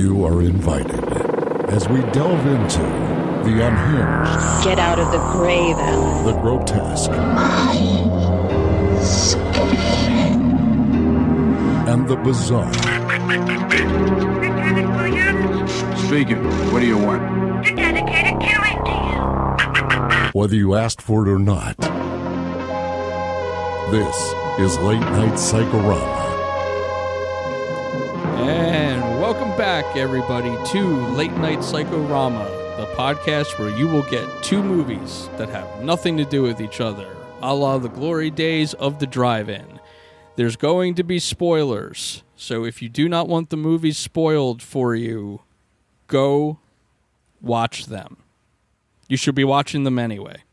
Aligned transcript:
You 0.00 0.24
are 0.24 0.40
invited 0.40 1.04
as 1.68 1.86
we 1.90 2.00
delve 2.12 2.46
into 2.46 2.78
the 3.44 3.60
unhinged, 3.66 4.64
Get 4.64 4.78
out 4.78 4.98
of 4.98 5.12
the 5.12 5.18
grave, 5.32 5.76
Alan. 5.76 6.24
the 6.24 6.32
grotesque, 6.40 7.10
and 11.86 12.08
the 12.08 12.16
bizarre. 12.16 12.72
Speaking. 16.06 16.42
What 16.72 16.80
do 16.80 16.86
you 16.86 16.96
want? 16.96 17.66
to 17.66 17.74
dedicate 17.74 18.24
a 18.24 18.38
killing 18.38 18.82
to 18.86 18.94
you. 20.24 20.30
Whether 20.32 20.56
you 20.56 20.76
asked 20.76 21.02
for 21.02 21.28
it 21.28 21.30
or 21.30 21.38
not. 21.38 21.76
This 23.90 24.16
is 24.60 24.78
Late 24.78 25.00
Night 25.00 25.34
Psychorama. 25.34 26.29
Everybody, 30.00 30.56
to 30.64 30.82
Late 31.08 31.32
Night 31.32 31.58
Psychorama, 31.58 32.46
the 32.78 32.86
podcast 32.96 33.58
where 33.58 33.68
you 33.76 33.86
will 33.86 34.08
get 34.10 34.26
two 34.42 34.62
movies 34.62 35.28
that 35.36 35.50
have 35.50 35.84
nothing 35.84 36.16
to 36.16 36.24
do 36.24 36.42
with 36.42 36.58
each 36.58 36.80
other, 36.80 37.14
a 37.42 37.54
la 37.54 37.76
the 37.76 37.90
glory 37.90 38.30
days 38.30 38.72
of 38.72 38.98
the 38.98 39.06
drive 39.06 39.50
in. 39.50 39.78
There's 40.36 40.56
going 40.56 40.94
to 40.94 41.02
be 41.02 41.18
spoilers, 41.18 42.22
so 42.34 42.64
if 42.64 42.80
you 42.80 42.88
do 42.88 43.10
not 43.10 43.28
want 43.28 43.50
the 43.50 43.58
movies 43.58 43.98
spoiled 43.98 44.62
for 44.62 44.94
you, 44.94 45.42
go 46.06 46.58
watch 47.42 47.84
them. 47.84 48.16
You 49.06 49.18
should 49.18 49.34
be 49.34 49.44
watching 49.44 49.84
them 49.84 49.98
anyway. 49.98 50.44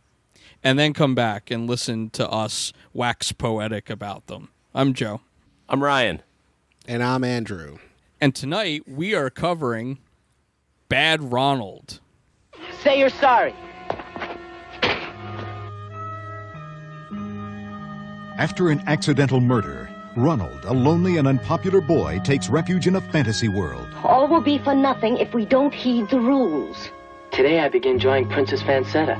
And 0.61 0.77
then 0.77 0.91
come 0.91 1.15
back 1.15 1.49
and 1.49 1.69
listen 1.69 2.09
to 2.09 2.29
us 2.29 2.73
wax 2.91 3.31
poetic 3.31 3.89
about 3.89 4.27
them. 4.27 4.49
I'm 4.75 4.93
Joe. 4.93 5.21
I'm 5.69 5.81
Ryan. 5.81 6.21
And 6.85 7.01
I'm 7.01 7.23
Andrew. 7.23 7.77
And 8.19 8.33
tonight 8.33 8.81
we 8.87 9.13
are 9.13 9.29
covering 9.29 9.99
Bad 10.89 11.21
Ronald. 11.21 11.99
Say 12.81 12.99
you're 12.99 13.09
sorry. 13.09 13.53
After 18.39 18.69
an 18.69 18.81
accidental 18.87 19.39
murder, 19.39 19.89
Ronald, 20.15 20.65
a 20.65 20.73
lonely 20.73 21.17
and 21.17 21.27
unpopular 21.27 21.79
boy, 21.79 22.19
takes 22.23 22.49
refuge 22.49 22.87
in 22.87 22.95
a 22.95 23.01
fantasy 23.01 23.49
world. 23.49 23.87
All 24.03 24.27
will 24.27 24.41
be 24.41 24.57
for 24.57 24.73
nothing 24.73 25.17
if 25.17 25.33
we 25.35 25.45
don't 25.45 25.73
heed 25.73 26.09
the 26.09 26.19
rules. 26.19 26.89
Today 27.31 27.59
I 27.59 27.69
begin 27.69 27.99
joining 27.99 28.29
Princess 28.29 28.63
Fancetta. 28.63 29.15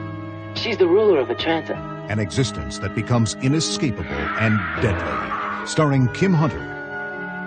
She's 0.57 0.77
the 0.77 0.87
ruler 0.87 1.19
of 1.19 1.29
Atranta. 1.29 1.75
An 2.09 2.17
existence 2.17 2.79
that 2.79 2.95
becomes 2.95 3.35
inescapable 3.35 4.05
and 4.05 4.57
deadly. 4.81 5.67
Starring 5.67 6.07
Kim 6.13 6.33
Hunter, 6.33 6.57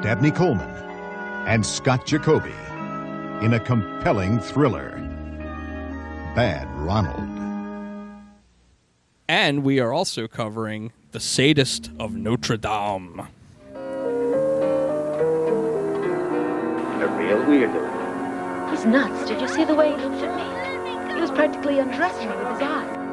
Dabney 0.03 0.31
Coleman, 0.31 0.69
and 1.51 1.67
Scott 1.67 2.06
Jacoby 2.06 2.55
in 3.45 3.55
a 3.55 3.59
compelling 3.59 4.39
thriller. 4.39 4.91
Bad 6.37 6.73
Ronald. 6.77 7.29
And 9.29 9.65
we 9.65 9.81
are 9.81 9.92
also 9.92 10.29
covering 10.29 10.92
The 11.11 11.19
Sadist 11.19 11.91
of 11.98 12.15
Notre 12.15 12.57
Dame. 12.57 13.19
A 13.19 13.83
real 17.19 17.42
weirdo. 17.42 18.70
He's 18.70 18.87
nuts. 18.87 19.29
Did 19.29 19.41
you 19.41 19.48
see 19.48 19.64
the 19.64 19.75
way 19.75 19.91
he 19.91 19.97
looked 19.97 20.23
at 20.23 20.37
me? 20.37 21.14
He 21.17 21.20
was 21.20 21.33
practically 21.33 21.81
undressing 21.81 22.31
me 22.31 22.37
with 22.37 22.47
his 22.47 22.62
eye. 22.62 23.09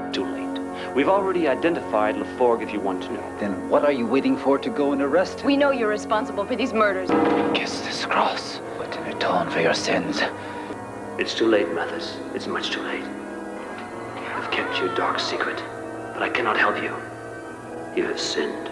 Too 0.88 0.94
late. 0.94 0.96
We've 0.96 1.10
already 1.10 1.48
identified 1.48 2.16
Laforgue 2.16 2.64
if 2.64 2.72
you 2.72 2.80
want 2.80 3.04
to 3.04 3.14
know. 3.14 3.38
Then 3.40 3.70
what 3.70 3.84
are 3.84 3.92
you 3.92 4.08
waiting 4.08 4.38
for 4.38 4.58
to 4.58 4.70
go 4.70 4.94
and 4.94 5.02
arrest 5.02 5.42
him? 5.42 5.48
We 5.48 5.58
know 5.58 5.72
you're 5.72 5.90
responsible 5.90 6.46
for 6.46 6.56
these 6.56 6.74
murders. 6.74 7.10
Kiss 7.56 7.82
this 7.82 8.06
cross, 8.06 8.58
What 8.78 8.96
in 8.98 9.04
atone 9.08 9.50
for 9.50 9.60
your 9.62 9.74
sins. 9.74 10.22
It's 11.20 11.34
too 11.36 11.48
late, 11.48 11.72
Mathis. 11.74 12.18
It's 12.34 12.48
much 12.48 12.72
too 12.72 12.82
late. 12.82 13.04
I've 14.36 14.52
kept 14.52 14.78
your 14.80 14.94
dark 14.96 15.20
secret, 15.20 15.62
but 16.14 16.22
I 16.22 16.30
cannot 16.30 16.58
help 16.58 16.78
you. 16.82 16.96
You 17.96 18.08
have 18.08 18.20
sinned 18.20 18.70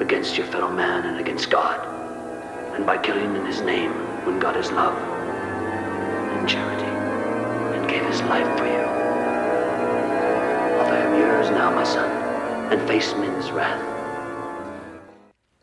against 0.00 0.38
your 0.38 0.46
fellow 0.46 0.70
man 0.70 1.06
and 1.06 1.18
against 1.18 1.50
God. 1.50 1.86
And 2.74 2.86
by 2.86 2.96
killing 2.98 3.34
in 3.36 3.44
his 3.44 3.60
name, 3.60 3.90
when 4.24 4.38
God 4.38 4.56
is 4.56 4.70
love 4.70 4.96
and 4.96 6.48
charity 6.48 6.84
and 6.84 7.88
gave 7.88 8.06
his 8.06 8.22
life 8.22 8.58
for 8.58 8.66
you. 8.66 8.99
Although 11.20 11.34
yours 11.34 11.50
now, 11.50 11.70
my 11.74 11.84
son, 11.84 12.10
and 12.72 12.88
face 12.88 13.12
men's 13.14 13.50
wrath. 13.50 13.86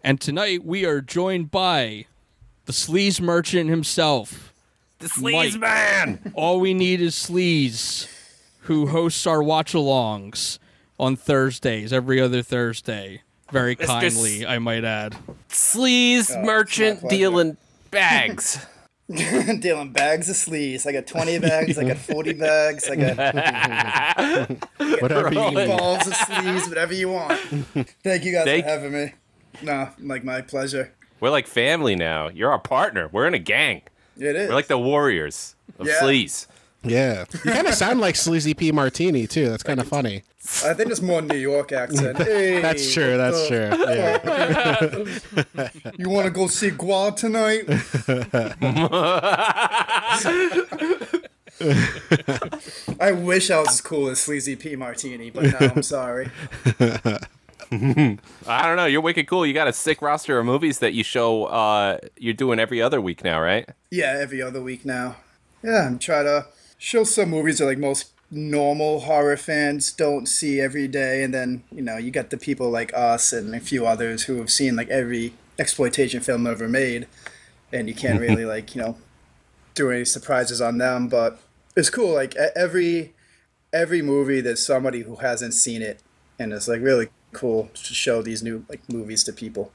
And 0.03 0.22
tonight 0.22 0.63
we 0.63 0.85
are 0.85 1.01
joined 1.01 1.50
by 1.50 2.06
the 2.66 2.73
sleaze 2.73 3.19
merchant 3.19 3.67
himself. 3.69 4.53
The 5.00 5.07
sleaze 5.07 5.59
man. 5.59 6.31
All 6.35 6.59
we 6.59 6.75
need 6.75 7.01
is 7.01 7.16
sleaze, 7.16 8.07
who 8.62 8.88
hosts 8.88 9.25
our 9.25 9.41
watch 9.41 9.73
alongs 9.73 10.59
on 11.00 11.16
Thursdays, 11.16 11.91
every 11.91 12.22
other 12.22 12.44
Thursday. 12.44 13.23
Very 13.51 13.75
Mr. 13.75 13.88
kindly, 13.88 14.46
I 14.46 14.59
might 14.59 14.84
add. 14.84 15.17
Sleaze 15.50 16.35
Oh, 16.35 16.44
merchant 16.44 17.09
dealing 17.09 17.57
bags. 17.90 18.63
Dealing 19.62 19.91
bags 19.91 20.29
of 20.29 20.35
sleeves. 20.35 20.85
I 20.85 20.91
got 20.91 21.07
20 21.07 21.40
bags, 21.50 21.78
I 21.78 21.85
got 21.85 21.97
40 21.97 22.34
bags, 22.34 22.90
I 22.90 22.95
got 22.97 23.18
Whatever 25.01 25.34
you 25.34 25.51
need. 25.51 25.68
balls 25.68 26.06
of 26.07 26.13
sleeves, 26.16 26.68
whatever 26.68 26.94
you 26.94 27.09
want. 27.09 27.40
Thank 28.03 28.25
you 28.25 28.34
guys 28.34 28.46
Thank- 28.46 28.66
for 28.66 28.69
having 28.72 28.91
me. 28.91 29.13
No, 29.62 29.90
like 30.00 30.23
my 30.23 30.41
pleasure. 30.41 30.94
We're 31.19 31.29
like 31.31 31.47
family 31.47 31.96
now. 31.96 32.28
You're 32.29 32.51
our 32.51 32.59
partner. 32.59 33.09
We're 33.12 33.25
in 33.28 33.34
a 33.34 33.40
gang. 33.40 33.81
It 34.17 34.35
is. 34.35 34.50
We're 34.50 34.56
like 34.56 34.67
the 34.67 34.78
warriors 34.78 35.56
of 35.79 35.88
Yeah. 35.88 36.00
sleaze. 36.01 36.46
Yeah. 36.90 37.25
You 37.44 37.52
kind 37.52 37.68
of 37.68 37.74
sound 37.74 38.00
like 38.00 38.16
Sleazy 38.16 38.53
P 38.53 38.72
Martini, 38.72 39.28
too. 39.28 39.50
That's 39.50 39.64
kind 39.64 39.80
of 39.80 39.88
funny. 39.88 40.24
I 40.64 40.74
think 40.74 40.92
it's 40.92 41.02
more 41.02 41.22
New 41.22 41.38
York 41.38 41.72
accent. 41.72 42.18
Hey, 42.28 42.62
That's 42.62 42.94
true. 42.94 43.18
That's 43.18 43.38
uh, 43.38 43.48
true. 43.48 43.58
Yeah. 45.56 45.70
You 45.97 46.09
want 46.09 46.26
to 46.26 46.31
go 46.31 46.47
see 46.47 46.72
Gwar 46.72 47.16
tonight? 47.16 47.66
I 53.00 53.12
wish 53.12 53.50
I 53.50 53.59
was 53.59 53.70
as 53.70 53.81
cool 53.81 54.09
as 54.09 54.20
Sleazy 54.20 54.56
P 54.56 54.76
Martini, 54.76 55.31
but 55.31 55.44
no, 55.44 55.58
I'm 55.76 55.84
sorry. 55.84 56.30
I 57.72 57.78
don't 58.46 58.78
know. 58.78 58.86
You're 58.86 59.02
wicked 59.02 59.28
cool. 59.28 59.46
You 59.46 59.53
got 59.53 59.68
a 59.68 59.74
sick 59.74 60.02
roster 60.02 60.40
of 60.40 60.46
movies 60.46 60.80
that 60.80 60.94
you 60.94 61.03
show. 61.03 61.46
Uh, 61.46 61.97
you're 62.18 62.34
doing 62.34 62.59
every 62.59 62.81
other 62.81 63.02
week 63.02 63.24
now, 63.24 63.42
right? 63.42 63.68
Yeah, 63.92 64.18
every 64.20 64.42
other 64.42 64.62
week 64.62 64.86
now. 64.86 65.18
Yeah, 65.64 65.88
I'm 65.88 66.00
trying 66.00 66.26
to 66.26 66.46
show 66.78 67.04
some 67.04 67.30
movies 67.30 67.58
that 67.58 67.66
like 67.66 67.78
most 67.78 68.12
normal 68.30 69.02
horror 69.02 69.38
fans 69.38 69.92
don't 69.92 70.28
see 70.28 70.60
every 70.60 70.88
day, 70.88 71.24
and 71.24 71.34
then 71.34 71.64
you 71.72 71.82
know 71.82 71.98
you 71.98 72.12
got 72.12 72.30
the 72.30 72.38
people 72.38 72.70
like 72.70 72.94
us 72.94 73.34
and 73.34 73.54
a 73.56 73.60
few 73.60 73.86
others 73.86 74.24
who 74.24 74.38
have 74.38 74.52
seen 74.52 74.76
like 74.76 74.90
every 74.90 75.34
exploitation 75.60 76.22
film 76.22 76.46
ever 76.48 76.68
made, 76.68 77.08
and 77.72 77.88
you 77.88 77.96
can't 77.96 78.20
really 78.20 78.46
like 78.56 78.76
you 78.76 78.82
know 78.82 78.98
do 79.76 79.92
any 79.92 80.06
surprises 80.06 80.62
on 80.62 80.78
them. 80.78 81.08
But 81.08 81.40
it's 81.76 81.90
cool. 81.90 82.14
Like 82.14 82.36
every 82.36 83.14
every 83.74 84.02
movie, 84.02 84.42
there's 84.42 84.66
somebody 84.66 85.02
who 85.02 85.18
hasn't 85.18 85.54
seen 85.54 85.82
it, 85.82 86.02
and 86.40 86.54
it's 86.54 86.68
like 86.68 86.82
really 86.82 87.09
cool 87.34 87.70
to 87.74 87.94
show 87.94 88.22
these 88.22 88.42
new 88.42 88.66
like 88.70 88.82
movies 88.90 89.24
to 89.26 89.34
people. 89.34 89.72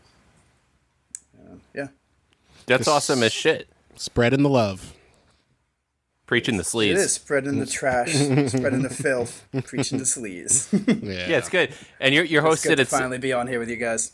Uh, 1.39 1.57
yeah. 1.75 1.89
That's 2.67 2.85
Just- 2.85 2.89
awesome 2.89 3.23
as 3.23 3.33
shit. 3.33 3.69
Spreading 3.97 4.43
the 4.43 4.49
love. 4.49 4.95
Preaching 6.33 6.57
the 6.57 6.63
sleaze. 6.63 6.93
It 6.93 6.97
is 6.97 7.13
spreading 7.13 7.59
the 7.59 7.67
trash, 7.67 8.15
spreading 8.15 8.81
the 8.81 8.89
filth, 8.89 9.47
preaching 9.67 9.99
the 9.99 10.05
sleaze. 10.05 10.67
Yeah. 11.03 11.29
Yeah, 11.29 11.37
it's 11.37 11.51
good. 11.51 11.75
And 12.01 12.15
you're 12.15 12.25
you're 12.25 12.41
It's 12.47 12.65
good 12.65 12.73
hosted 12.73 12.77
to 12.77 12.81
at 12.83 12.89
finally 12.89 13.19
be 13.19 13.35
on 13.35 13.49
here 13.49 13.59
with 13.59 13.69
you 13.69 13.77
guys. 13.77 14.13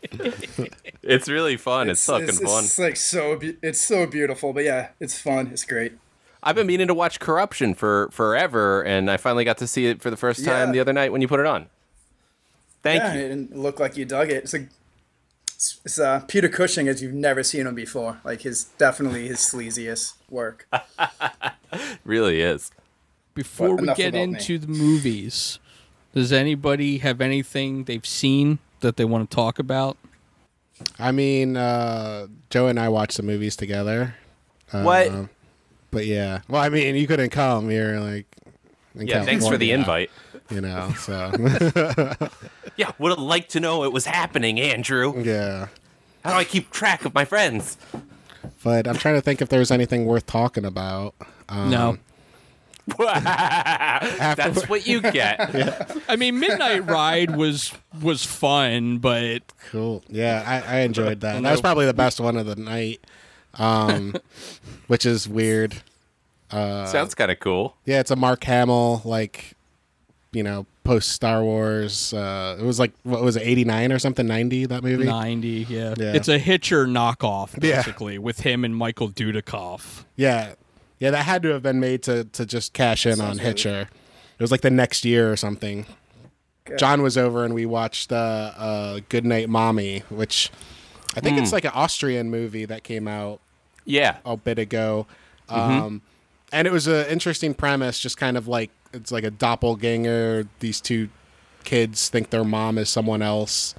it's 1.02 1.30
really 1.30 1.56
fun. 1.56 1.88
It's, 1.88 2.04
fucking 2.04 2.28
it's, 2.28 2.38
fun. 2.38 2.64
It's 2.64 2.78
like 2.78 2.96
so. 2.96 3.36
Be- 3.36 3.56
it's 3.62 3.80
so 3.80 4.06
beautiful, 4.06 4.52
but 4.52 4.64
yeah, 4.64 4.88
it's 5.00 5.18
fun. 5.18 5.46
It's 5.46 5.64
great. 5.64 5.92
I've 6.42 6.56
been 6.56 6.66
meaning 6.66 6.88
to 6.88 6.94
watch 6.94 7.20
Corruption 7.20 7.72
for 7.72 8.10
forever, 8.12 8.82
and 8.82 9.10
I 9.10 9.16
finally 9.16 9.46
got 9.46 9.56
to 9.58 9.66
see 9.66 9.86
it 9.86 10.02
for 10.02 10.10
the 10.10 10.16
first 10.18 10.44
time 10.44 10.68
Yeah. 10.68 10.72
the 10.72 10.80
other 10.80 10.92
night 10.92 11.10
when 11.10 11.22
you 11.22 11.28
put 11.28 11.40
it 11.40 11.46
on. 11.46 11.70
Thank 12.88 13.02
yeah, 13.02 13.14
you. 13.14 13.20
It 13.20 13.28
didn't 13.28 13.56
look 13.56 13.78
like 13.78 13.96
you 13.96 14.04
dug 14.06 14.30
it. 14.30 14.44
It's 14.44 14.52
like 14.54 14.68
it's, 15.44 15.80
it's 15.84 15.98
uh, 15.98 16.20
Peter 16.26 16.48
Cushing 16.48 16.88
as 16.88 17.02
you've 17.02 17.12
never 17.12 17.42
seen 17.42 17.66
him 17.66 17.74
before. 17.74 18.20
Like 18.24 18.42
his 18.42 18.64
definitely 18.78 19.28
his 19.28 19.38
sleaziest 19.38 20.14
work. 20.30 20.66
really 22.04 22.40
is. 22.40 22.70
Before 23.34 23.76
But 23.76 23.80
we 23.80 23.94
get 23.94 24.08
about 24.08 24.14
me. 24.14 24.22
into 24.22 24.58
the 24.58 24.68
movies, 24.68 25.58
does 26.14 26.32
anybody 26.32 26.98
have 26.98 27.20
anything 27.20 27.84
they've 27.84 28.06
seen 28.06 28.58
that 28.80 28.96
they 28.96 29.04
want 29.04 29.30
to 29.30 29.34
talk 29.34 29.58
about? 29.58 29.96
I 30.98 31.12
mean, 31.12 31.56
uh, 31.56 32.28
Joe 32.50 32.68
and 32.68 32.78
I 32.80 32.88
watched 32.88 33.16
the 33.16 33.22
movies 33.22 33.54
together. 33.54 34.14
What? 34.70 35.08
Um, 35.08 35.30
But 35.90 36.06
yeah, 36.06 36.40
well, 36.48 36.62
I 36.62 36.68
mean, 36.68 36.94
you 36.96 37.06
couldn't 37.06 37.30
come. 37.30 37.70
You're 37.70 38.00
like, 38.00 38.26
in 38.94 39.06
Yeah, 39.06 39.24
thanks 39.24 39.46
for 39.46 39.56
the 39.56 39.72
invite. 39.72 40.10
You 40.50 40.60
know, 40.62 40.92
so 40.98 41.30
Yeah, 42.76 42.92
would 42.98 43.10
have 43.10 43.18
liked 43.18 43.50
to 43.50 43.60
know 43.60 43.84
it 43.84 43.92
was 43.92 44.06
happening, 44.06 44.58
Andrew. 44.60 45.20
yeah. 45.22 45.68
How 46.24 46.30
do 46.32 46.36
I 46.36 46.44
keep 46.44 46.70
track 46.70 47.04
of 47.04 47.14
my 47.14 47.24
friends? 47.24 47.76
But 48.64 48.88
I'm 48.88 48.96
trying 48.96 49.14
to 49.14 49.20
think 49.20 49.40
if 49.40 49.48
there's 49.48 49.70
anything 49.70 50.04
worth 50.04 50.26
talking 50.26 50.64
about. 50.64 51.14
Um, 51.48 51.70
No. 51.70 51.98
That's 52.98 54.68
what 54.68 54.86
you 54.86 55.00
get. 55.00 55.38
yeah. 55.54 55.84
I 56.08 56.16
mean, 56.16 56.38
Midnight 56.40 56.86
Ride 56.86 57.36
was 57.36 57.72
was 58.02 58.24
fun, 58.24 58.98
but 58.98 59.42
Cool. 59.70 60.02
Yeah, 60.08 60.42
I, 60.46 60.76
I 60.76 60.80
enjoyed 60.80 61.20
that. 61.20 61.42
That 61.42 61.50
was 61.50 61.60
probably 61.60 61.86
the 61.86 61.94
best 61.94 62.18
one 62.20 62.36
of 62.36 62.46
the 62.46 62.56
night, 62.56 63.00
um, 63.54 64.14
which 64.86 65.04
is 65.04 65.28
weird. 65.28 65.82
Uh, 66.50 66.86
Sounds 66.86 67.14
kind 67.14 67.30
of 67.30 67.38
cool. 67.40 67.76
Yeah, 67.84 68.00
it's 68.00 68.10
a 68.10 68.16
Mark 68.16 68.42
Hamill 68.44 69.02
like, 69.04 69.52
you 70.32 70.42
know, 70.42 70.66
post 70.84 71.10
Star 71.10 71.42
Wars. 71.42 72.12
Uh, 72.12 72.56
it 72.60 72.64
was 72.64 72.78
like 72.78 72.92
what 73.02 73.22
was 73.22 73.36
it, 73.36 73.42
eighty 73.42 73.64
nine 73.64 73.92
or 73.92 73.98
something, 73.98 74.26
ninety 74.26 74.66
that 74.66 74.82
movie. 74.82 75.04
ninety, 75.04 75.66
yeah. 75.68 75.94
Yeah. 75.96 76.12
It's 76.14 76.28
a 76.28 76.38
Hitcher 76.38 76.86
knockoff, 76.86 77.52
Yeah. 77.54 77.76
basically, 77.76 78.18
with 78.18 78.40
him 78.40 78.64
and 78.64 78.76
Michael 78.76 79.10
Dudikoff. 79.10 80.04
Yeah, 80.16 80.54
yeah, 80.98 81.10
that 81.10 81.24
had 81.24 81.42
to 81.42 81.48
have 81.50 81.62
been 81.62 81.80
made 81.80 82.02
to 82.04 82.24
to 82.24 82.44
just 82.46 82.72
cash 82.72 83.06
in 83.06 83.20
on 83.20 83.38
Hitcher. 83.38 83.88
It 84.38 84.42
was 84.42 84.50
like 84.50 84.60
the 84.60 84.70
next 84.70 85.04
year 85.04 85.32
or 85.32 85.36
something. 85.36 85.86
John 86.78 87.00
was 87.02 87.16
over 87.16 87.44
and 87.44 87.54
we 87.54 87.64
watched 87.64 88.12
uh, 88.12 88.52
uh, 88.56 89.00
Good 89.08 89.24
Night 89.24 89.48
Mommy, 89.48 90.00
which 90.10 90.50
I 91.16 91.20
think 91.20 91.38
it's 91.38 91.48
Hmm. 91.50 91.54
like 91.54 91.64
an 91.64 91.72
Austrian 91.74 92.30
movie 92.30 92.66
that 92.66 92.84
came 92.84 93.08
out 93.08 93.40
Yeah. 93.86 94.18
a 94.26 94.36
bit 94.36 94.58
ago. 94.58 95.06
Mhm. 95.48 95.56
Um, 95.56 96.02
and 96.52 96.66
it 96.68 96.70
was 96.70 96.86
an 96.86 97.06
interesting 97.06 97.54
premise, 97.54 97.98
just 97.98 98.18
kind 98.18 98.36
of 98.36 98.46
like 98.46 98.70
it's 98.92 99.12
like 99.12 99.24
a 99.24 99.30
doppelganger. 99.30 100.46
These 100.60 100.80
two 100.80 101.08
kids 101.64 102.08
think 102.08 102.30
their 102.30 102.44
mom 102.44 102.78
is 102.78 102.88
someone 102.88 103.20
else, 103.22 103.74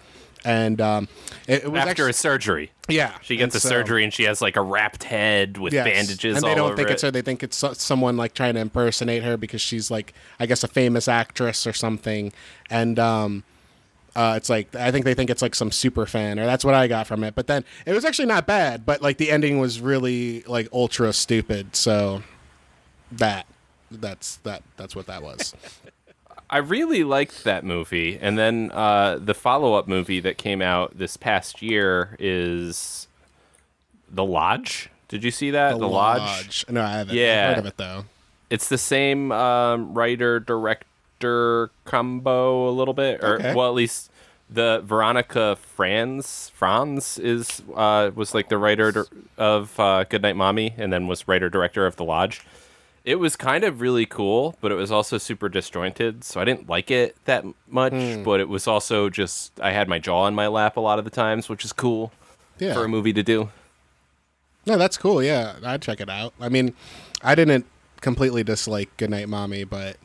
and 0.45 0.79
um, 0.79 1.07
it, 1.47 1.63
it 1.63 1.71
was 1.71 1.79
After 1.79 1.89
actually, 1.91 2.09
a 2.11 2.13
surgery. 2.13 2.71
Yeah, 2.87 3.13
She 3.21 3.35
gets 3.35 3.53
a 3.55 3.59
so- 3.59 3.69
surgery 3.69 4.03
and 4.03 4.11
she 4.11 4.23
has 4.23 4.41
like 4.41 4.55
a 4.55 4.61
wrapped 4.61 5.03
head 5.03 5.57
with 5.59 5.73
Yes. 5.73 5.85
bandages 5.85 6.37
and 6.37 6.43
they 6.43 6.49
all 6.49 6.55
don't 6.55 6.65
over 6.69 6.75
think 6.75 6.89
it. 6.89 6.93
it's 6.93 7.01
her. 7.03 7.11
They 7.11 7.21
think 7.21 7.43
it's 7.43 7.55
so- 7.57 7.73
someone 7.73 8.17
like 8.17 8.33
trying 8.33 8.55
to 8.55 8.59
impersonate 8.61 9.21
her 9.23 9.37
because 9.37 9.61
she's 9.61 9.91
like, 9.91 10.13
I 10.39 10.47
guess, 10.47 10.63
a 10.63 10.67
famous 10.67 11.07
actress 11.07 11.67
or 11.67 11.73
something. 11.73 12.33
And 12.71 12.97
um, 12.97 13.43
uh, 14.15 14.33
it's 14.37 14.49
like 14.49 14.73
I 14.75 14.89
think 14.91 15.05
they 15.05 15.13
think 15.13 15.29
it's 15.29 15.43
like 15.43 15.53
some 15.53 15.71
super 15.71 16.07
fan, 16.07 16.39
or 16.39 16.47
that's 16.47 16.65
what 16.65 16.73
I 16.73 16.87
got 16.87 17.05
from 17.05 17.23
it. 17.23 17.35
But 17.35 17.45
then 17.45 17.63
it 17.85 17.93
was 17.93 18.05
actually 18.05 18.25
not 18.27 18.47
bad, 18.47 18.87
but 18.87 19.03
like 19.03 19.17
the 19.17 19.29
ending 19.29 19.59
was 19.59 19.79
really 19.81 20.41
like 20.47 20.67
ultra 20.73 21.13
stupid. 21.13 21.75
So 21.75 22.23
that 23.11 23.45
that's 23.91 24.37
that 24.37 24.63
that's 24.77 24.95
what 24.95 25.05
that 25.07 25.21
was. 25.23 25.53
I 26.51 26.57
really 26.57 27.03
liked 27.03 27.43
that 27.43 27.63
movie, 27.63 28.17
and 28.19 28.37
then 28.37 28.71
uh, 28.73 29.19
the 29.21 29.35
follow-up 29.35 29.87
movie 29.87 30.19
that 30.21 30.37
came 30.39 30.63
out 30.63 30.97
this 30.97 31.15
past 31.15 31.61
year 31.61 32.15
is 32.17 33.07
The 34.09 34.23
Lodge. 34.25 34.89
Did 35.09 35.23
you 35.23 35.29
see 35.29 35.51
that? 35.51 35.77
The 35.77 35.87
Lodge. 35.87 36.65
No, 36.67 36.81
I 36.81 36.89
haven't. 36.89 37.11
I've 37.11 37.15
Yeah, 37.17 37.49
heard 37.49 37.57
of 37.59 37.65
it, 37.67 37.77
though. 37.77 38.05
It's 38.49 38.67
the 38.67 38.79
same 38.79 39.31
um, 39.31 39.93
writer 39.93 40.39
director 40.39 41.69
combo 41.85 42.67
a 42.67 42.71
little 42.71 42.95
bit, 42.95 43.23
or 43.23 43.35
Okay. 43.35 43.53
well, 43.53 43.67
at 43.67 43.75
least 43.75 44.09
the 44.49 44.81
Veronica 44.83 45.55
Franz 45.55 46.49
Franz 46.55 47.19
is 47.19 47.61
uh, 47.75 48.09
was 48.15 48.33
like 48.33 48.49
the 48.49 48.57
writer 48.57 49.05
of 49.37 49.79
uh, 49.79 50.03
Goodnight 50.05 50.35
Mommy, 50.35 50.73
and 50.77 50.91
then 50.91 51.05
was 51.05 51.27
writer 51.27 51.49
director 51.49 51.85
of 51.85 51.95
The 51.95 52.03
Lodge. 52.05 52.41
It 53.09 53.15
was 53.17 53.35
kind 53.35 53.63
of 53.63 53.81
really 53.81 54.05
cool, 54.05 54.55
but 54.61 54.71
it 54.71 54.75
was 54.75 54.91
also 54.91 55.17
super 55.17 55.49
disjointed, 55.49 56.23
so 56.23 56.39
I 56.39 56.45
didn't 56.45 56.69
like 56.69 56.91
it 56.91 57.15
that 57.25 57.43
much. 57.67 57.91
Hmm. 57.91 58.21
But 58.21 58.39
it 58.39 58.47
was 58.47 58.67
also 58.67 59.09
just 59.09 59.59
I 59.59 59.71
had 59.71 59.87
my 59.89 59.97
jaw 59.97 60.25
on 60.25 60.35
my 60.35 60.45
lap 60.45 60.77
a 60.77 60.79
lot 60.79 60.99
of 60.99 61.05
the 61.05 61.09
times, 61.11 61.49
which 61.49 61.65
is 61.65 61.73
cool 61.73 62.11
Yeah. 62.59 62.75
for 62.75 62.85
a 62.85 62.87
movie 62.87 63.11
to 63.13 63.23
do. 63.23 63.49
No, 64.67 64.77
that's 64.77 64.95
cool. 64.95 65.23
Yeah, 65.23 65.55
I'd 65.65 65.81
check 65.81 65.99
it 66.01 66.09
out. 66.09 66.35
I 66.39 66.49
mean, 66.49 66.75
I 67.23 67.33
didn't 67.33 67.65
completely 67.99 68.43
dislike 68.43 68.95
Goodnight 68.97 69.27
Mommy, 69.27 69.63
but 69.63 69.97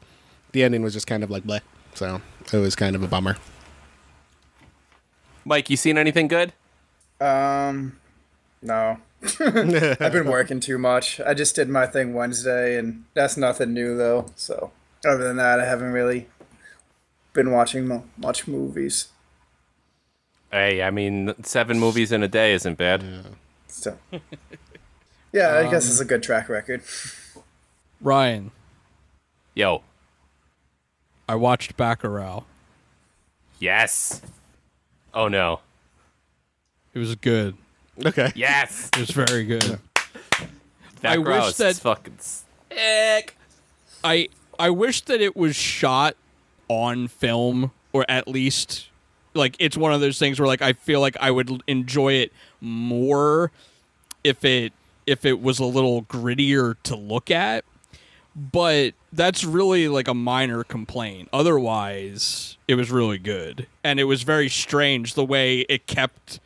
the 0.53 0.65
ending 0.65 0.81
was 0.81 0.95
just 0.95 1.07
kind 1.07 1.23
of 1.23 1.31
like 1.31 1.45
bleh. 1.45 1.61
So 1.93 2.23
it 2.55 2.57
was 2.57 2.75
kind 2.75 2.97
of 2.97 3.03
a 3.03 3.07
bummer. 3.07 3.37
Mike, 5.45 5.69
you 5.69 5.77
seen 5.77 5.99
anything 5.99 6.27
good? 6.29 6.55
Um, 7.21 7.99
no. 8.63 8.97
I've 9.41 10.13
been 10.13 10.27
working 10.31 10.61
too 10.61 10.79
much. 10.79 11.21
I 11.21 11.35
just 11.35 11.55
did 11.57 11.69
my 11.69 11.87
thing 11.87 12.15
Wednesday, 12.15 12.79
and 12.79 13.05
that's 13.15 13.37
nothing 13.37 13.73
new 13.73 13.97
though. 13.97 14.27
So 14.37 14.71
other 15.07 15.25
than 15.29 15.37
that, 15.37 15.61
I 15.61 15.65
haven't 15.67 15.93
really 15.93 16.29
been 17.33 17.51
watching 17.51 17.87
mo- 17.89 18.05
much 18.17 18.47
movies. 18.47 19.09
Hey, 20.51 20.83
I 20.83 20.91
mean, 20.91 21.35
seven 21.43 21.79
movies 21.81 22.13
in 22.13 22.23
a 22.23 22.29
day 22.29 22.53
isn't 22.53 22.79
bad. 22.79 23.03
So 23.69 23.99
yeah, 25.33 25.57
I 25.59 25.63
guess 25.71 25.85
Um, 25.87 25.91
it's 25.91 26.01
a 26.01 26.05
good 26.05 26.23
track 26.23 26.49
record. 26.49 26.83
Ryan, 28.01 28.51
Yo, 29.55 29.83
I 31.29 31.35
watched 31.37 31.77
Bacurau. 31.77 32.45
yes. 33.59 34.21
Oh 35.15 35.29
no. 35.29 35.61
It 36.93 36.99
was 36.99 37.15
good. 37.17 37.57
Okay. 38.05 38.33
Yes. 38.35 38.91
It 38.95 39.01
was 39.01 39.11
very 39.11 39.45
good. 39.45 39.79
That 41.01 41.13
I 41.13 41.19
wish 41.19 41.27
gross. 41.27 41.57
that- 41.59 41.71
It's 41.71 41.79
fucking 41.81 42.19
sick. 42.19 43.37
I 44.03 44.29
I 44.59 44.71
wish 44.71 45.01
that 45.03 45.21
it 45.21 45.37
was 45.37 45.55
shot 45.57 46.17
on 46.69 47.09
film 47.09 47.73
or 47.93 48.05
at 48.09 48.27
least 48.29 48.89
like 49.35 49.57
it's 49.59 49.77
one 49.77 49.93
of 49.93 50.01
those 50.01 50.19
things 50.19 50.39
where 50.41 50.47
like 50.47 50.63
I 50.63 50.73
feel 50.73 51.01
like 51.01 51.17
I 51.21 51.31
would 51.31 51.63
enjoy 51.67 52.15
it 52.15 52.33
more 52.61 53.51
if 54.23 54.45
it 54.45 54.73
if 55.07 55.25
it 55.25 55.41
was 55.41 55.59
a 55.59 55.65
little 55.65 56.03
grittier 56.05 56.77
to 56.85 56.97
look 56.97 57.31
at. 57.31 57.65
But 58.37 58.95
that's 59.13 59.45
really 59.45 59.87
like 59.89 60.09
a 60.09 60.15
minor 60.15 60.65
complaint. 60.65 61.29
Otherwise, 61.33 62.57
it 62.67 62.75
was 62.75 62.91
really 62.91 63.19
good. 63.19 63.67
And 63.85 64.01
it 64.01 64.05
was 64.05 64.23
very 64.25 64.49
strange 64.49 65.15
the 65.15 65.25
way 65.25 65.61
it 65.69 65.87
kept 65.87 66.41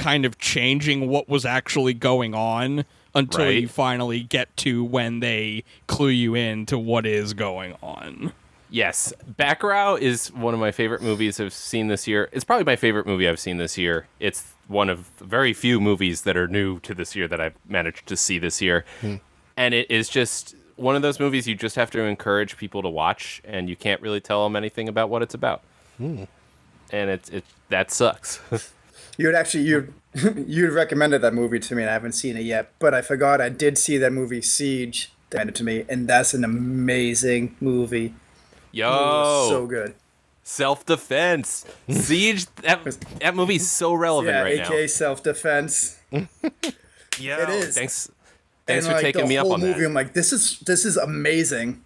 kind 0.00 0.24
of 0.24 0.38
changing 0.38 1.08
what 1.08 1.28
was 1.28 1.44
actually 1.44 1.94
going 1.94 2.34
on 2.34 2.84
until 3.14 3.44
Right. 3.44 3.60
you 3.62 3.68
finally 3.68 4.20
get 4.22 4.56
to 4.58 4.82
when 4.82 5.20
they 5.20 5.62
clue 5.86 6.08
you 6.08 6.34
in 6.34 6.64
to 6.66 6.78
what 6.78 7.04
is 7.06 7.34
going 7.34 7.74
on. 7.82 8.32
Yes, 8.70 9.12
Bacurau 9.38 9.98
is 10.00 10.32
one 10.32 10.54
of 10.54 10.60
my 10.60 10.70
favorite 10.70 11.02
movies 11.02 11.38
I've 11.40 11.52
seen 11.52 11.88
this 11.88 12.06
year. 12.06 12.28
It's 12.32 12.44
probably 12.44 12.64
my 12.64 12.76
favorite 12.76 13.04
movie 13.06 13.28
I've 13.28 13.40
seen 13.40 13.58
this 13.58 13.76
year. 13.76 14.06
It's 14.20 14.44
one 14.68 14.88
of 14.88 15.10
very 15.20 15.52
few 15.52 15.80
movies 15.80 16.22
that 16.22 16.36
are 16.36 16.46
new 16.46 16.78
to 16.80 16.94
this 16.94 17.14
year 17.16 17.26
that 17.28 17.40
I've 17.40 17.56
managed 17.68 18.06
to 18.06 18.16
see 18.16 18.38
this 18.38 18.62
year. 18.62 18.84
And 19.56 19.74
it 19.74 19.90
is 19.90 20.08
just 20.08 20.54
one 20.76 20.94
of 20.96 21.02
those 21.02 21.18
movies 21.20 21.46
you 21.48 21.56
just 21.56 21.76
have 21.76 21.90
to 21.90 22.00
encourage 22.02 22.56
people 22.56 22.80
to 22.82 22.88
watch 22.88 23.42
and 23.44 23.68
you 23.68 23.74
can't 23.76 24.00
really 24.00 24.20
tell 24.20 24.44
them 24.44 24.54
anything 24.56 24.88
about 24.88 25.10
what 25.10 25.20
it's 25.20 25.34
about. 25.34 25.62
Hmm. 25.98 26.24
And 26.92 27.10
it's 27.10 27.28
it 27.28 27.44
that 27.68 27.90
sucks. 27.90 28.40
You 29.16 29.26
had 29.26 29.34
actually 29.34 29.64
you 29.64 29.92
you'd 30.46 30.72
recommended 30.72 31.22
that 31.22 31.34
movie 31.34 31.58
to 31.60 31.74
me, 31.74 31.82
and 31.82 31.90
I 31.90 31.92
haven't 31.94 32.12
seen 32.12 32.36
it 32.36 32.44
yet. 32.44 32.72
But 32.78 32.94
I 32.94 33.02
forgot 33.02 33.40
I 33.40 33.48
did 33.48 33.78
see 33.78 33.98
that 33.98 34.12
movie 34.12 34.42
Siege. 34.42 35.12
That 35.30 35.48
it 35.48 35.54
to 35.56 35.64
me, 35.64 35.84
and 35.88 36.08
that's 36.08 36.34
an 36.34 36.42
amazing 36.42 37.56
movie. 37.60 38.14
Yo. 38.72 38.88
It 38.88 39.48
so 39.48 39.66
good. 39.66 39.94
Self 40.42 40.84
defense. 40.84 41.64
Siege. 41.88 42.46
That, 42.56 42.84
that 43.20 43.36
movie's 43.36 43.70
so 43.70 43.94
relevant 43.94 44.34
yeah, 44.34 44.42
right 44.42 44.60
aka 44.60 44.86
self 44.88 45.22
defense. 45.22 46.00
Yeah. 46.10 46.24
it 47.42 47.48
is. 47.50 47.76
Thanks. 47.76 48.10
Thanks 48.66 48.86
and, 48.86 48.92
for 48.92 48.92
like, 48.94 49.02
taking 49.02 49.22
the 49.22 49.28
me 49.28 49.36
up 49.36 49.44
whole 49.44 49.54
on 49.54 49.60
movie, 49.60 49.80
that. 49.80 49.86
I'm 49.86 49.94
like, 49.94 50.14
this 50.14 50.32
is 50.32 50.58
this 50.60 50.84
is 50.84 50.96
amazing. 50.96 51.84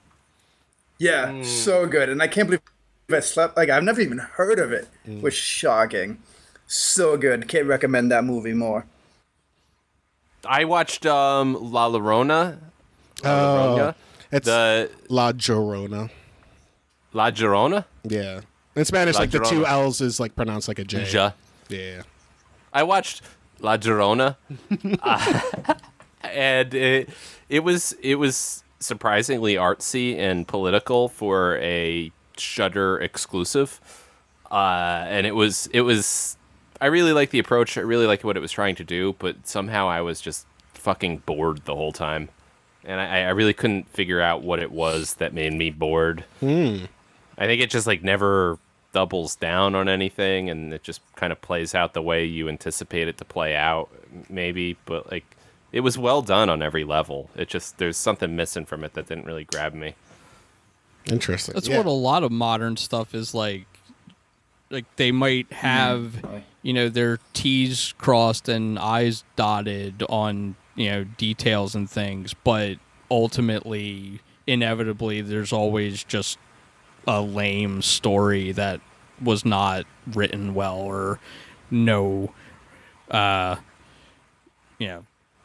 Yeah, 0.98 1.26
Mm. 1.26 1.44
so 1.44 1.86
good, 1.86 2.08
and 2.08 2.22
I 2.22 2.28
can't 2.28 2.46
believe 2.48 2.62
I 3.10 3.20
slept. 3.20 3.56
Like 3.56 3.68
I've 3.68 3.82
never 3.82 4.00
even 4.00 4.18
heard 4.18 4.58
of 4.58 4.72
it. 4.72 4.88
Mm. 5.06 5.20
Was 5.20 5.34
shocking. 5.34 6.18
So 6.76 7.16
good. 7.16 7.46
Can't 7.46 7.66
recommend 7.68 8.10
that 8.10 8.24
movie 8.24 8.52
more. 8.52 8.84
I 10.44 10.64
watched 10.64 11.06
um, 11.06 11.56
La 11.72 11.88
Llorona. 11.88 12.58
La 13.22 13.30
Oh, 13.30 13.76
Llorona. 13.78 13.94
it's 14.32 14.46
the 14.46 14.90
La 15.08 15.30
Llorona. 15.30 16.10
La 17.12 17.30
Llorona. 17.30 17.84
Yeah. 18.02 18.40
In 18.74 18.84
Spanish, 18.84 19.14
La 19.14 19.20
like 19.20 19.30
the 19.30 19.38
two 19.38 19.64
L's 19.64 20.00
is 20.00 20.18
like 20.18 20.34
pronounced 20.34 20.66
like 20.66 20.80
a 20.80 20.84
J. 20.84 21.08
Ja. 21.08 21.30
Yeah. 21.68 22.02
I 22.72 22.82
watched 22.82 23.22
La 23.60 23.76
Llorona, 23.76 24.34
uh, 25.00 25.74
and 26.24 26.74
it, 26.74 27.08
it 27.48 27.60
was 27.60 27.92
it 28.02 28.16
was 28.16 28.64
surprisingly 28.80 29.54
artsy 29.54 30.18
and 30.18 30.46
political 30.48 31.08
for 31.08 31.56
a 31.58 32.10
Shudder 32.36 32.98
exclusive, 33.00 33.80
uh, 34.50 35.04
and 35.06 35.24
it 35.24 35.36
was 35.36 35.68
it 35.72 35.82
was. 35.82 36.36
I 36.80 36.86
really 36.86 37.12
liked 37.12 37.32
the 37.32 37.38
approach. 37.38 37.78
I 37.78 37.82
really 37.82 38.06
liked 38.06 38.24
what 38.24 38.36
it 38.36 38.40
was 38.40 38.52
trying 38.52 38.74
to 38.76 38.84
do, 38.84 39.14
but 39.18 39.46
somehow 39.46 39.88
I 39.88 40.00
was 40.00 40.20
just 40.20 40.46
fucking 40.74 41.18
bored 41.18 41.64
the 41.64 41.74
whole 41.74 41.92
time, 41.92 42.28
and 42.84 43.00
I, 43.00 43.22
I 43.22 43.30
really 43.30 43.54
couldn't 43.54 43.88
figure 43.88 44.20
out 44.20 44.42
what 44.42 44.58
it 44.58 44.72
was 44.72 45.14
that 45.14 45.32
made 45.32 45.52
me 45.52 45.70
bored. 45.70 46.24
Hmm. 46.40 46.84
I 47.36 47.46
think 47.46 47.60
it 47.62 47.70
just 47.70 47.86
like 47.86 48.02
never 48.02 48.58
doubles 48.92 49.34
down 49.34 49.74
on 49.74 49.88
anything 49.88 50.48
and 50.48 50.72
it 50.72 50.84
just 50.84 51.00
kind 51.16 51.32
of 51.32 51.42
plays 51.42 51.74
out 51.74 51.94
the 51.94 52.02
way 52.02 52.24
you 52.24 52.48
anticipate 52.48 53.08
it 53.08 53.18
to 53.18 53.24
play 53.24 53.56
out 53.56 53.88
maybe 54.30 54.76
but 54.84 55.10
like 55.10 55.24
it 55.72 55.80
was 55.80 55.98
well 55.98 56.22
done 56.22 56.48
on 56.48 56.62
every 56.62 56.84
level 56.84 57.28
it 57.34 57.48
just 57.48 57.76
there's 57.78 57.96
something 57.96 58.36
missing 58.36 58.64
from 58.64 58.84
it 58.84 58.94
that 58.94 59.08
didn't 59.08 59.24
really 59.24 59.42
grab 59.42 59.74
me 59.74 59.96
Interesting. 61.06 61.54
That's 61.54 61.68
yeah. 61.68 61.76
what 61.78 61.86
a 61.86 61.90
lot 61.90 62.24
of 62.24 62.32
modern 62.32 62.76
stuff 62.76 63.14
is 63.14 63.34
like. 63.34 63.66
Like 64.70 64.86
they 64.96 65.12
might 65.12 65.52
have, 65.52 66.24
you 66.64 66.72
know, 66.72 66.88
their 66.88 67.18
T's 67.34 67.94
crossed 67.98 68.48
and 68.48 68.78
I's 68.78 69.22
dotted 69.36 70.02
on, 70.08 70.56
you 70.74 70.90
know, 70.90 71.04
details 71.04 71.74
and 71.74 71.88
things, 71.88 72.34
but 72.42 72.78
ultimately, 73.10 74.20
inevitably, 74.46 75.20
there's 75.20 75.52
always 75.52 76.02
just 76.02 76.38
a 77.06 77.20
lame 77.20 77.82
story 77.82 78.50
that 78.52 78.80
was 79.22 79.44
not 79.44 79.84
written 80.06 80.54
well 80.54 80.78
or 80.78 81.20
no, 81.70 82.32
uh, 83.10 83.56
you 84.78 84.88
know, 84.88 85.04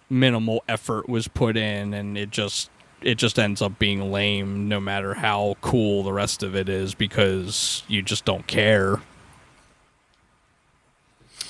minimal 0.10 0.64
effort 0.70 1.10
was 1.10 1.28
put 1.28 1.58
in, 1.58 1.94
and 1.94 2.18
it 2.18 2.30
just 2.30 2.70
it 3.02 3.16
just 3.16 3.38
ends 3.38 3.62
up 3.62 3.78
being 3.78 4.10
lame 4.10 4.70
no 4.70 4.80
matter 4.80 5.16
how 5.16 5.58
cool 5.60 6.02
the 6.04 6.14
rest 6.14 6.44
of 6.44 6.56
it 6.56 6.70
is 6.70 6.96
because 6.96 7.84
you 7.90 8.02
just 8.02 8.24
don't 8.24 8.48
care. 8.48 9.02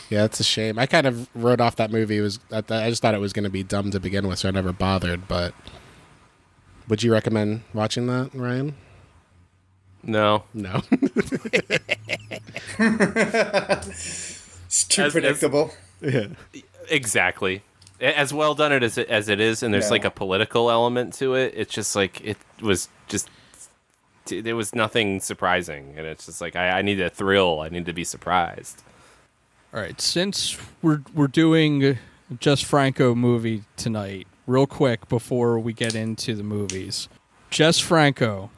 Yeah, 0.09 0.25
it's 0.25 0.39
a 0.39 0.43
shame. 0.43 0.79
I 0.79 0.85
kind 0.87 1.05
of 1.05 1.27
wrote 1.35 1.61
off 1.61 1.75
that 1.75 1.91
movie. 1.91 2.17
It 2.17 2.21
was 2.21 2.39
I 2.51 2.57
I 2.69 2.89
just 2.89 3.01
thought 3.01 3.13
it 3.13 3.19
was 3.19 3.31
going 3.33 3.43
to 3.43 3.49
be 3.49 3.63
dumb 3.63 3.91
to 3.91 3.99
begin 3.99 4.27
with, 4.27 4.39
so 4.39 4.47
I 4.47 4.51
never 4.51 4.73
bothered. 4.73 5.27
But 5.27 5.53
would 6.87 7.03
you 7.03 7.11
recommend 7.13 7.61
watching 7.73 8.07
that, 8.07 8.31
Ryan? 8.33 8.75
no 10.01 10.43
No. 10.53 10.81
It's 14.71 14.83
too 14.87 15.01
As- 15.01 15.07
as- 15.07 15.11
predictable. 15.13 15.71
yeah. 16.01 16.27
exactly 16.89 17.63
as 17.99 18.33
well 18.33 18.55
done 18.55 18.71
it 18.71 18.81
as 18.81 18.97
it, 18.97 19.09
as 19.09 19.27
it 19.27 19.39
is 19.41 19.61
and 19.61 19.73
there's 19.73 19.85
Yeah. 19.87 19.91
like 19.91 20.05
a 20.05 20.09
political 20.11 20.71
element 20.71 21.13
to 21.15 21.33
it 21.35 21.53
it's 21.55 21.73
just 21.73 21.95
like 21.97 22.21
it 22.21 22.37
was 22.61 22.87
just 23.09 23.29
there 24.27 24.55
was 24.55 24.73
nothing 24.73 25.19
surprising 25.19 25.93
and 25.97 26.07
it's 26.07 26.25
just 26.27 26.39
like 26.39 26.55
I, 26.55 26.79
I 26.79 26.81
need 26.81 27.01
a 27.01 27.09
thrill 27.09 27.59
i 27.59 27.67
need 27.67 27.85
to 27.87 27.93
be 27.93 28.03
surprised 28.05 28.81
All 29.71 29.79
right, 29.79 30.01
since 30.01 30.57
we're 30.81 31.01
we're 31.13 31.27
doing 31.27 31.99
just 32.39 32.65
Franco 32.65 33.13
movie 33.13 33.65
tonight, 33.77 34.25
real 34.47 34.65
quick 34.65 35.07
before 35.07 35.59
we 35.59 35.73
get 35.73 35.93
into 35.93 36.33
the 36.33 36.41
movies, 36.41 37.07
Jess 37.51 37.77
Franco 37.77 38.49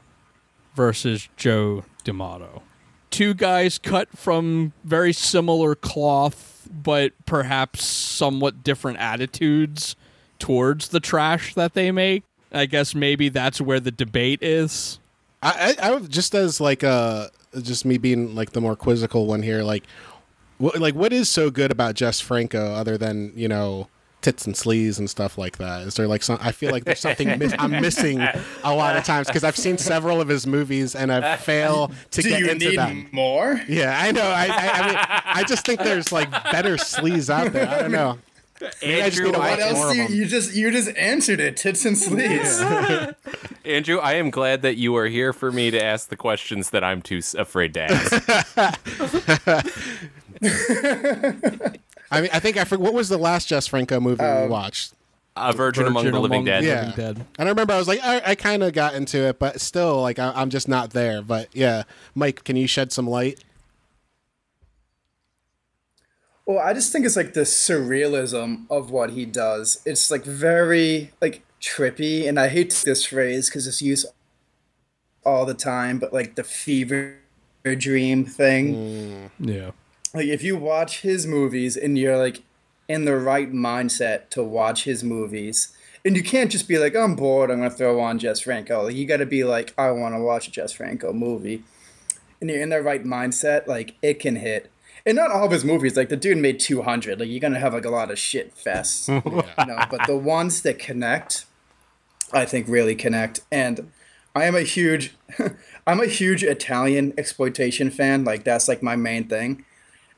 versus 0.74 1.28
Joe 1.36 1.84
D'Amato, 2.06 2.62
two 3.10 3.34
guys 3.34 3.78
cut 3.78 4.08
from 4.18 4.72
very 4.86 5.12
similar 5.12 5.76
cloth, 5.76 6.70
but 6.72 7.12
perhaps 7.26 7.84
somewhat 7.86 8.64
different 8.64 9.00
attitudes 9.00 9.98
towards 10.40 10.88
the 10.88 11.02
trash 11.02 11.54
that 11.56 11.74
they 11.74 11.92
make. 11.92 12.24
I 12.54 12.68
guess 12.68 12.96
maybe 12.96 13.28
that's 13.28 13.60
where 13.60 13.82
the 13.82 13.92
debate 13.92 14.42
is. 14.42 14.98
I, 15.44 15.76
I, 15.78 15.88
I 15.90 15.92
would 15.94 16.10
just 16.10 16.34
as 16.36 16.62
like 16.62 16.86
uh 16.86 17.28
just 17.62 17.84
me 17.84 17.98
being 17.98 18.34
like 18.34 18.52
the 18.52 18.62
more 18.62 18.78
quizzical 18.78 19.26
one 19.26 19.42
here, 19.42 19.62
like 19.64 19.84
like 20.80 20.96
what 20.96 21.12
is 21.14 21.30
so 21.30 21.50
good 21.50 21.72
about 21.72 21.96
Jess 21.96 22.20
Franco 22.20 22.74
other 22.74 22.98
than 22.98 23.32
you 23.36 23.48
know 23.48 23.88
tits 24.22 24.46
and 24.46 24.56
sleeves 24.56 25.00
and 25.00 25.10
stuff 25.10 25.38
like 25.38 25.58
that? 25.58 25.82
Is 25.82 25.96
there 25.96 26.08
like 26.08 26.22
some? 26.24 26.38
I 26.42 26.52
feel 26.52 26.72
like 26.72 26.84
there's 26.86 27.00
something 27.00 27.40
miss, 27.40 27.54
I'm 27.58 27.72
missing 27.72 28.22
a 28.64 28.74
lot 28.76 28.96
of 28.96 29.04
times 29.04 29.28
because 29.28 29.44
I've 29.44 29.58
seen 29.58 29.78
several 29.80 30.22
of 30.22 30.28
his 30.28 30.46
movies 30.46 30.94
and 30.96 31.12
I 31.12 31.38
fail 31.38 31.92
to 32.12 32.22
Do 32.22 32.30
get 32.30 32.40
you 32.40 32.50
into 32.52 32.70
need 32.70 32.78
them. 32.78 33.10
more? 33.12 33.60
Yeah, 33.68 34.00
I 34.00 34.12
know. 34.12 34.22
I, 34.22 34.46
I, 34.46 34.70
I 34.84 34.88
mean, 34.88 34.98
I 35.26 35.44
just 35.48 35.66
think 35.66 35.80
there's 35.82 36.12
like 36.12 36.30
better 36.52 36.78
sleeves 36.78 37.30
out 37.32 37.52
there. 37.52 37.68
I 37.68 37.80
don't 37.82 37.92
know. 37.92 38.20
Maybe 38.84 39.02
I 39.02 39.10
just 39.10 39.24
need 39.24 39.34
to 39.34 39.40
Andrew, 39.40 39.40
watch 39.40 39.60
What 39.60 39.74
more 39.74 39.88
else? 39.88 39.90
of 39.90 39.92
Do 39.94 39.98
you, 39.98 40.08
them. 40.08 40.14
you 40.18 40.26
just 40.28 40.56
you 40.56 40.72
just 40.72 40.96
answered 40.96 41.40
it. 41.40 41.58
Tits 41.58 41.84
and 41.86 41.98
sleeves. 41.98 42.62
andrew 43.66 44.00
i 44.00 44.14
am 44.14 44.32
glad 44.32 44.64
that 44.64 44.76
you 44.76 44.96
are 44.96 45.06
here 45.06 45.32
for 45.34 45.52
me 45.52 45.70
to 45.70 45.80
ask 45.84 46.10
the 46.10 46.16
questions 46.16 46.72
that 46.72 46.84
i'm 46.84 47.00
too 47.00 47.22
afraid 47.38 47.76
to 47.76 47.82
ask 47.84 48.12
I 50.44 52.22
mean, 52.22 52.30
I 52.34 52.40
think 52.40 52.58
I 52.58 52.64
forget 52.64 52.82
what 52.84 52.94
was 52.94 53.10
the 53.10 53.18
last 53.18 53.48
Jess 53.48 53.68
Franco 53.68 54.00
movie 54.00 54.24
Um, 54.24 54.44
we 54.44 54.48
watched. 54.50 54.94
a 55.36 55.54
virgin, 55.54 55.86
among 55.88 56.12
the 56.12 56.20
living 56.20 56.46
dead 56.46 56.64
Yeah, 56.64 56.80
Living 56.82 56.96
Dead. 56.96 57.26
and 57.40 57.48
I 57.48 57.52
remember 57.52 57.74
I 57.74 57.78
was 57.78 57.88
like, 57.88 58.02
I, 58.04 58.22
I 58.32 58.36
kind 58.36 58.64
of 58.64 58.74
got 58.74 58.96
into 58.96 59.18
it, 59.20 59.40
but 59.40 59.62
still, 59.62 60.02
like, 60.02 60.20
I, 60.20 60.32
I'm 60.36 60.50
just 60.50 60.68
not 60.68 60.92
there. 60.92 61.22
But 61.22 61.48
yeah, 61.54 61.84
Mike, 62.16 62.44
can 62.44 62.56
you 62.56 62.68
shed 62.68 62.92
some 62.92 63.08
light? 63.08 63.44
Well, 66.46 66.60
I 66.60 66.74
just 66.74 66.92
think 66.92 67.06
it's 67.06 67.16
like 67.16 67.34
the 67.34 67.42
surrealism 67.42 68.66
of 68.70 68.92
what 68.92 69.12
he 69.12 69.26
does. 69.26 69.82
It's 69.86 70.12
like 70.12 70.26
very 70.26 71.12
like 71.22 71.44
trippy, 71.62 72.28
and 72.28 72.40
I 72.40 72.50
hate 72.50 72.74
this 72.86 73.06
phrase 73.06 73.48
because 73.48 73.68
it's 73.68 73.82
used 73.82 74.08
all 75.24 75.46
the 75.46 75.54
time. 75.54 75.98
But 76.00 76.12
like 76.14 76.36
the 76.36 76.44
fever 76.44 77.18
dream 77.64 78.26
thing, 78.26 79.30
Yeah. 79.40 79.72
Like 80.14 80.26
if 80.26 80.44
you 80.44 80.58
watch 80.58 81.02
his 81.02 81.26
movies 81.26 81.78
and 81.78 81.98
you're 81.98 82.18
like 82.18 82.44
in 82.88 83.06
the 83.06 83.16
right 83.16 83.52
mindset 83.52 84.30
to 84.30 84.44
watch 84.44 84.84
his 84.84 85.04
movies, 85.04 85.76
and 86.04 86.16
you 86.16 86.24
can't 86.24 86.52
just 86.52 86.68
be 86.68 86.78
like, 86.78 86.96
I'm 86.96 87.16
bored, 87.16 87.52
I'm 87.52 87.60
gonna 87.60 87.70
throw 87.70 88.00
on 88.00 88.20
Jess 88.20 88.42
Franco. 88.42 88.84
Like 88.84 88.96
you 88.96 89.06
got 89.06 89.18
to 89.18 89.26
be 89.26 89.44
like, 89.44 89.74
I 89.78 89.92
want 89.92 90.16
to 90.16 90.20
watch 90.20 90.48
a 90.48 90.52
Jess 90.52 90.74
Franco 90.74 91.14
movie, 91.14 91.64
and 92.40 92.50
you're 92.50 92.62
in 92.62 92.70
the 92.70 92.82
right 92.82 93.04
mindset, 93.04 93.68
like 93.68 93.96
it 94.02 94.20
can 94.20 94.38
hit. 94.38 94.72
And 95.06 95.16
not 95.16 95.32
all 95.32 95.46
of 95.46 95.52
his 95.52 95.66
movies, 95.66 95.98
like 95.98 96.10
the 96.10 96.18
dude 96.18 96.38
made 96.38 96.60
200. 96.60 97.20
Like 97.20 97.30
you're 97.30 97.40
gonna 97.40 97.60
have 97.60 97.74
like 97.74 97.86
a 97.86 97.90
lot 97.90 98.12
of 98.12 98.20
shit 98.20 98.56
fests, 98.56 99.08
you 99.26 99.66
know. 99.66 99.86
But 99.90 100.08
the 100.08 100.18
ones 100.18 100.62
that 100.64 100.80
connect, 100.80 101.46
I 102.34 102.46
think 102.46 102.68
really 102.68 102.96
connect. 102.96 103.42
And 103.52 103.92
I 104.36 104.46
am 104.46 104.56
a 104.56 104.62
huge, 104.62 105.16
I'm 105.88 106.02
a 106.02 106.08
huge 106.08 106.44
Italian 106.44 107.14
exploitation 107.18 107.90
fan. 107.90 108.24
Like 108.24 108.44
that's 108.44 108.68
like 108.68 108.84
my 108.84 108.96
main 108.96 109.28
thing. 109.28 109.66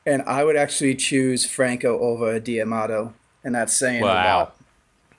And 0.06 0.22
I 0.22 0.44
would 0.44 0.56
actually 0.56 0.94
choose 0.94 1.46
Franco 1.46 1.98
over 1.98 2.38
D'Amato, 2.38 3.14
and 3.42 3.54
that's 3.54 3.74
saying 3.74 4.02
a 4.02 4.06
Wow. 4.06 4.38
lot. 4.38 4.56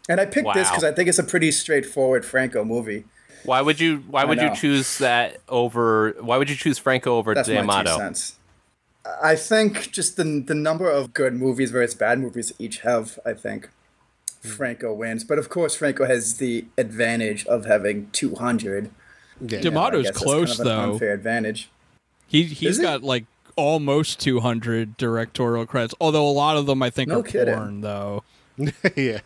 And 0.08 0.22
I 0.22 0.26
picked 0.26 0.54
this 0.54 0.70
because 0.70 0.84
I 0.84 0.92
think 0.92 1.10
it's 1.10 1.18
a 1.18 1.24
pretty 1.24 1.52
straightforward 1.52 2.24
Franco 2.26 2.64
movie. 2.64 3.06
why 3.44 3.62
would 3.62 3.80
you 3.80 4.04
why 4.10 4.22
I 4.22 4.26
would 4.26 4.40
you 4.42 4.54
choose 4.56 4.98
that 5.00 5.38
over 5.50 6.16
why 6.20 6.38
would 6.38 6.50
you 6.50 6.56
choose 6.56 6.78
franco 6.80 7.16
over 7.18 7.34
That's 7.36 7.48
my 7.48 7.56
two 7.56 7.62
D'Amato? 7.62 7.98
cents. 7.98 8.36
I 9.22 9.36
think 9.36 9.92
just 9.92 10.18
the 10.18 10.24
the 10.46 10.56
number 10.56 10.90
of 10.90 11.14
good 11.14 11.34
movies 11.36 11.70
versus 11.72 11.94
bad 11.96 12.20
movies 12.20 12.52
each 12.60 12.80
have. 12.80 13.20
I 13.26 13.34
think 13.34 13.70
hmm. 14.44 14.50
Franco 14.50 14.94
wins, 14.94 15.24
but 15.24 15.38
of 15.40 15.50
course 15.50 15.76
Franco 15.76 16.06
has 16.06 16.36
the 16.38 16.66
advantage 16.78 17.46
of 17.48 17.66
having 17.66 18.10
two 18.12 18.34
hundred. 18.36 18.90
Yeah. 19.42 19.62
D'Amato's 19.62 20.10
close, 20.12 20.58
kind 20.58 20.60
of 20.62 20.66
though. 20.66 20.94
Unfair 20.94 21.14
advantage. 21.14 21.70
He 22.28 22.44
he's 22.44 22.72
Is 22.72 22.78
he? 22.78 22.84
got 22.84 23.04
like 23.04 23.26
almost 23.56 24.20
200 24.20 24.98
directorial 24.98 25.66
credits, 25.66 25.96
although 26.02 26.28
a 26.28 26.32
lot 26.32 26.58
of 26.58 26.66
them 26.66 26.82
I 26.84 26.90
think 26.90 27.10
No 27.10 27.20
are 27.20 27.24
kidding. 27.24 27.54
porn 27.56 27.82
though. 27.82 28.24
yeah. 28.96 29.20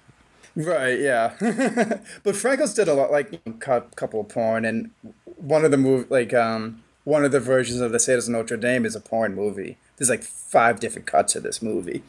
Right, 0.56 1.00
yeah. 1.00 1.36
but 2.24 2.36
Franco's 2.36 2.74
did 2.74 2.88
a 2.88 2.94
lot, 2.94 3.12
like 3.12 3.40
a 3.46 3.82
couple 3.96 4.20
of 4.22 4.30
porn, 4.30 4.66
and 4.66 4.92
one 5.38 5.64
of 5.64 5.72
the 5.72 5.78
move, 5.78 6.10
like 6.12 6.34
um, 6.34 6.84
one 7.06 7.24
of 7.24 7.32
the 7.32 7.40
versions 7.40 7.80
of 7.82 7.92
the 7.92 8.00
Sadist 8.00 8.28
of 8.28 8.34
Notre 8.34 8.58
Dame 8.58 8.86
is 8.86 8.96
a 8.96 9.00
porn 9.00 9.36
movie. 9.36 9.78
There's 9.98 10.10
like 10.10 10.24
five 10.24 10.80
different 10.80 11.06
cuts 11.08 11.36
of 11.36 11.44
this 11.44 11.62
movie. 11.62 12.02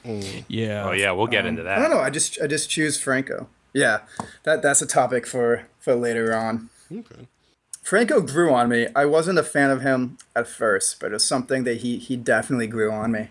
Yeah. 0.48 0.88
Oh 0.88 0.92
yeah, 0.92 1.12
we'll 1.12 1.26
get 1.26 1.42
Um, 1.42 1.48
into 1.48 1.62
that. 1.62 1.78
I 1.78 1.82
don't 1.82 1.90
know. 1.90 2.00
I 2.00 2.10
just 2.10 2.40
I 2.42 2.46
just 2.46 2.70
choose 2.70 2.98
Franco. 3.00 3.48
Yeah, 3.72 4.00
that 4.44 4.62
that's 4.62 4.82
a 4.82 4.86
topic 4.86 5.26
for 5.26 5.66
for 5.78 5.94
later 5.94 6.34
on. 6.34 6.70
Okay. 6.90 7.28
Franco 7.90 8.20
grew 8.20 8.54
on 8.54 8.68
me. 8.68 8.86
I 8.94 9.04
wasn't 9.04 9.36
a 9.36 9.42
fan 9.42 9.68
of 9.68 9.82
him 9.82 10.16
at 10.36 10.46
first, 10.46 11.00
but 11.00 11.12
it's 11.12 11.24
something 11.24 11.64
that 11.64 11.78
he 11.78 11.98
he 11.98 12.16
definitely 12.16 12.68
grew 12.68 12.92
on 12.92 13.10
me. 13.10 13.30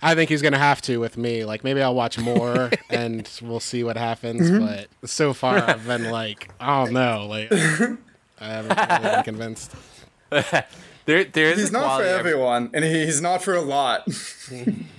I 0.00 0.14
think 0.14 0.30
he's 0.30 0.40
gonna 0.40 0.56
have 0.56 0.80
to 0.82 0.98
with 0.98 1.16
me. 1.16 1.44
Like 1.44 1.64
maybe 1.64 1.82
I'll 1.82 1.96
watch 1.96 2.20
more 2.20 2.70
and 2.90 3.28
we'll 3.42 3.58
see 3.58 3.82
what 3.82 3.96
happens. 3.96 4.48
Mhm. 4.48 4.88
But 5.00 5.10
so 5.10 5.32
far 5.32 5.56
I've 5.58 5.84
been 5.92 6.12
like, 6.12 6.48
oh 6.60 6.84
no, 6.84 7.26
like 7.28 7.52
I 7.52 7.96
haven't 8.38 8.78
really 8.78 9.14
been 9.16 9.24
convinced. 9.24 9.74
there, 10.30 11.24
there 11.24 11.50
is 11.50 11.58
He's 11.58 11.70
a 11.70 11.72
not 11.72 11.80
for 11.80 11.86
quality 11.86 12.08
I- 12.08 12.12
everyone, 12.20 12.70
and 12.72 12.84
he's 12.84 13.20
not 13.20 13.42
for 13.42 13.54
a 13.54 13.60
lot. 13.62 14.06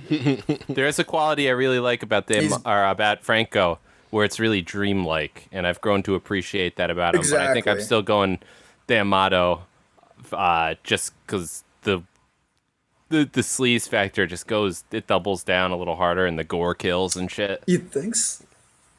there 0.10 0.88
is 0.88 1.00
a 1.00 1.06
quality 1.06 1.48
I 1.48 1.52
really 1.54 1.80
like 1.80 2.04
about 2.04 2.28
them 2.28 2.44
He's- 2.44 2.60
or 2.66 2.86
about 2.86 3.24
Franco, 3.24 3.80
where 4.14 4.24
it's 4.24 4.40
really 4.40 4.62
dreamlike, 4.62 5.48
and 5.52 5.66
I've 5.66 5.82
grown 5.82 6.04
to 6.04 6.14
appreciate 6.14 6.76
that 6.76 6.92
about 6.92 7.16
him. 7.16 7.22
But 7.22 7.42
I 7.42 7.52
think 7.52 7.68
I'm 7.68 7.82
still 7.82 8.04
going 8.04 8.38
D'Amato, 8.86 9.64
uh, 10.32 10.76
just 10.84 11.14
because 11.26 11.64
the 11.82 12.04
the 13.10 13.28
the 13.34 13.42
sleaze 13.42 13.90
factor 13.90 14.28
just 14.28 14.46
goes, 14.46 14.84
it 14.92 15.08
doubles 15.08 15.44
down 15.44 15.72
a 15.72 15.78
little 15.78 15.96
harder, 15.96 16.28
and 16.28 16.38
the 16.38 16.44
gore 16.44 16.76
kills 16.76 17.16
and 17.16 17.32
shit. 17.32 17.64
You 17.66 17.80
think? 17.80 18.16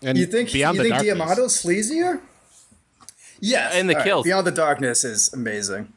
And 0.03 0.19
you 0.19 0.27
think? 0.27 0.53
Beyond 0.53 0.79
you 0.79 0.83
the 0.83 0.89
think 0.89 1.07
Darkness. 1.07 1.17
D'Amato's 1.17 1.63
sleazier? 1.63 2.21
Yes, 3.39 3.73
And 3.73 3.89
the 3.89 3.95
All 3.95 3.99
right, 3.99 4.05
kills. 4.05 4.25
Beyond 4.25 4.47
the 4.49 4.53
Darkness 4.53 5.05
is 5.05 5.33
amazing. 5.33 5.93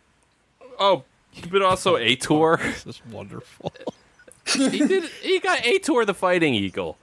Oh, 0.77 1.05
but 1.49 1.63
also 1.63 1.97
Ator. 1.97 2.57
This 2.57 2.85
is 2.85 3.01
wonderful. 3.11 3.73
he 4.45 4.85
did. 4.85 5.05
He 5.23 5.39
got 5.39 5.65
Ator 5.65 6.05
the 6.05 6.13
Fighting 6.13 6.53
Eagle. 6.53 6.99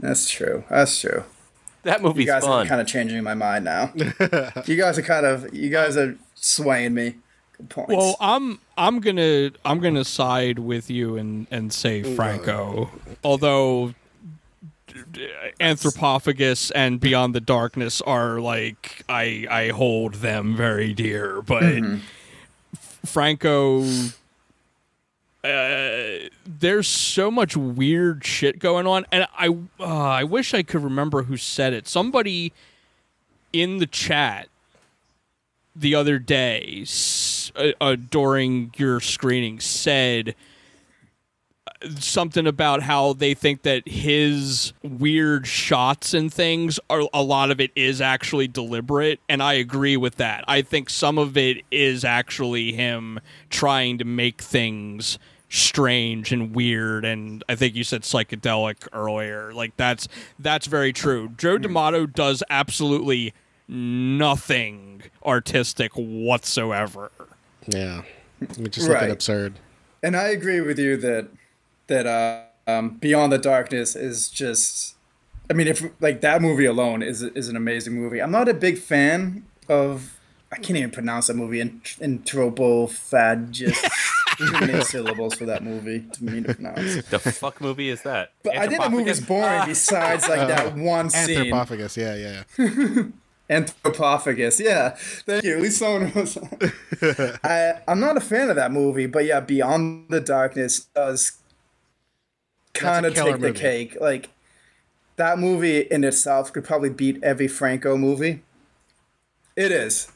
That's 0.00 0.28
true. 0.28 0.64
That's 0.68 1.00
true. 1.00 1.24
That 1.82 2.02
movie's 2.02 2.26
you 2.26 2.32
guys 2.32 2.44
fun. 2.44 2.66
are 2.66 2.68
kind 2.68 2.80
of 2.80 2.86
changing 2.86 3.22
my 3.22 3.34
mind 3.34 3.64
now. 3.64 3.92
you 4.66 4.76
guys 4.76 4.98
are 4.98 5.02
kind 5.02 5.24
of 5.24 5.54
you 5.54 5.70
guys 5.70 5.96
are 5.96 6.16
swaying 6.34 6.94
me. 6.94 7.16
Good 7.56 7.70
points. 7.70 7.94
Well, 7.94 8.16
I'm 8.20 8.60
I'm 8.76 9.00
gonna 9.00 9.52
I'm 9.64 9.80
gonna 9.80 10.04
side 10.04 10.58
with 10.58 10.90
you 10.90 11.16
and 11.16 11.46
and 11.50 11.72
say 11.72 12.02
Franco. 12.02 12.90
Although 13.24 13.94
Anthropophagus 15.58 16.70
and 16.74 17.00
Beyond 17.00 17.34
the 17.34 17.40
Darkness 17.40 18.00
are 18.02 18.40
like 18.40 19.02
I 19.08 19.46
I 19.50 19.68
hold 19.68 20.14
them 20.14 20.56
very 20.56 20.92
dear, 20.92 21.40
but 21.40 21.62
mm-hmm. 21.62 21.96
Franco 23.06 23.84
uh, 25.42 26.28
there's 26.44 26.88
so 26.88 27.30
much 27.30 27.56
weird 27.56 28.24
shit 28.24 28.58
going 28.58 28.86
on, 28.86 29.06
and 29.10 29.26
I 29.36 29.48
uh, 29.78 29.84
I 29.84 30.24
wish 30.24 30.52
I 30.52 30.62
could 30.62 30.84
remember 30.84 31.22
who 31.22 31.36
said 31.36 31.72
it. 31.72 31.88
Somebody 31.88 32.52
in 33.52 33.78
the 33.78 33.86
chat 33.86 34.48
the 35.74 35.94
other 35.94 36.18
day 36.18 36.84
uh, 37.56 37.68
uh, 37.80 37.96
during 38.10 38.72
your 38.76 39.00
screening 39.00 39.60
said 39.60 40.34
uh, 41.66 41.88
something 41.98 42.46
about 42.46 42.82
how 42.82 43.12
they 43.12 43.34
think 43.34 43.62
that 43.62 43.86
his 43.88 44.72
weird 44.82 45.46
shots 45.46 46.12
and 46.12 46.32
things 46.32 46.78
are 46.90 47.08
a 47.14 47.22
lot 47.22 47.50
of 47.50 47.60
it 47.60 47.70
is 47.74 48.00
actually 48.00 48.48
deliberate 48.48 49.20
and 49.28 49.42
I 49.42 49.54
agree 49.54 49.96
with 49.96 50.16
that. 50.16 50.44
I 50.48 50.62
think 50.62 50.90
some 50.90 51.18
of 51.18 51.36
it 51.36 51.62
is 51.70 52.04
actually 52.04 52.72
him 52.72 53.20
trying 53.48 53.98
to 53.98 54.04
make 54.04 54.42
things 54.42 55.18
strange 55.52 56.32
and 56.32 56.54
weird 56.54 57.04
and 57.04 57.42
I 57.48 57.56
think 57.56 57.74
you 57.74 57.82
said 57.84 58.02
psychedelic 58.02 58.86
earlier. 58.92 59.52
Like 59.52 59.76
that's 59.76 60.06
that's 60.38 60.66
very 60.66 60.92
true. 60.92 61.30
Joe 61.36 61.58
D'Amato 61.58 62.06
does 62.06 62.42
absolutely 62.48 63.34
nothing 63.68 65.02
artistic 65.24 65.92
whatsoever. 65.94 67.10
Yeah. 67.66 68.02
We 68.58 68.68
just 68.68 68.88
look 68.88 68.96
Right. 68.96 69.04
at 69.04 69.10
absurd. 69.10 69.54
and 70.02 70.16
I 70.16 70.28
agree 70.28 70.60
with 70.60 70.78
you 70.78 70.96
that 70.98 71.28
that 71.88 72.06
uh, 72.06 72.42
um, 72.70 72.90
Beyond 72.90 73.32
the 73.32 73.38
Darkness 73.38 73.96
is 73.96 74.28
just. 74.28 74.94
I 75.50 75.52
mean, 75.52 75.66
if 75.66 75.84
like 76.00 76.20
that 76.20 76.40
movie 76.40 76.64
alone 76.64 77.02
is 77.02 77.22
is 77.22 77.48
an 77.48 77.56
amazing 77.56 77.94
movie. 77.94 78.22
I'm 78.22 78.30
not 78.30 78.48
a 78.48 78.54
big 78.54 78.78
fan 78.78 79.44
of. 79.68 80.16
I 80.52 80.56
can't 80.56 80.76
even 80.78 80.90
pronounce 80.90 81.26
that 81.26 81.34
movie. 81.34 81.60
In, 81.60 81.80
Entropofag, 82.00 83.50
just 83.50 83.82
too 83.82 83.88
many 84.40 84.82
syllables 84.82 85.34
for 85.34 85.46
that 85.46 85.62
movie 85.62 86.04
to 86.12 86.24
me 86.24 86.42
to 86.42 86.54
pronounce. 86.54 87.02
the 87.06 87.18
fuck 87.18 87.60
movie 87.60 87.88
is 87.88 88.02
that? 88.02 88.32
But 88.42 88.56
I 88.56 88.66
think 88.66 88.82
the 88.82 88.90
movie's 88.90 89.20
boring 89.20 89.66
besides 89.66 90.28
like 90.28 90.48
that 90.48 90.66
uh, 90.66 90.70
one 90.70 91.10
scene. 91.10 91.52
Anthropophagus, 91.52 91.96
yeah, 91.96 92.14
yeah. 92.14 92.42
yeah. 92.58 93.04
Anthropophagus, 93.50 94.60
yeah. 94.60 94.90
Thank 95.26 95.44
you. 95.44 95.56
At 95.56 95.62
least 95.62 95.78
someone 95.78 96.12
was. 96.14 96.38
I 97.44 97.80
I'm 97.88 98.00
not 98.00 98.16
a 98.16 98.20
fan 98.20 98.48
of 98.48 98.56
that 98.56 98.70
movie, 98.70 99.06
but 99.06 99.24
yeah, 99.24 99.40
Beyond 99.40 100.06
the 100.08 100.20
Darkness 100.20 100.86
does 100.94 101.32
kind 102.74 103.06
of 103.06 103.14
take 103.14 103.40
the 103.40 103.48
movie. 103.48 103.58
cake. 103.58 103.96
Like 104.00 104.30
that 105.16 105.38
movie 105.38 105.80
in 105.80 106.04
itself 106.04 106.52
could 106.52 106.64
probably 106.64 106.90
beat 106.90 107.22
every 107.22 107.48
Franco 107.48 107.96
movie. 107.96 108.42
It 109.56 109.72
is, 109.72 110.10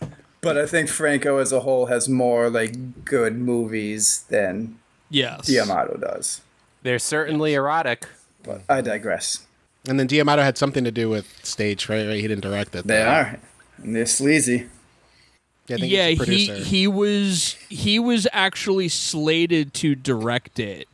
but 0.44 0.56
I 0.56 0.66
think 0.66 0.88
Franco 0.88 1.38
as 1.38 1.50
a 1.52 1.60
whole 1.60 1.86
has 1.86 2.08
more 2.08 2.48
like 2.50 3.04
good 3.04 3.36
movies 3.36 4.24
than 4.28 4.78
Yes. 5.10 5.46
D'Amato 5.46 5.96
does. 5.96 6.40
They're 6.82 6.98
certainly 6.98 7.54
erotic. 7.54 8.06
But 8.42 8.62
I 8.68 8.80
digress. 8.80 9.46
And 9.88 9.98
then 9.98 10.06
D'Amato 10.06 10.42
had 10.42 10.56
something 10.58 10.84
to 10.84 10.90
do 10.90 11.08
with 11.08 11.44
stage, 11.44 11.88
right? 11.88 12.06
Right? 12.06 12.20
He 12.20 12.28
didn't 12.28 12.42
direct 12.42 12.74
it. 12.74 12.86
They 12.86 12.96
though. 12.96 13.08
are, 13.08 13.38
and 13.78 13.96
they're 13.96 14.06
sleazy. 14.06 14.66
Yeah, 15.66 15.76
I 15.76 15.78
think 15.80 15.92
yeah, 15.92 16.08
he's 16.08 16.48
a 16.48 16.54
he 16.54 16.62
he 16.62 16.86
was 16.86 17.52
he 17.68 17.98
was 17.98 18.26
actually 18.32 18.88
slated 18.88 19.72
to 19.74 19.94
direct 19.94 20.58
it, 20.58 20.88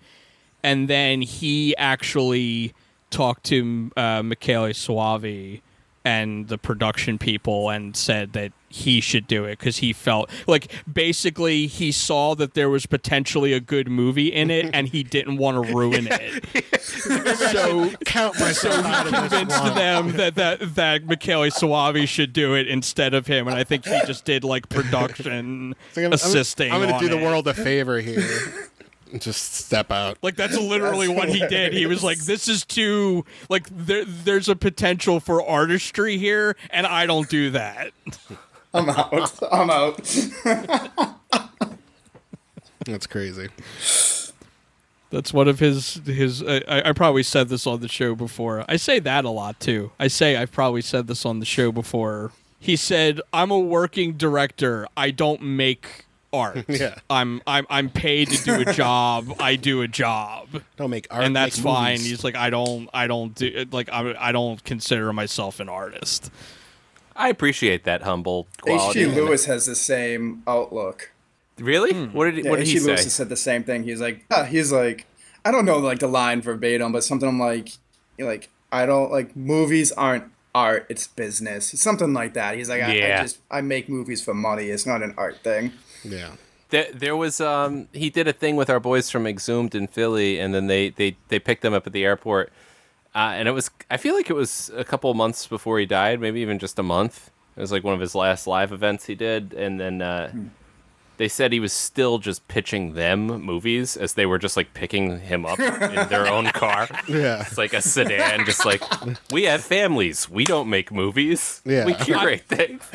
and 0.63 0.87
then 0.89 1.23
he 1.23 1.77
actually 1.77 2.73
talked 3.11 3.45
to 3.47 3.91
uh, 3.97 4.23
Michele 4.23 4.69
Soavi 4.69 5.61
and 6.05 6.49
the 6.49 6.57
production 6.57 7.19
people 7.19 7.69
and 7.69 7.95
said 7.97 8.33
that 8.33 8.53
he 8.71 9.01
should 9.01 9.27
do 9.27 9.45
it 9.45 9.59
because 9.59 9.79
he 9.79 9.93
felt 9.93 10.31
like 10.47 10.73
basically 10.91 11.67
he 11.67 11.91
saw 11.91 12.35
that 12.37 12.55
there 12.55 12.71
was 12.71 12.87
potentially 12.87 13.53
a 13.53 13.59
good 13.61 13.89
movie 13.89 14.29
in 14.33 14.49
it 14.51 14.71
and 14.73 14.89
he 14.89 15.03
didn't 15.03 15.37
want 15.37 15.63
to 15.67 15.75
ruin 15.75 16.07
it. 16.11 16.81
so 16.81 17.91
count 18.07 18.35
so 18.37 18.71
out 18.71 19.07
he 19.07 19.13
convinced 19.13 19.63
them 19.75 20.13
that 20.13 20.37
that 20.37 20.75
that 20.77 21.05
Michele 21.05 21.43
Soavi 21.51 22.07
should 22.07 22.33
do 22.33 22.55
it 22.55 22.69
instead 22.69 23.13
of 23.13 23.27
him, 23.27 23.49
and 23.49 23.57
I 23.57 23.65
think 23.65 23.85
he 23.85 24.01
just 24.07 24.25
did 24.25 24.45
like 24.45 24.69
production 24.69 25.71
like, 25.71 25.99
I'm- 25.99 26.05
I'm- 26.05 26.13
assisting. 26.13 26.73
I'm, 26.73 26.81
gonna 26.81 26.95
on 26.95 27.01
do 27.01 27.09
the 27.09 27.17
world 27.19 27.47
a 27.49 27.55
favor 27.55 28.01
here. 28.01 28.23
Just 29.19 29.55
step 29.55 29.91
out. 29.91 30.19
Like 30.23 30.37
that's 30.37 30.57
literally 30.57 31.09
what 31.09 31.29
he 31.29 31.47
did. 31.47 31.73
He 31.73 31.87
was 31.87 32.05
like, 32.05 32.19
"This 32.19 32.49
is 32.49 32.65
too 32.65 33.25
like 33.49 33.67
there. 33.71 34.05
There's 34.05 34.49
a 34.49 34.57
potential 34.57 35.21
for 35.21 35.43
artistry 35.43 36.17
here, 36.19 36.57
and 36.71 36.87
I 36.87 37.07
don't 37.07 37.29
do 37.29 37.51
that." 37.51 37.93
I'm 38.75 38.89
out. 38.89 39.39
I'm 39.51 39.69
out. 39.71 39.97
That's 42.85 43.07
crazy. 43.07 43.49
That's 45.11 45.33
one 45.33 45.49
of 45.49 45.59
his 45.59 45.95
his. 46.07 46.43
I, 46.43 46.63
I 46.87 46.93
probably 46.93 47.25
said 47.25 47.49
this 47.49 47.67
on 47.67 47.81
the 47.81 47.89
show 47.89 48.15
before. 48.15 48.65
I 48.69 48.77
say 48.77 49.01
that 49.01 49.25
a 49.25 49.31
lot 49.31 49.59
too. 49.59 49.91
I 49.99 50.07
say 50.07 50.37
I've 50.37 50.53
probably 50.53 50.83
said 50.83 51.09
this 51.09 51.27
on 51.27 51.41
the 51.41 51.47
show 51.47 51.73
before. 51.73 52.31
He 52.61 52.77
said, 52.77 53.21
"I'm 53.33 53.51
a 53.51 53.59
working 53.59 54.13
director. 54.13 54.87
I 54.97 55.11
don't 55.11 55.43
make 55.43 56.05
art. 56.33 56.65
Yeah. 56.69 56.95
I'm 57.09 57.43
I'm 57.47 57.67
I'm 57.69 57.91
paid 57.91 58.29
to 58.31 58.45
do 58.45 58.61
a 58.61 58.73
job. 58.73 59.35
I 59.41 59.57
do 59.57 59.83
a 59.83 59.89
job, 59.89 60.49
Don't 60.77 60.91
make 60.91 61.07
art, 61.11 61.25
and 61.25 61.35
that's 61.35 61.59
fine." 61.59 61.95
movies. 61.99 62.11
He's 62.11 62.25
like, 62.25 62.37
"I 62.37 62.51
don't 62.51 62.89
I 62.95 63.07
don't 63.07 63.35
do 63.35 63.67
like 63.73 63.89
I 63.91 64.15
I 64.19 64.33
don't 64.33 64.63
consider 64.65 65.13
myself 65.13 65.61
an 65.61 65.69
artist." 65.69 66.31
I 67.17 67.29
appreciate 67.29 67.85
that 67.85 68.03
humble 68.03 68.47
quality. 68.63 69.01
H.G. 69.01 69.15
Lewis 69.15 69.45
has 69.45 69.67
the 69.67 69.75
same 69.75 70.43
outlook. 70.47 71.13
Really? 71.59 71.93
Hmm. 71.93 72.13
What 72.17 72.25
did 72.27 72.35
he, 72.37 72.43
Yeah, 72.45 72.51
what 72.51 72.57
did 72.57 72.67
he 72.67 72.73
H.G. 72.73 72.81
say? 72.81 72.87
Lewis 72.87 73.05
has 73.05 73.13
said 73.13 73.29
the 73.29 73.37
same 73.37 73.63
thing. 73.65 73.83
He's 73.83 74.01
like, 74.01 74.25
ah, 74.31 74.45
he's 74.45 74.73
like, 74.73 75.05
I 75.45 75.51
don't 75.51 75.67
know 75.67 75.79
like 75.79 75.99
the 75.99 76.07
line 76.09 76.41
verbatim, 76.41 76.93
but 76.93 77.05
something 77.05 77.39
like, 77.39 77.71
like 78.19 78.49
I 78.73 78.87
don't 78.87 79.11
like 79.13 79.37
movies 79.37 79.93
aren't 79.93 80.25
art, 80.55 80.87
it's 80.89 81.07
business, 81.09 81.69
something 81.81 82.15
like 82.15 82.33
that. 82.35 82.57
He's 82.57 82.71
like, 82.71 82.81
I, 82.83 82.91
I 82.91 82.95
Yeah. 82.95 83.23
just 83.23 83.39
I 83.51 83.61
make 83.61 83.89
movies 83.91 84.23
for 84.23 84.33
money. 84.33 84.67
It's 84.71 84.87
not 84.87 85.03
an 85.03 85.13
art 85.19 85.43
thing. 85.43 85.73
Yeah. 86.05 86.33
There, 86.71 86.87
there 86.93 87.17
was 87.17 87.41
um 87.41 87.89
he 87.93 88.11
did 88.11 88.29
a 88.29 88.33
thing 88.33 88.57
with 88.57 88.71
our 88.71 88.81
boys 88.81 89.11
from 89.11 89.27
Exhumed 89.27 89.75
in 89.75 89.89
Philly, 89.89 90.39
and 90.39 90.55
then 90.55 90.67
they 90.69 90.91
they 90.91 91.17
they 91.29 91.39
picked 91.39 91.63
them 91.63 91.75
up 91.75 91.87
at 91.87 91.93
the 91.93 92.05
airport, 92.05 92.53
uh, 93.15 93.33
and 93.35 93.49
it 93.49 93.53
was 93.53 93.71
I 93.91 93.97
feel 93.97 94.15
like 94.15 94.31
it 94.31 94.35
was 94.35 94.71
a 94.77 94.85
couple 94.85 95.13
months 95.15 95.47
before 95.47 95.79
he 95.81 95.87
died, 95.87 96.21
maybe 96.21 96.41
even 96.41 96.59
just 96.59 96.79
a 96.79 96.85
month. 96.85 97.31
It 97.57 97.61
was 97.61 97.73
like 97.73 97.83
one 97.83 97.95
of 97.95 98.01
his 98.01 98.15
last 98.15 98.47
live 98.47 98.73
events 98.73 99.07
he 99.07 99.17
did, 99.17 99.53
and 99.53 99.81
then 99.81 100.01
uh, 100.01 100.33
they 101.21 101.29
said 101.29 101.53
he 101.53 101.61
was 101.61 101.75
still 101.75 102.17
just 102.17 102.49
pitching 102.49 102.95
them 102.95 103.27
movies 103.27 103.95
as 103.95 104.15
they 104.15 104.25
were 104.25 104.39
just 104.39 104.57
like 104.57 104.73
picking 104.73 105.21
him 105.21 105.45
up 105.45 105.61
in 105.61 106.09
their 106.09 106.27
own 106.27 106.47
car. 106.55 106.89
Yeah. 107.07 107.43
It's 107.43 107.59
like 107.59 107.75
a 107.75 107.83
sedan, 107.83 108.47
just 108.47 108.65
like 108.65 108.83
we 109.31 109.43
have 109.43 109.61
families. 109.63 110.31
We 110.31 110.45
don't 110.45 110.71
make 110.71 110.91
movies. 110.91 111.61
Yeah. 111.67 111.85
We 111.85 111.93
curate 111.93 112.45
things. 112.45 112.83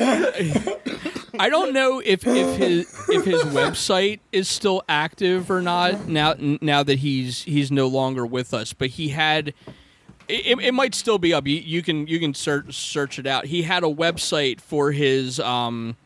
I 1.38 1.48
don't 1.48 1.72
know 1.72 2.02
if, 2.04 2.26
if 2.26 2.56
his 2.56 3.08
if 3.08 3.24
his 3.24 3.44
website 3.44 4.18
is 4.32 4.48
still 4.48 4.82
active 4.88 5.48
or 5.48 5.62
not 5.62 6.08
now 6.08 6.34
now 6.36 6.82
that 6.82 6.98
he's 6.98 7.44
he's 7.44 7.70
no 7.70 7.86
longer 7.86 8.26
with 8.26 8.52
us. 8.52 8.72
But 8.72 8.88
he 8.88 9.10
had 9.10 9.54
it, 10.26 10.58
it 10.58 10.74
might 10.74 10.96
still 10.96 11.18
be 11.18 11.32
up. 11.32 11.46
You, 11.46 11.58
you 11.58 11.80
can 11.80 12.08
you 12.08 12.18
can 12.18 12.34
search 12.34 12.74
search 12.74 13.20
it 13.20 13.26
out. 13.28 13.44
He 13.44 13.62
had 13.62 13.84
a 13.84 13.86
website 13.86 14.60
for 14.60 14.90
his 14.90 15.38
um 15.38 15.96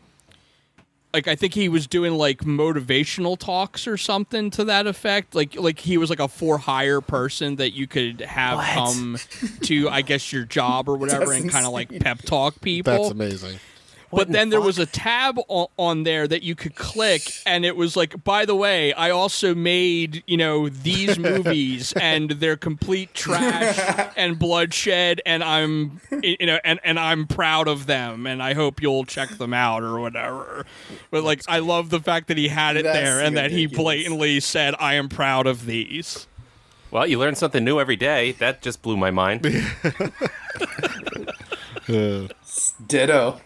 like 1.13 1.27
I 1.29 1.35
think 1.35 1.55
he 1.55 1.69
was 1.69 1.87
doing 1.87 2.15
like 2.15 2.39
motivational 2.39 3.37
talks 3.39 3.87
or 3.89 3.97
something 3.97 4.51
to 4.53 4.65
that 4.65 4.87
effect. 4.87 5.35
Like 5.35 5.57
like 5.57 5.79
he 5.81 5.97
was 5.99 6.11
like 6.11 6.21
a 6.21 6.29
for 6.29 6.59
hire 6.59 7.01
person 7.01 7.57
that 7.57 7.73
you 7.73 7.87
could 7.87 8.21
have 8.21 8.59
What? 8.59 8.75
come 8.75 9.19
to 9.63 9.89
I 9.89 10.03
guess 10.03 10.33
your 10.33 10.45
job 10.45 10.89
or 10.89 10.97
whatever 10.99 11.27
That's 11.27 11.41
and 11.43 11.51
kind 11.51 11.67
of 11.67 11.73
like 11.73 11.99
pep 12.01 12.23
talk 12.23 12.61
people. 12.61 12.93
That's 12.93 13.11
amazing. 13.11 13.59
But 14.13 14.29
then 14.29 14.51
there 14.51 14.61
was 14.61 14.79
a 14.79 14.87
tab 14.87 15.39
on, 15.49 15.69
on 15.77 16.03
there 16.03 16.27
that 16.27 16.43
you 16.43 16.55
could 16.55 16.75
click, 16.75 17.33
and 17.47 17.65
it 17.65 17.77
was 17.77 17.97
like, 17.97 18.25
by 18.25 18.45
the 18.45 18.57
way, 18.57 18.93
I 18.93 19.11
also 19.11 19.55
made 19.55 20.25
you 20.27 20.37
know 20.37 20.69
these 20.69 21.19
movies, 21.31 21.93
and 21.93 22.31
they're 22.31 22.57
complete 22.57 23.15
trash 23.15 24.13
and 24.17 24.39
bloodshed, 24.39 25.21
and 25.25 25.45
I'm 25.45 26.01
you 26.23 26.47
know, 26.47 26.59
and 26.65 26.81
and 26.83 26.99
I'm 26.99 27.27
proud 27.27 27.69
of 27.69 27.87
them, 27.87 28.27
and 28.27 28.43
I 28.43 28.55
hope 28.55 28.83
you'll 28.83 29.05
check 29.05 29.31
them 29.31 29.55
out 29.55 29.83
or 29.83 30.01
whatever. 30.01 30.67
But 31.11 31.25
like, 31.25 31.43
I 31.49 31.61
love 31.61 31.91
the 31.91 32.01
fact 32.01 32.29
that 32.29 32.37
he 32.37 32.49
had 32.49 32.77
it 32.77 32.83
That's 32.83 32.99
there, 32.99 33.21
and 33.21 33.37
that 33.37 33.51
he 33.51 33.67
blatantly 33.67 34.41
said, 34.41 34.75
"I 34.79 34.95
am 34.95 35.09
proud 35.09 35.47
of 35.47 35.67
these." 35.67 36.27
Well, 36.91 37.07
you 37.07 37.19
learn 37.21 37.37
something 37.37 37.65
new 37.65 37.79
every 37.79 37.95
day. 37.97 38.33
That 38.33 38.63
just 38.63 38.83
blew 38.83 38.97
my 38.97 39.13
mind. 39.13 39.43
Ditto. 42.87 43.41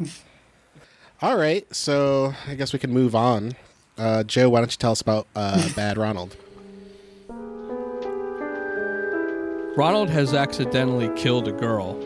All 1.25 1.39
right, 1.39 1.65
so 1.75 2.35
I 2.47 2.55
guess 2.55 2.75
we 2.75 2.79
can 2.79 2.93
move 2.93 3.15
on. 3.15 3.55
Uh, 3.97 4.25
Joe, 4.25 4.51
why 4.51 4.61
don't 4.61 4.71
you 4.71 4.77
tell 4.77 4.93
us 4.93 5.01
about 5.01 5.27
uh, 5.35 5.71
Bad 5.75 5.97
Ronald? 5.97 6.37
Ronald 9.75 10.11
has 10.11 10.35
accidentally 10.35 11.09
killed 11.19 11.49
a 11.49 11.53
girl. 11.53 11.99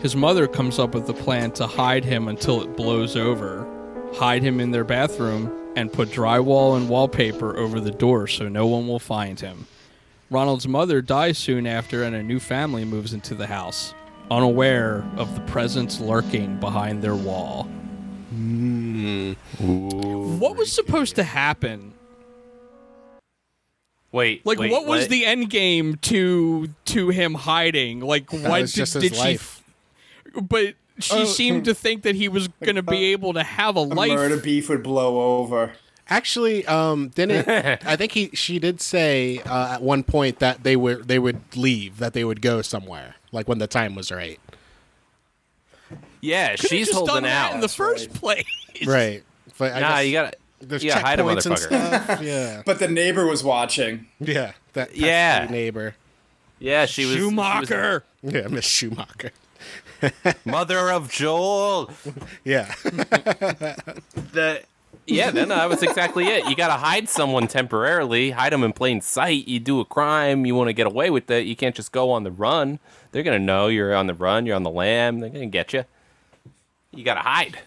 His 0.00 0.16
mother 0.16 0.48
comes 0.48 0.80
up 0.80 0.92
with 0.92 1.08
a 1.08 1.14
plan 1.14 1.52
to 1.52 1.68
hide 1.68 2.04
him 2.04 2.26
until 2.26 2.60
it 2.60 2.76
blows 2.76 3.14
over, 3.14 3.64
hide 4.14 4.42
him 4.42 4.58
in 4.58 4.72
their 4.72 4.82
bathroom, 4.82 5.56
and 5.76 5.92
put 5.92 6.08
drywall 6.08 6.76
and 6.76 6.88
wallpaper 6.88 7.56
over 7.56 7.78
the 7.78 7.92
door 7.92 8.26
so 8.26 8.48
no 8.48 8.66
one 8.66 8.88
will 8.88 8.98
find 8.98 9.38
him. 9.38 9.68
Ronald's 10.30 10.66
mother 10.66 11.00
dies 11.00 11.38
soon 11.38 11.64
after, 11.64 12.02
and 12.02 12.16
a 12.16 12.24
new 12.24 12.40
family 12.40 12.84
moves 12.84 13.12
into 13.12 13.36
the 13.36 13.46
house, 13.46 13.94
unaware 14.32 15.08
of 15.16 15.32
the 15.36 15.42
presence 15.42 16.00
lurking 16.00 16.58
behind 16.58 17.02
their 17.02 17.14
wall. 17.14 17.68
What 20.38 20.56
was 20.56 20.72
supposed 20.72 21.16
to 21.16 21.22
happen? 21.24 21.94
Wait, 24.10 24.44
Like, 24.46 24.58
wait, 24.58 24.70
what 24.70 24.86
was 24.86 25.08
the 25.08 25.26
end 25.26 25.50
game 25.50 25.96
to 25.96 26.68
to 26.86 27.10
him 27.10 27.34
hiding? 27.34 28.00
Like, 28.00 28.30
That 28.30 28.48
why 28.48 28.60
was 28.62 28.72
did, 28.72 28.78
just 28.78 28.94
his 28.94 29.02
did 29.02 29.14
she? 29.14 29.20
life. 29.20 29.62
But 30.40 30.74
she 30.98 31.14
Oh, 31.14 31.24
seemed 31.24 31.64
to 31.66 31.74
think 31.74 32.02
that 32.02 32.14
he 32.14 32.28
was 32.28 32.48
going 32.62 32.76
to 32.76 32.82
be 32.82 33.12
able 33.12 33.34
to 33.34 33.42
have 33.42 33.76
a 33.76 33.80
A 33.80 33.82
life. 33.82 34.10
murder 34.12 34.38
beef 34.38 34.68
would 34.70 34.82
blow 34.82 35.38
over. 35.40 35.72
Actually, 36.08 36.64
um, 36.66 37.08
didn't 37.08 37.46
I 37.86 37.96
think 37.96 38.12
he 38.12 38.30
she 38.32 38.58
did 38.58 38.80
say 38.80 39.40
uh, 39.44 39.74
at 39.74 39.82
one 39.82 40.02
point 40.02 40.38
that 40.38 40.62
they 40.64 40.74
would 40.74 41.06
they 41.06 41.18
would 41.18 41.40
leave, 41.54 41.98
that 41.98 42.14
they 42.14 42.24
would 42.24 42.40
go 42.40 42.62
somewhere, 42.62 43.16
like 43.30 43.46
when 43.46 43.58
the 43.58 43.66
time 43.66 43.94
was 43.94 44.10
right. 44.10 44.40
Yeah, 46.20 46.56
Could've 46.56 46.68
she's 46.68 46.86
just 46.88 46.96
holding 46.98 47.14
done 47.14 47.22
that 47.24 47.48
out. 47.50 47.54
in 47.54 47.60
the 47.60 47.68
first 47.68 48.12
place. 48.12 48.44
Right. 48.86 49.22
But 49.58 49.72
I 49.72 49.80
nah, 49.80 49.88
guess 49.96 50.06
you 50.06 50.12
gotta. 50.12 50.32
there's 50.60 50.84
you 50.84 50.90
gotta 50.90 51.04
hide 51.04 51.18
a 51.20 51.22
checkpoints 51.22 51.46
and 51.46 51.54
motherfucker. 51.56 52.04
stuff. 52.04 52.22
Yeah. 52.22 52.62
But 52.64 52.78
the 52.78 52.88
neighbor 52.88 53.26
was 53.26 53.42
watching. 53.42 54.06
Yeah. 54.20 54.52
That 54.74 54.96
Yeah. 54.96 55.40
pesky 55.40 55.52
neighbor. 55.52 55.94
Yeah, 56.60 56.86
she 56.86 57.04
was 57.06 57.16
Schumacher. 57.16 58.04
Yeah, 58.22 58.48
Miss 58.48 58.64
Schumacher. 58.64 59.30
mother 60.44 60.90
of 60.90 61.10
Joel. 61.10 61.90
Yeah. 62.44 62.72
the 62.84 64.62
yeah, 65.06 65.30
then 65.30 65.50
uh, 65.50 65.56
that 65.56 65.68
was 65.70 65.82
exactly 65.82 66.26
it. 66.26 66.48
You 66.48 66.54
got 66.54 66.68
to 66.68 66.74
hide 66.74 67.08
someone 67.08 67.46
temporarily, 67.48 68.30
hide 68.30 68.52
them 68.52 68.62
in 68.62 68.72
plain 68.74 69.00
sight. 69.00 69.48
You 69.48 69.58
do 69.58 69.80
a 69.80 69.84
crime, 69.84 70.44
you 70.44 70.54
want 70.54 70.68
to 70.68 70.72
get 70.74 70.86
away 70.86 71.08
with 71.10 71.30
it. 71.30 71.46
You 71.46 71.56
can't 71.56 71.74
just 71.74 71.92
go 71.92 72.10
on 72.10 72.24
the 72.24 72.30
run. 72.30 72.78
They're 73.12 73.22
gonna 73.22 73.38
know 73.38 73.68
you're 73.68 73.94
on 73.94 74.06
the 74.06 74.14
run. 74.14 74.44
You're 74.44 74.56
on 74.56 74.64
the 74.64 74.70
lam. 74.70 75.20
They're 75.20 75.30
gonna 75.30 75.46
get 75.46 75.72
you. 75.72 75.84
You 76.92 77.04
gotta 77.04 77.20
hide. 77.20 77.58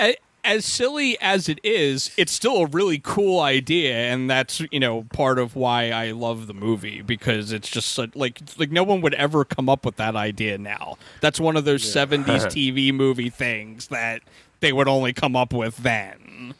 A- 0.00 0.16
As 0.44 0.66
silly 0.66 1.18
as 1.22 1.48
it 1.48 1.58
is, 1.64 2.10
it's 2.18 2.30
still 2.30 2.58
a 2.58 2.66
really 2.66 2.98
cool 3.02 3.40
idea, 3.40 3.94
and 3.94 4.28
that's 4.28 4.60
you 4.70 4.78
know 4.80 5.04
part 5.04 5.38
of 5.38 5.56
why 5.56 5.90
I 5.90 6.10
love 6.10 6.46
the 6.46 6.52
movie 6.54 7.00
because 7.00 7.50
it's 7.50 7.68
just 7.70 7.96
like 7.96 8.14
like 8.58 8.70
no 8.70 8.82
one 8.84 9.00
would 9.00 9.14
ever 9.14 9.44
come 9.46 9.68
up 9.70 9.86
with 9.86 9.96
that 9.96 10.14
idea 10.16 10.58
now. 10.58 10.96
That's 11.22 11.40
one 11.40 11.56
of 11.56 11.64
those 11.64 11.82
'70s 11.82 12.26
TV 12.52 12.92
movie 12.92 13.30
things 13.30 13.86
that 13.88 14.20
they 14.60 14.72
would 14.72 14.88
only 14.88 15.14
come 15.14 15.34
up 15.34 15.52
with 15.54 15.78
then. 15.78 16.54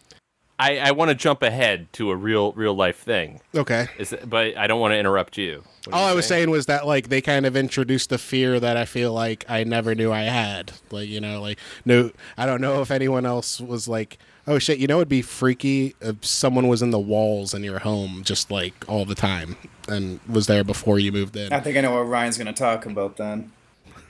I, 0.58 0.78
I 0.78 0.90
want 0.92 1.08
to 1.08 1.14
jump 1.14 1.42
ahead 1.42 1.92
to 1.94 2.10
a 2.10 2.16
real 2.16 2.52
real 2.52 2.74
life 2.74 2.98
thing. 2.98 3.40
Okay. 3.54 3.88
Is 3.98 4.12
it, 4.12 4.28
but 4.28 4.56
I 4.56 4.66
don't 4.66 4.80
want 4.80 4.92
to 4.92 4.98
interrupt 4.98 5.36
you. 5.36 5.64
What 5.84 5.94
All 5.94 6.06
you 6.06 6.12
I 6.12 6.14
was 6.14 6.26
saying 6.26 6.50
was 6.50 6.66
that 6.66 6.86
like 6.86 7.08
they 7.08 7.20
kind 7.20 7.44
of 7.44 7.56
introduced 7.56 8.10
the 8.10 8.18
fear 8.18 8.60
that 8.60 8.76
I 8.76 8.84
feel 8.84 9.12
like 9.12 9.44
I 9.48 9.64
never 9.64 9.94
knew 9.94 10.12
I 10.12 10.22
had. 10.22 10.72
Like 10.90 11.08
you 11.08 11.20
know, 11.20 11.40
like 11.40 11.58
no, 11.84 12.10
I 12.38 12.46
don't 12.46 12.60
know 12.60 12.80
if 12.82 12.90
anyone 12.90 13.26
else 13.26 13.60
was 13.60 13.88
like, 13.88 14.18
oh 14.46 14.58
shit, 14.58 14.78
you 14.78 14.86
know, 14.86 14.98
it'd 14.98 15.08
be 15.08 15.22
freaky 15.22 15.94
if 16.00 16.24
someone 16.24 16.68
was 16.68 16.82
in 16.82 16.90
the 16.90 17.00
walls 17.00 17.52
in 17.52 17.64
your 17.64 17.80
home 17.80 18.22
just 18.22 18.50
like 18.50 18.74
all 18.88 19.04
the 19.04 19.14
time 19.16 19.56
and 19.88 20.20
was 20.28 20.46
there 20.46 20.62
before 20.62 21.00
you 21.00 21.10
moved 21.10 21.36
in. 21.36 21.52
I 21.52 21.60
think 21.60 21.76
I 21.76 21.80
know 21.80 21.92
what 21.92 22.08
Ryan's 22.08 22.38
gonna 22.38 22.52
talk 22.52 22.86
about 22.86 23.16
then. 23.16 23.52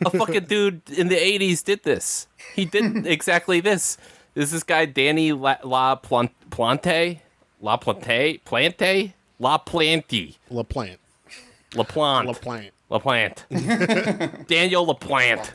a 0.04 0.10
fucking 0.10 0.44
dude 0.44 0.82
in 0.90 1.08
the 1.08 1.16
80s 1.16 1.64
did 1.64 1.84
this. 1.84 2.26
He 2.54 2.64
did 2.64 3.06
exactly 3.06 3.60
this. 3.60 3.96
Is 4.34 4.50
this 4.50 4.64
guy 4.64 4.84
Danny 4.86 5.32
La, 5.32 5.56
La 5.62 5.94
Plante? 5.94 6.32
La 7.60 7.76
Plante? 7.76 8.44
Plante? 8.44 9.14
La 9.38 9.58
Plante. 9.58 10.38
La 10.50 10.62
Plant. 10.64 10.98
La 11.74 11.84
Plante. 11.84 12.26
La 12.26 12.32
Plant. 12.32 12.70
La 12.90 12.98
Plante. 12.98 13.46
Daniel 14.46 14.84
La 14.86 14.94
Plante. 14.94 15.46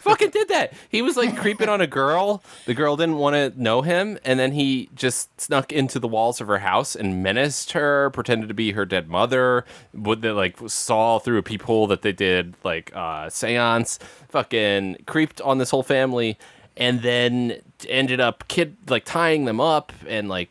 Fucking 0.00 0.30
did 0.30 0.48
that. 0.48 0.72
He 0.88 1.02
was 1.02 1.16
like 1.16 1.36
creeping 1.36 1.68
on 1.68 1.80
a 1.80 1.86
girl. 1.86 2.42
The 2.66 2.74
girl 2.74 2.96
didn't 2.96 3.16
want 3.16 3.34
to 3.34 3.60
know 3.60 3.82
him, 3.82 4.18
and 4.24 4.38
then 4.38 4.52
he 4.52 4.88
just 4.94 5.40
snuck 5.40 5.72
into 5.72 5.98
the 5.98 6.08
walls 6.08 6.40
of 6.40 6.46
her 6.46 6.58
house 6.58 6.94
and 6.94 7.22
menaced 7.22 7.72
her, 7.72 8.10
pretended 8.10 8.48
to 8.48 8.54
be 8.54 8.72
her 8.72 8.84
dead 8.86 9.08
mother. 9.08 9.64
Would 9.92 10.22
they 10.22 10.30
like 10.30 10.56
saw 10.68 11.18
through 11.18 11.38
a 11.38 11.42
peephole 11.42 11.86
that 11.88 12.02
they 12.02 12.12
did 12.12 12.54
like 12.62 12.92
uh 12.94 13.28
seance, 13.28 13.98
fucking 14.28 14.98
creeped 15.06 15.40
on 15.40 15.58
this 15.58 15.70
whole 15.70 15.82
family, 15.82 16.38
and 16.76 17.02
then 17.02 17.60
ended 17.88 18.20
up 18.20 18.46
kid 18.48 18.76
like 18.88 19.04
tying 19.04 19.44
them 19.44 19.60
up 19.60 19.92
and 20.08 20.28
like 20.28 20.48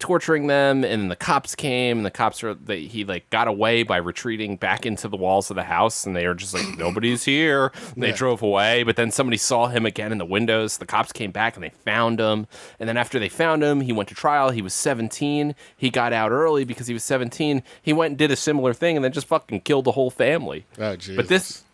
torturing 0.00 0.46
them 0.46 0.84
and 0.84 1.02
then 1.02 1.08
the 1.08 1.16
cops 1.16 1.56
came 1.56 1.96
and 1.96 2.06
the 2.06 2.10
cops 2.10 2.40
were 2.40 2.54
they, 2.54 2.82
he 2.82 3.04
like 3.04 3.28
got 3.30 3.48
away 3.48 3.82
by 3.82 3.96
retreating 3.96 4.54
back 4.56 4.86
into 4.86 5.08
the 5.08 5.16
walls 5.16 5.50
of 5.50 5.56
the 5.56 5.64
house 5.64 6.06
and 6.06 6.14
they 6.14 6.24
were 6.28 6.36
just 6.36 6.54
like 6.54 6.78
nobody's 6.78 7.24
here. 7.24 7.72
And 7.94 8.02
they 8.04 8.10
Yeah. 8.10 8.14
drove 8.14 8.40
away 8.40 8.84
but 8.84 8.94
then 8.94 9.10
somebody 9.10 9.36
saw 9.38 9.66
him 9.66 9.84
again 9.84 10.12
in 10.12 10.18
the 10.18 10.24
windows. 10.24 10.78
The 10.78 10.86
cops 10.86 11.10
came 11.10 11.32
back 11.32 11.56
and 11.56 11.64
they 11.64 11.70
found 11.70 12.20
him. 12.20 12.46
And 12.78 12.88
then 12.88 12.96
after 12.96 13.18
they 13.18 13.28
found 13.28 13.64
him 13.64 13.80
he 13.80 13.92
went 13.92 14.08
to 14.10 14.14
trial. 14.14 14.50
He 14.50 14.62
was 14.62 14.72
17 14.72 15.56
he 15.76 15.90
got 15.90 16.12
out 16.12 16.30
early 16.30 16.62
because 16.64 16.86
he 16.86 16.94
was 16.94 17.02
17 17.02 17.64
he 17.82 17.92
went 17.92 18.12
and 18.12 18.18
did 18.18 18.30
a 18.30 18.36
similar 18.36 18.72
thing 18.72 18.94
and 18.94 19.04
then 19.04 19.10
just 19.10 19.26
fucking 19.26 19.62
killed 19.62 19.84
the 19.84 19.92
whole 19.92 20.10
family. 20.10 20.64
Oh 20.78 20.96
but 21.16 21.26
this 21.26 21.64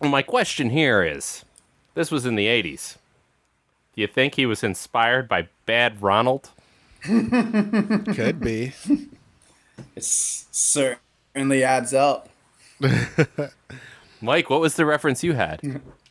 my 0.00 0.22
question 0.22 0.70
here 0.70 1.02
is 1.02 1.44
this 1.94 2.12
was 2.12 2.24
in 2.26 2.36
the 2.36 2.46
80s 2.46 2.96
do 3.96 4.02
you 4.02 4.06
think 4.06 4.36
he 4.36 4.46
was 4.46 4.62
inspired 4.62 5.28
by 5.28 5.48
bad 5.64 6.00
ronald 6.00 6.50
could 7.02 8.40
be. 8.40 8.72
It 9.94 10.04
certainly 10.04 11.62
adds 11.62 11.92
up. 11.92 12.30
Mike, 14.22 14.48
what 14.48 14.60
was 14.60 14.74
the 14.74 14.86
reference 14.86 15.22
you 15.22 15.34
had? 15.34 15.60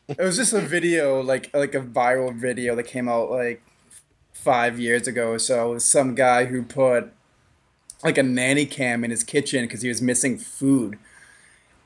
It 0.07 0.19
was 0.19 0.37
just 0.37 0.53
a 0.53 0.61
video, 0.61 1.21
like 1.21 1.51
like 1.51 1.73
a 1.73 1.81
viral 1.81 2.33
video 2.33 2.75
that 2.75 2.83
came 2.83 3.09
out 3.09 3.31
like 3.31 3.63
five 4.33 4.79
years 4.79 5.07
ago 5.07 5.31
or 5.31 5.39
so. 5.39 5.71
It 5.71 5.73
was 5.75 5.85
some 5.85 6.13
guy 6.13 6.45
who 6.45 6.61
put 6.61 7.11
like 8.03 8.19
a 8.19 8.23
nanny 8.23 8.67
cam 8.67 9.03
in 9.03 9.09
his 9.09 9.23
kitchen 9.23 9.65
because 9.65 9.81
he 9.81 9.89
was 9.89 10.01
missing 10.01 10.37
food, 10.37 10.99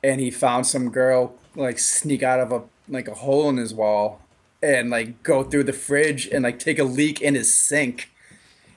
and 0.03 0.19
he 0.19 0.29
found 0.31 0.67
some 0.67 0.89
girl 0.89 1.35
like 1.55 1.79
sneak 1.79 2.23
out 2.23 2.41
of 2.41 2.51
a 2.51 2.63
like 2.89 3.07
a 3.07 3.15
hole 3.15 3.47
in 3.47 3.55
his 3.55 3.73
wall, 3.73 4.21
and 4.62 4.89
like 4.89 5.24
go 5.24 5.43
through 5.43 5.63
the 5.63 5.74
fridge 5.74 6.28
and 6.28 6.43
like 6.43 6.60
take 6.60 6.80
a 6.80 6.84
leak 6.84 7.22
in 7.22 7.36
his 7.36 7.54
sink. 7.54 8.12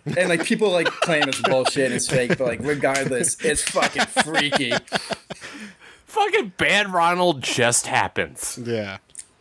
And 0.05 0.29
like 0.29 0.45
people 0.45 0.71
like 0.71 0.87
claim 1.03 1.29
it's 1.29 1.41
bullshit 1.43 1.87
and 1.87 1.95
it's 1.95 2.09
fake, 2.09 2.37
but 2.39 2.47
like 2.47 2.61
regardless, 2.63 3.37
it's 3.45 3.63
fucking 3.63 4.07
freaky. 4.25 4.73
Fucking 6.07 6.53
Bad 6.57 6.93
Ronald 6.93 7.43
just 7.43 7.87
happens. 7.87 8.59
Yeah. 8.63 8.99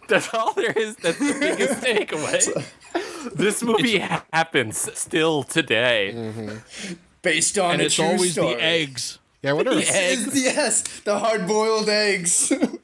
That's 0.07 0.33
all 0.33 0.53
there 0.53 0.71
is. 0.71 0.95
That's 0.97 1.19
the 1.19 1.37
biggest 1.39 1.81
takeaway. 1.83 3.33
This 3.33 3.63
movie 3.63 3.99
happens 3.99 4.77
still 4.97 5.43
today. 5.43 6.11
Mm-hmm. 6.13 6.93
Based 7.21 7.57
on 7.57 7.71
and 7.73 7.81
a 7.81 7.85
it's 7.85 7.95
true 7.95 8.05
always 8.05 8.33
story. 8.33 8.55
the 8.55 8.63
eggs. 8.63 9.19
Yeah, 9.41 9.53
what 9.53 9.67
are 9.67 9.73
yes, 9.73 10.81
the 11.01 11.17
hard 11.17 11.47
boiled 11.47 11.89
eggs. 11.89 12.51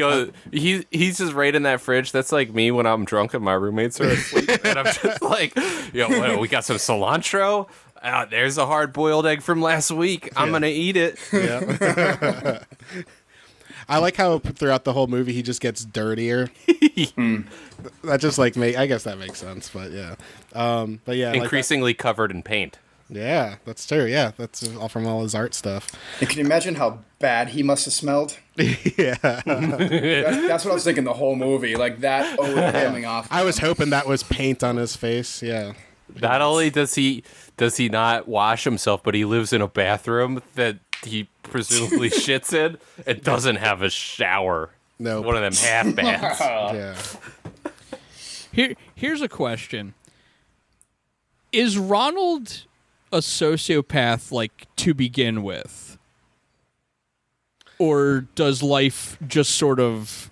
Yo, 0.00 0.30
he 0.52 0.86
he's 0.90 1.18
just 1.18 1.32
right 1.34 1.54
in 1.54 1.62
that 1.64 1.80
fridge. 1.80 2.10
That's 2.12 2.32
like 2.32 2.52
me 2.52 2.70
when 2.70 2.86
I'm 2.86 3.04
drunk 3.04 3.34
and 3.34 3.44
my 3.44 3.52
roommates 3.54 4.00
are 4.00 4.08
asleep, 4.08 4.48
and 4.64 4.78
I'm 4.78 4.86
just 4.86 5.22
like, 5.22 5.54
yo, 5.92 6.08
well, 6.08 6.40
we 6.40 6.48
got 6.48 6.64
some 6.64 6.76
cilantro. 6.76 7.68
Uh, 8.02 8.24
there's 8.24 8.56
a 8.56 8.64
hard 8.66 8.92
boiled 8.94 9.26
egg 9.26 9.42
from 9.42 9.60
last 9.60 9.90
week. 9.90 10.30
I'm 10.34 10.48
Yeah. 10.48 10.52
gonna 10.52 10.66
eat 10.68 10.96
it. 10.96 11.18
Yeah. 11.32 12.60
I 13.88 13.98
like 13.98 14.16
how 14.16 14.38
throughout 14.38 14.84
the 14.84 14.92
whole 14.92 15.08
movie 15.08 15.32
he 15.32 15.42
just 15.42 15.60
gets 15.60 15.84
dirtier. 15.84 16.48
That 18.04 18.20
just 18.20 18.36
like 18.38 18.56
make 18.56 18.76
I 18.76 18.84
guess 18.86 19.04
that 19.04 19.16
makes 19.18 19.38
sense, 19.38 19.70
but 19.70 19.90
yeah. 19.90 20.16
Um, 20.54 21.00
but 21.06 21.16
yeah, 21.16 21.30
like 21.32 21.42
Increasingly 21.42 21.94
covered 21.94 22.30
in 22.30 22.42
paint. 22.42 22.78
Yeah, 23.10 23.56
that's 23.64 23.86
true. 23.86 24.04
Yeah, 24.06 24.32
that's 24.36 24.68
all 24.76 24.88
from 24.88 25.06
all 25.06 25.22
his 25.22 25.34
art 25.34 25.52
stuff. 25.54 25.90
And 26.20 26.28
can 26.28 26.38
you 26.38 26.44
imagine 26.44 26.76
how 26.76 27.00
bad 27.18 27.48
he 27.48 27.62
must 27.62 27.84
have 27.84 27.94
smelled? 27.94 28.38
yeah, 28.56 29.16
That's, 29.22 29.44
that's 29.44 30.64
what 30.64 30.70
I 30.70 30.74
was 30.74 30.84
thinking 30.84 31.04
the 31.04 31.12
whole 31.14 31.34
movie. 31.36 31.76
Like 31.76 32.00
that 32.00 32.38
odor 32.38 32.70
coming 32.72 33.04
off. 33.06 33.26
I 33.30 33.42
was 33.44 33.58
hoping 33.58 33.90
that 33.90 34.06
was 34.06 34.22
paint 34.22 34.62
on 34.62 34.76
his 34.76 34.96
face. 34.96 35.42
Yeah, 35.42 35.72
Not 36.20 36.40
only 36.42 36.70
does 36.70 36.94
he 36.94 37.24
does 37.56 37.76
he 37.78 37.88
not 37.88 38.28
wash 38.28 38.64
himself, 38.64 39.02
but 39.02 39.14
he 39.14 39.24
lives 39.24 39.52
in 39.52 39.60
a 39.62 39.68
bathroom 39.68 40.42
that 40.54 40.78
he 41.04 41.28
presumably 41.42 42.10
shits 42.10 42.52
in 42.52 42.76
and 43.06 43.22
doesn't 43.22 43.56
have 43.56 43.82
a 43.82 43.90
shower. 43.90 44.70
No, 44.98 45.22
one 45.22 45.34
of 45.36 45.40
them 45.42 45.54
half 45.54 45.94
baths. 45.96 46.40
yeah. 46.40 46.94
Here, 48.52 48.74
here's 48.94 49.22
a 49.22 49.28
question: 49.28 49.94
Is 51.52 51.78
Ronald 51.78 52.64
a 53.12 53.18
sociopath, 53.18 54.30
like 54.32 54.66
to 54.76 54.94
begin 54.94 55.42
with, 55.42 55.98
or 57.78 58.26
does 58.34 58.62
life 58.62 59.18
just 59.26 59.52
sort 59.52 59.80
of 59.80 60.30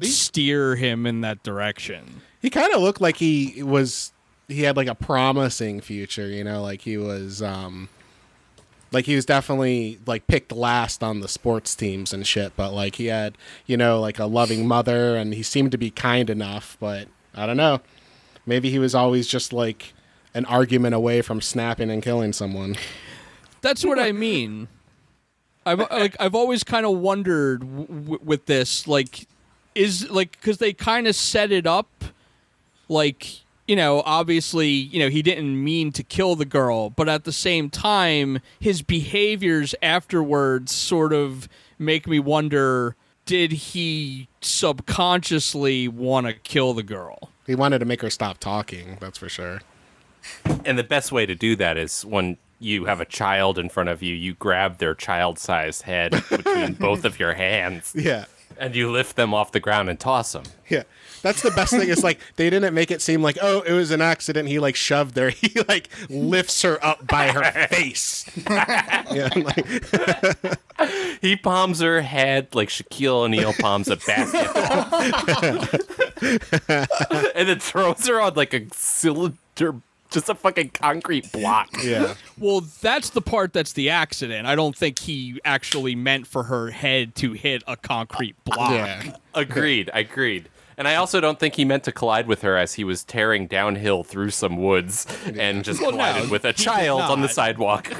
steer 0.00 0.76
him 0.76 1.06
in 1.06 1.20
that 1.22 1.42
direction? 1.42 2.22
He 2.40 2.50
kind 2.50 2.72
of 2.74 2.80
looked 2.80 3.00
like 3.00 3.16
he 3.16 3.62
was 3.62 4.12
he 4.48 4.62
had 4.62 4.76
like 4.76 4.88
a 4.88 4.94
promising 4.94 5.80
future, 5.80 6.28
you 6.28 6.44
know, 6.44 6.62
like 6.62 6.82
he 6.82 6.96
was 6.96 7.42
um 7.42 7.88
like 8.92 9.06
he 9.06 9.16
was 9.16 9.26
definitely 9.26 9.98
like 10.06 10.26
picked 10.26 10.52
last 10.52 11.02
on 11.02 11.20
the 11.20 11.28
sports 11.28 11.74
teams 11.74 12.12
and 12.12 12.26
shit, 12.26 12.52
but 12.56 12.72
like 12.72 12.94
he 12.94 13.06
had, 13.06 13.36
you 13.66 13.76
know, 13.76 14.00
like 14.00 14.18
a 14.18 14.26
loving 14.26 14.66
mother 14.66 15.16
and 15.16 15.34
he 15.34 15.42
seemed 15.42 15.72
to 15.72 15.78
be 15.78 15.90
kind 15.90 16.30
enough, 16.30 16.76
but 16.80 17.08
I 17.34 17.46
don't 17.46 17.56
know. 17.56 17.80
Maybe 18.46 18.70
he 18.70 18.78
was 18.78 18.94
always 18.94 19.26
just 19.26 19.52
like 19.52 19.94
an 20.34 20.44
argument 20.46 20.94
away 20.94 21.22
from 21.22 21.40
snapping 21.40 21.90
and 21.90 22.02
killing 22.02 22.32
someone. 22.32 22.76
That's 23.60 23.84
what 23.84 23.98
I 23.98 24.12
mean. 24.12 24.68
I've 25.64 25.78
like 25.78 26.16
I've 26.20 26.34
always 26.34 26.62
kind 26.64 26.84
of 26.84 26.98
wondered 26.98 27.60
w- 27.60 27.86
w- 27.86 28.20
with 28.22 28.46
this, 28.46 28.86
like, 28.86 29.26
is 29.74 30.10
like 30.10 30.32
because 30.32 30.58
they 30.58 30.72
kind 30.72 31.06
of 31.06 31.16
set 31.16 31.50
it 31.50 31.66
up, 31.66 31.88
like 32.88 33.40
you 33.66 33.76
know, 33.76 34.02
obviously, 34.04 34.68
you 34.68 34.98
know, 34.98 35.08
he 35.08 35.22
didn't 35.22 35.62
mean 35.62 35.90
to 35.92 36.02
kill 36.02 36.36
the 36.36 36.44
girl, 36.44 36.90
but 36.90 37.08
at 37.08 37.24
the 37.24 37.32
same 37.32 37.70
time, 37.70 38.40
his 38.60 38.82
behaviors 38.82 39.74
afterwards 39.82 40.70
sort 40.72 41.14
of 41.14 41.48
make 41.78 42.06
me 42.06 42.18
wonder: 42.18 42.94
Did 43.24 43.52
he 43.52 44.28
subconsciously 44.42 45.88
want 45.88 46.26
to 46.26 46.34
kill 46.34 46.74
the 46.74 46.82
girl? 46.82 47.30
He 47.46 47.54
wanted 47.54 47.78
to 47.78 47.86
make 47.86 48.02
her 48.02 48.10
stop 48.10 48.38
talking, 48.38 48.98
that's 49.00 49.16
for 49.18 49.30
sure. 49.30 49.62
And 50.64 50.78
the 50.78 50.84
best 50.84 51.12
way 51.12 51.26
to 51.26 51.34
do 51.34 51.56
that 51.56 51.76
is 51.76 52.04
when 52.04 52.36
you 52.60 52.84
have 52.86 53.00
a 53.00 53.04
child 53.04 53.58
in 53.58 53.68
front 53.68 53.88
of 53.90 54.02
you, 54.02 54.14
you 54.14 54.34
grab 54.34 54.78
their 54.78 54.94
child-sized 54.94 55.82
head 55.82 56.12
between 56.30 56.72
both 56.80 57.04
of 57.04 57.18
your 57.18 57.34
hands. 57.34 57.92
Yeah. 57.94 58.24
And 58.56 58.74
you 58.76 58.90
lift 58.90 59.16
them 59.16 59.34
off 59.34 59.50
the 59.52 59.58
ground 59.60 59.90
and 59.90 59.98
toss 59.98 60.32
them. 60.32 60.44
Yeah. 60.68 60.84
That's 61.22 61.42
the 61.42 61.50
best 61.50 61.72
thing. 61.72 61.88
Is 61.88 62.04
like 62.04 62.20
they 62.36 62.50
didn't 62.50 62.72
make 62.74 62.90
it 62.90 63.00
seem 63.02 63.22
like 63.22 63.38
oh 63.42 63.62
it 63.62 63.72
was 63.72 63.90
an 63.90 64.00
accident. 64.02 64.48
He 64.48 64.58
like 64.58 64.76
shoved 64.76 65.16
her. 65.16 65.30
He 65.34 65.60
like 65.68 65.88
lifts 66.08 66.62
her 66.62 66.78
up 66.84 67.06
by 67.06 67.32
her 67.32 67.66
face. 67.68 68.30
yeah, 68.46 69.30
like, 69.34 69.66
He 71.20 71.34
palms 71.36 71.80
her 71.80 72.02
head 72.02 72.54
like 72.54 72.68
Shaquille 72.68 73.24
O'Neal 73.24 73.54
palms 73.54 73.88
a 73.88 73.96
basketball. 73.96 75.00
and 77.34 77.48
then 77.48 77.58
throws 77.58 78.06
her 78.06 78.20
on 78.20 78.34
like 78.34 78.54
a 78.54 78.66
cylinder, 78.72 79.80
just 80.14 80.28
a 80.28 80.34
fucking 80.34 80.70
concrete 80.70 81.30
block. 81.32 81.68
Yeah. 81.84 82.14
Well, 82.38 82.62
that's 82.80 83.10
the 83.10 83.20
part 83.20 83.52
that's 83.52 83.74
the 83.74 83.90
accident. 83.90 84.46
I 84.46 84.54
don't 84.54 84.74
think 84.74 85.00
he 85.00 85.38
actually 85.44 85.94
meant 85.94 86.26
for 86.26 86.44
her 86.44 86.70
head 86.70 87.14
to 87.16 87.32
hit 87.32 87.62
a 87.66 87.76
concrete 87.76 88.42
block. 88.44 88.70
Yeah. 88.70 89.16
Agreed. 89.34 89.90
Agreed. 89.92 90.48
And 90.78 90.88
I 90.88 90.96
also 90.96 91.20
don't 91.20 91.38
think 91.38 91.54
he 91.56 91.64
meant 91.64 91.84
to 91.84 91.92
collide 91.92 92.26
with 92.26 92.42
her 92.42 92.56
as 92.56 92.74
he 92.74 92.84
was 92.84 93.04
tearing 93.04 93.46
downhill 93.46 94.02
through 94.02 94.30
some 94.30 94.56
woods 94.56 95.06
and 95.36 95.62
just 95.62 95.80
Well, 95.80 95.90
no, 95.90 95.98
collided 95.98 96.30
with 96.30 96.44
a 96.44 96.52
child 96.54 97.02
on 97.02 97.20
the 97.20 97.28
sidewalk. 97.28 97.92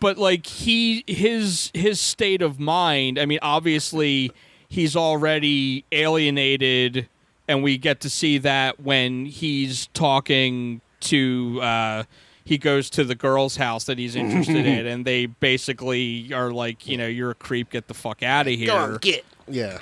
But 0.00 0.16
like 0.16 0.46
he 0.46 1.04
his 1.06 1.70
his 1.74 2.00
state 2.00 2.40
of 2.40 2.58
mind 2.58 3.18
i 3.18 3.26
mean 3.26 3.38
obviously 3.42 4.32
he's 4.68 4.96
already 4.96 5.84
alienated 5.92 7.08
and 7.48 7.62
we 7.62 7.78
get 7.78 8.00
to 8.00 8.10
see 8.10 8.38
that 8.38 8.80
when 8.80 9.26
he's 9.26 9.86
talking 9.88 10.80
to 11.00 11.60
uh 11.62 12.02
he 12.44 12.58
goes 12.58 12.90
to 12.90 13.04
the 13.04 13.14
girl's 13.14 13.56
house 13.56 13.84
that 13.84 13.98
he's 13.98 14.16
interested 14.16 14.66
in 14.66 14.86
and 14.92 15.04
they 15.04 15.26
basically 15.26 16.32
are 16.32 16.50
like 16.50 16.86
you 16.86 16.96
know 16.96 17.06
you're 17.06 17.30
a 17.30 17.34
creep 17.34 17.70
get 17.70 17.88
the 17.88 17.94
fuck 17.94 18.22
out 18.22 18.46
of 18.46 18.54
here 18.54 18.68
Go 18.68 18.98
get. 18.98 19.24
Yeah. 19.48 19.78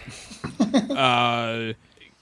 uh 0.90 1.72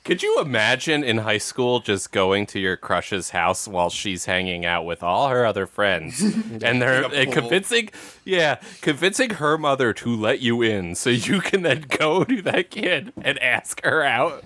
Could 0.03 0.23
you 0.23 0.41
imagine 0.41 1.05
in 1.05 1.19
high 1.19 1.39
school 1.39 1.81
just 1.81 2.11
going 2.11 2.47
to 2.47 2.59
your 2.59 2.77
crush's 2.77 3.31
house 3.31 3.69
while 3.69 3.91
she's 3.91 4.25
hanging 4.25 4.65
out 4.65 4.87
with 4.87 5.03
all 5.03 5.29
her 5.29 5.45
other 5.45 5.67
friends 5.67 6.21
and 6.63 6.81
they're 6.81 7.05
and 7.05 7.15
eh, 7.15 7.27
convincing 7.27 7.91
yeah, 8.25 8.57
convincing 8.81 9.31
her 9.31 9.59
mother 9.59 9.93
to 9.93 10.17
let 10.17 10.41
you 10.41 10.63
in 10.63 10.95
so 10.95 11.11
you 11.11 11.41
can 11.41 11.63
then 11.63 11.85
go 11.89 12.25
to 12.25 12.41
that 12.43 12.71
kid 12.71 13.13
and 13.23 13.39
ask 13.41 13.83
her 13.85 14.03
out. 14.03 14.43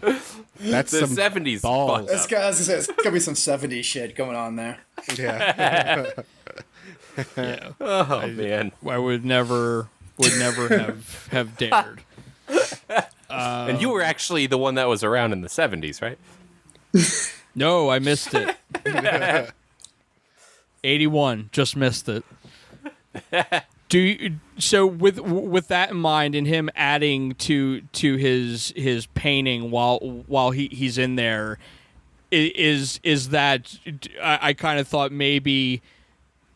That's 0.60 0.90
the 0.90 1.06
some 1.06 1.10
70s 1.10 1.62
balls. 1.62 2.08
This 2.08 2.24
up. 2.24 2.30
guy, 2.30 2.42
as 2.48 2.60
I 2.60 2.64
said, 2.64 2.78
it's 2.78 3.02
gonna 3.02 3.12
be 3.12 3.20
some 3.20 3.34
70s 3.34 3.84
shit 3.84 4.16
going 4.16 4.36
on 4.36 4.56
there. 4.56 4.78
Yeah. 5.16 6.10
yeah 7.36 7.70
Oh 7.80 8.26
man. 8.26 8.72
i 8.88 8.98
would 8.98 9.24
never 9.24 9.88
would 10.18 10.36
never 10.36 10.68
have 10.68 11.28
have 11.30 11.56
dared 11.56 12.02
Um, 13.34 13.68
and 13.70 13.80
you 13.80 13.90
were 13.90 14.02
actually 14.02 14.46
the 14.46 14.58
one 14.58 14.74
that 14.76 14.88
was 14.88 15.02
around 15.02 15.32
in 15.32 15.40
the 15.40 15.48
70s, 15.48 16.00
right? 16.02 16.18
No, 17.56 17.88
I 17.88 18.00
missed 18.00 18.34
it. 18.34 18.56
81, 20.84 21.50
just 21.52 21.76
missed 21.76 22.08
it. 22.08 22.24
Do 23.88 23.98
you, 24.00 24.36
so 24.58 24.86
with 24.86 25.20
with 25.20 25.68
that 25.68 25.90
in 25.90 25.96
mind 25.96 26.34
and 26.34 26.48
him 26.48 26.68
adding 26.74 27.34
to 27.36 27.82
to 27.82 28.16
his 28.16 28.72
his 28.74 29.06
painting 29.06 29.70
while 29.70 29.98
while 30.26 30.50
he, 30.50 30.68
he's 30.72 30.98
in 30.98 31.14
there 31.14 31.58
is 32.32 32.50
is 32.56 33.00
is 33.04 33.28
that 33.28 33.78
I, 34.20 34.38
I 34.42 34.52
kind 34.54 34.80
of 34.80 34.88
thought 34.88 35.12
maybe 35.12 35.80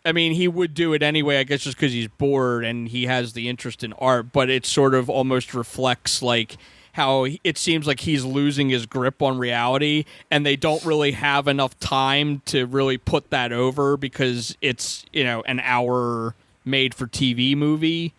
I 0.05 0.13
mean 0.13 0.33
he 0.33 0.49
would 0.49 0.75
do 0.75 0.93
it 0.93 1.03
anyway 1.03 1.39
I 1.39 1.45
guess 1.45 1.63
just 1.63 1.77
because 1.77 1.93
he's 1.93 2.09
bored 2.09 2.65
and 2.65 2.89
he 2.89 3.07
has 3.07 3.33
the 3.33 3.49
interest 3.49 3.83
in 3.85 3.93
art 3.95 4.33
but 4.33 4.51
it 4.51 4.67
sort 4.67 4.95
of 4.95 5.11
almost 5.11 5.55
reflects 5.55 6.23
like 6.23 6.57
how 6.93 7.27
it 7.45 7.57
seems 7.57 7.87
like 7.87 8.01
he's 8.01 8.25
losing 8.25 8.71
his 8.71 8.85
grip 8.85 9.23
on 9.23 9.39
reality 9.39 10.05
and 10.31 10.45
they 10.45 10.57
don't 10.57 10.85
really 10.85 11.13
have 11.13 11.47
enough 11.47 11.79
time 11.79 12.43
to 12.47 12.67
really 12.67 12.99
put 12.99 13.31
that 13.31 13.53
over 13.53 13.97
because 13.97 14.57
it's 14.61 15.05
you 15.13 15.23
know 15.23 15.43
an 15.43 15.61
hour 15.61 16.35
made 16.65 16.95
for 16.95 17.07
TV 17.07 17.57
movie. 17.57 18.15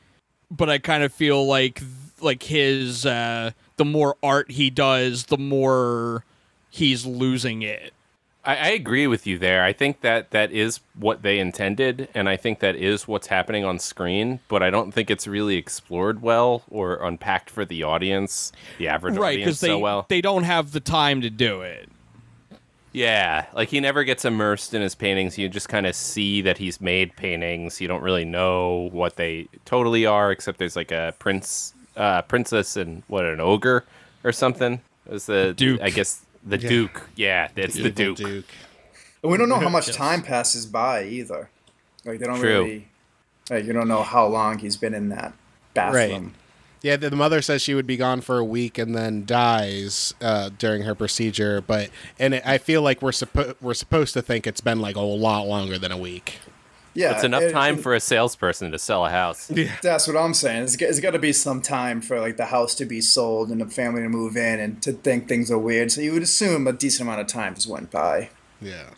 But 0.50 0.70
I 0.70 0.80
kind 0.80 1.04
of 1.04 1.14
feel 1.14 1.46
like 1.46 1.82
like 2.22 2.44
his 2.44 3.06
uh 3.06 3.52
the 3.78 3.86
more 3.86 4.18
art 4.24 4.52
he 4.52 4.70
does 4.70 5.26
the 5.26 5.38
more 5.38 6.26
he's 6.70 7.06
losing 7.06 7.62
it 7.62 7.94
I, 8.46 8.56
I 8.56 8.68
agree 8.70 9.08
with 9.08 9.28
you 9.28 9.38
there. 9.38 9.64
I 9.64 9.74
think 9.74 10.02
that 10.02 10.32
that 10.32 10.52
is 10.52 10.80
what 10.96 11.22
they 11.22 11.40
intended, 11.40 12.08
and 12.14 12.30
I 12.30 12.38
think 12.38 12.60
that 12.60 12.76
is 12.76 13.08
what's 13.08 13.28
happening 13.28 13.66
on 13.66 13.80
screen. 13.80 14.40
But 14.48 14.64
I 14.64 14.70
don't 14.70 14.92
think 14.92 15.12
it's 15.12 15.28
really 15.28 15.56
explored 15.56 16.22
well 16.22 16.64
or 16.70 16.96
unpacked 16.96 17.50
for 17.50 17.66
the 17.66 17.84
audience, 17.84 18.52
the 18.78 18.88
average 18.88 19.18
right 19.18 19.40
audience, 19.40 19.60
they 19.60 19.68
so 19.68 19.80
well. 19.80 20.06
they 20.10 20.22
don't 20.22 20.44
have 20.44 20.72
the 20.72 20.80
time 20.80 21.22
to 21.22 21.30
do 21.30 21.62
it. 21.62 21.90
Yeah, 22.92 23.46
like 23.54 23.70
he 23.70 23.80
never 23.80 24.04
gets 24.04 24.26
immersed 24.26 24.74
in 24.74 24.82
his 24.82 24.96
paintings. 24.96 25.38
You 25.38 25.48
just 25.48 25.70
kind 25.70 25.86
of 25.86 25.96
see 25.96 26.42
that 26.42 26.58
he's 26.58 26.82
made 26.82 27.16
paintings. 27.16 27.80
You 27.80 27.88
don't 27.88 28.02
really 28.02 28.26
know 28.26 28.90
what 28.92 29.16
they 29.16 29.48
totally 29.66 30.06
are, 30.06 30.32
except 30.32 30.58
there's 30.58 30.76
like 30.76 30.92
a 30.92 31.14
prince, 31.20 31.74
uh, 31.96 32.24
princess, 32.24 32.78
and 32.78 33.04
what 33.08 33.26
an 33.26 33.40
ogre 33.40 33.86
or 34.24 34.32
something. 34.32 34.82
Is 35.08 35.26
the 35.26 35.54
Duke. 35.56 35.82
I 35.82 35.90
guess 35.90 36.26
the 36.46 36.58
Yeah. 36.60 36.70
Duke. 36.70 37.10
Yeah, 37.16 37.48
it's 37.56 37.76
the 37.76 37.90
Beautiful 37.92 38.16
Duke. 38.16 38.18
Duke. 38.18 38.46
And 39.24 39.32
we 39.32 39.38
don't 39.38 39.50
know 39.50 39.60
how 39.60 39.70
much 39.70 39.92
time 39.94 40.22
passes 40.22 40.66
by 40.66 41.04
either. 41.04 41.50
Like 42.06 42.20
they 42.20 42.26
don't 42.26 42.40
True. 42.40 42.50
really. 42.50 42.88
Like 43.50 43.66
you 43.66 43.74
don't 43.74 43.88
know 43.88 44.04
how 44.04 44.26
long 44.28 44.60
he's 44.60 44.78
been 44.78 44.94
in 44.94 45.10
that 45.10 45.34
bathroom. 45.74 46.24
Right. 46.24 46.34
Yeah, 46.82 46.96
the, 46.96 47.10
the 47.10 47.16
mother 47.18 47.42
says 47.42 47.62
she 47.62 47.74
would 47.74 47.88
be 47.88 47.98
gone 47.98 48.22
for 48.22 48.38
a 48.38 48.44
week 48.46 48.78
and 48.78 48.96
then 48.96 49.26
dies 49.26 50.14
uh, 50.22 50.50
during 50.58 50.84
her 50.84 50.96
procedure. 50.96 51.60
But 51.60 51.90
and 52.18 52.36
it, 52.36 52.44
I 52.46 52.58
feel 52.58 52.82
like 52.82 53.02
we're 53.02 53.12
supposed 53.12 53.56
we're 53.60 53.74
supposed 53.74 54.14
to 54.14 54.22
think 54.22 54.48
it's 54.48 54.62
been 54.62 54.80
like 54.80 54.96
a 54.96 55.02
lot 55.02 55.46
longer 55.46 55.78
than 55.78 55.92
a 55.92 55.98
week. 55.98 56.40
Yeah, 56.96 57.14
It's 57.14 57.24
enough 57.24 57.44
it- 57.44 57.52
time 57.52 57.76
it- 57.76 57.82
for 57.82 57.94
a 57.94 58.00
salesperson 58.00 58.72
to 58.72 58.80
sell 58.80 59.06
a 59.06 59.10
house. 59.10 59.52
That's 59.82 60.08
what 60.08 60.18
I'm 60.18 60.34
saying. 60.34 60.64
It's, 60.64 60.76
it's 60.76 61.00
got 61.00 61.12
to 61.12 61.20
be 61.20 61.32
some 61.34 61.62
time 61.62 62.02
for 62.02 62.20
like 62.20 62.38
the 62.38 62.46
house 62.48 62.74
to 62.76 62.86
be 62.86 63.00
sold 63.02 63.50
and 63.52 63.62
the 63.62 63.66
family 63.68 64.02
to 64.02 64.10
move 64.10 64.36
in 64.36 64.60
and 64.60 64.82
to 64.84 64.94
think 64.94 65.28
things 65.28 65.52
are 65.52 65.58
weird. 65.60 65.92
So 65.92 66.02
you 66.02 66.14
would 66.14 66.24
assume 66.24 66.68
a 66.68 66.74
decent 66.74 67.08
amount 67.08 67.22
of 67.22 67.28
time 67.28 67.56
just 67.56 67.68
went 67.68 67.92
by. 67.92 68.30
Yeah. 68.62 68.90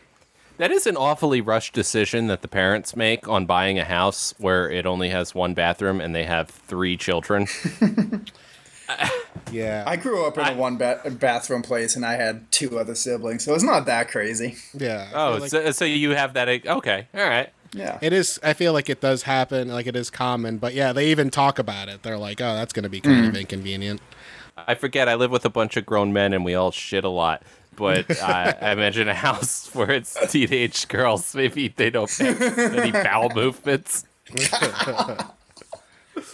That 0.58 0.72
is 0.72 0.86
an 0.86 0.96
awfully 0.96 1.42
rushed 1.42 1.74
decision 1.74 2.28
that 2.28 2.42
the 2.44 2.48
parents 2.48 2.96
make 2.96 3.28
on 3.28 3.46
buying 3.46 3.80
a 3.80 3.84
house 3.84 4.34
where 4.38 4.70
it 4.70 4.86
only 4.86 5.10
has 5.10 5.34
one 5.36 5.54
bathroom 5.54 6.00
and 6.00 6.14
they 6.16 6.24
have 6.26 6.50
three 6.50 6.96
children. 6.98 7.48
Yeah. 9.52 9.84
I 9.88 9.96
grew 9.96 10.26
up 10.26 10.38
in 10.38 10.46
a 10.46 10.54
one 10.54 10.78
ba- 10.78 11.02
bathroom 11.12 11.62
place 11.62 11.96
and 11.96 12.06
I 12.06 12.14
had 12.14 12.50
two 12.52 12.78
other 12.80 12.96
siblings, 12.96 13.44
so 13.46 13.54
it's 13.54 13.64
not 13.64 13.86
that 13.86 14.10
crazy. 14.10 14.56
yeah. 14.74 15.10
Oh, 15.14 15.38
like- 15.42 15.50
so, 15.50 15.72
so 15.72 15.86
you 15.86 16.12
have 16.12 16.34
that? 16.34 16.48
Okay, 16.50 17.08
all 17.14 17.22
right. 17.28 17.50
Yeah. 17.74 18.00
It 18.02 18.14
is. 18.14 18.40
I 18.44 18.54
feel 18.54 18.74
like 18.74 18.90
it 18.90 19.00
does 19.02 19.24
happen. 19.24 19.70
Like 19.70 19.88
it 19.88 19.96
is 19.96 20.10
common, 20.10 20.58
but 20.58 20.74
yeah, 20.74 20.92
they 20.94 21.08
even 21.08 21.30
talk 21.30 21.58
about 21.58 21.88
it. 21.88 22.04
They're 22.04 22.18
like, 22.18 22.42
"Oh, 22.42 22.54
that's 22.56 22.74
going 22.74 22.84
to 22.84 22.90
be 22.90 23.00
kind 23.00 23.28
of 23.28 23.36
inconvenient." 23.36 24.02
I 24.58 24.76
forget. 24.76 25.08
I 25.08 25.16
live 25.16 25.32
with 25.32 25.46
a 25.46 25.50
bunch 25.50 25.78
of 25.78 25.86
grown 25.86 26.14
men 26.14 26.34
and 26.34 26.44
we 26.44 26.54
all 26.54 26.72
shit 26.72 27.04
a 27.04 27.10
lot. 27.10 27.44
But 27.76 28.12
uh, 28.22 28.54
I 28.62 28.72
imagine 28.72 29.08
a 29.08 29.14
house 29.14 29.70
where 29.74 29.92
it's 29.92 30.18
teenage 30.32 30.88
girls. 30.88 31.34
Maybe 31.34 31.70
they 31.70 31.90
don't 31.90 32.12
have 32.18 32.42
any 32.42 32.92
bowel 33.04 33.30
movements. 33.34 34.06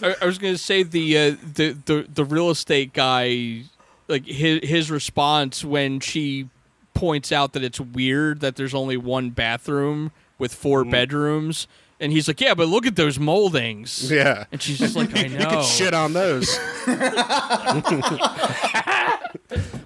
I, 0.02 0.16
I 0.20 0.26
was 0.26 0.38
gonna 0.38 0.58
say 0.58 0.82
the 0.82 1.16
uh, 1.16 1.36
the 1.54 1.76
the 1.84 2.06
the 2.12 2.24
real 2.24 2.50
estate 2.50 2.92
guy, 2.92 3.62
like 4.08 4.26
his 4.26 4.68
his 4.68 4.90
response 4.90 5.64
when 5.64 6.00
she 6.00 6.48
points 6.94 7.30
out 7.30 7.52
that 7.52 7.62
it's 7.62 7.80
weird 7.80 8.40
that 8.40 8.56
there's 8.56 8.74
only 8.74 8.96
one 8.96 9.30
bathroom 9.30 10.10
with 10.38 10.54
four 10.54 10.82
Mm-hmm. 10.82 10.90
bedrooms, 10.90 11.66
and 12.00 12.12
he's 12.12 12.28
like, 12.28 12.40
"Yeah, 12.40 12.54
but 12.54 12.68
look 12.68 12.86
at 12.86 12.96
those 12.96 13.18
moldings." 13.18 14.10
Yeah. 14.10 14.44
and 14.52 14.62
she's 14.62 14.78
just 14.78 14.94
like, 14.96 15.14
"I 15.16 15.22
You 15.26 15.38
know." 15.38 15.48
could 15.50 15.64
shit 15.64 15.94
on 15.94 16.12
those. 16.12 16.58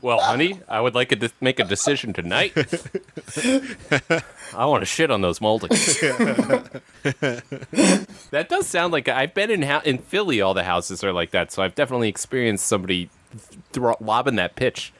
Well, 0.02 0.18
honey, 0.18 0.58
I 0.68 0.80
would 0.80 0.94
like 0.96 1.10
to 1.10 1.30
make 1.40 1.60
a 1.60 1.64
decision 1.64 2.12
tonight. 2.12 2.52
I 4.52 4.66
want 4.66 4.82
to 4.82 4.86
shit 4.86 5.12
on 5.12 5.20
those 5.20 5.40
moldings. 5.40 6.00
that 8.32 8.46
does 8.48 8.66
sound 8.66 8.92
like 8.92 9.08
I've 9.08 9.32
been 9.32 9.50
in 9.52 9.62
hou- 9.62 9.82
in 9.84 9.98
Philly. 9.98 10.40
All 10.40 10.54
the 10.54 10.64
houses 10.64 11.04
are 11.04 11.12
like 11.12 11.30
that, 11.30 11.52
so 11.52 11.62
I've 11.62 11.76
definitely 11.76 12.08
experienced 12.08 12.66
somebody 12.66 13.10
thro- 13.72 13.96
lobbing 14.00 14.34
that 14.36 14.56
pitch. 14.56 14.92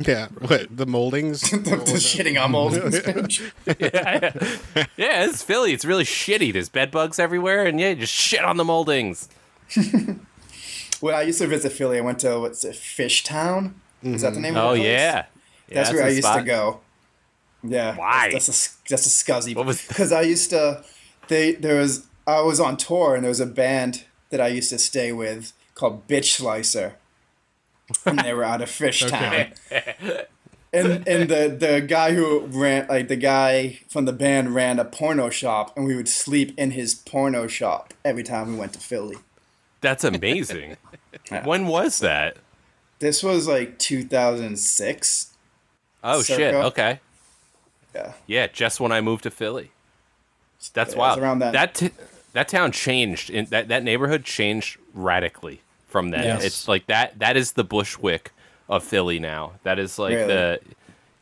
Yeah. 0.00 0.28
What 0.28 0.76
the 0.76 0.86
moldings? 0.86 1.40
the, 1.50 1.58
the 1.58 1.98
shitting 1.98 2.42
on 2.42 2.52
moldings. 2.52 3.00
bitch. 3.00 3.40
yeah, 4.76 4.86
yeah, 4.96 5.24
it's 5.24 5.42
Philly. 5.42 5.72
It's 5.72 5.84
really 5.84 6.04
shitty. 6.04 6.52
There's 6.52 6.68
bed 6.68 6.90
bugs 6.90 7.18
everywhere, 7.18 7.64
and 7.66 7.80
yeah, 7.80 7.94
just 7.94 8.12
shit 8.12 8.44
on 8.44 8.56
the 8.56 8.64
moldings. 8.64 9.28
When 11.00 11.14
I 11.14 11.22
used 11.22 11.38
to 11.40 11.46
visit 11.46 11.72
Philly, 11.72 11.98
I 11.98 12.00
went 12.00 12.20
to 12.20 12.40
what's 12.40 12.64
it, 12.64 12.74
Fishtown? 12.74 13.74
Is 14.02 14.22
that 14.22 14.30
the 14.30 14.36
mm-hmm. 14.36 14.42
name 14.42 14.56
Oh 14.56 14.70
of 14.70 14.76
the 14.76 14.80
oh, 14.80 14.82
place? 14.82 14.86
yeah, 14.86 15.24
That's 15.68 15.90
Yeah, 15.90 15.96
where 15.96 16.04
I 16.04 16.08
used 16.08 16.22
spot. 16.22 16.38
to 16.38 16.44
go. 16.44 16.80
Yeah. 17.62 17.96
Why? 17.96 18.30
That's, 18.32 18.46
that's 18.46 18.66
a 18.66 18.88
that's 18.88 19.06
a 19.06 19.10
scuzzy. 19.10 19.56
What 19.56 19.66
was- 19.66 19.86
Because 19.86 20.12
I 20.12 20.22
used 20.22 20.50
to, 20.50 20.84
they 21.28 21.52
there 21.52 21.80
was 21.80 22.06
I 22.26 22.40
was 22.42 22.60
on 22.60 22.76
tour 22.76 23.14
and 23.14 23.24
there 23.24 23.30
was 23.30 23.40
a 23.40 23.46
band 23.46 24.04
that 24.30 24.40
I 24.40 24.48
used 24.48 24.70
to 24.70 24.78
stay 24.78 25.12
with 25.12 25.52
called 25.74 26.06
Bitch 26.08 26.36
Slicer, 26.36 26.96
and 28.04 28.18
they 28.18 28.32
were 28.34 28.44
out 28.44 28.62
of 28.62 28.68
Fishtown. 28.68 29.56
And 30.72 31.08
and 31.08 31.30
the 31.30 31.56
the 31.58 31.80
guy 31.80 32.12
who 32.12 32.40
ran 32.48 32.86
like 32.88 33.08
the 33.08 33.16
guy 33.16 33.78
from 33.88 34.04
the 34.04 34.12
band 34.12 34.54
ran 34.54 34.78
a 34.78 34.84
porno 34.84 35.30
shop, 35.30 35.74
and 35.74 35.86
we 35.86 35.96
would 35.96 36.08
sleep 36.08 36.52
in 36.58 36.72
his 36.72 36.94
porno 36.94 37.46
shop 37.46 37.94
every 38.04 38.22
time 38.22 38.52
we 38.52 38.58
went 38.58 38.74
to 38.74 38.80
Philly. 38.80 39.16
That's 39.80 40.04
amazing. 40.04 40.76
When 41.44 41.66
was 41.66 42.00
that? 42.00 42.36
This 42.98 43.22
was 43.22 43.48
like 43.48 43.78
2006. 43.78 45.34
Oh 46.04 46.22
shit. 46.22 46.54
Okay. 46.54 47.00
Yeah. 47.94 48.12
Yeah, 48.26 48.46
just 48.48 48.78
when 48.78 48.92
I 48.92 49.00
moved 49.00 49.22
to 49.22 49.30
Philly. 49.30 49.70
That's 50.74 50.92
Yeah, 50.92 50.98
wild. 50.98 51.18
around 51.20 51.38
then. 51.38 51.52
That 51.52 51.74
t- 51.74 51.90
that 52.32 52.48
town 52.48 52.72
changed. 52.72 53.30
In, 53.30 53.46
that 53.46 53.68
that 53.68 53.82
neighborhood 53.82 54.24
changed 54.24 54.78
radically 54.92 55.62
from 55.96 56.10
that. 56.10 56.24
Yes. 56.26 56.44
It's 56.44 56.68
like 56.68 56.86
that. 56.88 57.18
That 57.20 57.38
is 57.38 57.52
the 57.52 57.64
Bushwick 57.64 58.30
of 58.68 58.84
Philly 58.84 59.18
now. 59.18 59.52
That 59.62 59.78
is 59.78 59.98
like 59.98 60.12
Really? 60.12 60.26
the 60.26 60.60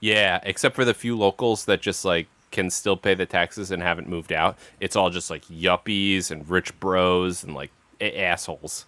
yeah. 0.00 0.40
Except 0.42 0.74
for 0.74 0.84
the 0.84 0.94
few 0.94 1.16
locals 1.16 1.64
that 1.66 1.80
just 1.80 2.04
like 2.04 2.26
can 2.50 2.70
still 2.70 2.96
pay 2.96 3.14
the 3.14 3.24
taxes 3.24 3.70
and 3.70 3.84
haven't 3.84 4.08
moved 4.08 4.32
out. 4.32 4.58
It's 4.80 4.96
all 4.96 5.10
just 5.10 5.30
like 5.30 5.44
yuppies 5.44 6.32
and 6.32 6.48
rich 6.50 6.78
bros 6.80 7.44
and 7.44 7.54
like 7.54 7.70
assholes. 8.00 8.84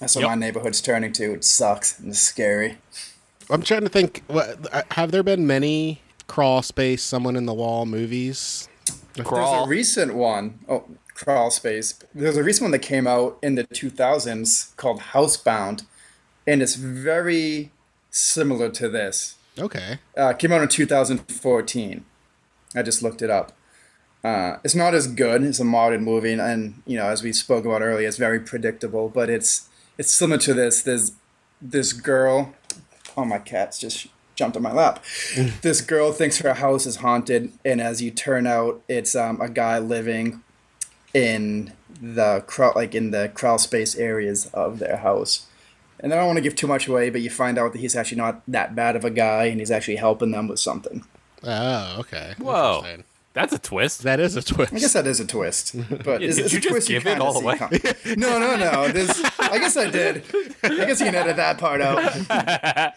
That's 0.00 0.14
what 0.14 0.20
Yep. 0.22 0.28
my 0.28 0.34
neighborhood's 0.34 0.82
turning 0.82 1.12
to. 1.14 1.32
It 1.32 1.44
sucks 1.44 1.98
and 1.98 2.10
it's 2.10 2.20
scary. 2.20 2.76
I'm 3.48 3.62
trying 3.62 3.82
to 3.82 3.88
think. 3.88 4.22
What 4.26 4.66
uh, 4.70 4.82
have 4.90 5.12
there 5.12 5.22
been 5.22 5.46
many 5.46 6.02
crawl 6.26 6.60
space, 6.60 7.02
someone 7.02 7.36
in 7.36 7.46
the 7.46 7.54
wall 7.54 7.86
movies? 7.86 8.68
There's 9.14 9.26
a 9.30 9.64
recent 9.66 10.14
one, 10.14 10.58
oh, 10.68 10.84
Crawl 11.16 11.50
Space. 11.50 11.98
There's 12.14 12.36
a 12.36 12.44
recent 12.44 12.64
one 12.64 12.70
that 12.72 12.80
came 12.80 13.06
out 13.06 13.38
in 13.42 13.54
the 13.54 13.64
2000s 13.64 14.76
called 14.76 15.00
Housebound, 15.00 15.86
and 16.46 16.60
it's 16.60 16.74
very 16.74 17.72
similar 18.10 18.68
to 18.72 18.88
this. 18.90 19.36
Okay. 19.58 19.98
Uh, 20.14 20.34
came 20.34 20.52
out 20.52 20.60
in 20.60 20.68
2014. 20.68 22.04
I 22.74 22.82
just 22.82 23.02
looked 23.02 23.22
it 23.22 23.30
up. 23.30 23.52
Uh, 24.22 24.58
it's 24.62 24.74
not 24.74 24.92
as 24.92 25.06
good. 25.06 25.42
It's 25.42 25.58
a 25.58 25.64
modern 25.64 26.04
movie, 26.04 26.32
and, 26.32 26.40
and 26.40 26.82
you 26.84 26.98
know, 26.98 27.06
as 27.06 27.22
we 27.22 27.32
spoke 27.32 27.64
about 27.64 27.80
earlier, 27.80 28.06
it's 28.06 28.18
very 28.18 28.40
predictable. 28.40 29.08
But 29.08 29.30
it's 29.30 29.70
it's 29.96 30.14
similar 30.14 30.38
to 30.40 30.52
this. 30.52 30.82
There's 30.82 31.12
this 31.62 31.94
girl. 31.94 32.52
Oh, 33.16 33.24
my 33.24 33.38
cat's 33.38 33.78
just 33.78 34.08
jumped 34.34 34.56
on 34.56 34.62
my 34.62 34.72
lap. 34.72 35.02
this 35.62 35.80
girl 35.80 36.12
thinks 36.12 36.38
her 36.38 36.54
house 36.54 36.84
is 36.84 36.96
haunted, 36.96 37.52
and 37.64 37.80
as 37.80 38.02
you 38.02 38.10
turn 38.10 38.46
out, 38.46 38.82
it's 38.86 39.14
um, 39.14 39.40
a 39.40 39.48
guy 39.48 39.78
living 39.78 40.42
in 41.16 41.72
the 42.00 42.44
crawl, 42.46 42.72
like 42.76 42.94
in 42.94 43.10
the 43.10 43.30
crawl 43.34 43.58
space 43.58 43.94
areas 43.96 44.46
of 44.52 44.78
their 44.78 44.98
house. 44.98 45.46
And 45.98 46.12
I 46.12 46.16
don't 46.16 46.26
want 46.26 46.36
to 46.36 46.42
give 46.42 46.54
too 46.54 46.66
much 46.66 46.86
away, 46.88 47.08
but 47.08 47.22
you 47.22 47.30
find 47.30 47.58
out 47.58 47.72
that 47.72 47.78
he's 47.80 47.96
actually 47.96 48.18
not 48.18 48.42
that 48.48 48.74
bad 48.74 48.96
of 48.96 49.04
a 49.04 49.10
guy, 49.10 49.44
and 49.46 49.60
he's 49.60 49.70
actually 49.70 49.96
helping 49.96 50.30
them 50.30 50.46
with 50.46 50.60
something. 50.60 51.04
Oh, 51.42 51.96
okay. 52.00 52.34
Whoa, 52.38 52.78
Interesting. 52.80 53.04
that's 53.32 53.52
a 53.54 53.58
twist. 53.58 54.02
That 54.02 54.20
is 54.20 54.36
a 54.36 54.42
twist. 54.42 54.74
I 54.74 54.78
guess 54.78 54.92
that 54.92 55.06
is 55.06 55.20
a 55.20 55.26
twist, 55.26 55.74
but 56.04 56.20
Yeah, 56.20 56.28
it's, 56.28 56.36
did 56.36 56.44
it's 56.44 56.52
you 56.52 56.58
a 56.58 56.60
just 56.60 56.68
twist 56.68 56.88
you 56.90 56.96
give 57.00 57.06
it 57.06 57.10
kinda 57.10 57.24
all 57.24 57.34
see 57.34 57.42
away? 57.44 57.56
coming. 57.56 57.80
No, 58.18 58.38
no, 58.38 58.56
no. 58.56 58.88
There's, 58.88 59.22
I 59.38 59.58
guess 59.58 59.76
I 59.78 59.88
did. 59.90 60.22
I 60.62 60.68
guess 60.84 61.00
you 61.00 61.06
can 61.06 61.14
edit 61.14 61.36
that 61.36 61.56
part 61.56 61.80
out. 61.80 62.02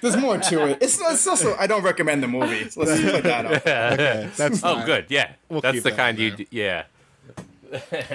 There's 0.00 0.16
more 0.16 0.38
to 0.38 0.66
it. 0.68 0.78
It's, 0.82 1.00
it's 1.00 1.26
also 1.26 1.56
I 1.56 1.66
don't 1.66 1.82
recommend 1.82 2.22
the 2.22 2.28
movie. 2.28 2.68
So 2.70 2.80
let's 2.82 3.00
just 3.00 3.14
put 3.14 3.24
that 3.24 3.46
out. 3.46 3.52
Okay, 3.94 4.30
that's 4.36 4.62
Oh, 4.64 4.74
fine. 4.76 4.86
good. 4.86 5.06
Yeah, 5.08 5.32
We'll 5.48 5.60
that's 5.60 5.82
the 5.82 5.90
that 5.90 5.96
kind 5.96 6.18
you. 6.18 6.36
there. 6.36 6.46
Yeah. 6.50 6.82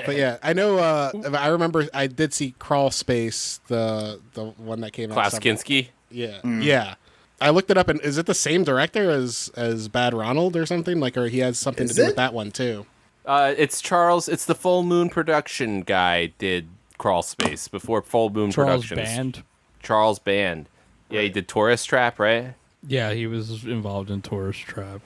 But 0.06 0.16
yeah, 0.16 0.38
I 0.44 0.54
know. 0.54 0.78
Uh, 0.78 1.12
I 1.38 1.48
remember 1.48 1.88
I 1.94 2.08
did 2.08 2.34
see 2.34 2.56
Crawl 2.60 2.92
Space, 2.92 3.60
the 3.68 4.20
the 4.34 4.46
one 4.46 4.82
that 4.82 4.92
came 4.92 5.12
out. 5.12 5.16
Klaus 5.16 5.40
Kinski. 5.40 5.90
Yeah, 6.12 6.40
yeah. 6.46 6.96
I 7.42 7.52
looked 7.52 7.72
it 7.72 7.78
up, 7.78 7.88
and 7.88 8.02
is 8.02 8.18
it 8.18 8.26
the 8.26 8.34
same 8.34 8.64
director 8.64 9.10
as 9.10 9.52
as 9.56 9.88
Bad 9.88 10.14
Ronald 10.14 10.56
or 10.56 10.66
something? 10.66 11.00
Like, 11.00 11.16
or 11.18 11.28
he 11.28 11.40
has 11.40 11.58
something 11.58 11.86
Is 11.86 11.92
to 11.92 11.96
do 11.98 12.04
it? 12.04 12.08
with 12.08 12.16
that 12.18 12.34
one 12.34 12.52
too? 12.52 12.86
Uh, 13.26 13.54
it's 13.58 13.82
Charles. 13.82 14.28
It's 14.28 14.46
the 14.46 14.56
Full 14.56 14.84
Moon 14.84 15.10
production 15.10 15.82
guy 15.82 16.28
did 16.38 16.68
Crawl 16.98 17.22
Space 17.22 17.68
before 17.68 18.02
Full 18.02 18.30
Moon 18.30 18.52
Charles 18.52 18.88
Productions. 18.88 19.16
Band. 19.36 19.44
Charles 19.84 20.20
Band. 20.20 20.68
Yeah, 21.10 21.22
he 21.22 21.30
did 21.30 21.48
Tourist 21.48 21.88
Trap, 21.90 22.20
right? 22.20 22.56
Yeah, 22.88 23.12
he 23.14 23.28
was 23.28 23.64
involved 23.66 24.10
in 24.10 24.22
Tourist 24.22 24.62
Trap. 24.62 25.02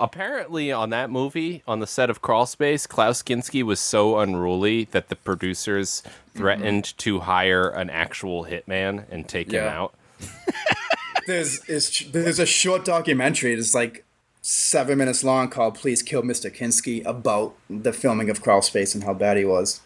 Apparently, 0.00 0.72
on 0.72 0.90
that 0.90 1.10
movie, 1.10 1.62
on 1.66 1.80
the 1.80 1.86
set 1.86 2.08
of 2.08 2.22
Crawl 2.22 2.46
Space, 2.46 2.86
Klaus 2.86 3.22
Kinski 3.22 3.62
was 3.62 3.78
so 3.78 4.18
unruly 4.18 4.84
that 4.92 5.10
the 5.10 5.16
producers 5.16 6.02
threatened 6.34 6.84
mm-hmm. 6.84 6.96
to 6.96 7.20
hire 7.20 7.68
an 7.68 7.90
actual 7.90 8.46
hitman 8.46 9.04
and 9.10 9.28
take 9.28 9.52
him 9.52 9.64
out. 9.64 9.94
There's 11.26 11.64
is 11.66 12.06
there's 12.12 12.38
a 12.38 12.46
short 12.46 12.84
documentary. 12.84 13.52
It's 13.52 13.74
like 13.74 14.04
seven 14.42 14.98
minutes 14.98 15.22
long 15.22 15.48
called 15.48 15.74
"Please 15.74 16.02
Kill 16.02 16.22
Mr. 16.22 16.52
Kinski" 16.52 17.04
about 17.04 17.54
the 17.68 17.92
filming 17.92 18.30
of 18.30 18.42
Crawl 18.42 18.62
Space 18.62 18.94
and 18.94 19.04
how 19.04 19.14
bad 19.14 19.36
he 19.36 19.44
was. 19.44 19.80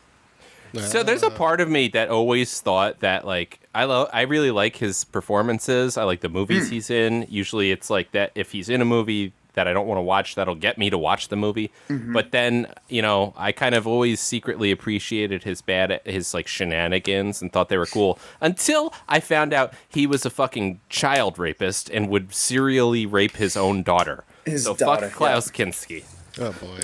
So 0.80 1.02
there's 1.02 1.22
a 1.22 1.30
part 1.30 1.60
of 1.60 1.68
me 1.68 1.88
that 1.88 2.08
always 2.08 2.60
thought 2.60 3.00
that 3.00 3.26
like 3.26 3.60
I 3.74 3.84
love 3.84 4.08
I 4.12 4.22
really 4.22 4.50
like 4.50 4.76
his 4.76 5.04
performances. 5.04 5.96
I 5.96 6.04
like 6.04 6.20
the 6.20 6.28
movies 6.28 6.68
hmm. 6.68 6.74
he's 6.74 6.90
in. 6.90 7.26
Usually 7.28 7.70
it's 7.70 7.90
like 7.90 8.12
that 8.12 8.32
if 8.34 8.52
he's 8.52 8.68
in 8.68 8.80
a 8.80 8.84
movie 8.84 9.32
that 9.54 9.66
I 9.66 9.72
don't 9.72 9.86
want 9.86 9.98
to 9.98 10.02
watch 10.02 10.34
that'll 10.34 10.54
get 10.54 10.78
me 10.78 10.90
to 10.90 10.98
watch 10.98 11.28
the 11.28 11.36
movie. 11.36 11.72
Mhm. 11.88 12.12
But 12.12 12.30
then, 12.30 12.66
you 12.88 13.02
know, 13.02 13.32
I 13.36 13.52
kind 13.52 13.74
of 13.74 13.86
always 13.86 14.20
secretly 14.20 14.70
appreciated 14.70 15.44
his 15.44 15.62
bad 15.62 16.00
his 16.04 16.34
like 16.34 16.46
shenanigans 16.46 17.40
and 17.42 17.52
thought 17.52 17.68
they 17.68 17.78
were 17.78 17.86
cool 17.86 18.18
until 18.40 18.92
I 19.08 19.20
found 19.20 19.52
out 19.52 19.72
he 19.88 20.06
was 20.06 20.24
a 20.26 20.30
fucking 20.30 20.80
child 20.88 21.38
rapist 21.38 21.88
and 21.90 22.08
would 22.08 22.34
serially 22.34 23.06
rape 23.06 23.36
his 23.36 23.56
own 23.56 23.82
daughter. 23.82 24.24
His 24.44 24.64
so 24.64 24.74
daughter, 24.74 25.08
fuck 25.08 25.16
Klaus 25.16 25.50
Kinski. 25.50 26.04
Oh 26.38 26.52
boy. 26.52 26.80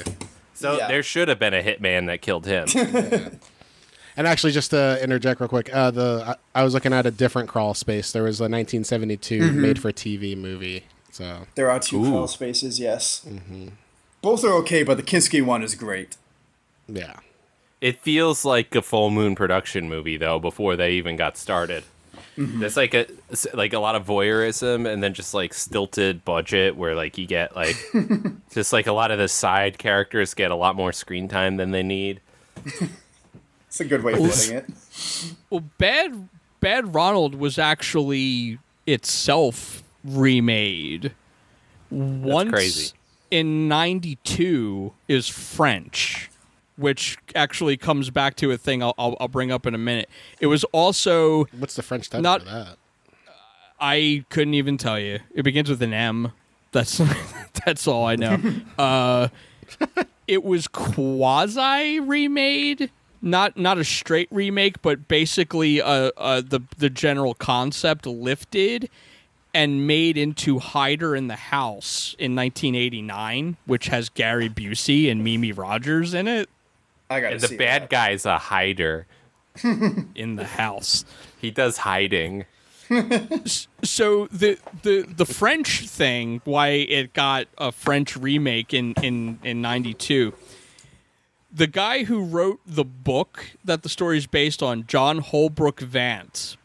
So 0.54 0.76
Yeah. 0.78 0.88
there 0.88 1.02
should 1.02 1.28
have 1.28 1.38
been 1.38 1.54
a 1.54 1.62
hitman 1.62 2.06
that 2.06 2.22
killed 2.22 2.46
him. 2.46 2.66
And 4.16 4.26
actually, 4.26 4.52
just 4.52 4.72
to 4.72 5.02
interject 5.02 5.40
real 5.40 5.48
quick, 5.48 5.72
uh, 5.72 5.90
the 5.92 6.36
I, 6.54 6.60
I 6.60 6.64
was 6.64 6.74
looking 6.74 6.92
at 6.92 7.06
a 7.06 7.10
different 7.10 7.48
crawl 7.48 7.74
space. 7.74 8.10
There 8.12 8.24
was 8.24 8.40
a 8.40 8.48
1972 8.50 9.40
Mhm. 9.40 9.54
made-for-TV 9.54 10.36
movie. 10.36 10.84
So 11.10 11.46
There 11.54 11.70
are 11.70 11.80
two 11.80 12.02
Ooh. 12.04 12.10
Crawl 12.10 12.26
Spaces, 12.28 12.78
yes. 12.78 13.24
Mm-hmm. 13.26 13.68
Both 14.22 14.44
are 14.44 14.52
okay, 14.54 14.82
but 14.82 14.96
the 14.96 15.02
Kinski 15.02 15.42
one 15.44 15.62
is 15.62 15.74
great. 15.74 16.16
yeah, 16.88 17.16
It 17.80 18.00
feels 18.00 18.44
like 18.44 18.74
a 18.74 18.82
full 18.82 19.10
moon 19.10 19.34
production 19.34 19.88
movie 19.88 20.16
though 20.16 20.38
before 20.38 20.76
they 20.76 20.92
even 20.92 21.16
got 21.16 21.36
started. 21.36 21.84
Mm-hmm. 22.36 22.60
There's 22.60 22.76
like 22.76 22.94
a 22.94 23.06
like 23.54 23.72
a 23.72 23.78
lot 23.78 23.96
of 23.96 24.06
voyeurism 24.06 24.90
and 24.90 25.02
then 25.02 25.14
just 25.14 25.34
like 25.34 25.52
stilted 25.52 26.24
budget 26.24 26.76
where 26.76 26.94
like 26.94 27.18
you 27.18 27.26
get 27.26 27.56
like 27.56 27.76
just 28.52 28.72
like 28.72 28.86
a 28.86 28.92
lot 28.92 29.10
of 29.10 29.18
the 29.18 29.28
side 29.28 29.78
characters 29.78 30.32
get 30.34 30.50
a 30.50 30.54
lot 30.54 30.76
more 30.76 30.92
screen 30.92 31.28
time 31.28 31.56
than 31.56 31.70
they 31.72 31.82
need. 31.82 32.20
It's 33.68 33.80
a 33.80 33.84
good 33.84 34.02
way 34.02 34.12
of 34.14 34.18
putting 34.20 34.56
it. 34.56 34.66
Well, 35.48 35.64
Bad 35.78 36.28
Bad 36.60 36.94
Ronald 36.94 37.34
was 37.34 37.58
actually 37.58 38.58
itself 38.86 39.82
remade. 40.04 41.12
Once 41.90 42.50
crazy. 42.50 42.92
in 43.30 43.68
'92 43.68 44.92
is 45.08 45.28
French, 45.28 46.30
which 46.76 47.18
actually 47.34 47.76
comes 47.76 48.10
back 48.10 48.36
to 48.36 48.52
a 48.52 48.56
thing 48.56 48.82
I'll, 48.82 48.94
I'll, 48.96 49.16
I'll 49.20 49.28
bring 49.28 49.50
up 49.50 49.66
in 49.66 49.74
a 49.74 49.78
minute. 49.78 50.08
It 50.40 50.46
was 50.46 50.64
also 50.64 51.46
what's 51.58 51.74
the 51.74 51.82
French 51.82 52.08
title 52.10 52.22
Not- 52.22 52.42
for 52.42 52.48
that? 52.48 52.76
I 53.80 54.26
couldn't 54.28 54.54
even 54.54 54.76
tell 54.76 54.98
you. 54.98 55.20
It 55.34 55.42
begins 55.42 55.70
with 55.70 55.82
an 55.82 55.94
M. 55.94 56.32
That's 56.72 57.00
that's 57.64 57.86
all 57.88 58.04
I 58.04 58.16
know. 58.16 58.38
uh, 58.78 59.28
it 60.28 60.44
was 60.44 60.68
quasi 60.68 61.98
remade, 61.98 62.90
not 63.22 63.56
not 63.56 63.78
a 63.78 63.84
straight 63.84 64.28
remake, 64.30 64.82
but 64.82 65.08
basically 65.08 65.80
uh, 65.80 66.10
uh, 66.16 66.42
the 66.42 66.60
the 66.78 66.90
general 66.90 67.34
concept 67.34 68.06
lifted 68.06 68.90
and 69.52 69.86
made 69.86 70.16
into 70.16 70.58
Hider 70.58 71.16
in 71.16 71.28
the 71.28 71.36
House 71.36 72.14
in 72.18 72.34
1989, 72.36 73.56
which 73.66 73.88
has 73.88 74.08
Gary 74.08 74.48
Busey 74.48 75.10
and 75.10 75.24
Mimi 75.24 75.52
Rogers 75.52 76.14
in 76.14 76.28
it. 76.28 76.48
I 77.08 77.20
gotta 77.20 77.38
the 77.38 77.48
see 77.48 77.56
bad 77.56 77.82
that. 77.82 77.90
guy's 77.90 78.24
a 78.24 78.38
hider. 78.38 79.06
in 80.14 80.36
the 80.36 80.44
house. 80.44 81.04
He 81.40 81.50
does 81.50 81.78
hiding. 81.78 82.46
so 83.82 84.26
the 84.26 84.58
the 84.82 85.02
the 85.08 85.26
French 85.26 85.88
thing, 85.88 86.40
why 86.44 86.68
it 86.68 87.12
got 87.12 87.46
a 87.58 87.72
French 87.72 88.16
remake 88.16 88.74
in 88.74 88.94
in 89.02 89.38
in 89.42 89.60
'92. 89.62 90.32
The 91.52 91.66
guy 91.66 92.04
who 92.04 92.24
wrote 92.24 92.60
the 92.64 92.84
book 92.84 93.50
that 93.64 93.82
the 93.82 93.88
story 93.88 94.18
is 94.18 94.26
based 94.26 94.62
on, 94.62 94.86
John 94.86 95.18
Holbrook 95.18 95.80
Vance, 95.80 96.56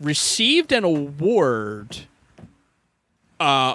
received 0.00 0.72
an 0.72 0.84
award 0.84 2.06
uh, 3.40 3.74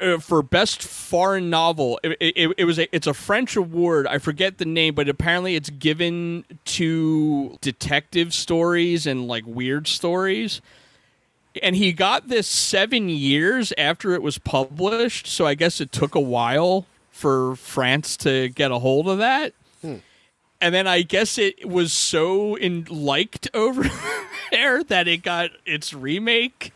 uh, 0.00 0.18
for 0.18 0.42
best 0.42 0.82
foreign 0.82 1.50
novel. 1.50 2.00
It, 2.02 2.16
it, 2.20 2.54
it 2.58 2.64
was 2.64 2.78
a, 2.78 2.94
it's 2.94 3.06
a 3.06 3.14
French 3.14 3.56
award. 3.56 4.06
I 4.06 4.18
forget 4.18 4.58
the 4.58 4.64
name, 4.64 4.94
but 4.94 5.08
apparently 5.08 5.54
it's 5.54 5.70
given 5.70 6.44
to 6.64 7.56
detective 7.60 8.34
stories 8.34 9.06
and 9.06 9.28
like 9.28 9.44
weird 9.46 9.86
stories. 9.86 10.60
And 11.62 11.76
he 11.76 11.92
got 11.92 12.28
this 12.28 12.46
seven 12.46 13.08
years 13.08 13.72
after 13.78 14.12
it 14.12 14.22
was 14.22 14.38
published, 14.38 15.26
so 15.26 15.46
I 15.46 15.54
guess 15.54 15.80
it 15.80 15.90
took 15.90 16.14
a 16.14 16.20
while 16.20 16.84
for 17.10 17.56
France 17.56 18.16
to 18.18 18.50
get 18.50 18.70
a 18.70 18.78
hold 18.78 19.08
of 19.08 19.18
that. 19.18 19.54
And 20.60 20.74
then 20.74 20.86
I 20.86 21.02
guess 21.02 21.38
it 21.38 21.68
was 21.68 21.92
so 21.92 22.54
in 22.54 22.86
liked 22.88 23.48
over 23.54 23.90
there 24.50 24.82
that 24.84 25.08
it 25.08 25.22
got 25.22 25.50
its 25.64 25.92
remake 25.92 26.72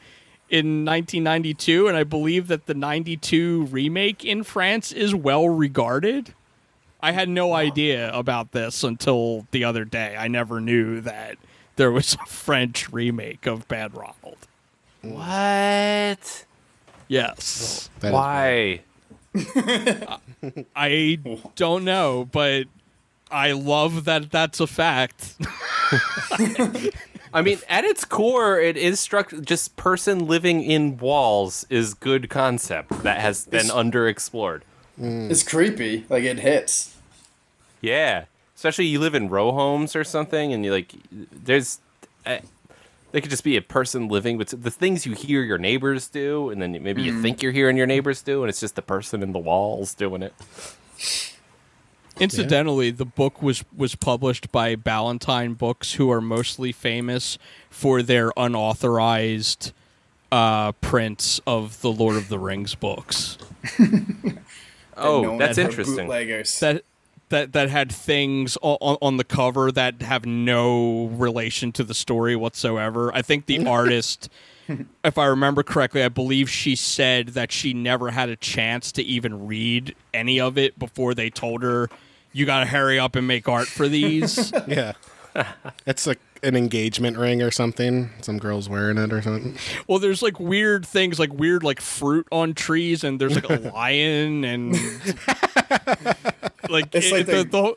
in 0.49 0.85
1992 0.85 1.87
and 1.87 1.97
I 1.97 2.05
believe 2.05 2.49
that 2.49 2.67
the 2.67 2.75
92 2.75 3.67
remake 3.67 4.25
in 4.25 4.43
France 4.43 4.93
is 4.93 5.15
well 5.15 5.49
regarded. 5.49 6.35
I 7.03 7.13
had 7.13 7.29
no 7.29 7.55
idea 7.55 8.13
about 8.13 8.53
this 8.53 8.83
until 8.85 9.47
the 9.53 9.65
other 9.65 9.85
day. 9.85 10.17
I 10.19 10.29
never 10.29 10.61
knew 10.61 11.01
that 11.01 11.39
there 11.77 11.91
was 11.91 12.15
a 12.15 12.27
French 12.27 12.93
remake 12.93 13.47
of 13.47 13.67
Bad 13.69 13.95
Ronald. 13.95 14.37
What? 15.01 16.45
Yes. 17.09 17.89
That 18.01 18.09
is 18.09 18.13
Why? 18.13 18.83
I 20.77 21.19
don't 21.57 21.85
know, 21.85 22.29
but 22.31 22.67
I 23.31 23.53
love 23.53 24.05
that 24.07 24.31
that's 24.31 24.61
a 24.61 24.67
fact. 24.67 25.35
I 27.33 27.43
mean, 27.43 27.59
at 27.69 27.85
its 27.85 28.05
core, 28.05 28.59
it 28.61 28.77
is 28.77 28.99
struck. 28.99 29.33
Just 29.43 29.77
person 29.77 30.27
living 30.27 30.63
in 30.63 30.97
walls 30.99 31.65
is 31.71 31.95
good 31.95 32.29
concept 32.29 33.03
that 33.05 33.21
has 33.21 33.47
been 33.47 33.67
It's- 33.67 33.73
underexplored. 33.77 34.63
It's 35.03 35.43
creepy. 35.43 36.05
Like 36.11 36.25
it 36.25 36.41
hits. 36.41 36.95
Yeah, 37.81 38.25
especially 38.55 38.85
you 38.87 38.99
live 39.01 39.15
in 39.15 39.31
row 39.31 39.53
homes 39.53 39.97
or 39.97 40.05
something, 40.05 40.53
and 40.53 40.65
you 40.65 40.73
like 40.73 40.93
there's. 41.11 41.79
Uh, 42.27 42.39
they 43.13 43.21
could 43.21 43.31
just 43.31 43.43
be 43.43 43.57
a 43.57 43.63
person 43.63 44.07
living, 44.09 44.39
but 44.39 44.49
the 44.49 44.71
things 44.71 45.05
you 45.07 45.15
hear 45.15 45.43
your 45.43 45.59
neighbors 45.59 46.07
do, 46.09 46.51
and 46.51 46.61
then 46.63 46.73
maybe 46.83 47.03
you 47.03 47.15
Mm. 47.15 47.23
think 47.23 47.43
you're 47.43 47.51
hearing 47.51 47.77
your 47.77 47.87
neighbors 47.87 48.23
do, 48.23 48.43
and 48.43 48.49
it's 48.51 48.61
just 48.61 48.77
the 48.77 48.83
person 48.83 49.21
in 49.23 49.33
the 49.33 49.39
walls 49.39 49.95
doing 49.95 50.23
it. 50.23 50.33
Incidentally, 52.21 52.91
the 52.91 53.07
book 53.07 53.43
was 53.43 53.65
was 53.75 53.95
published 53.95 54.53
by 54.53 54.77
Ballantine 54.77 55.55
Books, 55.55 55.95
who 55.95 56.11
are 56.11 56.21
mostly 56.21 56.73
famous 56.73 57.39
for 57.71 58.03
their 58.03 58.33
unauthorized 58.37 59.73
uh, 60.31 60.73
prints 60.73 61.41
of 61.47 61.81
the 61.81 61.91
Lord 61.91 62.17
of 62.17 62.29
the 62.29 62.39
Rings 62.39 62.75
books. 62.75 63.39
Oh, 65.01 65.23
known 65.23 65.39
that's 65.39 65.59
as 65.59 65.67
interesting. 65.67 66.07
Bootleggers. 66.07 66.61
That 66.61 66.85
that 67.31 67.53
that 67.53 67.71
had 67.71 67.91
things 67.91 68.59
on, 68.61 68.99
on 69.01 69.17
the 69.17 69.25
cover 69.25 69.73
that 69.73 70.03
have 70.03 70.27
no 70.27 71.07
relation 71.07 71.73
to 71.73 71.85
the 71.85 71.95
story 71.95 72.37
whatsoever. 72.37 73.15
I 73.15 73.23
think 73.23 73.47
the 73.47 73.67
artist, 73.69 74.29
if 75.05 75.17
I 75.17 75.27
remember 75.27 75.63
correctly, 75.63 76.03
I 76.03 76.09
believe 76.09 76.51
she 76.51 76.77
said 76.77 77.29
that 77.29 77.51
she 77.51 77.73
never 77.73 78.11
had 78.11 78.29
a 78.29 78.37
chance 78.37 78.93
to 78.93 79.03
even 79.03 79.47
read 79.47 79.95
any 80.13 80.39
of 80.39 80.59
it 80.59 80.79
before 80.79 81.15
they 81.15 81.31
told 81.31 81.63
her, 81.63 81.89
"You 82.33 82.47
got 82.47 82.61
to 82.61 82.67
hurry 82.67 82.99
up 82.99 83.17
and 83.17 83.27
make 83.27 83.49
art 83.49 83.67
for 83.69 83.89
these." 83.89 84.53
Yeah, 84.67 84.93
it's 85.87 86.07
like 86.07 86.19
an 86.43 86.57
engagement 86.57 87.17
ring 87.19 87.41
or 87.43 87.51
something. 87.51 88.11
Some 88.23 88.39
girl's 88.39 88.69
wearing 88.69 88.99
it 88.99 89.13
or 89.13 89.21
something. 89.23 89.57
well, 89.87 89.99
there's 89.99 90.23
like 90.23 90.41
weird 90.41 90.85
things, 90.87 91.19
like 91.19 91.33
weird 91.33 91.63
like 91.63 91.81
fruit 91.81 92.27
on 92.33 92.55
trees, 92.55 93.05
and 93.05 93.21
there's 93.21 93.35
like 93.37 93.49
a 93.51 93.71
lion 93.75 94.45
and 94.45 94.73
like 96.69 96.95
It's 96.95 97.07
it- 97.07 97.13
like 97.13 97.27
the, 97.27 97.33
they- 97.33 97.45
the 97.45 97.61
whole- 97.63 97.77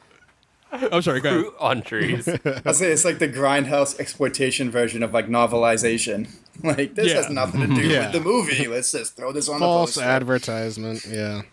I'm 0.92 1.04
sorry, 1.04 1.22
go 1.22 1.30
ahead. 1.30 1.42
Fruit 1.42 1.54
on 1.60 1.82
trees. 1.84 2.28
I 2.66 2.72
say 2.72 2.92
it's 2.92 3.06
like 3.06 3.20
the 3.20 3.30
grindhouse 3.30 4.00
exploitation 4.00 4.72
version 4.72 5.04
of 5.04 5.14
like 5.14 5.28
novelization. 5.28 6.28
Like 6.64 6.96
this 6.96 7.14
has 7.14 7.30
nothing 7.30 7.62
to 7.62 7.68
do 7.68 7.88
Yeah. 7.88 8.06
with 8.06 8.14
the 8.14 8.20
movie. 8.22 8.68
Let's 8.68 8.92
just 8.92 9.16
throw 9.16 9.32
this 9.32 9.48
on 9.50 9.60
False 9.60 9.94
the 9.94 10.02
poster. 10.02 10.10
advertisement. 10.10 11.06
Yeah, 11.08 11.44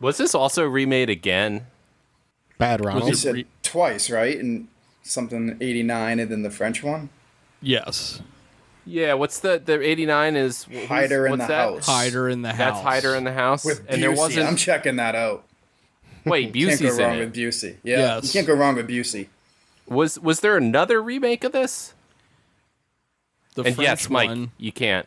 Was 0.00 0.16
this 0.16 0.34
also 0.34 0.64
remade 0.66 1.10
again? 1.10 1.66
Bad 2.60 2.80
You 2.80 2.86
Ronald. 2.86 3.16
said 3.16 3.34
re- 3.34 3.46
twice, 3.64 4.08
right? 4.10 4.38
And 4.38 4.68
something 5.02 5.56
eighty 5.60 5.82
nine, 5.82 6.20
and 6.20 6.30
then 6.30 6.42
the 6.42 6.50
French 6.50 6.82
one. 6.84 7.08
Yes. 7.60 8.20
Yeah, 8.86 9.14
what's 9.14 9.40
the 9.40 9.60
the 9.64 9.80
eighty 9.82 10.06
nine 10.06 10.36
is 10.36 10.64
who's- 10.64 10.86
Hider 10.86 11.26
in 11.26 11.32
what's 11.32 11.42
the 11.44 11.48
that? 11.48 11.68
House. 11.74 11.86
Hider 11.86 12.28
in 12.28 12.42
the 12.42 12.52
house. 12.52 12.74
That's 12.76 12.80
Hider 12.80 13.14
in 13.16 13.24
the 13.24 13.32
house, 13.32 13.64
With 13.64 13.84
and 13.88 14.02
there 14.02 14.12
Busey. 14.12 14.16
wasn't. 14.18 14.46
I'm 14.46 14.56
checking 14.56 14.96
that 14.96 15.14
out. 15.14 15.44
wait, 16.24 16.52
Can't 16.52 16.56
Busey's 16.56 16.80
go 16.80 16.88
in 16.94 16.98
wrong 16.98 17.18
it. 17.18 17.24
with 17.26 17.34
Busey. 17.36 17.76
Yeah, 17.82 17.98
Yes. 17.98 18.24
you 18.26 18.38
can't 18.38 18.46
go 18.46 18.54
wrong 18.54 18.76
with 18.76 18.88
Busey. 18.88 19.26
Was 19.88 20.18
was 20.18 20.40
there 20.40 20.56
another 20.56 21.02
remake 21.02 21.44
of 21.44 21.52
this? 21.52 21.94
The 23.54 23.62
and 23.64 23.74
French 23.74 23.88
yes, 23.88 24.08
Mike, 24.10 24.28
one. 24.28 24.52
you 24.58 24.70
can't. 24.72 25.06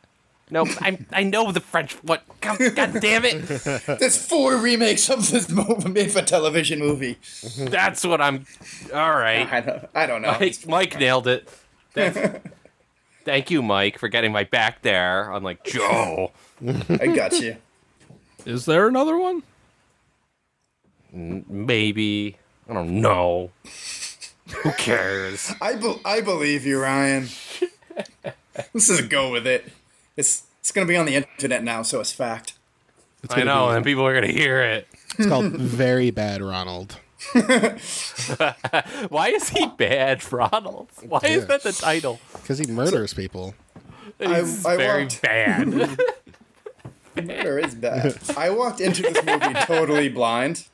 No, 0.54 0.66
I 0.82 1.00
I 1.12 1.24
know 1.24 1.52
the 1.52 1.60
French. 1.60 1.94
What? 2.04 2.24
God, 2.40 2.60
God 2.76 3.02
damn 3.02 3.26
it! 3.26 3.40
There's 4.00 4.24
four 4.24 4.56
remakes 4.58 5.10
of 5.10 5.32
this 5.32 5.50
movie 5.50 5.90
made 5.90 6.12
for 6.12 6.22
television 6.22 6.78
movie. 6.78 7.18
That's 7.58 8.06
what 8.06 8.22
I'm. 8.22 8.46
All 8.94 9.16
right. 9.16 9.52
I 9.52 9.62
don't, 9.62 9.86
I 9.96 10.06
don't 10.06 10.22
know. 10.22 10.38
Mike, 10.40 10.68
Mike 10.68 11.00
nailed 11.00 11.26
it. 11.28 11.50
That's, 11.96 12.40
thank 13.26 13.50
you, 13.50 13.64
Mike, 13.64 13.98
for 13.98 14.08
getting 14.10 14.32
my 14.32 14.44
back 14.44 14.84
there. 14.84 15.34
I'm 15.34 15.44
like 15.44 15.64
Joe. 15.64 16.32
I 16.64 17.08
got 17.08 17.34
you. 17.40 17.58
Is 18.46 18.66
there 18.66 18.88
another 18.88 19.18
one? 19.18 19.42
N- 21.12 21.46
Maybe 21.50 22.38
I 22.70 22.74
don't 22.76 23.02
know. 23.02 23.50
Who 24.62 24.72
cares? 24.74 25.52
I, 25.62 25.76
be- 25.76 26.00
I 26.06 26.22
believe 26.22 26.64
you, 26.66 26.80
Ryan. 26.80 27.28
Let's 28.74 28.88
just 28.88 29.10
go 29.10 29.32
with 29.32 29.48
it. 29.48 29.66
It's 30.18 30.44
it's 30.60 30.72
gonna 30.72 30.88
be 30.88 30.96
on 30.98 31.06
the 31.06 31.16
internet 31.16 31.64
now, 31.64 31.82
so 31.82 32.00
it's 32.00 32.12
fact. 32.12 32.54
It's 33.24 33.34
I 33.36 33.44
know, 33.44 33.70
be- 33.70 33.76
and 33.76 33.86
people 33.86 34.06
are 34.06 34.14
gonna 34.14 34.32
hear 34.32 34.62
it. 34.62 34.88
It's 35.18 35.28
called 35.28 35.46
Very 35.52 36.12
Bad 36.12 36.42
Ronald. 36.42 36.98
Why 39.10 39.30
is 39.30 39.50
he 39.50 39.68
bad, 39.78 40.32
Ronald? 40.32 40.90
Why 41.08 41.20
is 41.24 41.46
that 41.48 41.64
the 41.64 41.72
title? 41.72 42.20
Because 42.34 42.60
he 42.60 42.68
murders 42.68 43.14
people. 43.14 43.56
He's 44.20 44.66
I 44.66 44.76
very 44.78 45.04
walked- 45.04 45.22
bad. 45.22 45.68
Murder 47.16 47.60
is 47.60 47.76
bad. 47.76 48.18
I 48.36 48.50
walked 48.50 48.82
into 48.82 49.04
this 49.04 49.24
movie 49.24 49.54
totally 49.66 50.10
blind. 50.10 50.66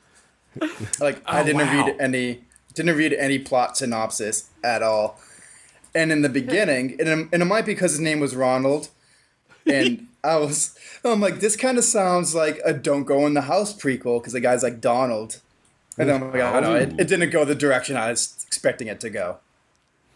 Like 0.98 1.22
I 1.26 1.42
Oh, 1.42 1.44
didn't 1.44 1.66
wow. 1.66 1.86
read 1.86 1.96
any 2.00 2.40
didn't 2.74 2.96
read 2.96 3.12
any 3.12 3.38
plot 3.38 3.76
synopsis 3.76 4.48
at 4.64 4.82
all. 4.82 5.20
And 5.94 6.10
in 6.12 6.22
the 6.22 6.28
beginning, 6.28 6.96
and 6.98 7.08
it, 7.08 7.28
and 7.32 7.42
it 7.42 7.44
might 7.44 7.66
be 7.66 7.74
because 7.74 7.92
his 7.92 8.00
name 8.00 8.20
was 8.20 8.34
Ronald, 8.34 8.88
and 9.74 10.06
I 10.24 10.36
was 10.36 10.78
I'm 11.04 11.20
like 11.20 11.40
this 11.40 11.56
kind 11.56 11.78
of 11.78 11.84
sounds 11.84 12.34
like 12.34 12.60
a 12.64 12.72
Don't 12.72 13.04
Go 13.04 13.26
in 13.26 13.34
the 13.34 13.42
House 13.42 13.74
prequel 13.74 14.20
because 14.20 14.32
the 14.32 14.40
guy's 14.40 14.62
like 14.62 14.80
Donald. 14.80 15.40
And 15.98 16.10
I'm 16.10 16.30
like, 16.32 16.40
I 16.40 16.60
don't 16.60 16.62
know, 16.62 16.76
it, 16.76 17.00
it 17.00 17.08
didn't 17.08 17.30
go 17.30 17.44
the 17.44 17.54
direction 17.54 17.96
I 17.96 18.10
was 18.10 18.42
expecting 18.46 18.88
it 18.88 19.00
to 19.00 19.10
go. 19.10 19.38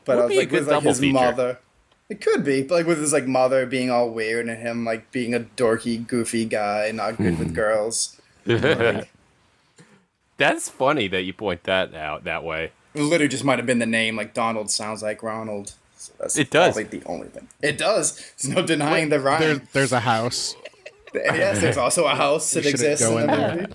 But 0.04 0.16
Would 0.16 0.22
I 0.22 0.26
was 0.26 0.36
like, 0.36 0.50
with 0.50 0.68
like 0.68 0.82
his 0.82 1.00
feature. 1.00 1.12
mother. 1.12 1.58
It 2.08 2.20
could 2.20 2.44
be, 2.44 2.62
but 2.62 2.74
like 2.74 2.86
with 2.86 3.00
his 3.00 3.12
like 3.12 3.26
mother 3.26 3.66
being 3.66 3.90
all 3.90 4.10
weird 4.10 4.46
and 4.48 4.58
him 4.58 4.84
like 4.84 5.10
being 5.10 5.34
a 5.34 5.40
dorky, 5.40 6.06
goofy 6.06 6.44
guy, 6.44 6.90
not 6.92 7.16
good 7.16 7.38
with 7.38 7.48
hmm. 7.48 7.54
girls. 7.54 8.20
That's 10.36 10.68
funny 10.68 11.08
that 11.08 11.22
you 11.22 11.32
point 11.32 11.64
that 11.64 11.94
out 11.94 12.24
that 12.24 12.44
way. 12.44 12.72
Literally 12.94 13.28
just 13.28 13.44
might 13.44 13.58
have 13.58 13.66
been 13.66 13.78
the 13.78 13.86
name. 13.86 14.16
Like 14.16 14.34
Donald 14.34 14.70
sounds 14.70 15.02
like 15.02 15.22
Ronald. 15.22 15.72
So 16.06 16.12
that's 16.18 16.36
It 16.38 16.50
does. 16.50 16.74
Probably 16.74 16.98
the 16.98 17.06
only 17.06 17.28
thing. 17.28 17.48
It 17.62 17.78
does. 17.78 18.16
There's 18.42 18.54
no 18.54 18.62
denying 18.66 19.08
the 19.08 19.18
There, 19.18 19.56
there's 19.72 19.92
a 19.92 20.00
house. 20.00 20.56
yes, 21.14 21.60
there's 21.60 21.76
also 21.76 22.04
a 22.06 22.14
house 22.14 22.50
that 22.52 22.66
exists 22.66 23.06
in 23.06 23.12
in 23.18 23.26
the 23.28 23.36
there. 23.36 23.56
movie. 23.56 23.72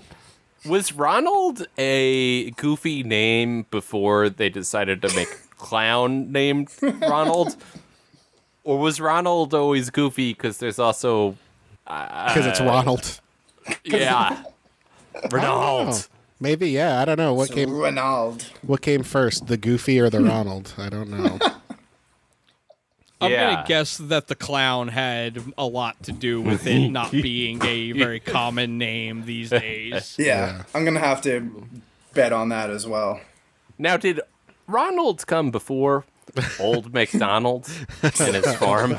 Was 0.66 0.92
Ronald 0.92 1.66
a 1.78 2.50
goofy 2.52 3.02
name 3.02 3.64
before 3.70 4.28
they 4.28 4.48
decided 4.50 5.00
to 5.02 5.14
make 5.16 5.28
clown 5.56 6.30
named 6.32 6.68
Ronald? 6.82 7.56
or 8.62 8.78
was 8.78 9.00
Ronald 9.00 9.54
always 9.54 9.90
goofy 9.90 10.32
because 10.34 10.58
there's 10.58 10.78
also. 10.78 11.36
Because 11.86 12.46
it's 12.46 12.60
uh, 12.60 12.64
Ronald. 12.66 13.20
Yeah. 13.84 14.42
Ronald. 15.32 16.08
Maybe, 16.38 16.70
yeah. 16.70 17.00
I 17.00 17.04
don't 17.04 17.18
know. 17.18 17.34
What 17.34 17.48
So 17.48 17.54
came 17.54 17.70
Ronald. 17.70 18.42
What 18.62 18.80
came 18.80 19.02
first, 19.02 19.46
the 19.48 19.56
Goofy 19.56 19.98
or 20.00 20.08
the 20.08 20.20
Ronald? 20.22 20.72
I 20.78 20.88
don't 20.88 21.10
know. 21.10 21.38
I'm 23.20 23.30
Yeah. 23.30 23.54
gonna 23.54 23.64
guess 23.68 23.98
that 23.98 24.28
the 24.28 24.34
clown 24.34 24.88
had 24.88 25.38
a 25.58 25.66
lot 25.66 26.02
to 26.04 26.12
do 26.12 26.40
with 26.40 26.66
it 26.66 26.88
not 26.90 27.10
being 27.10 27.62
a 27.64 27.92
very 27.92 28.18
common 28.20 28.78
name 28.78 29.24
these 29.26 29.50
days. 29.50 30.14
Yeah, 30.18 30.26
Yeah. 30.26 30.62
I'm 30.74 30.84
gonna 30.84 31.00
have 31.00 31.20
to 31.22 31.66
bet 32.14 32.32
on 32.32 32.48
that 32.48 32.70
as 32.70 32.86
well. 32.86 33.20
Now, 33.78 33.96
did 33.96 34.20
Ronald's 34.66 35.24
come 35.24 35.50
before 35.50 36.04
Old 36.58 36.92
MacDonald 36.94 37.68
and 38.02 38.12
his 38.34 38.54
farm? 38.56 38.96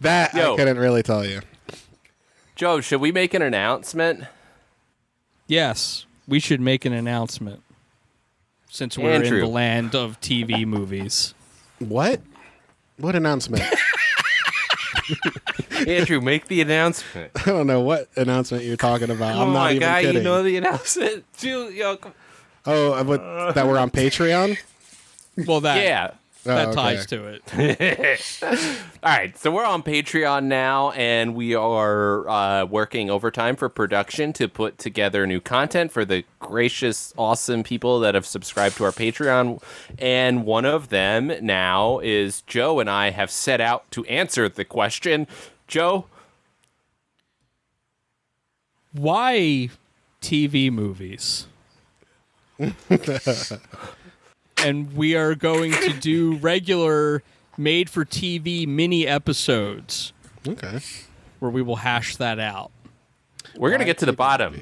That 0.00 0.30
Yo. 0.34 0.54
I 0.54 0.56
couldn't 0.56 0.78
really 0.78 1.02
tell 1.02 1.24
you. 1.26 1.40
Joe, 2.56 2.80
should 2.80 3.00
we 3.00 3.12
make 3.12 3.34
an 3.34 3.42
announcement? 3.42 4.24
Yes, 5.46 6.06
we 6.28 6.38
should 6.40 6.60
make 6.60 6.84
an 6.84 6.92
announcement 6.92 7.62
since 8.72 8.96
we're 8.96 9.10
Andrew. 9.10 9.36
in 9.38 9.44
the 9.44 9.50
land 9.50 9.94
of 9.94 10.18
TV 10.22 10.64
movies. 10.66 11.34
What? 11.78 12.20
What 12.96 13.14
announcement? 13.14 13.62
Andrew, 15.86 16.20
make 16.20 16.46
the 16.48 16.60
announcement. 16.62 17.32
I 17.34 17.42
don't 17.44 17.66
know 17.66 17.80
what 17.80 18.08
announcement 18.16 18.64
you're 18.64 18.76
talking 18.76 19.10
about. 19.10 19.32
I'm 19.32 19.36
Come 19.46 19.52
not 19.52 19.66
on, 19.66 19.70
even 19.72 19.80
guy, 19.80 20.00
kidding. 20.02 20.16
you 20.18 20.22
know 20.22 20.42
the 20.42 20.56
announcement. 20.56 21.24
Dude, 21.38 21.74
yo, 21.74 21.96
come- 21.96 22.14
oh, 22.66 22.94
uh, 22.94 23.04
what, 23.04 23.54
that 23.54 23.66
we're 23.66 23.78
on 23.78 23.90
Patreon? 23.90 24.56
Well, 25.46 25.60
that 25.62 25.76
yeah. 25.82 26.10
That 26.44 26.68
Oh, 26.68 26.70
okay. 26.70 26.74
ties 26.74 27.06
to 27.06 27.24
it. 27.26 28.42
All 29.02 29.10
right, 29.10 29.36
so 29.38 29.50
we're 29.50 29.64
on 29.64 29.82
Patreon 29.82 30.44
now, 30.44 30.90
and 30.92 31.34
we 31.34 31.54
are 31.54 32.28
uh, 32.28 32.64
working 32.64 33.10
overtime 33.10 33.56
for 33.56 33.68
production 33.68 34.32
to 34.34 34.48
put 34.48 34.78
together 34.78 35.26
new 35.26 35.40
content 35.40 35.92
for 35.92 36.04
the 36.04 36.24
gracious, 36.40 37.14
awesome 37.16 37.62
people 37.62 38.00
that 38.00 38.14
have 38.14 38.26
subscribed 38.26 38.76
to 38.78 38.84
our 38.84 38.92
Patreon. 38.92 39.62
And 39.98 40.44
one 40.44 40.64
of 40.64 40.88
them 40.88 41.32
now 41.40 41.98
is 42.00 42.42
Joe, 42.42 42.80
and 42.80 42.90
I 42.90 43.10
have 43.10 43.30
set 43.30 43.60
out 43.60 43.90
to 43.92 44.04
answer 44.06 44.48
the 44.48 44.64
question. 44.64 45.26
Joe, 45.68 46.06
Why 48.92 49.70
TV 50.20 50.70
movies? 50.70 51.46
and 54.64 54.94
we 54.94 55.14
are 55.16 55.34
going 55.34 55.72
to 55.72 55.92
do 55.92 56.36
regular 56.36 57.22
made 57.56 57.90
for 57.90 58.04
TV 58.04 58.66
mini 58.66 59.06
episodes 59.06 60.12
Okay. 60.48 60.80
where 61.38 61.50
we 61.50 61.62
will 61.62 61.76
hash 61.76 62.16
that 62.16 62.38
out. 62.38 62.70
we're 63.56 63.70
gonna 63.70 63.84
get 63.84 63.98
to 63.98 64.06
the 64.06 64.12
bottom. 64.12 64.54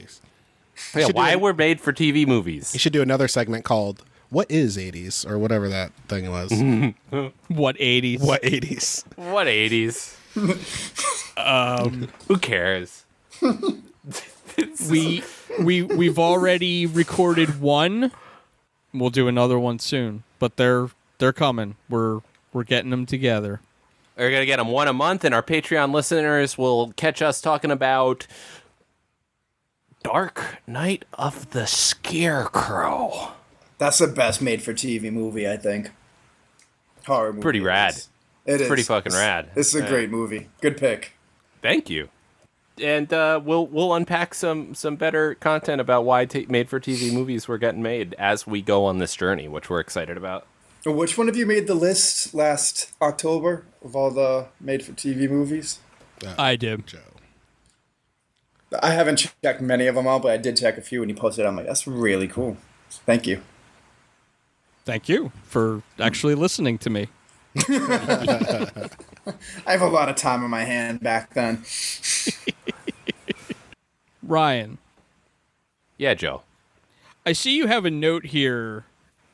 Yeah, 0.94 1.06
should 1.06 1.14
do 1.14 1.16
why 1.16 1.32
it- 1.32 1.40
we're 1.40 1.52
made 1.52 1.80
for 1.80 1.92
TV 1.92 2.26
movies. 2.26 2.72
You 2.74 2.80
should 2.80 2.92
do 2.92 3.02
another 3.02 3.28
segment 3.28 3.64
called 3.64 4.02
"What 4.30 4.50
is 4.50 4.76
'80s" 4.76 5.24
or 5.28 5.38
whatever 5.38 5.68
that 5.68 5.92
thing 6.08 6.30
was. 6.30 6.50
What 7.48 7.76
80s? 7.76 8.20
what 8.20 8.42
'80s? 8.42 9.04
What 9.16 9.46
eighties? 9.48 10.16
um, 11.36 12.08
who 12.28 12.38
cares? 12.38 13.04
we 14.88 15.22
we 15.60 15.82
we've 15.82 16.18
already 16.18 16.86
recorded 16.86 17.60
one. 17.60 18.12
We'll 18.92 19.10
do 19.10 19.28
another 19.28 19.58
one 19.58 19.78
soon, 19.78 20.24
but 20.38 20.56
they're 20.56 20.88
they're 21.18 21.32
coming. 21.32 21.76
We're 21.88 22.20
we're 22.52 22.64
getting 22.64 22.90
them 22.90 23.06
together. 23.06 23.60
We're 24.16 24.30
gonna 24.30 24.46
get 24.46 24.56
them 24.56 24.68
one 24.68 24.88
a 24.88 24.92
month, 24.92 25.24
and 25.24 25.34
our 25.34 25.42
Patreon 25.42 25.92
listeners 25.94 26.58
will 26.58 26.92
catch 26.96 27.22
us 27.22 27.40
talking 27.40 27.70
about 27.70 28.26
Dark 30.02 30.58
Night 30.66 31.04
of 31.14 31.50
the 31.50 31.66
Scarecrow. 31.66 33.32
That's 33.78 33.98
the 33.98 34.06
best 34.08 34.42
made 34.42 34.62
for 34.62 34.72
TV 34.74 35.10
movie, 35.12 35.48
I 35.48 35.56
think. 35.56 35.90
Horror 37.06 37.32
movie. 37.32 37.42
Pretty 37.42 37.60
rad. 37.60 37.94
is. 37.94 38.08
It 38.46 38.60
is. 38.62 38.68
Pretty 38.68 38.82
fucking 38.82 39.12
It's- 39.12 39.20
rad. 39.22 39.50
This 39.54 39.68
is 39.68 39.80
a 39.80 39.84
Yeah. 39.84 39.88
great 39.90 40.10
movie. 40.10 40.48
Good 40.60 40.76
pick. 40.76 41.12
Thank 41.62 41.88
you. 41.90 42.08
And 42.80 43.12
uh, 43.12 43.40
we'll 43.42 43.66
we'll 43.66 43.94
unpack 43.94 44.34
some 44.34 44.74
some 44.74 44.96
better 44.96 45.34
content 45.34 45.80
about 45.80 46.04
why 46.04 46.24
ta 46.24 46.40
made 46.48 46.68
for 46.68 46.80
TV 46.80 47.12
movies 47.12 47.48
were 47.48 47.58
getting 47.58 47.82
made 47.82 48.14
as 48.18 48.46
we 48.46 48.62
go 48.62 48.84
on 48.84 48.98
this 48.98 49.14
journey, 49.14 49.48
which 49.48 49.68
we're 49.68 49.80
excited 49.80 50.16
about. 50.16 50.46
Which 50.86 51.18
one 51.18 51.28
of 51.28 51.36
you 51.36 51.44
made 51.44 51.66
the 51.66 51.74
list 51.74 52.32
last 52.32 52.92
October 53.02 53.66
of 53.84 53.94
all 53.94 54.10
the 54.10 54.46
made 54.58 54.82
for 54.82 54.92
TV 54.92 55.28
movies? 55.28 55.80
I 56.38 56.56
did. 56.56 56.86
Joe. 56.86 56.98
I 58.82 58.92
haven't 58.92 59.28
checked 59.42 59.60
many 59.60 59.86
of 59.86 59.94
them 59.96 60.06
out, 60.06 60.22
but 60.22 60.32
I 60.32 60.36
did 60.36 60.56
check 60.56 60.78
a 60.78 60.80
few 60.80 61.00
when 61.00 61.08
you 61.08 61.14
posted. 61.14 61.44
it. 61.44 61.48
I'm 61.48 61.56
like, 61.56 61.66
that's 61.66 61.86
really 61.86 62.28
cool. 62.28 62.56
Thank 62.88 63.26
you. 63.26 63.42
Thank 64.84 65.08
you 65.08 65.32
for 65.44 65.82
actually 65.98 66.34
listening 66.34 66.78
to 66.78 66.90
me. 66.90 67.08
I 69.66 69.72
have 69.72 69.82
a 69.82 69.88
lot 69.88 70.08
of 70.08 70.16
time 70.16 70.44
on 70.44 70.50
my 70.50 70.64
hand 70.64 71.00
back 71.00 71.34
then. 71.34 71.64
Ryan, 74.22 74.78
Yeah, 75.98 76.14
Joe. 76.14 76.42
I 77.26 77.32
see 77.32 77.56
you 77.56 77.66
have 77.66 77.84
a 77.84 77.90
note 77.90 78.26
here. 78.26 78.84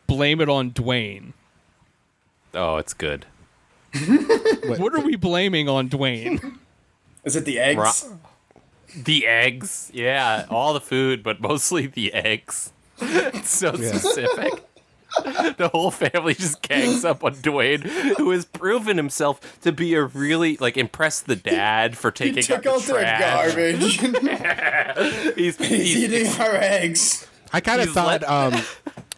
Blame 0.06 0.40
it 0.40 0.48
on 0.48 0.70
Dwayne. 0.70 1.32
Oh, 2.54 2.76
it's 2.76 2.94
good. 2.94 3.26
what 4.66 4.94
are 4.94 5.00
we 5.00 5.16
blaming 5.16 5.68
on 5.68 5.88
Dwayne? 5.88 6.58
Is 7.24 7.36
it 7.36 7.44
the 7.44 7.58
eggs? 7.58 8.06
Ro- 8.08 8.18
the 9.04 9.26
eggs, 9.26 9.90
yeah, 9.92 10.46
all 10.48 10.72
the 10.72 10.80
food, 10.80 11.22
but 11.22 11.40
mostly 11.40 11.86
the 11.86 12.12
eggs. 12.14 12.72
It's 13.00 13.50
so 13.50 13.74
Yeah. 13.74 13.96
specific. 13.96 14.64
the 15.24 15.70
whole 15.72 15.90
family 15.90 16.34
just 16.34 16.60
gangs 16.62 17.04
up 17.04 17.22
on 17.24 17.34
Dwayne, 17.36 17.82
who 18.16 18.30
has 18.30 18.44
proven 18.44 18.96
himself 18.96 19.60
to 19.62 19.72
be 19.72 19.94
a 19.94 20.02
really 20.04 20.56
like 20.58 20.76
impress 20.76 21.20
the 21.20 21.36
dad 21.36 21.96
for 21.96 22.10
He 22.10 22.32
taking 22.32 22.42
took 22.42 22.66
out 22.66 22.74
out 22.74 22.82
the 22.82 22.92
trash. 22.92 23.54
garbage. 23.54 24.00
he's, 25.36 25.56
He's 25.58 25.96
eating 25.96 26.26
our 26.40 26.56
eggs. 26.56 27.26
I 27.52 27.60
kind 27.60 27.80
of 27.80 27.90
thought. 27.90 28.22
let- 28.22 28.28
um, 28.28 28.60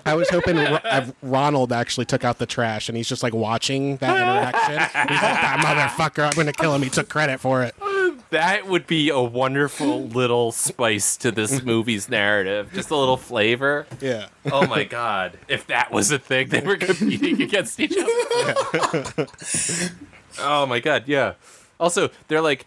I 0.07 0.15
was 0.15 0.31
hoping 0.31 0.57
uh, 0.57 1.11
Ronald 1.23 1.71
actually 1.71 2.07
took 2.07 2.25
out 2.25 2.39
the 2.39 2.47
trash, 2.47 2.89
and 2.89 2.97
he's 2.97 3.09
just 3.09 3.23
like 3.23 3.35
watching 3.35 3.97
that 3.99 4.17
interaction. 4.17 4.73
He's 5.13 5.23
like, 5.23 5.35
"That 5.41 5.59
motherfucker! 5.99 6.25
I'm 6.25 6.31
gonna 6.31 6.53
kill 6.55 6.75
him." 6.75 6.81
He 6.83 6.89
took 6.89 7.11
credit 7.11 7.41
for 7.41 7.63
it. 7.63 7.75
That 8.31 8.67
would 8.67 8.87
be 8.87 9.09
a 9.09 9.21
wonderful 9.21 10.05
little 10.05 10.53
spice 10.53 11.17
to 11.19 11.31
this 11.31 11.63
movie's 11.65 12.09
narrative. 12.09 12.71
Just 12.75 12.91
a 12.91 12.97
little 12.97 13.17
flavor. 13.17 13.87
Yeah. 14.01 14.29
Oh 14.53 14.67
my 14.67 14.85
god. 14.85 15.39
If 15.49 15.67
that 15.69 15.91
was 15.91 16.11
a 16.11 16.19
thing, 16.19 16.49
they 16.49 16.61
were 16.61 16.77
competing 16.77 17.41
against 17.41 17.81
each 17.81 17.97
other. 17.97 19.27
oh 20.41 20.67
my 20.67 20.81
god, 20.81 21.05
yeah. 21.07 21.35
Also, 21.81 22.11
they're 22.29 22.43
like, 22.43 22.67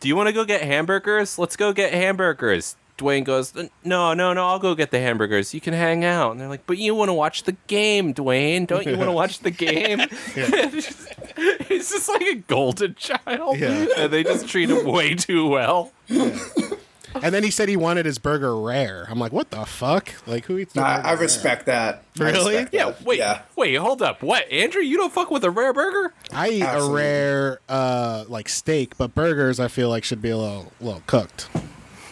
Do 0.00 0.08
you 0.08 0.16
want 0.16 0.28
to 0.28 0.32
go 0.32 0.44
get 0.44 0.62
hamburgers? 0.62 1.38
Let's 1.38 1.56
go 1.56 1.72
get 1.72 1.92
hamburgers. 1.92 2.76
Dwayne 2.96 3.24
goes, 3.24 3.52
No, 3.84 4.14
no, 4.14 4.32
no, 4.32 4.46
I'll 4.48 4.58
go 4.58 4.74
get 4.74 4.90
the 4.90 5.00
hamburgers. 5.00 5.52
You 5.52 5.60
can 5.60 5.74
hang 5.74 6.04
out. 6.04 6.30
And 6.32 6.40
they're 6.40 6.48
like, 6.48 6.66
But 6.66 6.78
you 6.78 6.94
want 6.94 7.10
to 7.10 7.14
watch 7.14 7.42
the 7.42 7.56
game, 7.66 8.14
Dwayne. 8.14 8.66
Don't 8.66 8.86
you 8.86 8.96
want 8.96 9.08
to 9.08 9.12
watch 9.12 9.40
the 9.40 9.50
game? 9.50 10.00
He's 11.68 11.90
just 11.90 12.08
like 12.08 12.22
a 12.22 12.34
golden 12.36 12.94
child. 12.94 13.58
Yeah. 13.58 13.86
And 13.96 14.12
they 14.12 14.22
just 14.22 14.48
treat 14.48 14.70
him 14.70 14.84
way 14.86 15.14
too 15.14 15.48
well. 15.48 15.92
And 16.08 17.32
then 17.32 17.44
he 17.44 17.50
said 17.52 17.68
he 17.68 17.76
wanted 17.76 18.06
his 18.06 18.18
burger 18.18 18.56
rare. 18.60 19.06
I'm 19.08 19.20
like, 19.20 19.30
what 19.32 19.50
the 19.52 19.64
fuck? 19.64 20.12
Like, 20.26 20.46
who 20.46 20.58
eats? 20.58 20.74
Nah, 20.74 20.82
the 20.82 20.88
I, 20.88 20.96
burger 20.96 21.06
I 21.08 21.12
rare? 21.12 21.20
respect 21.20 21.66
that. 21.66 22.02
Really? 22.18 22.54
respect 22.56 22.74
Yeah, 22.74 22.86
that. 22.90 23.02
wait, 23.04 23.18
Yeah. 23.20 23.42
wait, 23.54 23.74
hold 23.76 24.02
up. 24.02 24.20
What, 24.22 24.50
Andrew? 24.50 24.82
You 24.82 24.96
don't 24.96 25.12
fuck 25.12 25.30
with 25.30 25.44
a 25.44 25.50
rare 25.50 25.72
burger? 25.72 26.12
I 26.32 26.48
eat 26.48 26.62
Absolutely. 26.62 27.00
a 27.00 27.04
rare 27.04 27.60
uh, 27.68 28.24
like 28.26 28.48
steak, 28.48 28.96
but 28.98 29.14
burgers 29.14 29.60
I 29.60 29.68
feel 29.68 29.88
like 29.90 30.02
should 30.02 30.20
be 30.22 30.30
a 30.30 30.36
little, 30.36 30.72
little 30.80 31.02
cooked. 31.06 31.48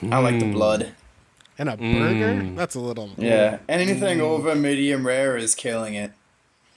I 0.09 0.19
like 0.19 0.37
Mm. 0.37 0.41
the 0.41 0.53
blood. 0.53 0.93
And 1.59 1.69
a 1.69 1.77
burger? 1.77 2.55
That's 2.55 2.77
a 2.77 2.81
little. 2.81 3.11
Yeah. 3.19 3.59
Anything 3.69 4.21
over 4.21 4.55
medium 4.55 5.05
rare 5.07 5.37
is 5.37 5.55
killing 5.57 5.95
it. 5.95 6.13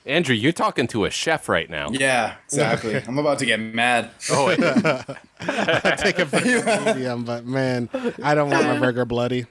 Andrew, 0.05 0.35
you're 0.35 0.51
talking 0.51 0.85
to 0.87 1.05
a 1.05 1.09
chef 1.09 1.49
right 1.49 1.69
now. 1.69 1.89
Yeah, 1.91 2.35
exactly. 2.45 2.95
I'm 3.07 3.17
about 3.17 3.39
to 3.39 3.45
get 3.45 3.59
mad. 3.59 4.11
Oh, 4.31 4.47
wait. 4.47 4.59
I 5.39 5.95
take 5.97 6.19
a 6.19 6.25
burger 6.25 6.83
medium, 6.93 7.23
but 7.25 7.45
man, 7.45 7.89
I 8.21 8.35
don't 8.35 8.51
want 8.51 8.65
my 8.67 8.77
burger 8.79 9.05
bloody. 9.05 9.45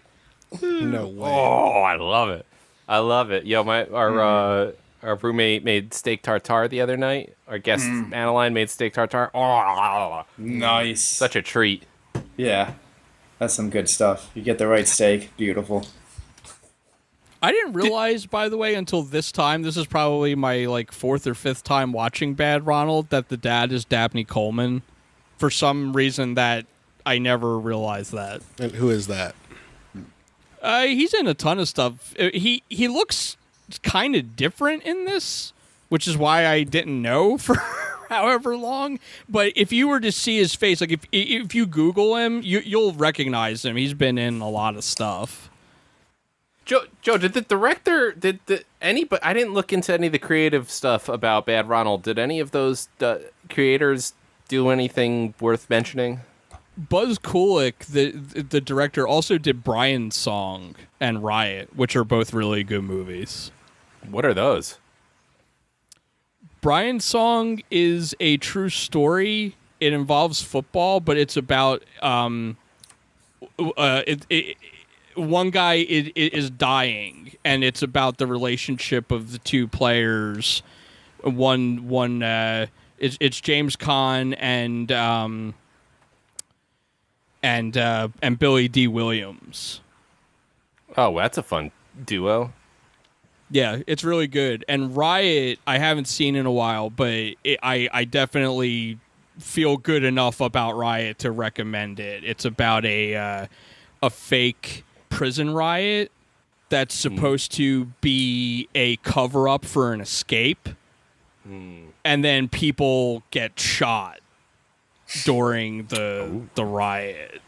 No 0.62 1.08
way. 1.08 1.28
oh, 1.28 1.82
I 1.82 1.96
love 1.96 2.28
it. 2.30 2.46
I 2.88 2.98
love 2.98 3.32
it. 3.32 3.44
Yo, 3.46 3.64
my 3.64 3.86
our 3.86 4.10
Mm. 4.10 4.68
uh, 4.68 4.72
our 5.02 5.16
roommate 5.16 5.64
made 5.64 5.92
steak 5.92 6.22
tartare 6.22 6.68
the 6.68 6.80
other 6.80 6.96
night. 6.96 7.34
Our 7.48 7.58
guest 7.58 7.84
Mm. 7.86 8.12
Adeline 8.12 8.54
made 8.54 8.70
steak 8.70 8.92
tartare. 8.94 9.30
Oh, 9.34 10.22
Nice. 10.38 11.00
such 11.02 11.34
a 11.34 11.42
treat. 11.42 11.84
Yeah. 12.36 12.74
That's 13.40 13.52
some 13.54 13.68
good 13.70 13.88
stuff. 13.88 14.30
You 14.34 14.42
get 14.42 14.58
the 14.58 14.68
right 14.68 14.86
steak. 14.86 15.36
Beautiful. 15.36 15.86
I 17.44 17.52
didn't 17.52 17.74
realize, 17.74 18.24
by 18.26 18.48
the 18.48 18.56
way, 18.56 18.74
until 18.74 19.02
this 19.02 19.30
time. 19.30 19.62
This 19.62 19.76
is 19.76 19.86
probably 19.86 20.34
my 20.34 20.64
like 20.66 20.90
fourth 20.92 21.26
or 21.26 21.34
fifth 21.34 21.62
time 21.62 21.92
watching 21.92 22.34
Bad 22.34 22.66
Ronald. 22.66 23.10
That 23.10 23.28
the 23.28 23.36
dad 23.36 23.70
is 23.72 23.84
Dabney 23.84 24.24
Coleman. 24.24 24.82
For 25.36 25.50
some 25.50 25.92
reason, 25.92 26.34
that 26.34 26.64
I 27.04 27.18
never 27.18 27.58
realized 27.58 28.12
that. 28.12 28.40
And 28.58 28.72
who 28.72 28.88
is 28.90 29.08
that? 29.08 29.34
Uh, 30.62 30.82
he's 30.84 31.12
in 31.12 31.26
a 31.26 31.34
ton 31.34 31.58
of 31.58 31.68
stuff. 31.68 32.14
Uh, 32.18 32.30
He 32.32 32.62
he 32.70 32.88
looks 32.88 33.36
kind 33.82 34.16
of 34.16 34.36
different 34.36 34.82
in 34.84 35.04
this, 35.04 35.52
which 35.90 36.08
is 36.08 36.16
why 36.16 36.46
I 36.46 36.62
didn't 36.62 37.00
know 37.02 37.36
for 37.46 37.56
however 38.08 38.56
long. 38.56 38.98
But 39.28 39.52
if 39.56 39.72
you 39.72 39.88
were 39.88 40.00
to 40.00 40.12
see 40.12 40.38
his 40.38 40.54
face, 40.54 40.80
like 40.80 40.92
if 40.92 41.00
if 41.12 41.54
you 41.54 41.66
Google 41.66 42.16
him, 42.16 42.40
you 42.42 42.60
you'll 42.64 42.92
recognize 42.94 43.64
him. 43.64 43.76
He's 43.76 43.92
been 43.94 44.16
in 44.16 44.40
a 44.40 44.48
lot 44.48 44.76
of 44.76 44.84
stuff. 44.84 45.50
Joe, 46.64 46.84
Joe, 47.02 47.18
did 47.18 47.34
the 47.34 47.42
director 47.42 48.12
did 48.12 48.40
the 48.46 48.64
any? 48.80 49.04
But 49.04 49.24
I 49.24 49.32
didn't 49.32 49.52
look 49.52 49.72
into 49.72 49.92
any 49.92 50.06
of 50.06 50.12
the 50.12 50.18
creative 50.18 50.70
stuff 50.70 51.08
about 51.08 51.46
Bad 51.46 51.68
Ronald. 51.68 52.02
Did 52.02 52.18
any 52.18 52.40
of 52.40 52.52
those 52.52 52.88
uh, 53.00 53.18
creators 53.50 54.14
do 54.48 54.70
anything 54.70 55.34
worth 55.40 55.68
mentioning? 55.68 56.20
Buzz 56.76 57.18
Kulik, 57.18 57.86
the 57.86 58.12
the 58.42 58.60
director, 58.60 59.06
also 59.06 59.38
did 59.38 59.62
Brian's 59.62 60.16
Song 60.16 60.74
and 60.98 61.22
Riot, 61.22 61.76
which 61.76 61.94
are 61.94 62.04
both 62.04 62.32
really 62.32 62.64
good 62.64 62.84
movies. 62.84 63.52
What 64.08 64.24
are 64.24 64.34
those? 64.34 64.78
Brian's 66.60 67.04
Song 67.04 67.62
is 67.70 68.14
a 68.20 68.38
true 68.38 68.70
story. 68.70 69.54
It 69.80 69.92
involves 69.92 70.40
football, 70.40 70.98
but 71.00 71.18
it's 71.18 71.36
about 71.36 71.84
um, 72.00 72.56
uh, 73.58 74.02
it, 74.06 74.26
it, 74.30 74.56
one 75.16 75.50
guy 75.50 75.74
is, 75.74 76.10
is 76.14 76.50
dying, 76.50 77.36
and 77.44 77.64
it's 77.64 77.82
about 77.82 78.18
the 78.18 78.26
relationship 78.26 79.10
of 79.10 79.32
the 79.32 79.38
two 79.38 79.66
players. 79.68 80.62
One 81.22 81.88
one 81.88 82.22
uh, 82.22 82.66
it's, 82.98 83.16
it's 83.20 83.40
James 83.40 83.76
Caan 83.76 84.36
and 84.38 84.90
um, 84.92 85.54
and 87.42 87.76
uh, 87.76 88.08
and 88.22 88.38
Billy 88.38 88.68
Dee 88.68 88.88
Williams. 88.88 89.80
Oh, 90.96 91.16
that's 91.16 91.38
a 91.38 91.42
fun 91.42 91.70
duo. 92.04 92.52
Yeah, 93.50 93.80
it's 93.86 94.04
really 94.04 94.26
good. 94.26 94.64
And 94.68 94.96
Riot, 94.96 95.58
I 95.66 95.78
haven't 95.78 96.06
seen 96.06 96.34
in 96.34 96.46
a 96.46 96.52
while, 96.52 96.90
but 96.90 97.34
it, 97.44 97.58
I 97.62 97.88
I 97.92 98.04
definitely 98.04 98.98
feel 99.38 99.76
good 99.76 100.04
enough 100.04 100.40
about 100.40 100.76
Riot 100.76 101.18
to 101.20 101.30
recommend 101.30 102.00
it. 102.00 102.24
It's 102.24 102.44
about 102.44 102.84
a 102.84 103.14
uh, 103.14 103.46
a 104.02 104.10
fake 104.10 104.84
prison 105.14 105.50
riot 105.54 106.10
that's 106.70 106.94
supposed 106.94 107.52
to 107.52 107.86
be 108.00 108.68
a 108.74 108.96
cover 108.96 109.48
up 109.48 109.64
for 109.64 109.92
an 109.92 110.00
escape, 110.00 110.68
and 111.46 112.24
then 112.24 112.48
people 112.48 113.22
get 113.30 113.58
shot 113.58 114.20
during 115.24 115.86
the 115.86 116.42
the 116.54 116.64
riot. 116.64 117.40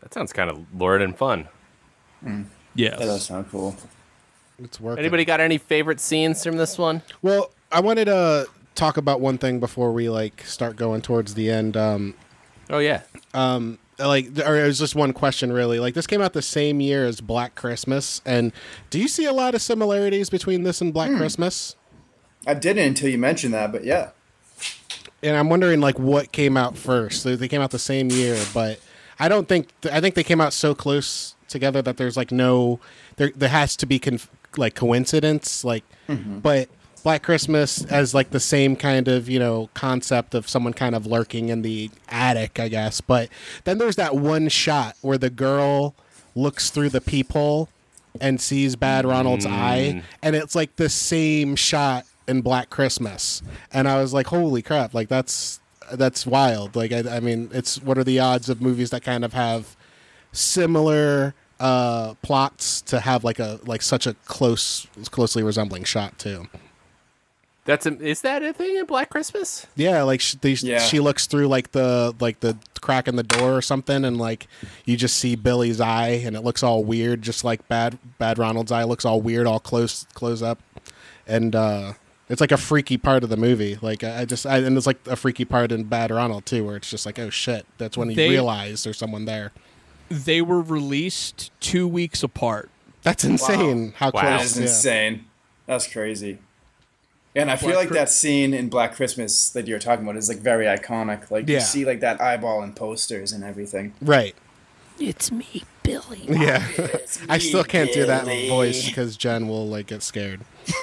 That 0.00 0.12
sounds 0.14 0.32
kind 0.32 0.50
of 0.50 0.58
lurid 0.74 1.02
and 1.02 1.16
fun. 1.16 1.48
Yes. 2.74 2.98
That 2.98 3.04
does 3.04 3.22
sound 3.24 3.50
cool. 3.50 3.76
It's 4.62 4.80
working. 4.80 4.98
Anybody 5.00 5.24
got 5.24 5.40
any 5.40 5.58
favorite 5.58 6.00
scenes 6.00 6.42
from 6.44 6.56
this 6.56 6.76
one? 6.78 7.02
Well, 7.22 7.50
I 7.70 7.80
wanted 7.80 8.06
to 8.06 8.46
talk 8.74 8.96
about 8.96 9.20
one 9.20 9.38
thing 9.38 9.60
before 9.60 9.92
we 9.92 10.08
like 10.08 10.42
start 10.44 10.76
going 10.76 11.02
towards 11.02 11.34
the 11.34 11.50
end. 11.50 11.76
Um, 11.76 12.14
Oh 12.68 12.78
yeah. 12.78 13.02
um, 13.34 13.78
like, 14.00 14.38
or 14.46 14.56
it 14.56 14.66
was 14.66 14.78
just 14.78 14.94
one 14.94 15.12
question 15.12 15.52
really. 15.52 15.78
Like, 15.78 15.94
this 15.94 16.06
came 16.06 16.20
out 16.20 16.32
the 16.32 16.42
same 16.42 16.80
year 16.80 17.06
as 17.06 17.20
Black 17.20 17.54
Christmas, 17.54 18.20
and 18.24 18.52
do 18.90 18.98
you 18.98 19.08
see 19.08 19.24
a 19.24 19.32
lot 19.32 19.54
of 19.54 19.62
similarities 19.62 20.30
between 20.30 20.62
this 20.62 20.80
and 20.80 20.92
Black 20.92 21.10
hmm. 21.10 21.18
Christmas? 21.18 21.76
I 22.46 22.54
didn't 22.54 22.86
until 22.86 23.08
you 23.10 23.18
mentioned 23.18 23.54
that, 23.54 23.72
but 23.72 23.84
yeah. 23.84 24.10
And 25.22 25.36
I'm 25.36 25.50
wondering 25.50 25.80
like 25.80 25.98
what 25.98 26.32
came 26.32 26.56
out 26.56 26.76
first. 26.76 27.24
They 27.24 27.36
they 27.36 27.48
came 27.48 27.60
out 27.60 27.70
the 27.70 27.78
same 27.78 28.10
year, 28.10 28.42
but 28.54 28.80
I 29.18 29.28
don't 29.28 29.48
think 29.48 29.68
I 29.92 30.00
think 30.00 30.14
they 30.14 30.24
came 30.24 30.40
out 30.40 30.52
so 30.52 30.74
close 30.74 31.34
together 31.48 31.82
that 31.82 31.98
there's 31.98 32.16
like 32.16 32.32
no 32.32 32.80
there 33.16 33.30
there 33.36 33.50
has 33.50 33.76
to 33.76 33.86
be 33.86 33.98
conf- 33.98 34.30
like 34.56 34.74
coincidence 34.74 35.64
like 35.64 35.84
mm-hmm. 36.08 36.38
but 36.38 36.68
Black 37.02 37.22
Christmas 37.22 37.84
as 37.86 38.14
like 38.14 38.30
the 38.30 38.40
same 38.40 38.76
kind 38.76 39.08
of, 39.08 39.28
you 39.28 39.38
know, 39.38 39.70
concept 39.74 40.34
of 40.34 40.48
someone 40.48 40.72
kind 40.72 40.94
of 40.94 41.06
lurking 41.06 41.48
in 41.48 41.62
the 41.62 41.90
attic, 42.08 42.60
I 42.60 42.68
guess. 42.68 43.00
But 43.00 43.28
then 43.64 43.78
there's 43.78 43.96
that 43.96 44.16
one 44.16 44.48
shot 44.48 44.96
where 45.00 45.18
the 45.18 45.30
girl 45.30 45.94
looks 46.34 46.70
through 46.70 46.90
the 46.90 47.00
peephole 47.00 47.68
and 48.20 48.40
sees 48.40 48.76
Bad 48.76 49.04
Ronald's 49.06 49.46
eye 49.46 50.02
and 50.22 50.34
it's 50.36 50.54
like 50.54 50.76
the 50.76 50.88
same 50.88 51.56
shot 51.56 52.04
in 52.28 52.40
Black 52.42 52.70
Christmas. 52.70 53.42
And 53.72 53.88
I 53.88 54.00
was 54.00 54.12
like, 54.14 54.28
"Holy 54.28 54.62
crap, 54.62 54.94
like 54.94 55.08
that's 55.08 55.60
that's 55.92 56.26
wild." 56.26 56.76
Like 56.76 56.92
I, 56.92 57.16
I 57.16 57.20
mean, 57.20 57.50
it's 57.52 57.82
what 57.82 57.98
are 57.98 58.04
the 58.04 58.18
odds 58.20 58.48
of 58.48 58.60
movies 58.60 58.90
that 58.90 59.02
kind 59.02 59.24
of 59.24 59.32
have 59.32 59.76
similar 60.32 61.34
uh 61.58 62.14
plots 62.22 62.80
to 62.80 63.00
have 63.00 63.22
like 63.22 63.38
a 63.38 63.60
like 63.64 63.82
such 63.82 64.06
a 64.06 64.14
close 64.24 64.86
closely 65.10 65.42
resembling 65.42 65.84
shot 65.84 66.18
too. 66.18 66.46
That's 67.70 67.86
a, 67.86 67.96
is 68.04 68.22
that 68.22 68.42
a 68.42 68.52
thing 68.52 68.76
in 68.76 68.84
Black 68.86 69.10
Christmas? 69.10 69.66
Yeah, 69.76 70.02
like 70.02 70.20
she, 70.20 70.36
they, 70.38 70.52
Yeah. 70.52 70.80
she 70.80 70.98
looks 70.98 71.26
through 71.26 71.46
like 71.48 71.70
the 71.72 72.14
like 72.20 72.40
the 72.40 72.56
crack 72.80 73.06
in 73.06 73.16
the 73.16 73.22
door 73.22 73.56
or 73.56 73.62
something, 73.62 74.04
and 74.04 74.18
like 74.18 74.46
you 74.84 74.96
just 74.96 75.16
see 75.18 75.36
Billy's 75.36 75.80
eye, 75.80 76.20
and 76.24 76.34
it 76.34 76.40
looks 76.42 76.62
all 76.62 76.82
weird, 76.82 77.22
just 77.22 77.44
like 77.44 77.66
bad 77.68 77.98
bad 78.18 78.38
Ronald's 78.38 78.72
eye 78.72 78.84
looks 78.84 79.04
all 79.04 79.20
weird, 79.20 79.46
all 79.46 79.60
close 79.60 80.04
close 80.14 80.42
up, 80.42 80.58
and 81.26 81.54
uh 81.54 81.92
It's 82.28 82.40
like 82.40 82.52
a 82.52 82.56
freaky 82.56 82.96
part 82.96 83.22
of 83.24 83.30
the 83.30 83.36
movie. 83.36 83.78
Like 83.80 84.02
I 84.04 84.20
I 84.20 84.24
just, 84.24 84.46
I, 84.46 84.58
and 84.58 84.76
it's 84.76 84.86
like 84.86 84.98
a 85.06 85.16
freaky 85.16 85.44
part 85.44 85.70
in 85.72 85.84
Bad 85.84 86.10
Ronald 86.10 86.46
too, 86.46 86.64
where 86.64 86.76
it's 86.76 86.90
just 86.90 87.06
like, 87.06 87.18
oh 87.18 87.30
shit, 87.30 87.66
that's 87.78 87.96
when 87.96 88.10
you 88.10 88.16
They- 88.16 88.28
realize 88.30 88.84
there's 88.84 88.98
someone 88.98 89.24
there. 89.26 89.52
They 90.08 90.42
were 90.42 90.60
released 90.60 91.52
two 91.60 91.86
weeks 91.86 92.22
apart. 92.24 92.68
That's 93.02 93.22
insane. 93.24 93.94
How 93.96 94.10
Wow. 94.12 94.22
That 94.22 94.36
close? 94.38 94.50
is 94.52 94.56
yeah. 94.58 94.62
insane. 94.64 95.24
That's 95.66 95.86
crazy. 95.86 96.38
And 97.36 97.48
I 97.50 97.56
feel 97.56 97.76
like 97.76 97.88
Chri- 97.90 97.94
that 97.94 98.08
scene 98.10 98.52
in 98.52 98.68
Black 98.68 98.94
Christmas 98.96 99.50
that 99.50 99.68
you're 99.68 99.78
talking 99.78 100.04
about 100.04 100.16
is 100.16 100.28
like 100.28 100.38
very 100.38 100.64
iconic. 100.66 101.30
Like 101.30 101.48
Yeah. 101.48 101.56
you 101.56 101.60
see 101.60 101.84
like 101.84 102.00
that 102.00 102.20
eyeball 102.20 102.62
in 102.62 102.72
posters 102.72 103.30
and 103.32 103.44
everything. 103.44 103.94
Right. 104.00 104.34
It's 104.98 105.30
me, 105.30 105.62
Billy. 105.84 106.24
Yeah. 106.28 106.66
I 107.28 107.38
still 107.38 107.64
can't 107.64 107.92
do 107.92 108.04
that 108.06 108.24
voice 108.48 108.86
because 108.86 109.16
Jen 109.16 109.46
will 109.48 109.66
like 109.68 109.86
get 109.86 110.02
scared. 110.02 110.40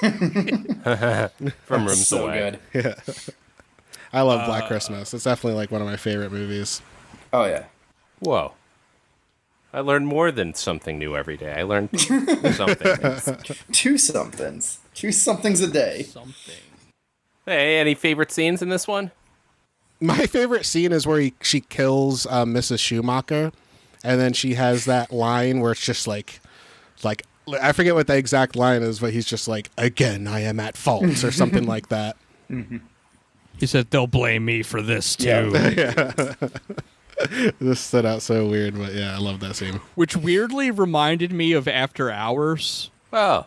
From 1.64 1.86
Rooms 1.86 2.06
so 2.06 2.26
Away. 2.28 2.58
good. 2.72 2.96
I 4.12 4.22
love 4.22 4.40
Uh, 4.40 4.46
Black 4.46 4.66
Christmas. 4.68 5.12
It's 5.12 5.24
definitely 5.24 5.56
like 5.58 5.70
one 5.70 5.80
of 5.82 5.86
my 5.86 5.96
favorite 5.96 6.32
movies. 6.32 6.80
Oh 7.32 7.44
yeah. 7.44 7.64
Whoa. 8.20 8.52
I 9.72 9.80
learn 9.80 10.06
more 10.06 10.32
than 10.32 10.54
something 10.54 10.98
new 10.98 11.14
every 11.14 11.36
day. 11.36 11.52
I 11.52 11.62
learn 11.62 11.90
something. 11.98 13.36
Two 13.70 13.98
somethings. 13.98 14.78
Two 14.98 15.12
somethings 15.12 15.60
a 15.60 15.68
day. 15.68 16.02
Something. 16.02 16.56
hey, 17.46 17.78
any 17.78 17.94
favorite 17.94 18.32
scenes 18.32 18.62
in 18.62 18.68
this 18.68 18.88
one? 18.88 19.12
My 20.00 20.26
favorite 20.26 20.66
scene 20.66 20.90
is 20.90 21.06
where 21.06 21.20
he, 21.20 21.34
she 21.40 21.60
kills 21.60 22.26
uh, 22.26 22.44
Mrs. 22.44 22.80
Schumacher, 22.80 23.52
and 24.02 24.20
then 24.20 24.32
she 24.32 24.54
has 24.54 24.86
that 24.86 25.12
line 25.12 25.60
where 25.60 25.70
it's 25.70 25.84
just 25.84 26.08
like, 26.08 26.40
like 27.04 27.22
I 27.62 27.70
forget 27.70 27.94
what 27.94 28.08
the 28.08 28.16
exact 28.16 28.56
line 28.56 28.82
is, 28.82 28.98
but 28.98 29.12
he's 29.12 29.26
just 29.26 29.46
like, 29.46 29.70
"Again, 29.78 30.26
I 30.26 30.40
am 30.40 30.58
at 30.58 30.76
fault" 30.76 31.22
or 31.24 31.30
something 31.30 31.64
like 31.74 31.88
that. 31.90 32.16
He 33.58 33.66
said 33.66 33.90
they'll 33.90 34.08
blame 34.08 34.44
me 34.44 34.64
for 34.64 34.82
this 34.82 35.14
too. 35.14 35.52
Yeah. 35.76 36.34
This 37.60 37.80
stood 37.80 38.06
out 38.06 38.22
so 38.22 38.46
weird, 38.46 38.78
but 38.78 38.94
yeah, 38.94 39.12
I 39.16 39.18
love 39.18 39.40
that 39.40 39.56
scene. 39.56 39.80
Which 39.96 40.16
weirdly 40.16 40.70
reminded 40.70 41.32
me 41.32 41.52
of 41.52 41.66
After 41.66 42.12
Hours. 42.12 42.92
Oh. 43.12 43.44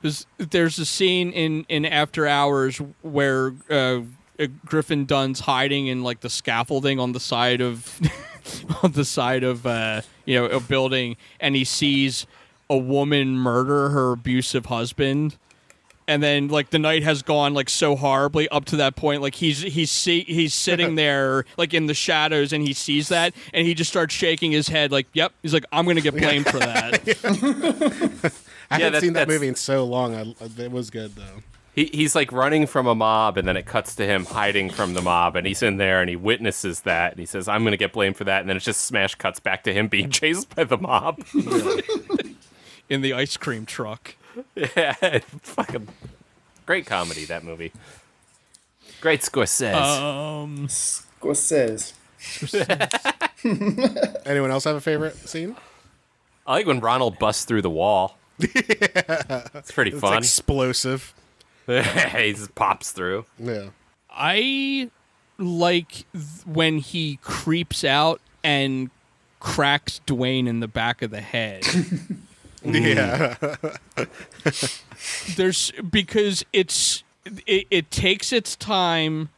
Because 0.00 0.26
there's 0.38 0.78
a 0.78 0.86
scene 0.86 1.30
in, 1.32 1.64
in 1.68 1.84
After 1.84 2.26
Hours 2.26 2.80
where 3.02 3.52
uh, 3.68 4.00
uh, 4.40 4.46
Griffin 4.64 5.04
Dunne's 5.04 5.40
hiding 5.40 5.88
in 5.88 6.02
like 6.02 6.20
the 6.20 6.30
scaffolding 6.30 6.98
on 6.98 7.12
the 7.12 7.20
side 7.20 7.60
of 7.60 8.00
on 8.82 8.92
the 8.92 9.04
side 9.04 9.44
of 9.44 9.66
uh, 9.66 10.00
you 10.24 10.36
know 10.36 10.46
a 10.46 10.60
building, 10.60 11.16
and 11.38 11.54
he 11.54 11.64
sees 11.64 12.26
a 12.70 12.76
woman 12.76 13.36
murder 13.36 13.90
her 13.90 14.12
abusive 14.12 14.66
husband. 14.66 15.36
And 16.08 16.22
then, 16.22 16.48
like 16.48 16.70
the 16.70 16.78
night 16.78 17.04
has 17.04 17.22
gone 17.22 17.54
like 17.54 17.68
so 17.68 17.94
horribly 17.94 18.48
up 18.48 18.64
to 18.66 18.76
that 18.76 18.96
point. 18.96 19.22
Like 19.22 19.34
he's 19.36 19.60
he's 19.60 19.90
see, 19.90 20.22
he's 20.22 20.54
sitting 20.54 20.94
there 20.96 21.44
like 21.56 21.74
in 21.74 21.86
the 21.86 21.94
shadows, 21.94 22.52
and 22.52 22.66
he 22.66 22.72
sees 22.72 23.08
that, 23.10 23.34
and 23.52 23.66
he 23.66 23.74
just 23.74 23.90
starts 23.90 24.14
shaking 24.14 24.50
his 24.50 24.68
head. 24.68 24.90
Like, 24.90 25.06
"Yep." 25.12 25.32
He's 25.42 25.52
like, 25.52 25.66
"I'm 25.70 25.86
gonna 25.86 26.00
get 26.00 26.16
blamed 26.16 26.46
for 26.46 26.58
that." 26.58 28.32
I 28.70 28.78
Yeah, 28.78 28.84
haven't 28.84 28.92
that- 28.92 29.00
seen 29.02 29.12
that 29.14 29.28
movie 29.28 29.48
in 29.48 29.54
so 29.56 29.84
long. 29.84 30.14
I, 30.14 30.34
it 30.62 30.70
was 30.70 30.90
good 30.90 31.16
though. 31.16 31.42
He, 31.74 31.86
he's 31.92 32.16
like 32.16 32.32
running 32.32 32.66
from 32.66 32.86
a 32.88 32.94
mob, 32.96 33.36
and 33.36 33.46
then 33.46 33.56
it 33.56 33.64
cuts 33.64 33.94
to 33.94 34.04
him 34.04 34.24
hiding 34.24 34.70
from 34.70 34.94
the 34.94 35.00
mob, 35.02 35.36
and 35.36 35.46
he's 35.46 35.62
in 35.62 35.76
there, 35.76 36.00
and 36.00 36.10
he 36.10 36.16
witnesses 36.16 36.80
that, 36.80 37.12
and 37.12 37.20
he 37.20 37.26
says, 37.26 37.46
"I'm 37.46 37.62
going 37.62 37.70
to 37.70 37.76
get 37.76 37.92
blamed 37.92 38.16
for 38.16 38.24
that," 38.24 38.40
and 38.40 38.48
then 38.48 38.56
it's 38.56 38.64
just 38.64 38.80
smash 38.82 39.14
cuts 39.14 39.38
back 39.38 39.62
to 39.64 39.72
him 39.72 39.86
being 39.86 40.10
chased 40.10 40.54
by 40.56 40.64
the 40.64 40.76
mob. 40.76 41.20
in 42.88 43.02
the 43.02 43.12
ice 43.12 43.36
cream 43.36 43.66
truck. 43.66 44.16
yeah, 44.56 45.20
fucking 45.42 45.88
great 46.66 46.86
comedy 46.86 47.24
that 47.26 47.44
movie. 47.44 47.72
Great 49.00 49.20
Scorsese. 49.20 49.72
Um, 49.74 50.66
Scorsese. 50.66 51.92
Anyone 54.26 54.50
else 54.50 54.64
have 54.64 54.76
a 54.76 54.80
favorite 54.80 55.16
scene? 55.28 55.56
I 56.46 56.54
like 56.54 56.66
when 56.66 56.80
Ronald 56.80 57.18
busts 57.18 57.44
through 57.44 57.62
the 57.62 57.70
wall. 57.70 58.16
It's 58.42 59.72
pretty 59.72 59.90
It's 59.92 60.00
fun. 60.00 60.18
explosive. 60.18 61.14
he 61.66 62.32
just 62.32 62.54
pops 62.54 62.90
through. 62.92 63.26
Yeah. 63.38 63.68
I 64.10 64.90
like 65.38 66.04
th- 66.12 66.46
when 66.46 66.78
he 66.78 67.18
creeps 67.22 67.84
out 67.84 68.20
and 68.42 68.90
cracks 69.38 70.00
Dwayne 70.06 70.46
in 70.48 70.60
the 70.60 70.68
back 70.68 71.02
of 71.02 71.10
the 71.10 71.20
head. 71.20 71.64
Yeah. 72.62 73.36
There's 75.36 75.72
because 75.90 76.44
it's 76.52 77.02
it, 77.46 77.66
it 77.70 77.90
takes 77.90 78.34
its 78.34 78.54
time 78.54 79.30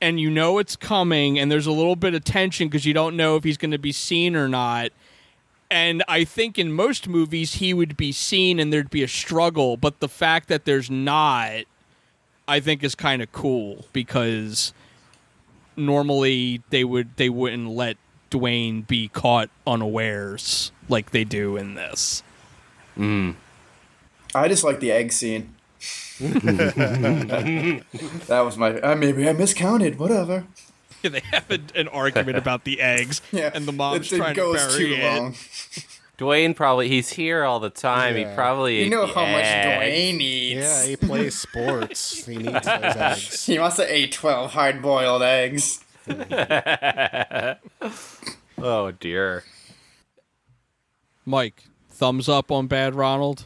and 0.00 0.20
you 0.20 0.30
know 0.30 0.58
it's 0.58 0.76
coming 0.76 1.40
and 1.40 1.50
there's 1.50 1.66
a 1.66 1.72
little 1.72 1.96
bit 1.96 2.14
of 2.14 2.22
tension 2.22 2.68
because 2.68 2.84
you 2.84 2.94
don't 2.94 3.16
know 3.16 3.34
if 3.34 3.42
he's 3.42 3.56
going 3.56 3.72
to 3.72 3.78
be 3.78 3.90
seen 3.90 4.36
or 4.36 4.48
not. 4.48 4.90
And 5.70 6.04
I 6.06 6.24
think 6.24 6.58
in 6.58 6.72
most 6.72 7.08
movies 7.08 7.54
he 7.54 7.74
would 7.74 7.96
be 7.96 8.12
seen 8.12 8.60
and 8.60 8.72
there'd 8.72 8.90
be 8.90 9.02
a 9.02 9.08
struggle, 9.08 9.76
but 9.76 10.00
the 10.00 10.08
fact 10.08 10.48
that 10.48 10.64
there's 10.64 10.90
not 10.90 11.64
I 12.48 12.60
think 12.60 12.84
is 12.84 12.94
kind 12.94 13.22
of 13.22 13.32
cool 13.32 13.86
because 13.92 14.72
normally 15.76 16.62
they 16.70 16.84
would 16.84 17.16
they 17.16 17.28
wouldn't 17.28 17.68
let 17.68 17.96
Dwayne 18.30 18.86
be 18.86 19.08
caught 19.08 19.50
unawares 19.66 20.70
like 20.88 21.10
they 21.10 21.24
do 21.24 21.56
in 21.56 21.74
this. 21.74 22.22
I 24.34 24.48
just 24.48 24.64
like 24.64 24.80
the 24.80 24.92
egg 24.92 25.12
scene. 25.12 25.54
that 26.18 27.82
was 28.44 28.56
my. 28.56 28.80
Uh, 28.80 28.96
maybe 28.96 29.28
I 29.28 29.32
miscounted. 29.32 29.98
Whatever. 29.98 30.46
They 31.12 31.20
have 31.32 31.50
a, 31.50 31.58
an 31.74 31.88
argument 31.88 32.36
about 32.38 32.64
the 32.64 32.80
eggs, 32.80 33.20
Yeah, 33.32 33.50
and 33.54 33.66
the 33.66 33.72
mom's 33.72 34.12
it, 34.12 34.16
it 34.16 34.18
trying 34.18 34.34
to 34.34 34.40
goes 34.40 34.56
bury 34.66 34.78
too 34.86 34.94
it. 34.94 35.04
long. 35.04 35.34
Dwayne 36.18 36.56
probably 36.56 36.88
he's 36.88 37.10
here 37.10 37.44
all 37.44 37.60
the 37.60 37.68
time. 37.68 38.16
Yeah. 38.16 38.30
He 38.30 38.34
probably 38.34 38.82
You 38.84 38.88
know 38.90 39.06
how 39.06 39.26
the 39.26 39.32
much. 39.32 39.44
Dwayne 39.44 40.20
eats. 40.20 40.60
Yeah, 40.60 40.84
he 40.86 40.96
plays 40.96 41.38
sports. 41.38 42.24
He 42.24 42.36
needs 42.38 42.52
those 42.64 42.66
eggs. 42.66 43.44
He 43.46 43.58
must 43.58 43.76
have 43.76 43.88
ate 43.90 44.12
twelve 44.12 44.52
hard-boiled 44.52 45.22
eggs. 45.22 45.84
Oh 48.58 48.90
dear. 48.92 49.44
Mike, 51.26 51.64
thumbs 51.90 52.28
up 52.28 52.50
on 52.50 52.66
Bad 52.68 52.94
Ronald, 52.94 53.44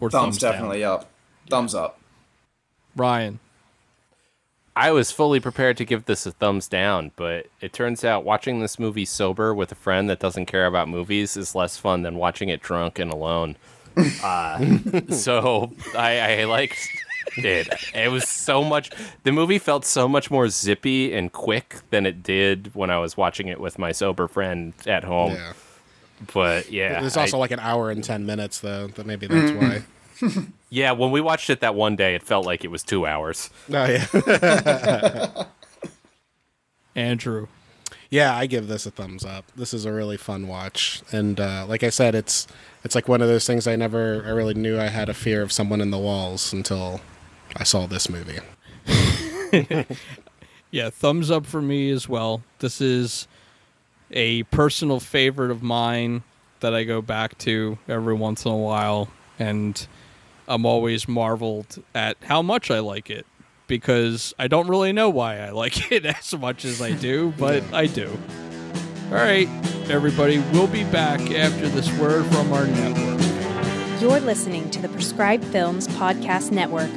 or 0.00 0.10
Thumbs, 0.10 0.22
thumbs, 0.22 0.38
down? 0.38 0.52
definitely 0.52 0.84
up. 0.84 1.08
Thumbs 1.50 1.74
up. 1.74 1.98
Ryan, 2.94 3.40
I 4.78 4.92
was 4.92 5.10
fully 5.10 5.40
prepared 5.40 5.76
to 5.78 5.84
give 5.84 6.04
this 6.04 6.24
a 6.24 6.30
thumbs 6.30 6.68
down, 6.68 7.10
but 7.16 7.46
it 7.60 7.72
turns 7.72 8.04
out 8.04 8.24
watching 8.24 8.60
this 8.60 8.78
movie 8.78 9.04
sober 9.04 9.52
with 9.52 9.72
a 9.72 9.74
friend 9.74 10.08
that 10.08 10.20
doesn't 10.20 10.46
care 10.46 10.66
about 10.66 10.88
movies 10.88 11.36
is 11.36 11.54
less 11.56 11.76
fun 11.76 12.02
than 12.02 12.14
watching 12.14 12.48
it 12.48 12.60
drunk 12.62 12.98
and 12.98 13.10
alone. 13.12 13.56
Uh, 14.22 14.60
so 15.10 15.72
I, 15.96 16.42
I 16.42 16.44
liked 16.44 16.78
it. 17.38 17.66
It 17.92 18.12
was 18.12 18.28
so 18.28 18.62
much. 18.62 18.90
The 19.24 19.32
movie 19.32 19.58
felt 19.58 19.84
so 19.84 20.06
much 20.06 20.30
more 20.30 20.48
zippy 20.48 21.12
and 21.12 21.32
quick 21.32 21.78
than 21.90 22.06
it 22.06 22.22
did 22.22 22.72
when 22.76 22.90
I 22.90 22.98
was 22.98 23.16
watching 23.16 23.48
it 23.48 23.58
with 23.60 23.76
my 23.76 23.90
sober 23.90 24.28
friend 24.28 24.72
at 24.86 25.02
home. 25.02 25.32
Yeah. 25.32 25.52
But 26.32 26.70
yeah, 26.70 27.00
There's 27.00 27.16
I- 27.16 27.22
also 27.22 27.38
like 27.38 27.50
an 27.50 27.58
hour 27.58 27.90
and 27.90 28.04
ten 28.04 28.24
minutes 28.24 28.60
though. 28.60 28.86
That 28.86 29.04
maybe 29.06 29.26
that's 29.26 29.50
why. 29.50 29.82
yeah. 30.70 30.92
When 30.92 31.10
we 31.10 31.20
watched 31.20 31.50
it 31.50 31.60
that 31.60 31.74
one 31.74 31.96
day, 31.96 32.14
it 32.14 32.22
felt 32.22 32.46
like 32.46 32.64
it 32.64 32.70
was 32.70 32.82
two 32.82 33.06
hours. 33.06 33.50
Oh 33.72 33.84
yeah. 33.84 35.44
Andrew. 36.94 37.46
Yeah, 38.10 38.34
I 38.34 38.46
give 38.46 38.68
this 38.68 38.86
a 38.86 38.90
thumbs 38.90 39.24
up. 39.24 39.44
This 39.54 39.74
is 39.74 39.84
a 39.84 39.92
really 39.92 40.16
fun 40.16 40.48
watch, 40.48 41.02
and 41.12 41.38
uh, 41.38 41.66
like 41.68 41.82
I 41.82 41.90
said, 41.90 42.14
it's 42.14 42.46
it's 42.82 42.94
like 42.94 43.06
one 43.06 43.20
of 43.20 43.28
those 43.28 43.46
things 43.46 43.66
I 43.66 43.76
never 43.76 44.24
I 44.24 44.30
really 44.30 44.54
knew 44.54 44.78
I 44.80 44.88
had 44.88 45.08
a 45.08 45.14
fear 45.14 45.42
of 45.42 45.52
someone 45.52 45.80
in 45.80 45.90
the 45.90 45.98
walls 45.98 46.52
until 46.52 47.00
I 47.56 47.64
saw 47.64 47.86
this 47.86 48.08
movie. 48.08 48.38
Yeah, 50.70 50.90
thumbs 50.90 51.30
up 51.30 51.46
for 51.46 51.62
me 51.62 51.90
as 51.90 52.08
well. 52.08 52.42
This 52.58 52.80
is 52.80 53.26
a 54.10 54.42
personal 54.44 55.00
favorite 55.00 55.50
of 55.50 55.62
mine 55.62 56.22
that 56.60 56.74
I 56.74 56.84
go 56.84 57.00
back 57.00 57.38
to 57.38 57.78
every 57.88 58.14
once 58.14 58.44
in 58.44 58.52
a 58.52 58.56
while, 58.56 59.08
and 59.38 59.86
I'm 60.48 60.64
always 60.64 61.06
marveled 61.06 61.82
at 61.94 62.16
how 62.22 62.40
much 62.40 62.70
I 62.70 62.80
like 62.80 63.10
it 63.10 63.26
because 63.66 64.34
I 64.38 64.48
don't 64.48 64.66
really 64.66 64.92
know 64.92 65.10
why 65.10 65.38
I 65.38 65.50
like 65.62 65.92
it 65.92 66.06
as 66.06 66.34
much 66.36 66.64
as 66.64 66.80
I 66.80 66.92
do, 66.92 67.32
but 67.38 67.62
I 67.72 67.86
do. 67.86 68.18
All 69.08 69.14
right, 69.14 69.48
everybody, 69.90 70.38
we'll 70.52 70.66
be 70.66 70.84
back 70.84 71.20
after 71.30 71.68
this 71.68 71.90
word 71.98 72.26
from 72.26 72.52
our 72.52 72.66
network. 72.66 74.00
You're 74.00 74.20
listening 74.20 74.70
to 74.70 74.80
the 74.80 74.88
Prescribed 74.88 75.44
Films 75.44 75.86
Podcast 75.88 76.50
Network, 76.50 76.90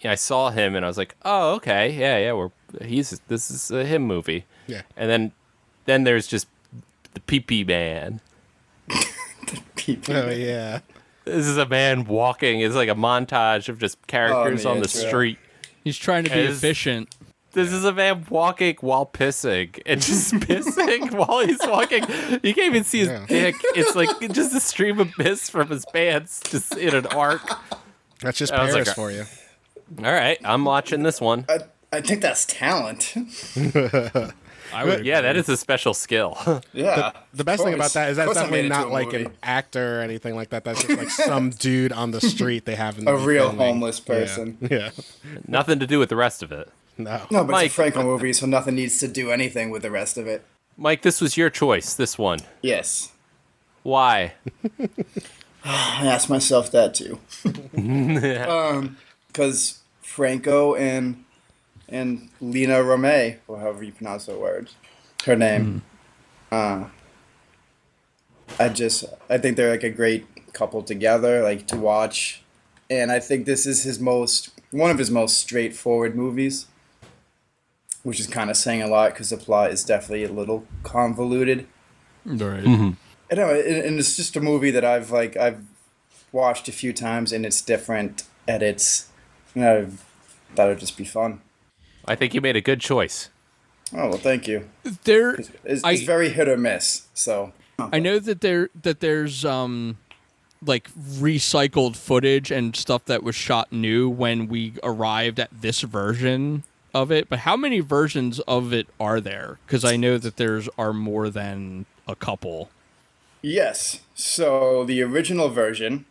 Yeah, 0.00 0.12
I 0.12 0.14
saw 0.16 0.50
him, 0.50 0.74
and 0.74 0.84
I 0.84 0.88
was 0.88 0.96
like, 0.96 1.14
oh, 1.24 1.54
okay, 1.56 1.92
yeah, 1.92 2.18
yeah, 2.18 2.32
we're 2.32 2.50
he's 2.80 3.20
this 3.28 3.50
is 3.50 3.70
a 3.70 3.84
him 3.84 4.02
movie. 4.02 4.46
Yeah. 4.66 4.82
And 4.96 5.10
then, 5.10 5.32
then 5.84 6.04
there's 6.04 6.26
just 6.26 6.48
the 7.14 7.20
pee 7.20 7.40
pee 7.40 7.64
man. 7.64 8.20
Oh 10.08 10.30
yeah. 10.30 10.80
This 11.24 11.46
is 11.46 11.56
a 11.58 11.66
man 11.66 12.04
walking. 12.04 12.60
It's 12.60 12.74
like 12.74 12.88
a 12.88 12.94
montage 12.94 13.68
of 13.68 13.78
just 13.78 14.04
characters 14.06 14.64
Oh, 14.64 14.70
on 14.70 14.80
the 14.80 14.88
true. 14.88 15.00
street. 15.00 15.38
He's 15.84 15.96
trying 15.98 16.24
to 16.24 16.30
be 16.30 16.40
As- 16.40 16.56
efficient. 16.58 17.14
This 17.52 17.70
is 17.72 17.84
a 17.84 17.92
man 17.92 18.26
walking 18.30 18.76
while 18.80 19.04
pissing 19.06 19.80
and 19.84 20.00
just 20.00 20.32
pissing 20.34 21.12
while 21.14 21.46
he's 21.46 21.60
walking. 21.66 22.02
You 22.42 22.54
can't 22.54 22.58
even 22.74 22.84
see 22.84 23.00
his 23.00 23.08
Yeah. 23.08 23.26
dick. 23.28 23.56
It's 23.74 23.94
like 23.94 24.08
just 24.32 24.54
a 24.54 24.60
stream 24.60 24.98
of 25.00 25.10
piss 25.12 25.50
from 25.50 25.68
his 25.68 25.84
pants, 25.92 26.40
just 26.48 26.76
in 26.76 26.94
an 26.94 27.06
arc. 27.06 27.42
That's 28.20 28.38
just 28.38 28.52
I 28.52 28.56
Paris 28.56 28.74
like, 28.86 28.96
for 28.96 29.10
you. 29.10 29.24
All 29.98 30.12
right, 30.12 30.38
I'm 30.44 30.64
watching 30.64 31.02
this 31.02 31.20
one. 31.20 31.44
I, 31.48 31.58
I 31.92 32.00
think 32.00 32.22
that's 32.22 32.46
talent. 32.46 33.12
I 34.74 34.84
would 34.86 35.04
Yeah, 35.04 35.20
that 35.20 35.36
is 35.36 35.48
a 35.50 35.56
special 35.58 35.92
skill. 35.92 36.38
Yeah. 36.72 37.12
The 37.34 37.44
best 37.44 37.62
thing 37.62 37.74
about 37.74 37.92
that 37.92 38.08
is 38.10 38.16
that's 38.16 38.30
Of 38.30 38.34
course 38.34 38.38
I 38.38 38.40
definitely 38.50 38.62
made 38.62 38.64
it 38.66 38.68
to 38.74 38.80
not 38.80 38.90
like 38.90 39.06
movie. 39.12 39.24
an 39.26 39.32
actor 39.42 39.98
or 39.98 40.02
anything 40.02 40.34
like 40.34 40.48
that. 40.50 40.64
That's 40.64 40.82
just 40.82 40.98
like 40.98 41.10
some 41.10 41.50
dude 41.50 41.92
on 41.92 42.12
the 42.12 42.20
street 42.22 42.64
they 42.64 42.76
have 42.76 42.98
in 42.98 43.06
A 43.06 43.12
the 43.12 43.18
real 43.18 43.50
filming. 43.50 43.58
homeless 43.66 44.00
person. 44.00 44.56
Yeah. 44.62 44.68
yeah. 44.70 44.90
Nothing 45.46 45.78
to 45.80 45.86
do 45.86 45.98
with 45.98 46.08
the 46.08 46.16
rest 46.16 46.42
of 46.42 46.50
it. 46.52 46.70
No. 46.98 47.22
No, 47.30 47.44
but 47.44 47.52
Mike. 47.52 47.66
it's 47.66 47.74
a 47.74 47.76
Franco 47.76 48.02
movie, 48.02 48.32
so 48.32 48.46
nothing 48.46 48.74
needs 48.74 48.98
to 48.98 49.08
do 49.08 49.30
anything 49.30 49.70
with 49.70 49.82
the 49.82 49.90
rest 49.90 50.18
of 50.18 50.26
it. 50.26 50.44
Mike, 50.76 51.02
this 51.02 51.20
was 51.20 51.36
your 51.36 51.50
choice. 51.50 51.94
This 51.94 52.18
one. 52.18 52.40
Yes. 52.60 53.12
Why? 53.82 54.34
I 55.64 56.06
asked 56.06 56.28
myself 56.28 56.70
that 56.72 56.94
too. 56.94 57.18
um, 58.48 58.96
because 59.28 59.80
Franco 60.00 60.74
and 60.74 61.24
and 61.88 62.30
Lina 62.40 62.78
Romay, 62.78 63.38
or 63.46 63.58
however 63.58 63.84
you 63.84 63.92
pronounce 63.92 64.26
her 64.26 64.36
word, 64.36 64.70
her 65.24 65.36
name. 65.36 65.82
Uh, 66.50 66.86
I 68.58 68.68
just 68.68 69.04
I 69.30 69.38
think 69.38 69.56
they're 69.56 69.70
like 69.70 69.84
a 69.84 69.90
great 69.90 70.26
couple 70.52 70.82
together, 70.82 71.42
like 71.42 71.66
to 71.68 71.76
watch, 71.76 72.42
and 72.90 73.10
I 73.10 73.20
think 73.20 73.46
this 73.46 73.66
is 73.66 73.84
his 73.84 73.98
most 74.00 74.50
one 74.70 74.90
of 74.90 74.98
his 74.98 75.10
most 75.10 75.38
straightforward 75.38 76.14
movies, 76.14 76.66
which 78.02 78.18
is 78.20 78.26
kind 78.26 78.50
of 78.50 78.56
saying 78.56 78.82
a 78.82 78.86
lot 78.88 79.12
because 79.12 79.30
the 79.30 79.36
plot 79.36 79.70
is 79.70 79.84
definitely 79.84 80.24
a 80.24 80.32
little 80.32 80.66
convoluted. 80.82 81.66
Right. 82.24 82.64
I 82.66 83.34
know, 83.34 83.50
and 83.54 83.76
and 83.84 83.98
it's 83.98 84.16
just 84.16 84.36
a 84.36 84.40
movie 84.40 84.70
that 84.70 84.84
I've 84.84 85.10
like 85.10 85.36
I've 85.36 85.64
watched 86.32 86.68
a 86.68 86.72
few 86.72 86.92
times, 86.92 87.32
and 87.32 87.44
it's 87.46 87.60
different 87.60 88.24
edits. 88.46 89.08
And 89.54 89.64
I 89.64 89.86
thought 90.54 90.66
it'd 90.68 90.80
just 90.80 90.96
be 90.96 91.04
fun. 91.04 91.40
I 92.06 92.14
think 92.14 92.34
you 92.34 92.40
made 92.40 92.56
a 92.56 92.60
good 92.60 92.80
choice. 92.80 93.28
Oh 93.94 94.08
well, 94.08 94.18
thank 94.18 94.48
you. 94.48 94.68
There, 95.04 95.34
It's, 95.34 95.50
it's 95.64 95.84
I- 95.84 95.96
very 96.04 96.30
hit 96.30 96.48
or 96.48 96.56
miss. 96.56 97.06
So 97.14 97.52
I 97.78 97.98
know 97.98 98.18
that 98.18 98.40
there 98.40 98.70
that 98.82 99.00
there's 99.00 99.44
um 99.44 99.98
like 100.64 100.88
recycled 100.94 101.96
footage 101.96 102.50
and 102.52 102.76
stuff 102.76 103.04
that 103.06 103.22
was 103.24 103.34
shot 103.34 103.72
new 103.72 104.08
when 104.08 104.46
we 104.46 104.74
arrived 104.84 105.40
at 105.40 105.50
this 105.60 105.80
version 105.80 106.62
of 106.94 107.10
it. 107.10 107.28
But 107.28 107.40
how 107.40 107.56
many 107.56 107.80
versions 107.80 108.40
of 108.40 108.72
it 108.72 108.86
are 109.00 109.20
there? 109.20 109.58
Because 109.66 109.84
I 109.84 109.96
know 109.96 110.18
that 110.18 110.36
there's 110.36 110.68
are 110.78 110.92
more 110.92 111.30
than 111.30 111.86
a 112.06 112.14
couple. 112.14 112.70
yes, 113.40 114.00
so 114.14 114.84
the 114.84 115.02
original 115.02 115.48
version 115.48 116.04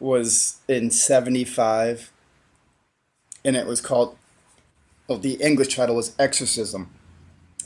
was 0.00 0.58
in 0.68 0.90
'75, 0.90 2.12
and 3.44 3.56
it 3.56 3.66
was 3.66 3.80
called. 3.80 4.16
Well, 5.08 5.18
the 5.18 5.34
English 5.34 5.76
title 5.76 5.96
was 5.96 6.14
Exorcism, 6.18 6.90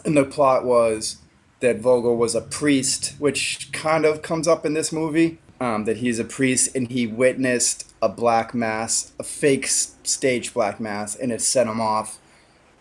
and 0.04 0.16
the 0.16 0.24
plot 0.24 0.64
was 0.64 1.18
that 1.60 1.78
Vogel 1.80 2.16
was 2.16 2.34
a 2.34 2.40
priest, 2.40 3.14
which 3.18 3.70
kind 3.72 4.04
of 4.04 4.22
comes 4.22 4.48
up 4.48 4.66
in 4.66 4.74
this 4.74 4.92
movie. 4.92 5.38
Um, 5.60 5.86
that 5.86 5.96
he's 5.96 6.20
a 6.20 6.24
priest 6.24 6.76
and 6.76 6.88
he 6.88 7.08
witnessed 7.08 7.87
a 8.00 8.08
black 8.08 8.54
mass, 8.54 9.12
a 9.18 9.22
fake 9.24 9.66
stage 9.66 10.54
black 10.54 10.78
mass, 10.80 11.14
and 11.16 11.32
it 11.32 11.40
set 11.40 11.66
him 11.66 11.80
off, 11.80 12.18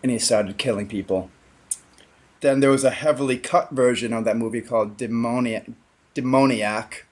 and 0.04 0.12
he 0.12 0.20
started 0.20 0.58
killing 0.58 0.88
people. 0.88 1.30
Then 2.42 2.60
there 2.60 2.70
was 2.70 2.84
a 2.84 2.92
heavily 2.92 3.38
cut 3.38 3.72
version 3.72 4.14
of 4.14 4.24
that 4.26 4.38
movie 4.38 4.62
called 4.62 4.96
Demoniac, 4.98 5.66
Demoniac, 6.14 7.06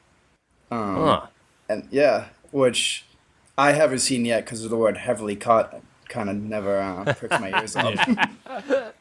um, 0.71 0.95
Huh. 0.95 1.21
and 1.67 1.87
yeah, 1.91 2.25
which 2.51 3.05
I 3.57 3.71
haven't 3.71 3.99
seen 3.99 4.25
yet 4.25 4.45
because 4.45 4.63
of 4.63 4.69
the 4.69 4.77
word 4.77 4.97
heavily 4.97 5.35
cut. 5.35 5.81
Kind 6.09 6.29
of 6.29 6.35
never 6.35 6.79
uh, 6.79 7.13
pricked 7.15 7.39
my 7.41 7.59
ears 7.59 7.75
up. 7.75 7.95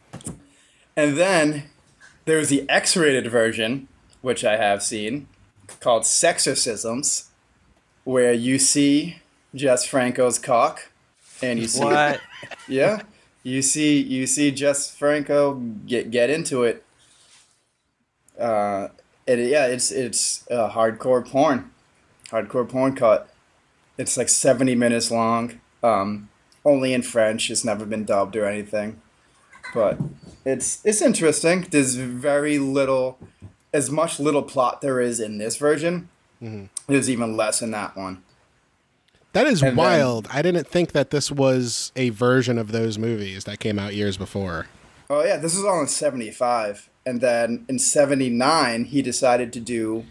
and 0.97 1.17
then 1.17 1.65
there 2.25 2.39
was 2.39 2.49
the 2.49 2.69
X-rated 2.71 3.31
version, 3.31 3.89
which 4.23 4.45
I 4.45 4.57
have 4.57 4.83
seen, 4.83 5.29
called 5.81 6.05
Sexorcisms, 6.05 7.27
where 8.05 8.33
you 8.33 8.59
see 8.59 9.17
Jess 9.55 9.87
Franco's 9.87 10.39
cock, 10.39 10.91
and 11.43 11.59
you 11.59 11.67
see 11.67 11.85
What? 11.85 12.21
yeah, 12.69 13.03
you 13.43 13.63
see 13.63 14.01
you 14.01 14.27
see 14.27 14.51
Jess 14.51 14.95
Franco 14.95 15.55
get 15.87 16.11
get 16.11 16.31
into 16.31 16.63
it. 16.63 16.85
Uh, 18.39 18.89
and 19.27 19.41
yeah, 19.41 19.67
it's 19.67 19.91
it's 19.91 20.47
uh, 20.51 20.71
hardcore 20.71 21.27
porn, 21.27 21.71
hardcore 22.31 22.69
porn 22.69 22.95
cut. 22.95 23.29
It's 23.97 24.17
like 24.17 24.29
seventy 24.29 24.75
minutes 24.75 25.11
long. 25.11 25.61
Um, 25.83 26.29
only 26.65 26.95
in 26.95 27.03
French. 27.03 27.51
It's 27.51 27.65
never 27.65 27.85
been 27.85 28.05
dubbed 28.05 28.37
or 28.37 28.47
anything, 28.47 29.01
but 29.73 29.99
it's 30.45 30.85
it's 30.85 31.03
interesting. 31.03 31.67
There's 31.71 31.95
very 31.95 32.59
little, 32.59 33.19
as 33.73 33.91
much 33.91 34.19
little 34.19 34.43
plot 34.43 34.81
there 34.81 35.01
is 35.01 35.21
in 35.21 35.39
this 35.39 35.57
version. 35.57 36.09
There's 36.87 37.09
even 37.11 37.37
less 37.37 37.63
in 37.63 37.71
that 37.73 37.97
one. 37.97 38.23
That 39.33 39.47
is 39.47 39.63
And 39.63 39.71
then- 39.71 39.77
wild. 39.77 40.29
I 40.31 40.43
didn't 40.43 40.69
think 40.69 40.93
that 40.93 41.11
this 41.11 41.31
was 41.31 41.91
a 41.97 42.11
version 42.11 42.59
of 42.59 42.71
those 42.73 42.99
movies 42.99 43.45
that 43.45 43.59
came 43.59 43.79
out 43.79 43.95
years 43.95 44.17
before. 44.17 44.67
Oh 45.11 45.25
yeah, 45.25 45.37
this 45.37 45.55
is 45.57 45.65
all 45.65 45.81
in 45.81 45.87
'75, 45.89 46.89
and 47.05 47.21
then 47.21 47.65
in 47.69 47.79
'79 47.79 48.85
he 48.85 49.03
decided 49.03 49.53
to 49.55 49.61
do 49.61 50.05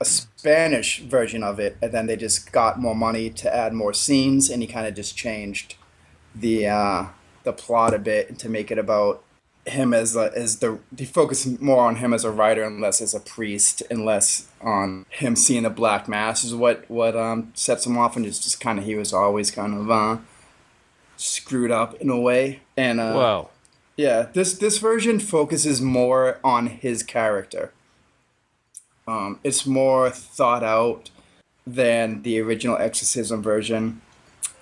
a 0.00 0.04
Spanish 0.04 1.00
version 1.00 1.42
of 1.42 1.58
it, 1.58 1.76
and 1.80 1.92
then 1.92 2.06
they 2.06 2.16
just 2.16 2.52
got 2.52 2.78
more 2.80 2.94
money 2.94 3.30
to 3.30 3.54
add 3.54 3.72
more 3.72 3.92
scenes, 3.94 4.50
and 4.50 4.60
he 4.62 4.68
kind 4.68 4.86
of 4.86 4.94
just 4.94 5.16
changed 5.16 5.76
the 6.34 6.66
uh, 6.68 7.04
the 7.44 7.52
plot 7.52 7.94
a 7.94 7.98
bit 7.98 8.38
to 8.40 8.48
make 8.48 8.70
it 8.70 8.78
about 8.78 9.22
him 9.66 9.92
as 9.92 10.16
a, 10.16 10.32
as 10.34 10.58
the 10.60 10.78
he 10.96 11.04
focused 11.04 11.60
more 11.60 11.84
on 11.84 11.96
him 11.96 12.14
as 12.14 12.24
a 12.24 12.30
writer 12.30 12.62
and 12.62 12.80
less 12.80 13.00
as 13.00 13.14
a 13.14 13.20
priest, 13.20 13.82
and 13.90 14.04
less 14.04 14.48
on 14.60 15.06
him 15.10 15.36
seeing 15.36 15.64
the 15.64 15.70
black 15.70 16.08
mass 16.08 16.44
is 16.44 16.54
what 16.54 16.88
what 16.88 17.16
um, 17.16 17.52
sets 17.54 17.86
him 17.86 17.98
off, 17.98 18.16
and 18.16 18.24
it's 18.24 18.38
just 18.38 18.60
kind 18.60 18.78
of 18.78 18.84
he 18.84 18.94
was 18.94 19.12
always 19.12 19.50
kind 19.50 19.74
of 19.74 19.90
uh, 19.90 20.18
screwed 21.16 21.70
up 21.70 21.94
in 21.94 22.10
a 22.10 22.18
way, 22.18 22.60
and 22.76 23.00
uh, 23.00 23.12
Whoa. 23.12 23.50
yeah, 23.96 24.28
this 24.32 24.56
this 24.56 24.78
version 24.78 25.18
focuses 25.20 25.80
more 25.80 26.38
on 26.42 26.68
his 26.68 27.02
character. 27.02 27.72
Um, 29.08 29.38
it's 29.44 29.66
more 29.66 30.10
thought 30.10 30.64
out. 30.64 31.10
than 31.66 32.22
the 32.22 32.40
original 32.40 32.76
Exorcism 32.78 33.42
version. 33.42 34.00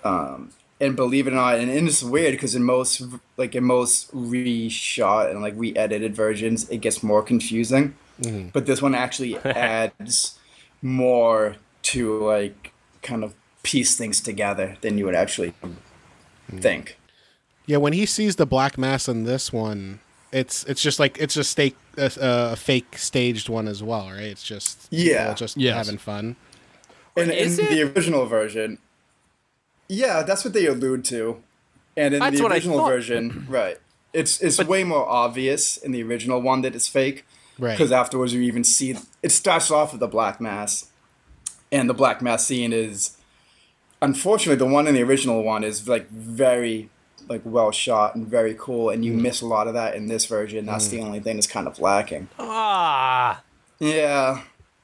Um, 0.03 0.51
and 0.81 0.95
believe 0.95 1.27
it 1.27 1.31
or 1.31 1.35
not, 1.37 1.55
and, 1.57 1.71
and 1.71 1.87
it's 1.87 2.03
weird 2.03 2.31
because 2.33 2.53
in 2.55 2.63
most 2.63 3.01
like 3.37 3.55
in 3.55 3.63
most 3.63 4.11
reshot 4.13 5.31
and 5.31 5.41
like 5.41 5.53
re-edited 5.57 6.15
versions, 6.15 6.69
it 6.69 6.77
gets 6.81 7.01
more 7.03 7.21
confusing. 7.23 7.95
Mhm. 8.21 8.51
But 8.53 8.65
this 8.65 8.81
one 8.81 8.95
actually 8.95 9.37
adds 9.45 10.37
more 10.81 11.55
to 11.83 12.19
like 12.23 12.71
kind 13.01 13.23
of 13.23 13.33
piece 13.63 13.95
things 13.97 14.21
together 14.21 14.77
than 14.81 14.97
you 14.97 15.05
would 15.05 15.15
actually 15.15 15.53
think. 16.57 16.97
Yeah, 17.65 17.77
when 17.77 17.93
he 17.93 18.05
sees 18.05 18.35
the 18.35 18.45
black 18.45 18.77
mass 18.77 19.07
in 19.07 19.23
this 19.23 19.51
one, 19.51 19.99
it's 20.31 20.63
it's 20.65 20.81
just 20.81 20.99
like 20.99 21.17
it's 21.19 21.33
just 21.33 21.51
stake, 21.51 21.75
a, 21.97 22.11
a 22.19 22.55
fake 22.55 22.97
staged 22.97 23.49
one 23.49 23.67
as 23.67 23.81
well, 23.81 24.07
right? 24.09 24.21
It's 24.23 24.43
just 24.43 24.87
Yeah. 24.91 25.33
just 25.33 25.57
Yes. 25.57 25.75
having 25.75 25.97
fun. 25.97 26.35
And 27.17 27.31
Is 27.31 27.57
in 27.59 27.65
it? 27.65 27.69
the 27.69 27.81
original 27.83 28.25
version, 28.25 28.77
yeah, 29.87 30.23
that's 30.23 30.43
what 30.43 30.53
they 30.53 30.65
allude 30.65 31.05
to. 31.05 31.41
And 31.97 32.13
in 32.13 32.19
That's 32.19 32.39
the 32.39 32.45
original 32.45 32.85
version, 32.85 33.45
right, 33.49 33.77
it's 34.13 34.41
it's 34.41 34.59
way 34.63 34.83
more 34.83 35.07
obvious 35.07 35.77
in 35.77 35.91
the 35.91 36.03
original 36.03 36.41
one 36.41 36.61
that 36.61 36.75
it's 36.75 36.87
fake. 36.87 37.25
Right. 37.57 37.71
Because 37.71 37.91
afterwards 37.93 38.33
you 38.33 38.41
even 38.41 38.65
see 38.65 38.97
it 39.23 39.31
starts 39.31 39.71
off 39.71 39.93
with 39.93 40.01
the 40.01 40.07
black 40.07 40.41
mass, 40.41 40.91
and 41.71 41.89
the 41.89 41.93
black 41.93 42.21
mass 42.21 42.45
scene 42.45 42.73
is, 42.73 43.15
unfortunately, 44.01 44.57
the 44.57 44.71
one 44.71 44.87
in 44.87 44.93
the 44.93 45.03
original 45.03 45.41
one 45.41 45.63
is 45.63 45.87
like 45.87 46.09
very 46.09 46.89
like 47.29 47.41
well 47.45 47.71
shot 47.71 48.15
and 48.15 48.27
very 48.27 48.55
cool, 48.59 48.89
and 48.89 49.05
you 49.05 49.13
miss 49.13 49.41
a 49.41 49.45
lot 49.45 49.67
of 49.67 49.73
that 49.73 49.95
in 49.95 50.07
this 50.07 50.25
version. 50.25 50.65
That's 50.65 50.89
the 50.89 50.99
only 50.99 51.21
thing 51.21 51.37
that's 51.37 51.47
kind 51.47 51.67
of 51.67 51.79
lacking. 51.79 52.27
Ah. 52.37 53.41
Yeah, 53.79 54.41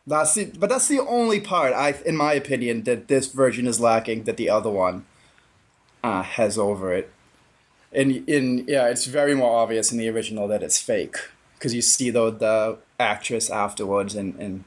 that's 0.07 0.33
the 0.35 0.45
but 0.57 0.69
that's 0.69 0.87
the 0.87 0.99
only 0.99 1.39
part 1.39 1.73
I, 1.73 1.95
in 2.05 2.15
my 2.17 2.33
opinion, 2.33 2.83
that 2.83 3.07
this 3.07 3.27
version 3.27 3.67
is 3.67 3.79
lacking 3.79 4.23
that 4.23 4.37
the 4.37 4.49
other 4.49 4.69
one 4.69 5.05
uh, 6.03 6.23
has 6.23 6.57
over 6.57 6.93
it. 6.93 7.11
And 7.93 8.27
in 8.29 8.65
yeah, 8.67 8.87
it's 8.87 9.05
very 9.05 9.35
more 9.35 9.59
obvious 9.59 9.91
in 9.91 9.97
the 9.97 10.09
original 10.09 10.47
that 10.47 10.63
it's 10.63 10.81
fake 10.81 11.17
because 11.57 11.73
you 11.73 11.81
see 11.81 12.09
the 12.09 12.31
the 12.31 12.77
actress 12.99 13.49
afterwards 13.49 14.15
and 14.15 14.35
and 14.35 14.63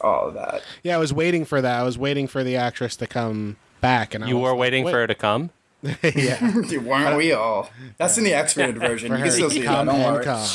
all 0.00 0.28
of 0.28 0.34
that. 0.34 0.62
Yeah, 0.82 0.96
I 0.96 0.98
was 0.98 1.12
waiting 1.12 1.44
for 1.44 1.60
that. 1.62 1.80
I 1.80 1.82
was 1.84 1.96
waiting 1.96 2.26
for 2.26 2.42
the 2.44 2.56
actress 2.56 2.96
to 2.96 3.06
come 3.06 3.56
back, 3.80 4.12
and 4.14 4.24
I 4.24 4.28
You 4.28 4.36
was 4.38 4.50
were 4.50 4.56
waiting 4.56 4.84
wait. 4.84 4.90
for 4.92 4.98
her 4.98 5.06
to 5.06 5.14
come? 5.14 5.50
yeah, 6.02 6.50
Dude, 6.68 6.84
weren't 6.84 7.16
we 7.16 7.32
all? 7.32 7.70
That's 7.98 8.18
in 8.18 8.24
the 8.24 8.32
X-rated 8.34 8.78
version. 8.80 9.08
for 9.10 9.14
You 9.18 9.20
her 9.20 9.26
can 9.26 9.32
still 9.34 9.48
to 9.50 9.54
see 9.54 9.60
that. 9.60 9.66
come 9.66 9.86
Don't 9.86 9.96
and 10.00 10.14
worry. 10.14 10.24
come. 10.24 10.48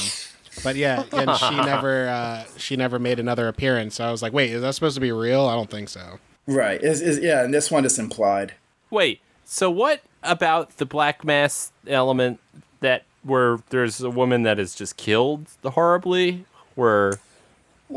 But 0.64 0.76
yeah, 0.76 1.04
and 1.12 1.36
she 1.38 1.56
never 1.56 2.08
uh, 2.08 2.46
she 2.58 2.76
never 2.76 3.00
made 3.00 3.20
another 3.20 3.48
appearance. 3.48 3.96
So 3.96 4.06
I 4.06 4.12
was 4.12 4.22
like, 4.22 4.34
wait, 4.34 4.52
is 4.52 4.62
that 4.62 4.76
supposed 4.76 4.96
to 4.96 5.02
be 5.02 5.12
real? 5.12 5.46
I 5.46 5.56
don't 5.56 5.70
think 5.70 5.90
so. 5.90 6.20
Right. 6.48 6.82
Is 6.82 7.02
is 7.02 7.20
yeah, 7.20 7.44
and 7.44 7.54
this 7.54 7.70
one 7.70 7.86
is 7.86 8.00
implied. 8.00 8.54
Wait, 8.90 9.22
so 9.46 9.70
what 9.70 10.02
about 10.24 10.78
the 10.78 10.86
black 10.86 11.24
mass 11.24 11.72
element 11.88 12.40
that 12.80 13.04
where 13.24 13.60
there's 13.70 14.02
a 14.02 14.10
woman 14.10 14.44
that 14.44 14.60
is 14.60 14.76
just 14.76 14.98
killed 14.98 15.48
horribly, 15.64 16.46
where 16.76 17.20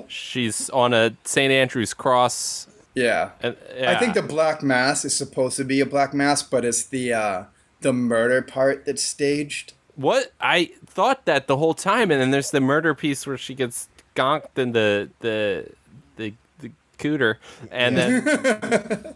she's 0.08 0.68
on 0.70 0.92
a 0.92 1.16
St. 1.24 1.52
Andrew's 1.52 1.94
cross? 1.94 2.66
Yeah. 2.94 3.30
And, 3.42 3.56
I 3.86 3.98
think 3.98 4.14
the 4.14 4.22
black 4.22 4.62
mass 4.62 5.04
is 5.04 5.14
supposed 5.16 5.56
to 5.56 5.64
be 5.64 5.80
a 5.80 5.86
black 5.86 6.12
mass, 6.12 6.42
but 6.42 6.64
it's 6.64 6.84
the 6.84 7.12
uh, 7.12 7.44
the 7.80 7.92
murder 7.92 8.42
part 8.42 8.84
that's 8.84 9.02
staged. 9.02 9.72
What 9.96 10.32
I 10.40 10.70
thought 10.86 11.24
that 11.26 11.46
the 11.46 11.56
whole 11.56 11.74
time, 11.74 12.10
and 12.10 12.20
then 12.20 12.30
there's 12.30 12.50
the 12.50 12.60
murder 12.60 12.94
piece 12.94 13.26
where 13.26 13.36
she 13.36 13.54
gets 13.54 13.88
gonked 14.16 14.56
in 14.58 14.72
the 14.72 15.10
the 15.20 15.68
the, 16.16 16.32
the 16.60 16.70
cooter, 16.98 17.36
and 17.70 17.96
then 17.96 18.26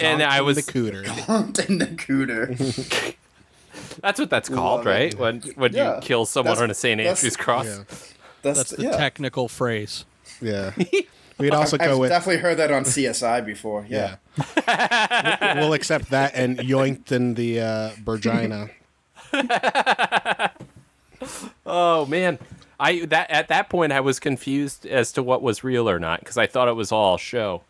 and 0.00 0.22
I 0.22 0.40
was 0.40 0.56
the 0.66 0.72
cooter. 0.72 1.04
gonked 1.04 1.68
in 1.68 1.78
the 1.78 1.86
cooter. 1.86 3.14
That's 4.00 4.18
what 4.20 4.30
that's 4.30 4.48
called, 4.48 4.78
Love 4.84 4.86
it. 4.86 4.90
right? 4.90 5.14
When 5.18 5.40
when 5.56 5.72
Yeah. 5.72 5.96
you 5.96 6.00
kill 6.02 6.26
someone 6.26 6.52
That's- 6.54 6.62
on 6.62 6.70
a 6.70 6.74
St. 6.74 6.98
that's- 6.98 7.18
Andrew's 7.18 7.36
cross. 7.36 7.66
Yeah. 7.66 7.84
That's, 8.42 8.58
That's 8.58 8.70
the 8.70 8.82
yeah. 8.84 8.96
technical 8.96 9.48
phrase. 9.48 10.04
Yeah, 10.40 10.70
we'd 11.38 11.52
also 11.52 11.76
I've, 11.80 11.86
go 11.88 11.92
I've 11.94 11.98
with 11.98 12.10
definitely 12.10 12.40
heard 12.40 12.56
that 12.58 12.70
on 12.70 12.84
CSI 12.84 13.44
before. 13.44 13.84
Yeah. 13.88 14.16
yeah. 14.56 15.58
we'll 15.58 15.72
accept 15.72 16.10
that 16.10 16.32
and 16.36 16.58
yoinked 16.58 17.10
in 17.10 17.34
the 17.34 17.60
uh, 17.60 17.90
Virginia. 18.04 18.70
Oh 21.66 22.06
man, 22.06 22.38
I 22.80 23.04
that 23.06 23.30
at 23.30 23.48
that 23.48 23.68
point 23.68 23.92
I 23.92 24.00
was 24.00 24.18
confused 24.18 24.86
as 24.86 25.12
to 25.12 25.22
what 25.22 25.42
was 25.42 25.62
real 25.62 25.88
or 25.88 25.98
not 25.98 26.20
because 26.20 26.38
I 26.38 26.46
thought 26.46 26.68
it 26.68 26.76
was 26.76 26.90
all 26.90 27.18
show. 27.18 27.62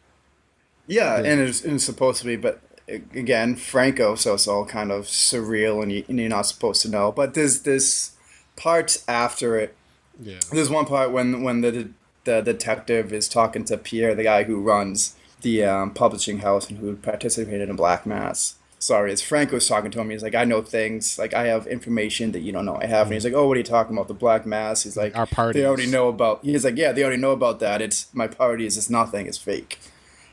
Yeah, 0.87 1.17
and 1.17 1.41
it's, 1.41 1.65
and 1.65 1.75
it's 1.75 1.85
supposed 1.85 2.21
to 2.21 2.27
be, 2.27 2.37
but 2.37 2.61
again, 2.89 3.57
Franco, 3.57 4.15
so 4.15 4.35
it's 4.35 4.49
all 4.49 4.65
kind 4.65 4.91
of 4.91 5.05
surreal, 5.05 5.83
and, 5.83 5.93
you, 5.93 6.05
and 6.09 6.19
you're 6.19 6.31
not 6.31 6.47
supposed 6.47 6.81
to 6.83 6.89
know. 6.89 7.13
But 7.13 7.35
there's 7.35 7.63
this 7.63 8.13
part 8.57 9.03
after 9.07 9.59
it. 9.59 9.77
Yeah. 10.19 10.41
There's 10.51 10.71
one 10.71 10.87
part 10.87 11.13
when 11.13 11.43
when 11.43 11.61
the 11.61 11.91
the 12.25 12.41
detective 12.41 13.13
is 13.13 13.29
talking 13.29 13.65
to 13.65 13.77
Pierre, 13.77 14.15
the 14.15 14.25
guy 14.25 14.45
who 14.45 14.61
runs 14.61 15.17
the 15.41 15.65
um, 15.65 15.93
publishing 15.93 16.39
house 16.39 16.69
and 16.69 16.79
who 16.79 16.97
participated 16.97 17.69
in 17.69 17.77
Black 17.77 18.07
Mass. 18.07 18.55
Sorry, 18.81 19.13
it's 19.13 19.23
Franco's 19.23 19.67
talking 19.67 19.91
to 19.91 20.01
him. 20.01 20.11
He's 20.11 20.23
like, 20.23 20.37
I 20.37 20.45
know 20.45 20.63
things. 20.63 21.19
Like, 21.19 21.35
I 21.35 21.47
have 21.47 21.67
information 21.67 22.31
that 22.33 22.41
you 22.41 22.53
don't 22.53 22.65
know 22.65 22.77
I 22.77 22.87
have. 22.87 23.09
And 23.09 23.15
he's 23.15 23.23
mm. 23.23 23.33
like, 23.33 23.35
Oh, 23.35 23.49
what 23.49 23.57
are 23.57 23.61
you 23.61 23.65
talking 23.65 23.97
about? 23.97 24.07
The 24.07 24.15
Black 24.15 24.47
Mass. 24.47 24.85
He's 24.85 24.97
like, 24.97 25.17
Our 25.17 25.27
party. 25.27 25.61
They 25.61 25.67
already 25.67 25.87
know 25.87 26.09
about. 26.09 26.45
He's 26.45 26.65
like, 26.65 26.77
Yeah, 26.77 26.93
they 26.93 27.03
already 27.03 27.21
know 27.21 27.33
about 27.33 27.59
that. 27.61 27.83
It's 27.83 28.07
my 28.15 28.29
parties. 28.29 28.77
It's 28.77 28.89
nothing. 28.89 29.27
It's 29.27 29.39
fake. 29.39 29.79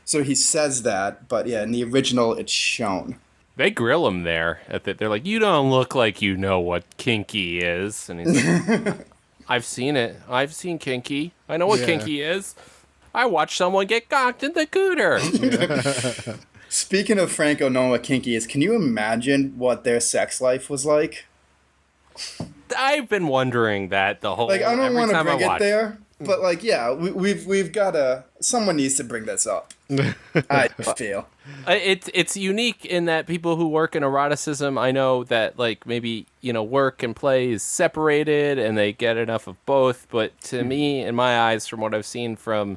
So 0.06 0.22
he 0.22 0.36
says 0.36 0.82
that, 0.84 1.26
but 1.26 1.48
yeah, 1.48 1.64
in 1.64 1.72
the 1.72 1.82
original, 1.82 2.32
it's 2.34 2.52
shown. 2.52 3.18
They 3.56 3.70
grill 3.70 4.06
him 4.06 4.22
there. 4.22 4.60
At 4.68 4.84
the, 4.84 4.94
they're 4.94 5.08
like, 5.08 5.26
"You 5.26 5.40
don't 5.40 5.68
look 5.68 5.96
like 5.96 6.22
you 6.22 6.36
know 6.36 6.60
what 6.60 6.84
kinky 6.96 7.58
is," 7.58 8.08
and 8.08 8.20
he's 8.20 8.78
like, 8.78 9.06
"I've 9.48 9.64
seen 9.64 9.96
it. 9.96 10.16
I've 10.28 10.54
seen 10.54 10.78
kinky. 10.78 11.32
I 11.48 11.56
know 11.56 11.66
what 11.66 11.80
Yeah. 11.80 11.86
kinky 11.86 12.20
is. 12.20 12.54
I 13.12 13.26
watched 13.26 13.56
someone 13.56 13.86
get 13.86 14.08
cocked 14.08 14.44
in 14.44 14.52
the 14.52 14.66
cooter." 14.66 15.18
Speaking 16.76 17.18
of 17.18 17.32
Franco 17.32 17.70
knowing 17.70 17.88
what 17.88 18.02
kinky 18.02 18.36
is, 18.36 18.46
can 18.46 18.60
you 18.60 18.74
imagine 18.74 19.54
what 19.56 19.82
their 19.82 19.98
sex 19.98 20.42
life 20.42 20.68
was 20.68 20.84
like? 20.84 21.24
I've 22.76 23.08
been 23.08 23.28
wondering 23.28 23.88
that 23.88 24.20
the 24.20 24.36
whole. 24.36 24.48
Like, 24.48 24.60
I 24.60 24.76
don't 24.76 24.92
want 24.92 25.10
to 25.10 25.24
bring 25.24 25.40
it 25.40 25.58
there, 25.58 25.96
but 26.20 26.42
like, 26.42 26.62
yeah, 26.62 26.92
we, 26.92 27.12
we've 27.12 27.46
we've 27.46 27.72
got 27.72 27.92
to. 27.92 28.24
Someone 28.40 28.76
needs 28.76 28.96
to 28.96 29.04
bring 29.04 29.24
this 29.24 29.46
up. 29.46 29.72
I 30.50 30.68
feel. 30.98 31.26
Uh, 31.66 31.78
It's 31.82 32.10
it's 32.12 32.36
unique 32.36 32.84
in 32.84 33.06
that 33.06 33.26
people 33.26 33.56
who 33.56 33.68
work 33.68 33.96
in 33.96 34.02
eroticism, 34.02 34.76
I 34.76 34.90
know 34.90 35.24
that 35.24 35.58
like 35.58 35.86
maybe 35.86 36.26
you 36.42 36.52
know 36.52 36.62
work 36.62 37.02
and 37.02 37.16
play 37.16 37.52
is 37.52 37.62
separated 37.62 38.58
and 38.58 38.76
they 38.76 38.92
get 38.92 39.16
enough 39.16 39.46
of 39.46 39.64
both. 39.64 40.06
But 40.10 40.38
to 40.42 40.62
me, 40.62 41.00
in 41.00 41.14
my 41.14 41.40
eyes, 41.40 41.66
from 41.66 41.80
what 41.80 41.94
I've 41.94 42.04
seen 42.04 42.36
from 42.36 42.76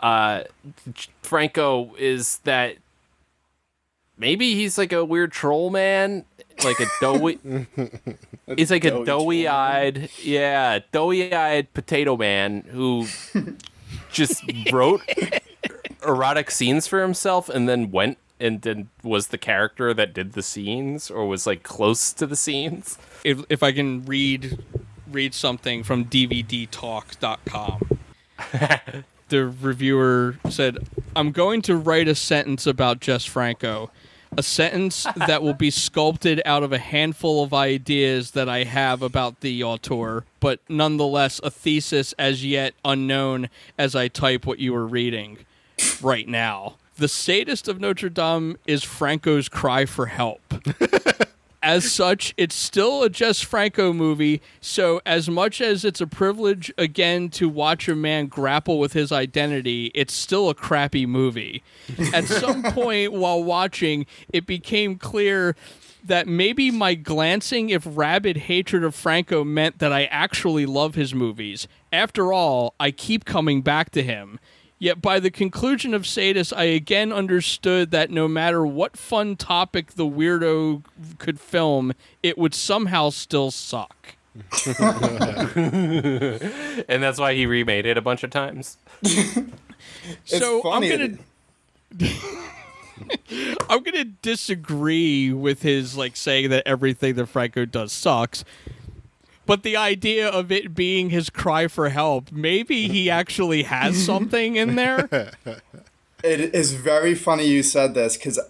uh, 0.00 0.42
Franco, 1.22 1.94
is 1.96 2.38
that 2.38 2.78
maybe 4.16 4.54
he's 4.54 4.78
like 4.78 4.92
a 4.92 5.04
weird 5.04 5.32
troll 5.32 5.70
man, 5.70 6.24
like 6.64 6.80
a 6.80 6.86
doughy. 7.00 7.38
he's 8.56 8.70
like 8.70 8.84
a 8.84 8.90
doughy 8.90 9.04
doughy 9.04 9.48
eyed, 9.48 10.10
yeah, 10.22 10.80
doughy 10.92 11.32
eyed 11.32 11.72
potato 11.74 12.16
man 12.16 12.62
who 12.70 13.06
just 14.12 14.42
wrote 14.72 15.02
erotic 16.06 16.50
scenes 16.50 16.86
for 16.86 17.02
himself 17.02 17.48
and 17.48 17.68
then 17.68 17.90
went 17.90 18.18
and 18.40 18.62
then 18.62 18.88
was 19.02 19.28
the 19.28 19.38
character 19.38 19.94
that 19.94 20.12
did 20.12 20.32
the 20.32 20.42
scenes 20.42 21.10
or 21.10 21.26
was 21.26 21.46
like 21.46 21.62
close 21.62 22.12
to 22.12 22.26
the 22.26 22.36
scenes. 22.36 22.98
If 23.24 23.44
if 23.48 23.62
I 23.62 23.72
can 23.72 24.04
read 24.04 24.58
read 25.10 25.34
something 25.34 25.82
from 25.82 26.04
DVDtalk.com. 26.06 27.98
the 29.28 29.46
reviewer 29.46 30.36
said, 30.50 30.86
"I'm 31.16 31.32
going 31.32 31.62
to 31.62 31.76
write 31.76 32.08
a 32.08 32.14
sentence 32.14 32.66
about 32.66 33.00
Jess 33.00 33.24
Franco." 33.24 33.90
A 34.36 34.42
sentence 34.42 35.06
that 35.14 35.42
will 35.42 35.54
be 35.54 35.70
sculpted 35.70 36.42
out 36.44 36.62
of 36.62 36.72
a 36.72 36.78
handful 36.78 37.42
of 37.42 37.54
ideas 37.54 38.32
that 38.32 38.48
I 38.48 38.64
have 38.64 39.02
about 39.02 39.40
the 39.40 39.62
auteur, 39.62 40.24
but 40.40 40.60
nonetheless 40.68 41.40
a 41.42 41.50
thesis 41.50 42.14
as 42.18 42.44
yet 42.44 42.74
unknown 42.84 43.48
as 43.78 43.94
I 43.94 44.08
type 44.08 44.44
what 44.46 44.58
you 44.58 44.74
are 44.74 44.86
reading 44.86 45.38
right 46.00 46.26
now. 46.26 46.76
The 46.96 47.08
sadist 47.08 47.68
of 47.68 47.80
Notre 47.80 48.08
Dame 48.08 48.56
is 48.66 48.84
Franco's 48.84 49.48
cry 49.48 49.84
for 49.84 50.06
help. 50.06 50.54
as 51.64 51.90
such, 51.90 52.34
it's 52.36 52.54
still 52.54 53.02
a 53.02 53.10
Jess 53.10 53.40
Franco 53.40 53.92
movie. 53.92 54.42
So, 54.60 55.00
as 55.06 55.28
much 55.28 55.60
as 55.60 55.84
it's 55.84 56.00
a 56.00 56.06
privilege 56.06 56.72
again 56.76 57.30
to 57.30 57.48
watch 57.48 57.88
a 57.88 57.96
man 57.96 58.26
grapple 58.26 58.78
with 58.78 58.92
his 58.92 59.10
identity, 59.10 59.90
it's 59.94 60.12
still 60.12 60.50
a 60.50 60.54
crappy 60.54 61.06
movie. 61.06 61.62
At 62.12 62.24
some 62.28 62.62
point 62.62 63.12
while 63.12 63.42
watching, 63.42 64.06
it 64.32 64.46
became 64.46 64.96
clear 64.96 65.56
that 66.04 66.28
maybe 66.28 66.70
my 66.70 66.94
glancing, 66.94 67.70
if 67.70 67.82
rabid 67.86 68.36
hatred 68.36 68.84
of 68.84 68.94
Franco 68.94 69.42
meant 69.42 69.78
that 69.78 69.92
I 69.92 70.04
actually 70.04 70.66
love 70.66 70.94
his 70.94 71.14
movies. 71.14 71.66
After 71.90 72.32
all, 72.32 72.74
I 72.78 72.90
keep 72.90 73.24
coming 73.24 73.62
back 73.62 73.90
to 73.92 74.02
him. 74.02 74.38
Yet 74.78 75.00
by 75.00 75.20
the 75.20 75.30
conclusion 75.30 75.94
of 75.94 76.02
Sadus, 76.02 76.52
I 76.52 76.64
again 76.64 77.12
understood 77.12 77.90
that 77.92 78.10
no 78.10 78.26
matter 78.28 78.66
what 78.66 78.96
fun 78.96 79.36
topic 79.36 79.92
the 79.92 80.04
weirdo 80.04 80.82
could 81.18 81.40
film, 81.40 81.92
it 82.22 82.36
would 82.36 82.54
somehow 82.54 83.10
still 83.10 83.50
suck. 83.50 84.16
and 84.66 84.80
that's 87.02 87.20
why 87.20 87.34
he 87.34 87.46
remade 87.46 87.86
it 87.86 87.96
a 87.96 88.02
bunch 88.02 88.24
of 88.24 88.30
times. 88.30 88.76
so 90.24 90.62
I'm 90.70 90.82
gonna 90.82 91.18
I'm 93.70 93.82
gonna 93.82 94.04
disagree 94.04 95.32
with 95.32 95.62
his 95.62 95.96
like 95.96 96.16
saying 96.16 96.50
that 96.50 96.66
everything 96.66 97.14
that 97.14 97.26
Franco 97.26 97.64
does 97.64 97.92
sucks. 97.92 98.44
But 99.46 99.62
the 99.62 99.76
idea 99.76 100.28
of 100.28 100.50
it 100.50 100.74
being 100.74 101.10
his 101.10 101.30
cry 101.30 101.68
for 101.68 101.88
help, 101.90 102.32
maybe 102.32 102.88
he 102.88 103.10
actually 103.20 103.64
has 103.64 104.04
something 104.04 104.56
in 104.56 104.76
there. 104.76 105.32
It 106.22 106.54
is 106.54 106.72
very 106.72 107.14
funny 107.14 107.44
you 107.46 107.62
said 107.62 107.92
this 107.92 108.16
because 108.16 108.40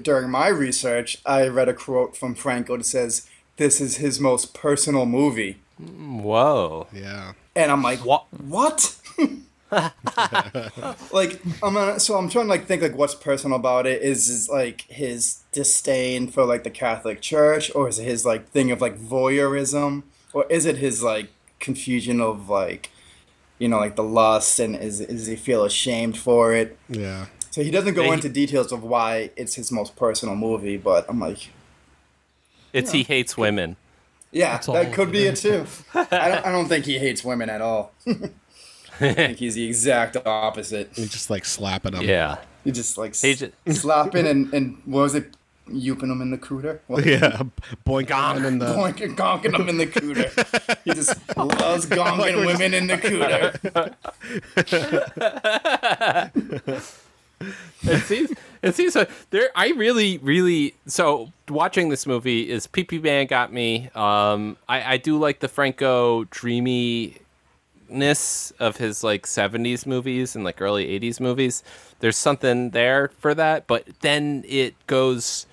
during 0.00 0.30
my 0.30 0.46
research, 0.46 1.18
I 1.26 1.48
read 1.48 1.68
a 1.68 1.74
quote 1.74 2.16
from 2.16 2.36
Franco 2.36 2.76
that 2.76 2.84
says, 2.84 3.28
This 3.56 3.80
is 3.80 3.96
his 3.96 4.20
most 4.20 4.54
personal 4.54 5.06
movie. 5.06 5.56
Mm, 5.82 6.22
whoa. 6.22 6.86
Yeah. 6.92 7.32
And 7.56 7.72
I'm 7.72 7.82
like, 7.82 8.04
What? 8.04 8.26
What? 8.30 8.96
like 11.12 11.40
I'm 11.62 11.74
gonna, 11.74 12.00
so 12.00 12.16
I'm 12.16 12.28
trying 12.28 12.46
to 12.46 12.50
like 12.50 12.66
think 12.66 12.82
like 12.82 12.96
what's 12.96 13.14
personal 13.14 13.56
about 13.56 13.86
it 13.86 14.02
is 14.02 14.28
is 14.28 14.48
like 14.48 14.82
his 14.82 15.42
disdain 15.52 16.28
for 16.28 16.44
like 16.44 16.64
the 16.64 16.70
Catholic 16.70 17.20
Church 17.20 17.70
or 17.74 17.88
is 17.88 17.98
it 17.98 18.04
his 18.04 18.24
like 18.24 18.48
thing 18.48 18.70
of 18.70 18.80
like 18.80 18.98
voyeurism 18.98 20.02
or 20.32 20.46
is 20.48 20.66
it 20.66 20.76
his 20.76 21.02
like 21.02 21.28
confusion 21.58 22.20
of 22.20 22.48
like 22.48 22.90
you 23.58 23.68
know 23.68 23.78
like 23.78 23.96
the 23.96 24.02
lust 24.02 24.58
and 24.58 24.74
is 24.76 25.00
is 25.00 25.26
he 25.26 25.36
feel 25.36 25.64
ashamed 25.64 26.16
for 26.16 26.54
it 26.54 26.78
Yeah. 26.88 27.26
so 27.50 27.62
he 27.62 27.70
doesn't 27.70 27.94
go 27.94 28.04
he- 28.04 28.10
into 28.12 28.28
details 28.28 28.72
of 28.72 28.82
why 28.82 29.30
it's 29.36 29.54
his 29.54 29.70
most 29.70 29.96
personal 29.96 30.34
movie 30.36 30.76
but 30.78 31.04
I'm 31.08 31.20
like 31.20 31.50
It's 32.72 32.92
he 32.92 33.02
hates 33.02 33.36
women. 33.36 33.76
yeah 34.32 34.52
That's 34.52 34.66
that 34.68 34.92
could 34.92 35.10
be 35.12 35.26
it 35.26 35.34
it 35.34 35.36
too 35.36 35.66
I 35.94 36.28
don't, 36.30 36.46
I 36.46 36.52
don't 36.52 36.68
think 36.68 36.84
he 36.86 36.98
hates 36.98 37.22
women 37.24 37.50
at 37.50 37.60
all 37.60 37.92
I 39.02 39.12
think 39.14 39.38
he's 39.38 39.54
the 39.54 39.64
exact 39.66 40.16
opposite 40.26 40.96
You 40.98 41.06
just 41.06 41.30
like 41.30 41.44
slapping 41.46 41.94
him. 41.94 42.02
Yeah. 42.02 42.36
You 42.64 42.72
just 42.72 42.98
like 42.98 43.16
He 43.16 43.30
s- 43.32 43.38
ju- 43.38 43.52
slapping 43.72 44.26
and, 44.26 44.52
and 44.52 44.80
what 44.84 45.00
was 45.02 45.14
it? 45.14 45.34
Youping 45.70 46.10
him 46.10 46.20
in 46.20 46.30
the 46.30 46.38
cooter? 46.38 46.80
What? 46.86 47.06
Yeah. 47.10 47.42
Boinking 47.86 48.36
him 48.36 48.44
in 48.44 48.58
the. 48.58 48.66
Boinking, 48.76 49.14
gonking 49.16 49.58
him 49.58 49.68
in 49.68 49.78
the 49.78 49.86
cooter. 49.86 50.78
He 50.84 50.92
just 50.92 51.16
loves 51.36 51.86
gonking 51.86 52.46
women 52.46 52.74
in 52.74 52.86
the 52.86 52.96
cooter. 52.98 53.94
it 57.82 58.02
seems 58.02 58.32
it 58.62 58.74
seems 58.74 58.94
like 58.94 59.10
there 59.30 59.48
I 59.56 59.68
really 59.70 60.18
really 60.18 60.74
so 60.86 61.32
watching 61.48 61.88
this 61.88 62.06
movie 62.06 62.50
is 62.50 62.66
PP 62.66 63.02
Man 63.02 63.26
got 63.26 63.52
me. 63.52 63.88
Um 63.94 64.56
I, 64.68 64.94
I 64.94 64.96
do 64.98 65.18
like 65.18 65.40
the 65.40 65.48
Franco 65.48 66.24
dreaminess 66.24 67.20
of 68.58 68.76
his 68.76 69.02
like 69.02 69.26
70s 69.26 69.86
movies 69.86 70.34
and 70.36 70.44
like 70.44 70.60
early 70.60 70.86
80s 71.00 71.18
movies. 71.20 71.62
There's 72.00 72.16
something 72.16 72.70
there 72.70 73.10
for 73.18 73.34
that, 73.34 73.66
but 73.66 73.86
then 74.00 74.44
it 74.46 74.74
goes 74.86 75.46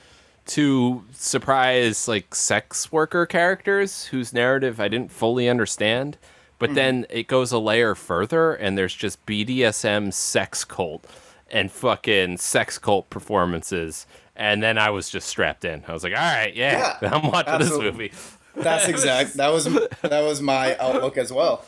to 0.47 1.03
surprise 1.11 2.07
like 2.07 2.33
sex 2.33 2.91
worker 2.91 3.25
characters 3.25 4.05
whose 4.05 4.33
narrative 4.33 4.79
I 4.79 4.87
didn't 4.87 5.11
fully 5.11 5.49
understand. 5.49 6.17
But 6.59 6.69
mm-hmm. 6.69 6.75
then 6.75 7.05
it 7.09 7.27
goes 7.27 7.51
a 7.51 7.59
layer 7.59 7.95
further 7.95 8.53
and 8.53 8.77
there's 8.77 8.95
just 8.95 9.23
BDSM 9.25 10.13
sex 10.13 10.65
cult 10.65 11.05
and 11.49 11.71
fucking 11.71 12.37
sex 12.37 12.77
cult 12.77 13.09
performances. 13.09 14.07
And 14.35 14.61
then 14.61 14.77
I 14.77 14.89
was 14.89 15.09
just 15.09 15.27
strapped 15.27 15.65
in. 15.65 15.83
I 15.87 15.93
was 15.93 16.03
like, 16.03 16.13
all 16.13 16.19
right, 16.19 16.55
yeah, 16.55 16.97
Yeah, 17.01 17.13
I'm 17.13 17.31
watching 17.31 17.53
absolutely. 17.53 18.09
this 18.09 18.37
movie. 18.53 18.63
That's 18.63 18.87
exact. 18.87 19.33
That 19.35 19.49
was 19.49 19.65
that 19.65 20.23
was 20.23 20.41
my 20.41 20.77
outlook 20.77 21.17
as 21.17 21.31
well. 21.31 21.65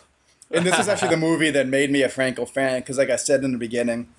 And 0.51 0.65
this 0.65 0.77
is 0.79 0.87
actually 0.87 1.09
the 1.09 1.17
movie 1.29 1.51
that 1.51 1.67
made 1.67 1.91
me 1.91 2.01
a 2.01 2.09
Franco 2.09 2.45
fan 2.45 2.79
because, 2.79 2.97
like 2.97 3.09
I 3.09 3.15
said 3.15 3.43
in 3.43 3.51
the 3.51 3.57
beginning, 3.57 4.09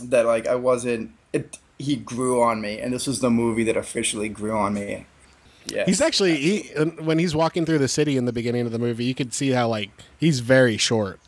that 0.00 0.26
like 0.26 0.46
I 0.46 0.54
wasn't. 0.54 1.12
It 1.32 1.58
he 1.78 1.96
grew 1.96 2.42
on 2.42 2.60
me, 2.60 2.78
and 2.78 2.92
this 2.92 3.06
was 3.06 3.20
the 3.20 3.30
movie 3.30 3.64
that 3.64 3.76
officially 3.76 4.28
grew 4.28 4.56
on 4.56 4.74
me. 4.74 5.06
Yeah, 5.66 5.84
He's 5.86 6.00
actually 6.02 6.36
he 6.36 6.62
when 7.00 7.18
he's 7.18 7.34
walking 7.34 7.64
through 7.64 7.78
the 7.78 7.88
city 7.88 8.16
in 8.18 8.26
the 8.26 8.32
beginning 8.32 8.66
of 8.66 8.72
the 8.72 8.78
movie, 8.78 9.04
you 9.04 9.14
could 9.14 9.32
see 9.32 9.50
how 9.50 9.68
like 9.68 9.90
he's 10.18 10.40
very 10.40 10.76
short, 10.76 11.18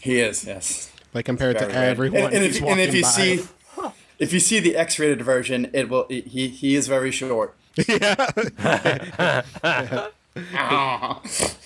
he 0.00 0.18
is. 0.18 0.44
Yes. 0.44 0.90
like 1.14 1.24
compared 1.24 1.58
to 1.58 1.66
Very 1.66 1.76
right. 1.78 1.84
everyone. 1.88 2.22
And, 2.24 2.34
and 2.34 2.44
if, 2.44 2.60
and 2.62 2.80
if 2.80 2.92
you 2.94 3.02
by. 3.02 3.08
see, 3.08 3.40
if 4.18 4.32
you 4.32 4.40
see 4.40 4.58
the 4.58 4.76
X-rated 4.76 5.22
version, 5.22 5.70
it 5.72 5.88
will. 5.88 6.06
He 6.08 6.48
he 6.48 6.74
is 6.74 6.88
very 6.88 7.10
short. 7.12 7.54
Yeah. 7.88 9.42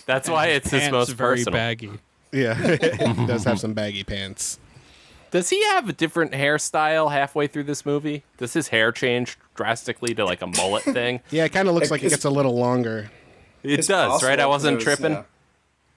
That's 0.07 0.29
why 0.29 0.47
it's 0.49 0.71
his 0.71 0.91
most 0.91 1.13
very 1.13 1.37
personal. 1.39 1.53
baggy. 1.53 1.91
yeah, 2.33 2.55
he 3.15 3.27
does 3.27 3.45
have 3.45 3.61
some 3.61 3.73
baggy 3.75 4.05
pants. 4.05 4.59
Does 5.37 5.51
he 5.51 5.63
have 5.65 5.87
a 5.87 5.93
different 5.93 6.33
hairstyle 6.33 7.13
halfway 7.13 7.47
through 7.47 7.65
this 7.65 7.85
movie? 7.85 8.23
Does 8.39 8.55
his 8.55 8.69
hair 8.69 8.91
change 8.91 9.37
drastically 9.55 10.15
to 10.15 10.25
like 10.25 10.41
a 10.41 10.47
mullet 10.47 10.83
thing? 10.99 11.21
Yeah, 11.31 11.45
it 11.45 11.53
kind 11.53 11.69
of 11.69 11.75
looks 11.75 11.91
like 11.91 12.03
it 12.03 12.09
gets 12.09 12.25
a 12.25 12.31
little 12.31 12.57
longer. 12.57 13.11
It 13.63 13.81
It's 13.81 13.89
does, 13.89 14.23
right? 14.23 14.41
I 14.41 14.47
wasn't 14.47 14.77
was, 14.77 14.85
tripping. 14.85 15.13
yeah. 15.13 15.25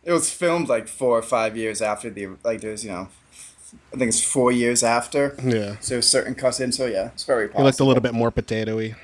It 0.04 0.12
was 0.12 0.30
filmed 0.30 0.68
like 0.68 0.90
four 0.90 1.18
or 1.18 1.22
five 1.22 1.56
years 1.56 1.82
after 1.82 2.10
the 2.10 2.28
like. 2.44 2.60
There's 2.60 2.84
you 2.84 2.92
know, 2.92 3.08
I 3.94 3.98
think 3.98 4.10
it's 4.10 4.22
four 4.22 4.52
years 4.52 4.84
after. 4.84 5.36
Yeah, 5.42 5.78
So 5.80 6.02
certain 6.02 6.36
cuts 6.36 6.60
in. 6.60 6.74
So 6.74 6.86
yeah, 6.86 7.08
it's 7.14 7.24
very 7.24 7.44
he 7.48 7.54
possible. 7.54 7.64
looked 7.66 7.80
a 7.80 7.84
little 7.86 8.04
bit 8.04 8.14
more 8.14 8.32
potatoy. 8.34 8.96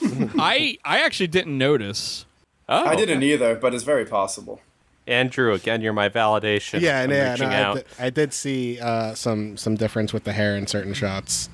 I 0.38 0.78
I 0.84 1.00
actually 1.00 1.26
didn't 1.26 1.58
notice. 1.58 2.24
Oh, 2.68 2.84
I 2.86 2.94
didn't 2.94 3.22
either, 3.24 3.56
but 3.56 3.74
it's 3.74 3.84
very 3.84 4.04
possible. 4.04 4.60
Andrew, 5.06 5.52
again, 5.52 5.80
you're 5.80 5.92
my 5.92 6.08
validation. 6.08 6.80
Yeah, 6.80 7.00
I'm 7.00 7.10
and 7.10 7.38
yeah, 7.40 7.46
no, 7.48 7.54
out. 7.54 7.70
I, 7.70 7.74
did, 7.74 7.86
I 7.98 8.10
did 8.10 8.32
see 8.32 8.78
uh, 8.80 9.14
some 9.14 9.56
some 9.56 9.74
difference 9.74 10.12
with 10.12 10.24
the 10.24 10.32
hair 10.32 10.56
in 10.56 10.66
certain 10.66 10.94
shots. 10.94 11.48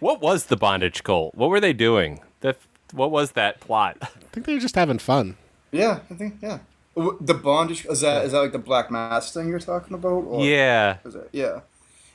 What 0.00 0.20
was 0.20 0.46
the 0.46 0.56
bondage 0.56 1.04
cult? 1.04 1.34
What 1.34 1.50
were 1.50 1.60
they 1.60 1.72
doing? 1.72 2.20
The, 2.40 2.56
what 2.92 3.10
was 3.10 3.32
that 3.32 3.60
plot? 3.60 3.98
I 4.02 4.06
think 4.32 4.46
they 4.46 4.54
were 4.54 4.60
just 4.60 4.74
having 4.74 4.98
fun. 4.98 5.36
Yeah, 5.70 6.00
I 6.10 6.14
think 6.14 6.36
yeah. 6.42 6.60
The 6.94 7.34
bondage 7.34 7.86
is 7.86 8.00
that 8.00 8.24
is 8.24 8.32
that 8.32 8.40
like 8.40 8.52
the 8.52 8.58
black 8.58 8.90
mass 8.90 9.32
thing 9.32 9.48
you're 9.48 9.58
talking 9.58 9.94
about? 9.94 10.24
Or 10.24 10.44
yeah. 10.44 10.98
is 11.04 11.14
it- 11.14 11.30
yeah, 11.32 11.60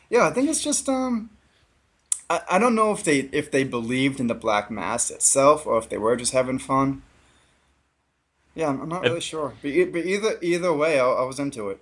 yeah. 0.09 0.27
I 0.27 0.31
think 0.31 0.49
it's 0.49 0.63
just 0.63 0.87
um. 0.89 1.29
I, 2.29 2.41
I 2.51 2.59
don't 2.59 2.75
know 2.75 2.91
if 2.91 3.03
they 3.03 3.29
if 3.31 3.51
they 3.51 3.63
believed 3.63 4.19
in 4.19 4.27
the 4.27 4.35
black 4.35 4.69
mass 4.69 5.09
itself 5.09 5.65
or 5.65 5.77
if 5.77 5.89
they 5.89 5.97
were 5.97 6.15
just 6.15 6.33
having 6.33 6.59
fun. 6.59 7.03
Yeah, 8.57 8.69
I'm 8.69 8.81
I'm 8.81 8.89
not 8.89 9.03
really 9.03 9.21
sure. 9.21 9.53
But, 9.61 9.67
e- 9.69 9.85
but 9.85 10.03
either 10.03 10.39
either 10.41 10.73
way, 10.73 10.99
I, 10.99 11.05
I 11.05 11.23
was 11.23 11.39
into 11.39 11.69
it. 11.69 11.79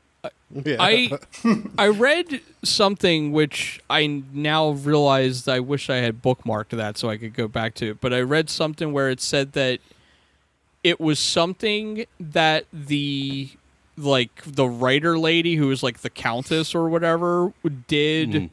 Yeah. 0.52 0.76
I 0.78 1.18
I 1.78 1.88
read 1.88 2.42
something 2.64 3.32
which 3.32 3.80
I 3.90 4.24
now 4.34 4.72
realized 4.72 5.48
I 5.48 5.62
wish 5.62 5.90
I 5.90 5.98
had 5.98 6.22
bookmarked 6.22 6.70
that 6.70 6.98
so 6.98 7.10
I 7.10 7.16
could 7.16 7.34
go 7.34 7.48
back 7.48 7.76
to 7.76 7.92
it. 7.92 8.02
But 8.02 8.14
I 8.14 8.20
read 8.20 8.50
something 8.50 8.92
where 8.92 9.10
it 9.10 9.22
said 9.22 9.54
that 9.54 9.80
it 10.84 11.00
was 11.00 11.18
something 11.18 12.06
that 12.20 12.66
the 12.74 13.52
like 13.98 14.42
the 14.46 14.68
writer 14.68 15.18
lady 15.18 15.56
who 15.56 15.68
was 15.68 15.82
like 15.82 16.00
the 16.00 16.10
countess 16.10 16.76
or 16.76 16.90
whatever 16.90 17.54
did 17.88 18.34
hmm. 18.34 18.46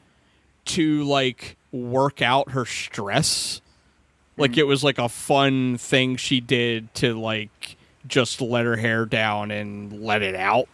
to 0.66 1.02
like 1.02 1.56
work 1.72 2.22
out 2.22 2.52
her 2.52 2.64
stress. 2.64 3.60
Like 4.36 4.54
hmm. 4.54 4.60
it 4.60 4.66
was 4.68 4.84
like 4.84 4.98
a 4.98 5.08
fun 5.08 5.76
thing 5.76 6.14
she 6.14 6.40
did 6.40 6.94
to 6.94 7.18
like 7.18 7.76
just 8.06 8.40
let 8.40 8.64
her 8.64 8.76
hair 8.76 9.04
down 9.06 9.50
and 9.50 10.02
let 10.02 10.22
it 10.22 10.34
out. 10.34 10.68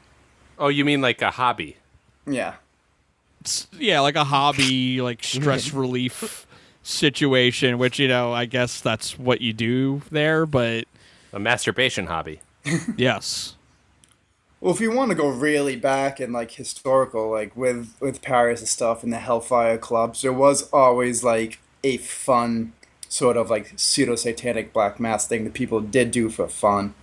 Oh, 0.58 0.68
you 0.68 0.84
mean 0.84 1.00
like 1.00 1.22
a 1.22 1.30
hobby? 1.30 1.76
Yeah. 2.26 2.54
s- 3.44 3.66
yeah, 3.78 4.00
like 4.00 4.16
a 4.16 4.24
hobby, 4.24 5.00
like 5.00 5.22
stress 5.22 5.72
relief 5.72 6.46
situation, 6.82 7.78
which 7.78 7.98
you 7.98 8.08
know, 8.08 8.32
I 8.32 8.44
guess 8.46 8.80
that's 8.80 9.18
what 9.18 9.40
you 9.40 9.52
do 9.52 10.02
there, 10.10 10.46
but 10.46 10.84
A 11.32 11.38
masturbation 11.38 12.06
hobby. 12.06 12.40
yes. 12.96 13.54
Well, 14.60 14.74
if 14.74 14.80
you 14.80 14.90
want 14.90 15.10
to 15.10 15.14
go 15.14 15.28
really 15.28 15.76
back 15.76 16.18
and 16.18 16.32
like 16.32 16.50
historical, 16.52 17.30
like 17.30 17.56
with 17.56 17.94
with 18.00 18.22
Paris 18.22 18.60
and 18.60 18.68
stuff 18.68 19.04
and 19.04 19.12
the 19.12 19.18
Hellfire 19.18 19.78
clubs, 19.78 20.22
there 20.22 20.32
was 20.32 20.68
always 20.72 21.22
like 21.22 21.60
a 21.84 21.98
fun 21.98 22.72
sort 23.08 23.36
of 23.36 23.48
like 23.50 23.72
pseudo 23.76 24.16
satanic 24.16 24.72
black 24.72 24.98
mass 24.98 25.26
thing 25.28 25.44
that 25.44 25.54
people 25.54 25.80
did 25.80 26.10
do 26.10 26.28
for 26.28 26.48
fun, 26.48 26.94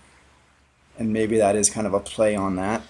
and 0.98 1.12
maybe 1.12 1.38
that 1.38 1.56
is 1.56 1.70
kind 1.70 1.86
of 1.86 1.94
a 1.94 2.00
play 2.00 2.34
on 2.36 2.56
that. 2.56 2.82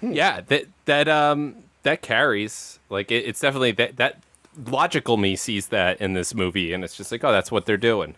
Yeah, 0.00 0.40
that 0.48 0.66
that 0.84 1.08
um 1.08 1.56
that 1.82 2.02
carries. 2.02 2.78
Like 2.90 3.10
it, 3.10 3.24
it's 3.26 3.40
definitely 3.40 3.72
that 3.72 3.96
that 3.96 4.22
logical 4.66 5.16
me 5.16 5.36
sees 5.36 5.68
that 5.68 6.00
in 6.00 6.12
this 6.14 6.34
movie, 6.34 6.72
and 6.72 6.84
it's 6.84 6.96
just 6.96 7.10
like, 7.10 7.24
oh, 7.24 7.32
that's 7.32 7.50
what 7.50 7.66
they're 7.66 7.76
doing. 7.76 8.14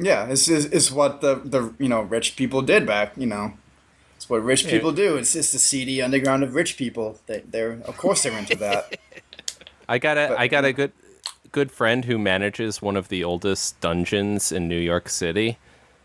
Yeah, 0.00 0.26
it's 0.26 0.48
it's, 0.48 0.66
it's 0.66 0.90
what 0.90 1.20
the 1.20 1.36
the 1.36 1.74
you 1.78 1.88
know 1.88 2.02
rich 2.02 2.36
people 2.36 2.62
did 2.62 2.86
back 2.86 3.12
you 3.16 3.26
know 3.26 3.54
It's 4.16 4.28
what 4.28 4.42
rich 4.44 4.66
people 4.66 4.92
do. 4.92 5.16
It's 5.16 5.32
just 5.32 5.52
the 5.52 5.58
seedy 5.58 6.02
underground 6.02 6.42
of 6.42 6.54
rich 6.54 6.76
people. 6.76 7.18
They, 7.26 7.40
they're 7.40 7.80
of 7.84 7.96
course 7.96 8.22
they're 8.22 8.36
into 8.38 8.56
that. 8.56 8.98
I 9.88 9.98
got 9.98 10.18
a 10.18 10.28
But- 10.28 10.38
I 10.38 10.48
got 10.48 10.64
a 10.64 10.72
good 10.72 10.92
good 11.50 11.70
friend 11.72 12.04
who 12.04 12.18
manages 12.18 12.82
one 12.82 12.96
of 12.96 13.08
the 13.08 13.24
oldest 13.24 13.80
dungeons 13.80 14.52
in 14.52 14.68
New 14.68 14.78
York 14.78 15.08
City, 15.08 15.56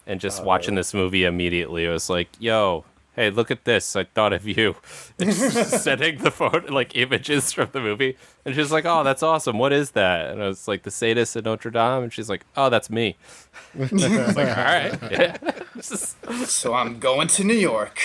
and 0.08 0.20
just 0.20 0.42
Oh. 0.42 0.46
watching 0.46 0.76
this 0.76 0.94
movie 0.94 1.24
immediately, 1.26 1.88
I 1.88 1.92
was 1.92 2.10
like, 2.10 2.30
"Yo, 2.40 2.86
hey, 3.16 3.30
look 3.30 3.52
at 3.52 3.64
this! 3.66 3.96
I 3.96 4.04
thought 4.06 4.34
of 4.34 4.48
you." 4.48 4.76
And 5.20 5.30
just 5.32 5.84
sending 5.84 6.18
the 6.18 6.32
photo 6.32 6.74
like 6.74 6.96
images 6.98 7.54
from 7.54 7.70
the 7.72 7.80
movie, 7.80 8.18
and 8.46 8.56
she's 8.56 8.72
like, 8.72 8.86
"Oh, 8.86 9.04
that's 9.04 9.22
awesome! 9.24 9.58
What 9.60 9.72
is 9.72 9.92
that?" 9.92 10.32
And 10.32 10.42
I 10.44 10.48
was 10.48 10.68
like, 10.68 10.84
"The 10.84 10.92
sadist 10.92 11.36
at 11.36 11.46
Notre 11.46 11.70
Dame," 11.72 12.04
and 12.04 12.12
she's 12.12 12.30
like, 12.30 12.44
"Oh, 12.58 12.70
that's 12.70 12.90
me." 12.90 13.16
I 13.76 13.80
was 13.92 14.36
like, 14.36 14.58
"All 14.58 14.64
right." 14.64 15.00
Yeah. 15.12 15.38
so 15.82 16.74
I'm 16.74 17.00
going 17.00 17.28
to 17.30 17.44
New 17.44 17.54
York. 17.54 18.00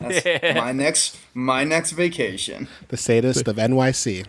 That's 0.00 0.24
Yeah. 0.24 0.54
my 0.60 0.72
next 0.72 1.18
my 1.34 1.62
next 1.64 1.92
vacation. 1.92 2.68
The 2.88 2.96
sadist 2.96 3.46
of 3.48 3.56
NYC. 3.56 4.26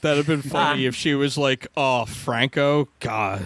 That'd 0.00 0.16
have 0.16 0.26
been 0.26 0.40
funny 0.40 0.86
ah. 0.86 0.88
if 0.88 0.94
she 0.94 1.14
was 1.14 1.36
like, 1.36 1.66
"Oh, 1.76 2.06
Franco, 2.06 2.88
God." 3.00 3.44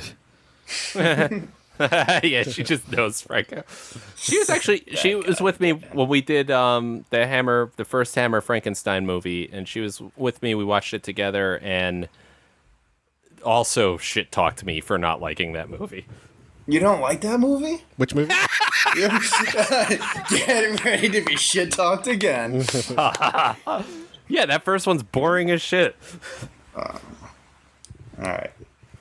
yeah, 2.23 2.43
she 2.43 2.63
just 2.63 2.91
knows 2.91 3.21
Franco. 3.23 3.63
She 4.17 4.39
was 4.39 4.51
actually 4.51 4.85
she 4.95 5.15
was 5.15 5.41
with 5.41 5.61
me 5.61 5.73
when 5.73 6.09
we 6.09 6.21
did 6.21 6.51
um 6.51 7.05
the 7.11 7.27
Hammer 7.27 7.71
the 7.77 7.85
first 7.85 8.15
Hammer 8.15 8.41
Frankenstein 8.41 9.07
movie 9.07 9.49
and 9.53 9.67
she 9.69 9.81
was 9.81 10.03
with 10.17 10.43
me 10.43 10.55
we 10.55 10.65
watched 10.65 10.95
it 10.95 11.03
together 11.03 11.59
and 11.63 12.09
also 13.45 13.97
shit 13.97 14.31
talked 14.31 14.65
me 14.65 14.81
for 14.81 14.99
not 14.99 15.21
liking 15.21 15.53
that 15.55 15.69
movie. 15.69 16.07
You 16.67 16.79
don't 16.79 17.01
like 17.01 17.23
that 17.23 17.41
movie? 17.41 17.83
Which 17.97 18.15
movie? 18.15 18.33
Getting 18.95 20.77
ready 20.85 21.09
to 21.09 21.21
be 21.25 21.37
shit 21.37 21.73
talked 21.73 22.07
again. 22.07 22.65
yeah, 24.29 24.47
that 24.47 24.63
first 24.65 24.87
one's 24.87 25.03
boring 25.03 25.51
as 25.51 25.61
shit. 25.61 25.97
All 26.77 27.01
right. 28.19 28.53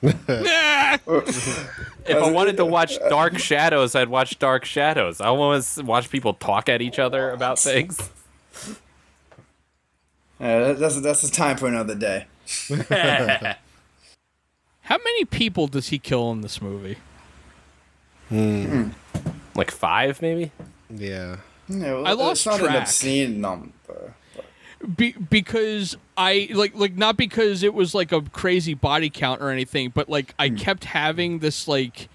If 0.02 1.06
I 2.16 2.30
wanted 2.30 2.56
to 2.56 2.64
watch 2.64 2.98
Dark 3.08 3.38
Shadows, 3.38 3.94
I'd 3.94 4.08
watch 4.08 4.38
Dark 4.38 4.64
Shadows. 4.64 5.20
I 5.20 5.30
want 5.30 5.64
to 5.64 5.82
watch 5.84 6.10
people 6.10 6.34
talk 6.34 6.68
at 6.68 6.82
each 6.82 6.98
other 6.98 7.30
about 7.30 7.58
things. 7.58 8.10
Uh, 10.40 10.72
that's 10.72 11.00
that's 11.00 11.22
a 11.22 11.30
time 11.30 11.56
for 11.56 11.68
another 11.68 11.94
day. 11.94 12.26
How 14.80 14.98
many 14.98 15.24
people 15.26 15.68
does 15.68 15.90
he 15.90 16.00
kill 16.00 16.32
in 16.32 16.40
this 16.40 16.60
movie? 16.60 16.96
Like 19.54 19.70
five, 19.70 20.20
maybe. 20.20 20.50
Yeah. 20.90 21.36
No, 21.68 22.02
I 22.02 22.14
lost 22.14 22.40
it's 22.40 22.46
not 22.46 22.58
an 22.58 22.66
track. 22.66 22.80
obscene 22.82 23.40
number. 23.40 24.14
Be- 24.96 25.12
because 25.12 25.96
I 26.16 26.48
like 26.52 26.74
like 26.74 26.96
not 26.96 27.16
because 27.16 27.62
it 27.62 27.74
was 27.74 27.94
like 27.94 28.12
a 28.12 28.20
crazy 28.20 28.74
body 28.74 29.10
count 29.10 29.40
or 29.40 29.50
anything, 29.50 29.90
but 29.90 30.08
like 30.08 30.34
I 30.38 30.48
hmm. 30.48 30.56
kept 30.56 30.84
having 30.84 31.38
this 31.38 31.68
like 31.68 32.08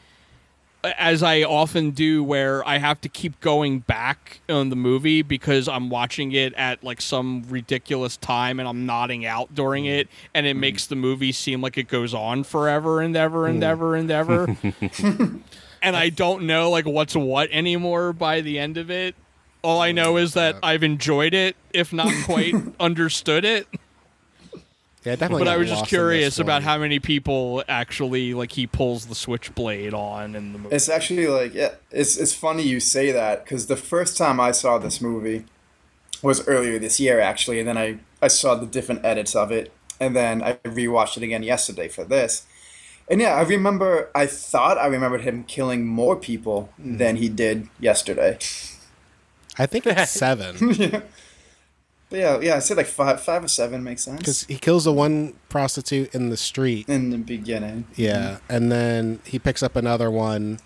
as 0.84 1.24
I 1.24 1.44
often 1.44 1.92
do 1.92 2.24
where 2.24 2.66
I 2.68 2.78
have 2.78 3.02
to 3.02 3.10
keep 3.10 3.40
going 3.40 3.80
back 3.80 4.42
on 4.50 4.70
the 4.70 4.76
movie 4.76 5.22
because 5.22 5.68
I'm 5.68 5.90
watching 5.90 6.32
it 6.32 6.54
at 6.54 6.84
like 6.84 7.02
some 7.02 7.44
ridiculous 7.50 8.18
time 8.18 8.60
and 8.60 8.68
I'm 8.68 8.86
nodding 8.86 9.26
out 9.26 9.56
during 9.56 9.86
hmm. 9.86 9.92
it 9.92 10.10
and 10.34 10.46
it 10.46 10.54
hmm. 10.54 10.60
makes 10.60 10.88
the 10.88 10.96
movie 10.96 11.32
seem 11.32 11.62
like 11.62 11.78
it 11.78 11.88
goes 11.88 12.14
on 12.14 12.44
forever 12.44 13.02
and 13.02 13.16
ever 13.16 13.48
and 13.48 13.64
ever 13.64 13.96
and 13.96 14.12
ever. 14.12 14.56
and 15.82 15.96
I 15.96 16.10
don't 16.10 16.44
know 16.44 16.70
like 16.70 16.86
what's 16.86 17.16
what 17.16 17.50
anymore 17.52 18.14
by 18.14 18.42
the 18.42 18.60
end 18.60 18.78
of 18.78 18.92
it. 18.92 19.16
All 19.64 19.82
I 19.82 19.92
know 19.92 20.18
is 20.18 20.34
that 20.34 20.58
I've 20.64 20.84
enjoyed 20.84 21.34
it, 21.34 21.56
if 21.74 21.92
not 21.92 22.14
quite 22.26 22.56
understood 22.80 23.46
it. 23.46 23.68
Yeah, 25.08 25.16
definitely. 25.16 25.46
But 25.46 25.48
I 25.48 25.58
was 25.58 25.70
just 25.70 25.86
curious 25.86 26.38
about 26.38 26.64
how 26.64 26.78
many 26.78 27.00
people 27.00 27.64
actually 27.70 28.34
like 28.34 28.52
he 28.52 28.68
pulls 28.68 29.06
the 29.06 29.16
switchblade 29.16 29.94
on 29.94 30.36
in 30.36 30.52
the 30.52 30.60
movie. 30.60 30.76
It's 30.76 30.90
actually 30.90 31.28
like 31.28 31.54
yeah, 31.54 31.76
it's 31.92 32.18
it's 32.18 32.34
funny 32.34 32.64
you 32.64 32.82
say 32.82 33.12
that 33.14 33.46
because 33.46 33.68
the 33.68 33.78
first 33.78 34.18
time 34.18 34.42
I 34.42 34.52
saw 34.52 34.78
this 34.78 35.00
movie 35.00 35.46
was 36.22 36.46
earlier 36.46 36.78
this 36.78 37.00
year 37.00 37.22
actually, 37.22 37.60
and 37.60 37.68
then 37.68 37.78
I 37.78 38.00
I 38.22 38.28
saw 38.28 38.56
the 38.56 38.66
different 38.66 39.06
edits 39.06 39.34
of 39.34 39.50
it, 39.50 39.72
and 39.98 40.14
then 40.14 40.44
I 40.44 40.54
rewatched 40.66 41.16
it 41.16 41.24
again 41.24 41.44
yesterday 41.44 41.88
for 41.88 42.04
this. 42.04 42.46
And 43.10 43.22
yeah, 43.22 43.36
I 43.36 43.44
remember. 43.44 44.10
I 44.14 44.26
thought 44.26 44.78
I 44.78 44.88
remembered 44.88 45.22
him 45.22 45.46
killing 45.46 45.86
more 45.86 46.18
people 46.18 46.70
than 46.78 47.16
he 47.16 47.30
did 47.30 47.70
yesterday. 47.80 48.40
I 49.60 49.66
think 49.66 49.86
it's 49.88 50.12
seven 50.26 50.56
But 52.10 52.20
yeah, 52.20 52.40
yeah, 52.40 52.56
I 52.56 52.60
said 52.60 52.78
like 52.78 52.86
five, 52.86 53.22
five 53.22 53.44
or 53.44 53.50
seven 53.50 53.84
makes 53.84 54.04
sense 54.04 54.20
because 54.20 54.44
he 54.46 54.56
kills 54.58 54.86
the 54.86 54.94
one 54.94 55.34
prostitute 55.50 56.16
in 56.16 56.30
the 56.30 56.38
street. 56.38 56.88
in 56.88 57.10
the 57.10 57.18
beginning. 57.18 57.86
Yeah, 57.98 58.38
and 58.48 58.72
then 58.72 59.20
he 59.26 59.40
picks 59.40 59.62
up 59.62 59.76
another 59.76 60.10
one 60.10 60.60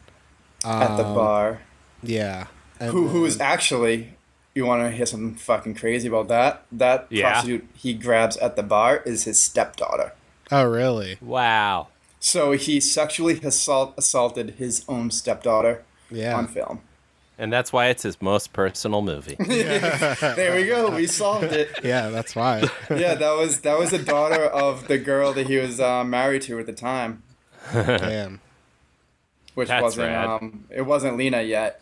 at 0.64 0.98
the 0.98 1.06
um, 1.06 1.16
bar. 1.16 1.62
Yeah, 2.04 2.46
and 2.80 2.92
who 2.92 3.08
who 3.08 3.26
is 3.26 3.40
actually 3.42 4.14
you 4.54 4.68
want 4.68 4.84
to 4.84 4.92
hear 4.96 5.08
something 5.08 5.34
fucking 5.34 5.74
crazy 5.74 6.08
about 6.10 6.28
that? 6.28 6.64
That 6.72 7.08
Yeah. 7.10 7.32
prostitute 7.32 7.68
he 7.74 7.96
grabs 7.96 8.38
at 8.38 8.56
the 8.56 8.62
bar 8.64 8.98
is 9.04 9.24
his 9.24 9.40
stepdaughter. 9.40 10.14
Oh, 10.52 10.66
really? 10.66 11.18
Wow. 11.22 11.88
So 12.20 12.52
he 12.52 12.80
sexually 12.80 13.40
assault 13.42 13.96
assaulted 13.98 14.56
his 14.60 14.86
own 14.88 15.10
stepdaughter 15.10 15.84
Yeah. 16.12 16.38
on 16.38 16.48
film. 16.48 16.82
And 17.42 17.52
that's 17.52 17.74
why 17.74 17.88
it's 17.88 18.04
his 18.04 18.22
most 18.22 18.54
personal 18.54 19.02
movie. 19.02 19.36
there 19.40 20.56
we 20.56 20.68
go. 20.68 20.92
We 20.92 21.08
solved 21.08 21.46
it. 21.52 21.72
Yeah, 21.84 22.10
that's 22.10 22.36
why. 22.36 22.70
Yeah, 22.92 23.16
that 23.16 23.32
was 23.36 23.62
that 23.62 23.80
was 23.80 23.90
the 23.90 23.98
daughter 23.98 24.44
of 24.46 24.88
the 24.88 25.00
girl 25.00 25.34
that 25.34 25.48
he 25.48 25.58
was 25.58 25.80
uh, 25.80 26.04
married 26.04 26.44
to 26.44 26.60
at 26.60 26.68
the 26.68 26.74
time, 26.74 27.24
Damn. 27.74 28.42
which 29.56 29.70
That's 29.70 29.82
wasn't 29.82 30.10
rad. 30.10 30.30
um 30.30 30.66
it 30.70 30.84
wasn't 30.84 31.18
Lina 31.18 31.42
yet. 31.42 31.82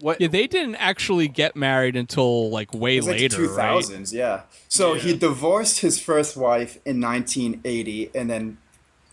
What? 0.00 0.18
Yeah, 0.18 0.28
they 0.28 0.46
didn't 0.46 0.76
actually 0.76 1.28
get 1.28 1.56
married 1.56 1.94
until 1.94 2.48
like 2.48 2.72
way 2.72 2.96
It 2.96 3.00
was 3.00 3.08
like 3.08 3.20
later, 3.20 3.36
two 3.36 3.48
right? 3.48 3.56
thousands, 3.56 4.14
yeah. 4.14 4.42
So 4.68 4.94
he 4.94 5.14
divorced 5.16 5.80
his 5.80 5.98
first 6.00 6.38
wife 6.38 6.78
in 6.86 7.02
1980, 7.02 8.10
and 8.14 8.30
then 8.30 8.58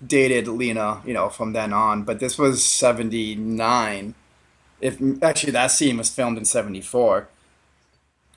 dated 0.05 0.47
Lina, 0.47 1.01
you 1.05 1.13
know, 1.13 1.29
from 1.29 1.53
then 1.53 1.73
on. 1.73 2.03
But 2.03 2.19
this 2.19 2.37
was 2.37 2.63
79. 2.63 4.15
If 4.81 5.23
actually 5.23 5.51
that 5.51 5.67
scene 5.71 5.97
was 5.97 6.09
filmed 6.09 6.37
in 6.37 6.45
74. 6.45 7.27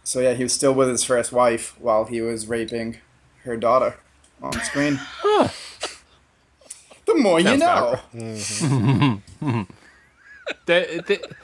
So 0.05 0.21
yeah, 0.21 0.35
he 0.35 0.45
was 0.45 0.53
still 0.53 0.73
with 0.73 0.89
his 0.89 1.03
first 1.03 1.33
wife 1.33 1.75
while 1.81 2.05
he 2.05 2.21
was 2.21 2.47
raping 2.47 2.99
her 3.45 3.57
daughter 3.57 3.97
on 4.41 4.53
screen. 4.53 5.01
The 7.07 7.15
more 7.15 7.41
you 7.41 7.59
Sounds 7.59 8.63
know. 8.63 9.21
the, 10.67 11.03
the, 11.07 11.35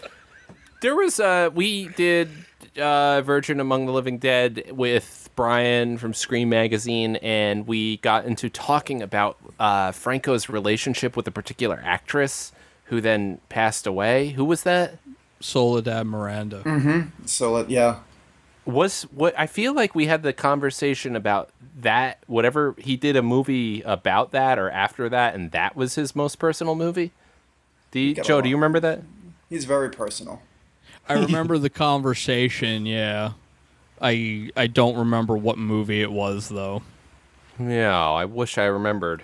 there 0.80 0.94
was 0.96 1.20
uh 1.20 1.50
we 1.54 1.88
did 1.88 2.28
uh 2.76 3.22
Virgin 3.22 3.60
Among 3.60 3.86
the 3.86 3.92
Living 3.92 4.18
Dead 4.18 4.64
with 4.70 5.21
Brian 5.34 5.98
from 5.98 6.14
Scream 6.14 6.48
Magazine 6.48 7.16
and 7.16 7.66
we 7.66 7.96
got 7.98 8.24
into 8.24 8.48
talking 8.50 9.02
about 9.02 9.38
uh 9.58 9.92
Franco's 9.92 10.48
relationship 10.48 11.16
with 11.16 11.26
a 11.26 11.30
particular 11.30 11.80
actress 11.84 12.52
who 12.86 13.00
then 13.00 13.40
passed 13.48 13.86
away. 13.86 14.30
Who 14.30 14.44
was 14.44 14.62
that? 14.64 14.98
Soledad 15.40 16.06
Miranda. 16.06 16.62
Mm-hmm. 16.62 17.26
So 17.26 17.66
yeah, 17.66 18.00
Was 18.64 19.02
what 19.04 19.34
I 19.38 19.46
feel 19.46 19.74
like 19.74 19.94
we 19.94 20.06
had 20.06 20.22
the 20.22 20.32
conversation 20.32 21.16
about 21.16 21.50
that 21.80 22.18
whatever 22.26 22.74
he 22.78 22.96
did 22.96 23.16
a 23.16 23.22
movie 23.22 23.82
about 23.82 24.30
that 24.32 24.58
or 24.58 24.70
after 24.70 25.08
that 25.08 25.34
and 25.34 25.50
that 25.52 25.74
was 25.74 25.94
his 25.96 26.14
most 26.14 26.38
personal 26.38 26.74
movie. 26.74 27.10
Do 27.90 28.00
you, 28.00 28.14
Joe, 28.14 28.40
do 28.40 28.48
you 28.48 28.56
remember 28.56 28.80
that? 28.80 29.02
he's 29.50 29.64
very 29.66 29.90
personal. 29.90 30.40
I 31.08 31.14
remember 31.14 31.58
the 31.58 31.68
conversation, 31.68 32.86
yeah. 32.86 33.32
I 34.02 34.50
I 34.56 34.66
don't 34.66 34.96
remember 34.96 35.36
what 35.36 35.56
movie 35.56 36.02
it 36.02 36.12
was 36.12 36.48
though. 36.48 36.82
Yeah, 37.58 37.98
I 37.98 38.24
wish 38.24 38.58
I 38.58 38.64
remembered. 38.64 39.22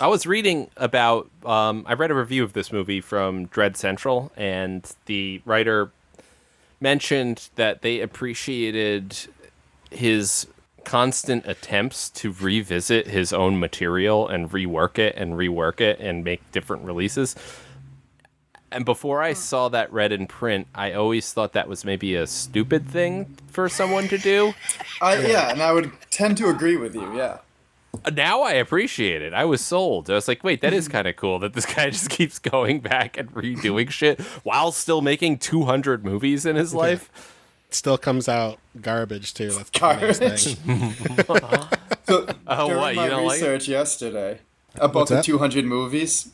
I 0.00 0.06
was 0.06 0.26
reading 0.26 0.70
about. 0.76 1.28
Um, 1.44 1.84
I 1.88 1.94
read 1.94 2.10
a 2.10 2.14
review 2.14 2.44
of 2.44 2.52
this 2.52 2.72
movie 2.72 3.00
from 3.00 3.46
Dread 3.46 3.76
Central, 3.76 4.30
and 4.36 4.90
the 5.06 5.42
writer 5.44 5.90
mentioned 6.80 7.48
that 7.56 7.82
they 7.82 8.00
appreciated 8.00 9.16
his 9.90 10.46
constant 10.84 11.46
attempts 11.46 12.08
to 12.08 12.32
revisit 12.32 13.08
his 13.08 13.32
own 13.32 13.58
material 13.58 14.28
and 14.28 14.50
rework 14.50 14.98
it 14.98 15.14
and 15.16 15.34
rework 15.34 15.80
it 15.80 15.98
and 15.98 16.22
make 16.24 16.40
different 16.52 16.84
releases. 16.84 17.34
And 18.70 18.84
before 18.84 19.22
I 19.22 19.32
saw 19.32 19.68
that 19.70 19.92
read 19.92 20.12
in 20.12 20.26
print, 20.26 20.66
I 20.74 20.92
always 20.92 21.32
thought 21.32 21.54
that 21.54 21.68
was 21.68 21.84
maybe 21.84 22.14
a 22.14 22.26
stupid 22.26 22.88
thing 22.88 23.36
for 23.50 23.68
someone 23.68 24.08
to 24.08 24.18
do. 24.18 24.54
I, 25.00 25.18
yeah, 25.26 25.50
and 25.50 25.62
I 25.62 25.72
would 25.72 25.90
tend 26.10 26.36
to 26.38 26.48
agree 26.48 26.76
with 26.76 26.94
you. 26.94 27.16
Yeah. 27.16 27.38
Uh, 28.04 28.10
now 28.10 28.42
I 28.42 28.52
appreciate 28.52 29.22
it. 29.22 29.32
I 29.32 29.44
was 29.46 29.62
sold. 29.62 30.10
I 30.10 30.14
was 30.14 30.28
like, 30.28 30.44
wait, 30.44 30.60
that 30.60 30.72
is 30.72 30.86
hmm. 30.86 30.92
kind 30.92 31.08
of 31.08 31.16
cool 31.16 31.38
that 31.38 31.54
this 31.54 31.66
guy 31.66 31.90
just 31.90 32.10
keeps 32.10 32.38
going 32.38 32.80
back 32.80 33.16
and 33.16 33.32
redoing 33.32 33.90
shit 33.90 34.20
while 34.44 34.72
still 34.72 35.00
making 35.00 35.38
200 35.38 36.04
movies 36.04 36.44
in 36.44 36.56
his 36.56 36.74
life. 36.74 37.34
Still 37.70 37.98
comes 37.98 38.28
out 38.28 38.58
garbage 38.80 39.34
too. 39.34 39.50
That's 39.50 39.70
the 39.70 39.78
funniest 39.78 40.20
Garbage. 40.20 40.54
thing. 40.56 40.94
So, 42.08 42.26
Oh, 42.46 42.68
during 42.68 42.80
what, 42.80 42.94
you 42.94 43.00
my 43.02 43.08
don't 43.08 43.26
like 43.26 43.34
research 43.34 43.68
yesterday 43.68 44.38
about 44.76 44.94
What's 44.94 45.10
the 45.10 45.16
that? 45.16 45.24
200 45.24 45.66
movies, 45.66 46.30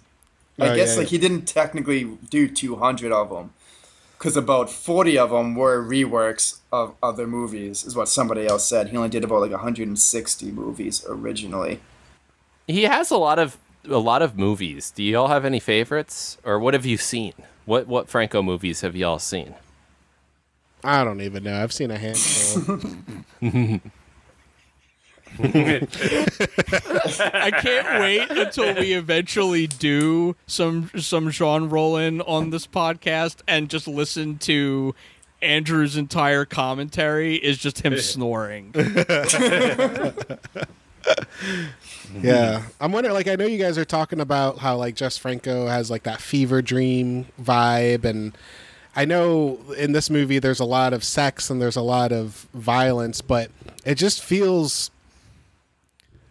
I 0.61 0.69
Oh, 0.69 0.77
guess 0.77 0.93
yeah, 0.93 0.99
like 0.99 1.07
yeah. 1.07 1.11
he 1.11 1.19
didn't 1.19 1.47
technically 1.47 2.05
do 2.31 2.49
200 2.49 3.13
of 3.13 3.31
them 3.31 3.53
because 4.19 4.37
about 4.37 4.71
40 4.71 5.19
of 5.19 5.31
them 5.31 5.55
were 5.55 5.83
reworks 5.85 6.59
of 6.73 6.95
other 7.03 7.27
movies, 7.27 7.85
is 7.85 7.95
what 7.97 8.09
somebody 8.09 8.47
else 8.47 8.67
said. 8.69 8.89
He 8.89 8.97
only 8.97 9.09
did 9.09 9.25
about 9.25 9.41
like 9.41 9.51
160 9.51 10.53
movies 10.53 11.05
originally. 11.09 11.81
He 12.67 12.85
has 12.85 13.11
a 13.11 13.17
lot 13.19 13.39
of 13.39 13.59
a 13.89 13.99
lot 13.99 14.23
of 14.23 14.39
movies. 14.39 14.91
Do 14.91 15.03
y'all 15.03 15.29
have 15.29 15.45
any 15.45 15.61
favorites, 15.61 16.39
or 16.45 16.59
what 16.59 16.73
have 16.73 16.87
you 16.87 16.97
seen? 16.97 17.35
What 17.67 17.87
what 17.87 18.09
Franco 18.09 18.41
movies 18.43 18.81
have 18.81 18.97
y'all 18.97 19.19
seen? 19.19 19.55
I 20.83 21.03
don't 21.05 21.21
even 21.21 21.45
know. 21.45 21.63
I've 21.63 21.73
seen 21.73 21.91
a 21.91 21.99
handful. 21.99 22.79
I 25.43 27.51
can't 27.61 28.01
wait 28.01 28.31
until 28.31 28.75
we 28.75 28.93
eventually 28.93 29.67
do 29.67 30.37
some 30.47 30.91
some 30.97 31.31
Jean 31.31 31.69
Rollin 31.69 32.21
on 32.21 32.51
this 32.51 32.67
podcast 32.67 33.39
and 33.49 33.69
just 33.69 33.89
listen 33.89 34.39
to 34.39 34.95
Andrew's 35.45 35.97
entire 35.97 36.45
commentary 36.45 37.37
is 37.37 37.59
just 37.59 37.81
him 37.81 37.97
snoring. 37.99 38.75
yeah, 42.23 42.63
I'm 42.81 42.93
wondering. 42.93 43.15
Like, 43.15 43.29
I 43.29 43.37
know 43.37 43.47
you 43.47 43.59
guys 43.59 43.79
are 43.79 43.85
talking 43.85 44.21
about 44.21 44.59
how 44.59 44.77
like 44.77 44.97
Jess 44.97 45.19
Franco 45.19 45.67
has 45.67 45.91
like 45.91 46.05
that 46.05 46.21
fever 46.21 46.63
dream 46.63 47.27
vibe, 47.41 48.05
and 48.05 48.37
I 48.97 49.05
know 49.05 49.59
in 49.77 49.93
this 49.93 50.11
movie 50.11 50.39
there's 50.39 50.61
a 50.61 50.65
lot 50.65 50.93
of 50.93 51.05
sex 51.05 51.51
and 51.51 51.61
there's 51.61 51.77
a 51.77 51.83
lot 51.83 52.13
of 52.13 52.49
violence, 52.55 53.21
but 53.21 53.51
it 53.85 53.97
just 53.97 54.23
feels. 54.23 54.91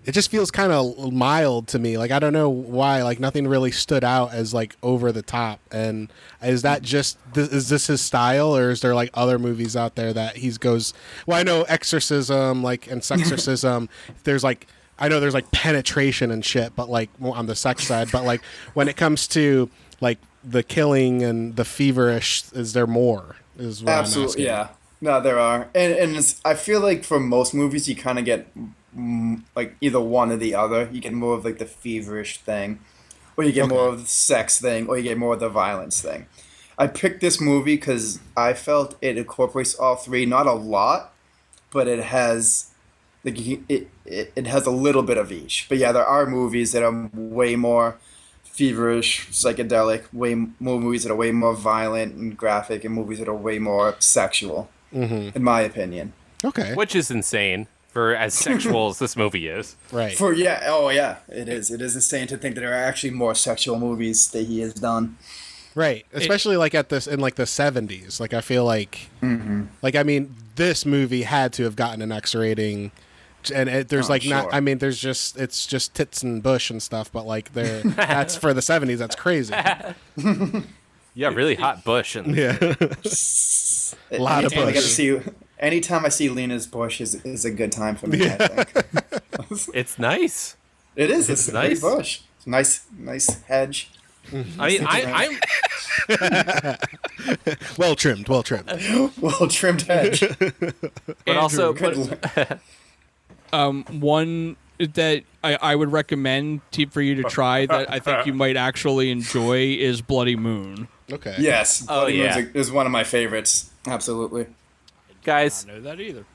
It 0.05 0.11
just 0.11 0.29
feels 0.29 0.51
kind 0.51 0.71
of 0.71 1.13
mild 1.13 1.67
to 1.69 1.79
me. 1.79 1.97
Like 1.97 2.11
I 2.11 2.19
don't 2.19 2.33
know 2.33 2.49
why. 2.49 3.03
Like 3.03 3.19
nothing 3.19 3.47
really 3.47 3.71
stood 3.71 4.03
out 4.03 4.33
as 4.33 4.53
like 4.53 4.75
over 4.83 5.11
the 5.11 5.21
top. 5.21 5.59
And 5.71 6.11
is 6.41 6.61
that 6.63 6.81
just 6.81 7.17
th- 7.33 7.49
is 7.49 7.69
this 7.69 7.87
his 7.87 8.01
style, 8.01 8.55
or 8.55 8.71
is 8.71 8.81
there 8.81 8.95
like 8.95 9.09
other 9.13 9.39
movies 9.39 9.75
out 9.75 9.95
there 9.95 10.13
that 10.13 10.37
he 10.37 10.51
goes? 10.51 10.93
Well, 11.25 11.39
I 11.39 11.43
know 11.43 11.63
Exorcism, 11.63 12.63
like 12.63 12.89
and 12.89 13.01
Sexorcism. 13.01 13.89
there's 14.23 14.43
like 14.43 14.67
I 14.99 15.07
know 15.07 15.19
there's 15.19 15.33
like 15.33 15.51
penetration 15.51 16.31
and 16.31 16.43
shit, 16.43 16.75
but 16.75 16.89
like 16.89 17.09
on 17.21 17.45
the 17.45 17.55
sex 17.55 17.85
side. 17.85 18.11
But 18.11 18.23
like 18.25 18.41
when 18.73 18.87
it 18.87 18.97
comes 18.97 19.27
to 19.29 19.69
like 20.01 20.19
the 20.43 20.63
killing 20.63 21.23
and 21.23 21.55
the 21.55 21.65
feverish, 21.65 22.43
is 22.53 22.73
there 22.73 22.87
more? 22.87 23.37
Is 23.57 23.83
what 23.83 23.93
Absolutely, 23.93 24.45
yeah. 24.45 24.69
No, 25.01 25.19
there 25.19 25.39
are, 25.39 25.67
and 25.75 25.93
and 25.93 26.15
it's, 26.15 26.39
I 26.45 26.53
feel 26.53 26.79
like 26.79 27.03
for 27.03 27.19
most 27.19 27.53
movies, 27.53 27.89
you 27.89 27.95
kind 27.95 28.17
of 28.17 28.25
get 28.25 28.47
like 29.55 29.75
either 29.81 29.99
one 29.99 30.31
or 30.31 30.37
the 30.37 30.55
other. 30.55 30.89
You 30.91 31.01
get 31.01 31.13
more 31.13 31.35
of 31.35 31.45
like 31.45 31.57
the 31.59 31.65
feverish 31.65 32.37
thing, 32.39 32.79
or 33.37 33.43
you 33.43 33.51
get 33.51 33.67
more 33.69 33.87
of 33.89 34.01
the 34.01 34.07
sex 34.07 34.59
thing, 34.59 34.87
or 34.87 34.97
you 34.97 35.03
get 35.03 35.17
more 35.17 35.33
of 35.33 35.39
the 35.39 35.49
violence 35.49 36.01
thing. 36.01 36.27
I 36.77 36.87
picked 36.87 37.21
this 37.21 37.39
movie 37.39 37.75
because 37.75 38.19
I 38.35 38.53
felt 38.53 38.95
it 39.01 39.17
incorporates 39.17 39.75
all 39.75 39.95
three. 39.95 40.25
Not 40.25 40.47
a 40.47 40.53
lot, 40.53 41.13
but 41.71 41.87
it 41.87 42.03
has 42.03 42.71
like 43.23 43.39
it, 43.39 43.87
it 44.05 44.31
it 44.35 44.47
has 44.47 44.65
a 44.65 44.71
little 44.71 45.03
bit 45.03 45.17
of 45.17 45.31
each. 45.31 45.67
But 45.69 45.77
yeah, 45.77 45.91
there 45.91 46.05
are 46.05 46.25
movies 46.25 46.71
that 46.71 46.83
are 46.83 47.09
way 47.13 47.55
more 47.55 47.97
feverish, 48.43 49.29
psychedelic, 49.31 50.03
way 50.13 50.35
more 50.35 50.79
movies 50.79 51.03
that 51.03 51.11
are 51.11 51.15
way 51.15 51.31
more 51.31 51.55
violent 51.55 52.15
and 52.15 52.37
graphic, 52.37 52.83
and 52.83 52.93
movies 52.93 53.19
that 53.19 53.27
are 53.27 53.33
way 53.35 53.57
more 53.59 53.95
sexual, 53.99 54.69
Mhm. 54.93 55.35
in 55.35 55.43
my 55.43 55.61
opinion. 55.61 56.13
Okay. 56.43 56.73
Which 56.75 56.93
is 56.95 57.09
insane 57.09 57.67
for 57.93 58.15
as 58.15 58.33
sexual 58.33 58.89
as 58.89 58.99
this 58.99 59.15
movie 59.15 59.47
is. 59.47 59.75
Right. 59.91 60.17
For 60.17 60.33
yeah, 60.33 60.63
oh 60.67 60.89
yeah, 60.89 61.17
it 61.27 61.47
is. 61.47 61.69
It 61.69 61.79
is 61.79 61.95
insane 61.95 62.25
to 62.27 62.37
think 62.37 62.55
that 62.55 62.61
there 62.61 62.71
are 62.71 62.83
actually 62.83 63.11
more 63.11 63.35
sexual 63.35 63.77
movies 63.79 64.31
that 64.31 64.47
he 64.47 64.59
has 64.61 64.73
done. 64.73 65.17
Right, 65.75 66.05
especially 66.13 66.57
like 66.57 66.73
at 66.73 66.89
this 66.89 67.05
in 67.05 67.19
like 67.19 67.35
the 67.35 67.45
seventies. 67.45 68.19
Like 68.19 68.33
I 68.33 68.41
feel 68.41 68.65
like, 68.65 69.09
mm-hmm. 69.21 69.65
like 69.83 69.95
I 69.95 70.01
mean, 70.01 70.35
this 70.55 70.85
movie 70.85 71.23
had 71.23 71.53
to 71.53 71.63
have 71.63 71.75
gotten 71.75 72.01
an 72.01 72.11
X 72.11 72.33
rating, 72.33 72.91
and 73.53 73.69
it, 73.69 73.89
there's 73.89 74.09
Oh, 74.09 74.13
like 74.13 74.25
not. 74.25 74.51
I 74.51 74.59
mean, 74.59 74.79
there's 74.79 74.99
just 74.99 75.37
it's 75.37 75.67
just 75.67 75.93
tits 75.93 76.23
and 76.23 76.41
bush 76.41 76.71
and 76.71 76.81
stuff, 76.81 77.11
but 77.11 77.27
like 77.27 77.53
there, 77.53 77.81
that's 77.83 78.35
for 78.35 78.53
the 78.53 78.61
seventies. 78.63 78.97
That's 78.97 79.15
crazy. 79.15 79.53
Yeah, 81.15 81.27
really 81.27 81.55
hot 81.55 81.83
bush 81.83 82.15
and 82.15 82.35
Yeah, 82.35 82.57
a 82.59 84.17
lot 84.17 84.45
of 84.45 84.51
Anytime 84.51 84.67
I 84.67 84.71
get 84.71 84.81
to 84.81 84.81
bush. 84.81 84.81
see, 84.81 85.19
anytime 85.63 86.05
I 86.05 86.09
see 86.09 86.29
Lina's 86.29 86.67
bush 86.67 87.01
is 87.01 87.15
is 87.25 87.45
a 87.45 87.51
good 87.51 87.71
time 87.71 87.95
for 87.95 88.07
me. 88.07 88.25
I 88.27 88.37
think 88.37 88.85
it's 89.73 89.97
nice. 89.97 90.55
it 90.95 91.09
is. 91.09 91.29
It's, 91.29 91.47
It's 91.47 91.49
a 91.49 91.53
nice. 91.53 91.81
bush. 91.81 92.21
It's 92.37 92.45
a 92.45 92.49
nice, 92.49 92.85
nice 92.95 93.41
hedge. 93.43 93.89
I 94.31 94.67
mean, 94.67 94.85
I, 94.87 95.37
I'm 96.07 96.75
well 97.77 97.95
trimmed, 97.95 98.29
well 98.29 98.43
trimmed. 98.43 98.71
well 99.21 99.47
trimmed 99.47 99.81
hedge. 99.81 100.23
but 101.25 101.37
also, 101.37 101.73
but, 101.73 102.59
um, 103.51 103.83
one 103.89 104.55
that 104.79 105.23
I, 105.43 105.55
I 105.61 105.75
would 105.75 105.91
recommend 105.91 106.61
to, 106.71 106.85
for 106.87 107.01
you 107.01 107.15
to 107.15 107.23
try 107.23 107.65
that 107.65 107.91
I 107.91 107.99
think 107.99 108.25
you 108.25 108.33
might 108.33 108.55
actually 108.55 109.11
enjoy 109.11 109.75
is 109.77 110.01
Bloody 110.01 110.37
Moon. 110.37 110.87
Okay. 111.11 111.35
Yes. 111.37 111.85
Oh, 111.89 112.01
Bloody 112.01 112.15
yeah. 112.15 112.35
Moon's 112.39 112.55
is 112.55 112.71
one 112.71 112.85
of 112.85 112.91
my 112.93 113.03
favorites. 113.03 113.71
Absolutely. 113.85 114.47
Guys, 115.23 115.65
I 115.67 115.73
know 115.73 115.81
that 115.81 115.99
either. 115.99 116.25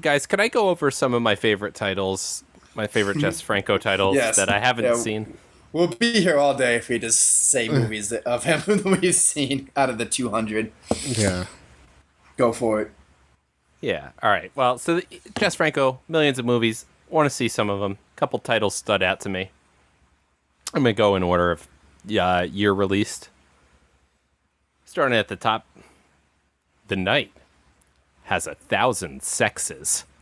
guys, 0.00 0.26
can 0.26 0.40
I 0.40 0.48
go 0.48 0.68
over 0.68 0.90
some 0.90 1.14
of 1.14 1.22
my 1.22 1.34
favorite 1.34 1.74
titles, 1.74 2.44
my 2.74 2.86
favorite 2.86 3.18
Jess 3.18 3.40
Franco 3.48 3.78
titles 3.78 4.16
Yes. 4.16 4.36
that 4.36 4.48
I 4.48 4.58
haven't 4.58 4.84
Yeah. 4.84 4.94
seen? 4.94 5.36
We'll 5.72 5.86
be 5.88 6.20
here 6.20 6.38
all 6.38 6.54
day 6.54 6.76
if 6.76 6.88
we 6.90 6.98
just 6.98 7.20
say 7.50 7.68
movies 7.68 8.10
that- 8.10 8.24
of 8.24 8.44
him 8.44 8.60
that 8.66 8.84
we've 9.00 9.14
seen 9.14 9.70
out 9.76 9.88
of 9.90 9.98
the 9.98 10.04
200. 10.06 10.70
Yeah. 11.04 11.46
Go 12.36 12.52
for 12.52 12.82
it. 12.82 12.90
Yeah. 13.80 14.10
All 14.22 14.30
right. 14.30 14.52
Well, 14.54 14.78
so 14.78 14.96
the, 14.96 15.06
Jess 15.38 15.54
Franco, 15.54 16.00
millions 16.08 16.38
of 16.38 16.44
movies. 16.44 16.84
Want 17.08 17.26
to 17.26 17.30
see 17.30 17.48
some 17.48 17.68
of 17.68 17.80
them. 17.80 17.92
A 18.16 18.18
couple 18.18 18.38
titles 18.38 18.74
stood 18.74 19.02
out 19.02 19.20
to 19.20 19.28
me. 19.28 19.50
I'm 20.74 20.82
gonna 20.82 20.92
go 20.94 21.14
in 21.16 21.22
order 21.22 21.50
of 21.50 21.66
uh, 22.18 22.46
year 22.50 22.72
released. 22.72 23.28
Starting 24.86 25.16
at 25.18 25.28
the 25.28 25.36
top, 25.36 25.66
The 26.88 26.96
Night 26.96 27.32
has 28.24 28.46
a 28.46 28.54
thousand 28.54 29.22
sexes. 29.22 30.04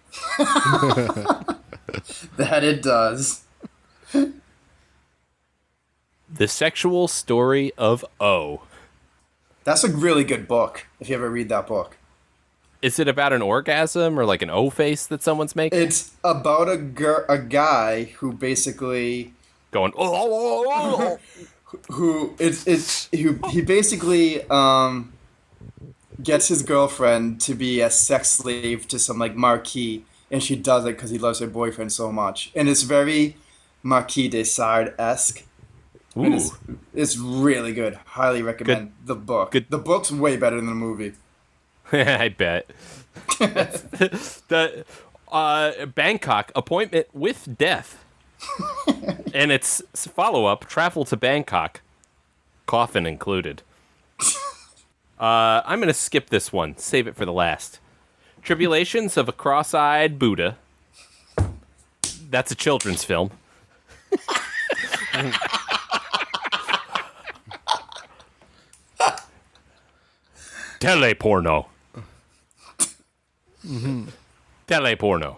That 2.36 2.62
it 2.62 2.82
does. 2.82 3.42
The 6.32 6.46
sexual 6.48 7.08
story 7.08 7.72
of 7.76 8.04
O. 8.20 8.62
That's 9.64 9.82
a 9.84 9.90
really 9.90 10.22
good 10.24 10.46
book. 10.46 10.86
If 11.00 11.08
you 11.08 11.16
ever 11.16 11.28
read 11.28 11.48
that 11.48 11.66
book, 11.66 11.96
Is 12.80 12.98
it 12.98 13.08
about 13.08 13.32
an 13.32 13.42
orgasm 13.42 14.18
or 14.18 14.24
like 14.24 14.40
an 14.42 14.50
O 14.50 14.70
face 14.70 15.06
that 15.06 15.22
someone's 15.22 15.56
making? 15.56 15.80
it's 15.80 16.12
about 16.22 16.68
a 16.68 16.76
gir- 16.76 17.26
a 17.28 17.38
guy 17.38 18.04
who 18.04 18.32
basically 18.32 19.34
Going, 19.72 19.92
oh, 19.96 20.14
oh, 20.14 20.64
oh, 20.68 21.18
oh. 21.68 21.82
who 21.92 22.34
it's 22.38 22.66
it's 22.66 23.08
who 23.12 23.38
he 23.50 23.60
basically 23.62 24.48
um 24.48 25.12
gets 26.22 26.48
his 26.48 26.62
girlfriend 26.62 27.40
to 27.42 27.54
be 27.54 27.80
a 27.80 27.90
sex 27.90 28.30
slave 28.30 28.88
to 28.88 28.98
some 28.98 29.18
like 29.18 29.34
marquis 29.36 30.04
and 30.30 30.42
she 30.42 30.56
does 30.56 30.84
it 30.84 30.96
because 30.96 31.10
he 31.10 31.18
loves 31.18 31.40
her 31.40 31.46
boyfriend 31.46 31.92
so 31.92 32.12
much. 32.12 32.52
And 32.54 32.68
it's 32.68 32.82
very 32.82 33.36
marquis 33.82 34.28
de 34.28 34.44
sade 34.44 34.94
esque 34.98 35.44
it's, 36.16 36.52
it's 36.94 37.16
really 37.16 37.72
good. 37.72 37.94
Highly 37.94 38.42
recommend 38.42 38.92
the 39.04 39.14
book. 39.14 39.52
good- 39.52 39.70
the 39.70 39.78
book's 39.78 40.10
way 40.10 40.36
better 40.36 40.56
than 40.56 40.66
the 40.66 40.74
movie. 40.74 41.12
I 41.92 42.28
bet. 42.28 42.70
the 43.38 44.84
uh, 45.30 45.86
Bangkok 45.86 46.52
appointment 46.54 47.08
with 47.12 47.56
death, 47.58 48.04
and 49.34 49.52
its 49.52 49.82
follow 49.94 50.46
up 50.46 50.66
travel 50.66 51.04
to 51.04 51.16
Bangkok, 51.16 51.80
coffin 52.66 53.06
included. 53.06 53.62
Uh, 55.20 55.60
I'm 55.66 55.80
gonna 55.80 55.92
skip 55.92 56.30
this 56.30 56.50
one. 56.50 56.78
Save 56.78 57.06
it 57.06 57.14
for 57.14 57.26
the 57.26 57.32
last. 57.32 57.78
Tribulations 58.42 59.18
of 59.18 59.28
a 59.28 59.32
cross-eyed 59.32 60.18
Buddha. 60.18 60.56
That's 62.30 62.50
a 62.50 62.54
children's 62.54 63.04
film. 63.04 63.30
Teleporno. 70.80 71.66
Teleporno. 74.66 75.36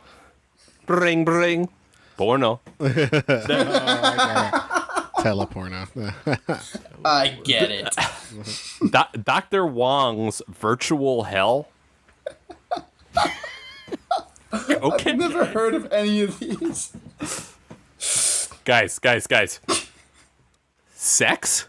Bring, 0.86 1.24
bring. 1.24 1.68
Porno. 2.16 2.60
Teleporno. 5.18 5.88
I 7.04 7.28
get 7.42 7.70
it. 7.72 7.88
Do- 8.80 9.20
Dr. 9.22 9.66
Wong's 9.66 10.42
virtual 10.48 11.24
hell. 11.24 11.68
Okay. 14.52 15.10
I've 15.12 15.18
never 15.18 15.44
heard 15.46 15.74
of 15.74 15.90
any 15.92 16.20
of 16.22 16.38
these. 16.38 16.92
Guys, 18.64 18.98
guys, 18.98 19.26
guys. 19.26 19.60
Sex 20.94 21.66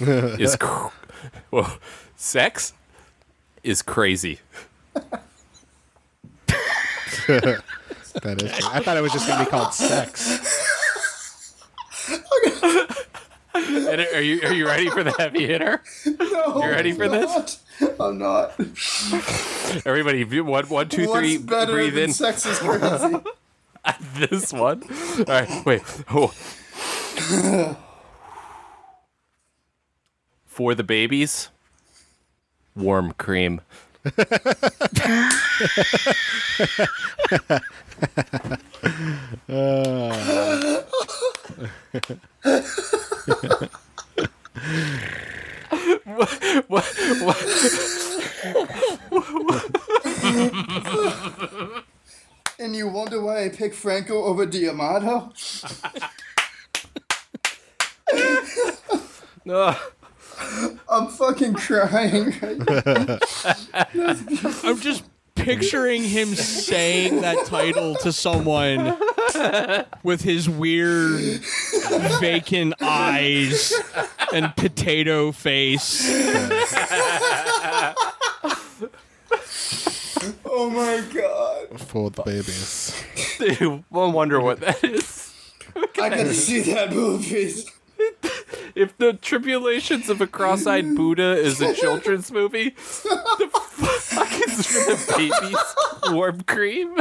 is 0.00 0.56
cr- 0.56 0.88
well, 1.50 1.78
sex 2.16 2.72
is 3.62 3.82
crazy. 3.82 4.40
that 7.36 7.62
is. 8.42 8.64
I 8.66 8.80
thought 8.80 8.96
it 8.96 9.00
was 9.02 9.12
just 9.12 9.26
gonna 9.28 9.44
be 9.44 9.50
called 9.50 9.72
sex. 9.74 10.65
And 13.56 14.00
are 14.14 14.20
you 14.20 14.40
are 14.42 14.52
you 14.52 14.66
ready 14.66 14.90
for 14.90 15.02
the 15.02 15.12
heavy 15.12 15.46
hitter? 15.46 15.82
No, 16.04 16.62
You 16.62 16.70
ready 16.70 16.92
for 16.92 17.04
I'm 17.04 17.10
this? 17.10 17.58
not. 17.80 18.00
I'm 18.00 18.18
not. 18.18 18.52
Everybody, 19.86 20.20
if 20.22 20.32
you- 20.32 20.44
one, 20.44 20.68
one, 20.68 20.88
two, 20.88 21.08
What's 21.08 21.18
three, 21.20 21.38
better 21.38 21.72
breathe 21.72 21.94
than 21.94 22.04
in. 22.04 22.12
sex 22.12 22.44
is 22.46 22.58
crazy? 22.58 23.16
this 24.18 24.52
one. 24.52 24.82
All 25.18 25.24
right, 25.26 25.64
wait. 25.66 25.82
Oh. 26.10 26.32
For 30.46 30.74
the 30.74 30.84
babies, 30.84 31.48
warm 32.74 33.12
cream. 33.12 33.60
Uh, 39.48 40.82
what, 46.04 46.30
what, 46.68 47.44
and 52.58 52.74
you 52.74 52.88
wonder 52.88 53.20
why 53.22 53.44
I 53.44 53.48
picked 53.48 53.74
Franco 53.74 54.24
over 54.24 54.46
D'Amato? 54.46 55.32
No. 59.46 59.76
I'm 60.88 61.06
fucking 61.06 61.54
crying. 61.54 62.34
I'm 63.72 64.80
just 64.80 65.04
picturing 65.36 66.02
him 66.02 66.34
saying 66.34 67.20
that 67.20 67.46
title 67.46 67.94
to 67.96 68.12
someone 68.12 68.96
with 70.02 70.22
his 70.22 70.48
weird 70.48 71.20
vacant 72.20 72.74
eyes 72.82 73.72
and 74.32 74.54
potato 74.56 75.30
face. 75.32 76.02
oh 80.44 80.70
my 80.70 81.04
god. 81.14 81.80
For 81.80 82.10
the 82.10 82.22
babies. 82.22 83.04
Dude, 83.38 83.84
I 83.92 84.06
wonder 84.06 84.40
what 84.40 84.60
that 84.60 84.82
is. 84.82 85.32
I 85.76 86.08
gotta 86.08 86.34
see 86.34 86.60
that 86.72 86.92
movie. 86.92 87.52
If 88.74 88.96
the 88.98 89.14
tribulations 89.14 90.10
of 90.10 90.20
a 90.20 90.26
cross-eyed 90.26 90.96
Buddha 90.96 91.34
is 91.34 91.62
a 91.62 91.72
children's 91.72 92.30
movie, 92.30 92.70
the 92.70 93.50
fuck 93.52 94.32
is 94.46 94.66
for 94.66 94.90
the 94.90 95.14
babies 95.16 96.12
warm 96.14 96.42
cream? 96.42 96.98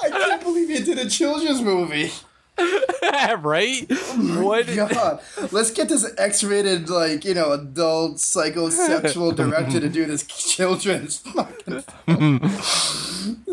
I 0.00 0.10
can't 0.10 0.42
believe 0.42 0.70
you 0.70 0.84
did 0.84 0.98
a 0.98 1.10
children's 1.10 1.60
movie. 1.60 2.12
right? 3.38 3.86
Oh 3.90 4.42
what? 4.44 4.72
God. 4.74 5.20
Let's 5.50 5.72
get 5.72 5.88
this 5.88 6.08
X-rated, 6.16 6.88
like 6.88 7.24
you 7.24 7.34
know, 7.34 7.52
adult 7.52 8.16
psychosexual 8.16 9.34
director 9.36 9.80
to 9.80 9.88
do 9.88 10.04
this 10.04 10.24
children's 10.24 11.18
fucking. 11.18 11.82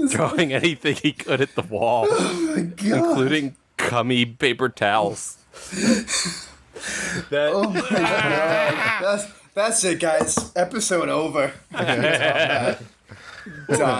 Throwing 0.07 0.53
anything 0.53 0.95
he 0.97 1.13
could 1.13 1.41
at 1.41 1.55
the 1.55 1.63
wall, 1.63 2.05
oh 2.09 2.53
including 2.55 3.55
cummy 3.91 4.25
paper 4.25 4.69
towels. 4.69 5.37
that, 7.29 7.51
Oh 7.53 7.69
my 7.69 7.79
god. 7.81 9.01
That's 9.03 9.25
that's 9.53 9.83
it, 9.83 9.99
guys. 9.99 10.51
Episode 10.55 11.09
over. 11.09 11.51
Done. 11.71 12.77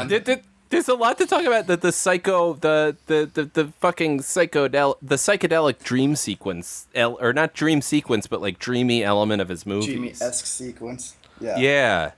There- 0.07 0.19
there- 0.19 0.41
There's 0.69 0.87
a 0.87 0.95
lot 0.95 1.17
to 1.17 1.25
talk 1.27 1.43
about. 1.43 1.67
The 1.67 1.75
the 1.75 1.91
psycho, 1.91 2.53
the 2.53 2.95
the 3.07 3.29
the, 3.33 3.43
the 3.43 3.65
fucking 3.81 4.19
psychedelic, 4.19 4.95
the 5.01 5.17
psychedelic 5.17 5.83
dream 5.83 6.15
sequence, 6.15 6.87
el- 6.95 7.17
or 7.19 7.33
not 7.33 7.53
dream 7.53 7.81
sequence, 7.81 8.25
but 8.25 8.39
like 8.39 8.57
dreamy 8.57 9.03
element 9.03 9.41
of 9.41 9.49
his 9.49 9.65
movie 9.65 9.91
Jimmy 9.95 10.13
esque 10.21 10.45
sequence. 10.45 11.17
Yeah. 11.41 11.57
Yeah, 11.57 12.11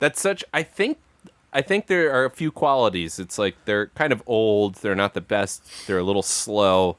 that's 0.00 0.20
such. 0.20 0.42
I 0.52 0.64
think. 0.64 0.98
I 1.52 1.62
think 1.62 1.86
there 1.86 2.12
are 2.12 2.24
a 2.24 2.30
few 2.30 2.50
qualities. 2.50 3.20
It's 3.20 3.38
like 3.38 3.54
they're 3.64 3.86
kind 3.94 4.12
of 4.12 4.24
old. 4.26 4.74
They're 4.82 4.96
not 4.96 5.14
the 5.14 5.20
best. 5.20 5.62
They're 5.86 5.98
a 5.98 6.02
little 6.02 6.24
slow, 6.24 6.96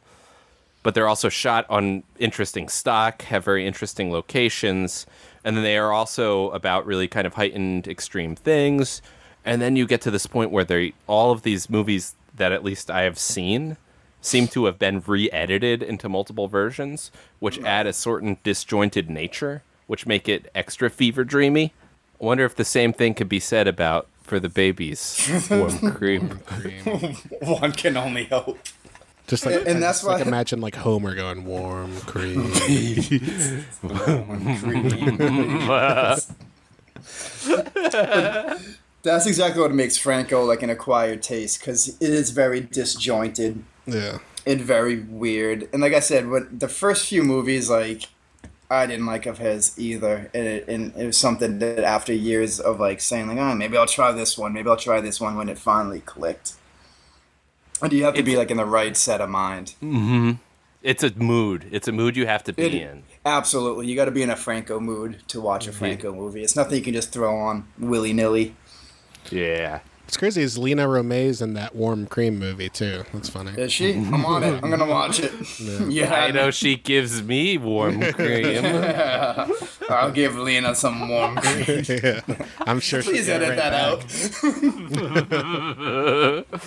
but 0.84 0.96
they're 0.96 1.08
also 1.08 1.30
shot 1.30 1.66
on 1.70 2.04
interesting 2.20 2.70
stock. 2.70 3.24
Have 3.24 3.46
very 3.46 3.66
interesting 3.66 4.12
locations, 4.12 5.06
and 5.44 5.56
then 5.56 5.64
they 5.64 5.78
are 5.78 5.92
also 5.92 6.50
about 6.52 6.86
really 6.86 7.08
kind 7.08 7.28
of 7.28 7.36
heightened 7.36 7.88
extreme 7.88 8.36
things. 8.36 9.02
And 9.44 9.62
then 9.62 9.76
you 9.76 9.88
get 9.88 10.02
to 10.02 10.12
this 10.12 10.28
point 10.28 10.52
where 10.52 10.64
they 10.64 10.94
all 11.08 11.32
of 11.32 11.44
these 11.44 11.70
movies 11.70 12.16
that 12.36 12.52
at 12.52 12.64
least 12.64 12.90
I 12.90 13.02
have 13.02 13.18
seen 13.18 13.78
seem 14.22 14.48
to 14.48 14.66
have 14.66 14.78
been 14.78 15.02
re-edited 15.06 15.82
into 15.82 16.08
multiple 16.08 16.48
versions, 16.48 17.12
which 17.40 17.60
add 17.62 17.88
a 17.88 17.94
certain 17.94 18.38
disjointed 18.44 19.10
nature, 19.10 19.64
which 19.88 20.06
make 20.06 20.30
it 20.30 20.50
extra 20.54 20.90
fever 20.90 21.24
dreamy. 21.24 21.74
I 22.22 22.26
wonder 22.26 22.46
if 22.46 22.56
the 22.56 22.64
same 22.64 22.94
thing 22.94 23.16
could 23.16 23.30
be 23.30 23.40
said 23.40 23.68
about 23.68 24.08
for 24.22 24.40
the 24.40 24.48
babies. 24.48 25.28
Warm 25.50 25.92
cream. 25.92 26.30
One 27.42 27.72
can 27.72 27.98
only 27.98 28.26
hope. 28.26 28.60
Just 29.32 29.46
like 29.46 29.56
And- 29.56 29.68
and 29.68 29.82
that's 29.82 30.00
just, 30.00 30.08
like 30.10 30.20
why- 30.20 30.28
imagine 30.28 30.60
like 30.60 30.76
Homer 30.76 31.16
going 31.16 31.46
warm 31.46 31.96
cream. 32.02 32.52
That's 39.04 39.26
exactly 39.26 39.62
what 39.62 39.74
makes 39.74 39.96
Franco 39.98 40.44
like 40.44 40.62
an 40.64 40.70
acquired 40.70 41.24
taste 41.24 41.62
because 41.62 41.88
it 41.88 42.10
is 42.10 42.32
very 42.32 42.60
disjointed 42.60 43.64
yeah. 43.88 44.18
and 44.46 44.60
very 44.60 45.00
weird. 45.00 45.70
And 45.72 45.82
like 45.82 45.94
I 45.94 46.02
said, 46.02 46.30
what 46.30 46.60
the 46.60 46.68
first 46.68 47.08
few 47.08 47.24
movies 47.24 47.70
like 47.70 48.10
I 48.70 48.86
didn't 48.86 49.06
like 49.06 49.26
of 49.26 49.38
his 49.38 49.78
either, 49.80 50.30
and 50.34 50.46
it, 50.46 50.68
and 50.68 50.94
it 50.98 51.06
was 51.06 51.18
something 51.18 51.60
that 51.60 51.80
after 51.86 52.14
years 52.14 52.60
of 52.60 52.82
like 52.82 53.00
saying 53.00 53.30
like, 53.30 53.38
oh, 53.38 53.56
maybe 53.56 53.78
I'll 53.78 53.86
try 53.88 54.12
this 54.12 54.38
one, 54.38 54.52
maybe 54.52 54.70
I'll 54.70 54.76
try 54.78 55.00
this 55.02 55.20
one, 55.22 55.36
when 55.38 55.48
it 55.50 55.58
finally 55.58 56.02
clicked. 56.02 56.54
And 57.84 57.94
you 57.94 58.04
have 58.04 58.14
to 58.16 58.24
be 58.24 58.38
like 58.38 58.52
in 58.52 58.58
the 58.58 58.66
right 58.66 58.96
set 58.96 59.22
of 59.22 59.30
mind. 59.30 59.74
Mm-hmm. 59.82 60.32
It's 60.84 61.04
a 61.04 61.12
mood. 61.16 61.68
It's 61.72 61.88
a 61.88 61.92
mood 61.92 62.16
you 62.18 62.26
have 62.26 62.44
to 62.46 62.54
be 62.54 62.64
It- 62.64 62.74
in. 62.74 63.04
Absolutely, 63.26 63.86
you 63.88 63.96
got 63.96 64.06
to 64.06 64.12
be 64.12 64.24
in 64.24 64.32
a 64.32 64.36
Franco 64.36 64.80
mood 64.80 65.22
to 65.28 65.40
watch 65.40 65.68
a 65.68 65.72
Franco 65.72 66.12
movie. 66.12 66.42
It's 66.44 66.56
nothing 66.56 66.78
you 66.78 66.84
can 66.84 66.94
just 66.94 67.12
throw 67.14 67.36
on 67.38 67.68
willy 67.78 68.14
nilly. 68.14 68.56
Yeah. 69.30 69.82
It's 70.12 70.18
crazy. 70.18 70.42
Is 70.42 70.58
Lina 70.58 70.90
Romay's 70.90 71.42
in 71.42 71.54
that 71.54 71.74
warm 71.74 72.06
cream 72.06 72.38
movie 72.38 72.68
too? 72.68 73.06
That's 73.14 73.30
funny. 73.30 73.52
Is 73.52 73.72
she? 73.72 73.94
I'm 73.94 74.26
on 74.26 74.44
it. 74.44 74.62
I'm 74.62 74.70
gonna 74.70 74.86
watch 74.86 75.22
it. 75.22 75.32
Yeah, 75.90 76.14
I 76.26 76.32
know 76.32 76.52
she 76.52 76.76
gives 76.76 77.24
me 77.24 77.58
warm 77.58 78.02
cream. 78.12 78.62
I'll 79.90 80.12
give 80.12 80.36
Lina 80.36 80.76
some 80.76 81.08
warm 81.08 81.38
cream. 81.38 81.86
yeah. 81.88 82.20
I'm 82.60 82.82
sure. 82.82 83.02
she'll 83.02 83.14
Please 83.14 83.28
get 83.28 83.42
edit 83.42 83.58
right 83.58 83.72
that 83.72 83.72
back. 86.46 86.58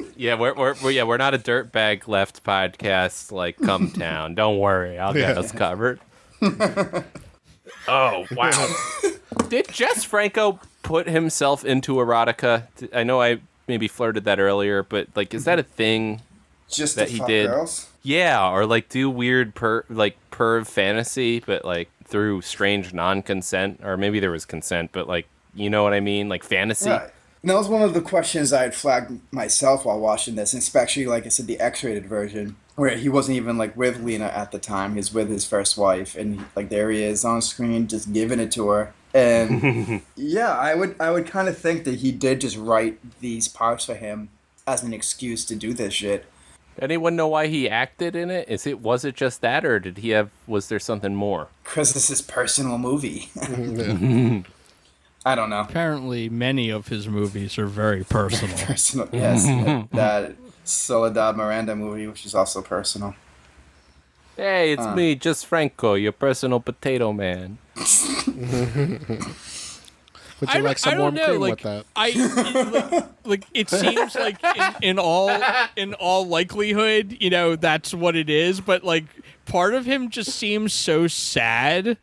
out. 0.00 0.10
yeah, 0.16 0.34
we're, 0.34 0.54
we're, 0.54 0.74
we're 0.82 0.90
yeah 0.90 1.04
we're 1.04 1.16
not 1.16 1.32
a 1.32 1.38
dirtbag 1.38 2.08
left 2.08 2.42
podcast 2.42 3.30
like 3.30 3.56
Cum 3.60 3.92
Town. 3.92 4.34
Don't 4.34 4.58
worry, 4.58 4.98
I'll 4.98 5.14
get 5.14 5.36
Yeah. 5.36 5.40
us 5.40 5.52
covered. 5.52 6.00
oh 7.86 8.26
wow! 8.32 8.74
Did 9.48 9.68
Jess 9.68 10.02
Franco 10.02 10.58
put 10.82 11.08
himself 11.08 11.64
into 11.64 11.94
erotica? 11.94 12.66
I 12.92 13.04
know 13.04 13.20
I 13.20 13.40
maybe 13.66 13.88
flirted 13.88 14.24
that 14.24 14.40
earlier, 14.40 14.82
but 14.82 15.08
like, 15.14 15.34
is 15.34 15.44
that 15.44 15.58
a 15.58 15.62
thing? 15.62 16.22
Just 16.68 16.96
that 16.96 17.08
to 17.08 17.14
he 17.14 17.20
did. 17.20 17.48
girls? 17.48 17.88
Yeah, 18.02 18.48
or 18.48 18.64
like 18.64 18.88
do 18.88 19.10
weird 19.10 19.54
per 19.54 19.84
like 19.88 20.16
perv 20.30 20.66
fantasy, 20.66 21.40
but 21.40 21.64
like 21.64 21.90
through 22.04 22.42
strange 22.42 22.92
non-consent, 22.92 23.80
or 23.82 23.96
maybe 23.96 24.20
there 24.20 24.30
was 24.30 24.44
consent, 24.44 24.90
but 24.92 25.08
like 25.08 25.26
you 25.54 25.68
know 25.68 25.82
what 25.82 25.92
I 25.92 26.00
mean, 26.00 26.28
like 26.28 26.44
fantasy. 26.44 26.90
Right. 26.90 27.10
And 27.42 27.50
that 27.50 27.56
was 27.56 27.68
one 27.68 27.82
of 27.82 27.94
the 27.94 28.02
questions 28.02 28.52
I 28.52 28.62
had 28.62 28.74
flagged 28.74 29.18
myself 29.32 29.86
while 29.86 29.98
watching 29.98 30.34
this, 30.34 30.52
especially 30.52 31.06
like 31.06 31.24
I 31.24 31.30
said, 31.30 31.46
the 31.46 31.58
X-rated 31.58 32.06
version, 32.06 32.56
where 32.76 32.96
he 32.96 33.08
wasn't 33.08 33.36
even 33.36 33.56
like 33.56 33.74
with 33.76 34.00
Lina 34.00 34.26
at 34.26 34.52
the 34.52 34.58
time. 34.58 34.94
He's 34.94 35.12
with 35.12 35.30
his 35.30 35.46
first 35.46 35.78
wife, 35.78 36.16
and 36.16 36.44
like 36.54 36.68
there 36.68 36.90
he 36.90 37.02
is 37.02 37.24
on 37.24 37.42
screen, 37.42 37.88
just 37.88 38.12
giving 38.12 38.40
it 38.40 38.52
to 38.52 38.68
her. 38.68 38.92
And 39.12 40.02
yeah, 40.16 40.56
I 40.56 40.74
would 40.74 40.94
I 41.00 41.10
would 41.10 41.26
kind 41.26 41.48
of 41.48 41.58
think 41.58 41.84
that 41.84 41.96
he 41.96 42.12
did 42.12 42.40
just 42.40 42.56
write 42.56 42.98
these 43.20 43.48
parts 43.48 43.86
for 43.86 43.94
him 43.94 44.28
as 44.66 44.82
an 44.82 44.92
excuse 44.92 45.44
to 45.46 45.56
do 45.56 45.72
this 45.74 45.94
shit. 45.94 46.26
Anyone 46.80 47.16
know 47.16 47.28
why 47.28 47.48
he 47.48 47.68
acted 47.68 48.14
in 48.16 48.30
it? 48.30 48.48
Is 48.48 48.66
it 48.66 48.80
was 48.80 49.04
it 49.04 49.14
just 49.16 49.40
that, 49.40 49.64
or 49.64 49.78
did 49.80 49.98
he 49.98 50.10
have? 50.10 50.30
Was 50.46 50.68
there 50.68 50.78
something 50.78 51.14
more? 51.14 51.48
Because 51.64 51.92
this 51.92 52.08
is 52.08 52.22
personal 52.22 52.78
movie. 52.78 53.30
I 55.26 55.34
don't 55.34 55.50
know. 55.50 55.60
Apparently, 55.60 56.30
many 56.30 56.70
of 56.70 56.88
his 56.88 57.06
movies 57.08 57.58
are 57.58 57.66
very 57.66 58.04
personal. 58.04 58.56
Personal, 58.66 59.08
yes. 59.12 59.44
that 59.92 60.34
Soledad 60.64 61.36
Miranda 61.36 61.76
movie, 61.76 62.06
which 62.06 62.24
is 62.24 62.34
also 62.34 62.62
personal. 62.62 63.14
Hey, 64.36 64.72
it's 64.72 64.82
Uh. 64.82 64.94
me, 64.94 65.14
just 65.16 65.44
Franco, 65.44 65.94
your 65.94 66.12
personal 66.12 66.60
potato 66.60 67.12
man. 67.12 67.58
Would 70.40 70.48
you 70.48 70.54
don't- 70.54 70.62
like 70.64 70.78
some 70.78 70.94
I 70.94 70.98
warm 70.98 71.16
cream 71.16 71.40
like, 71.40 71.50
with 71.50 71.62
that? 71.62 71.84
I 71.94 72.10
like, 72.92 73.04
like 73.24 73.44
it 73.52 73.68
seems 73.68 74.14
like 74.14 74.42
in, 74.42 74.74
in 74.82 74.98
all 74.98 75.30
in 75.76 75.94
all 75.94 76.26
likelihood, 76.26 77.16
you 77.20 77.30
know, 77.30 77.56
that's 77.56 77.92
what 77.92 78.16
it 78.16 78.30
is. 78.30 78.60
But 78.60 78.82
like, 78.82 79.04
part 79.46 79.74
of 79.74 79.84
him 79.84 80.08
just 80.08 80.30
seems 80.30 80.72
so 80.72 81.06
sad 81.08 81.98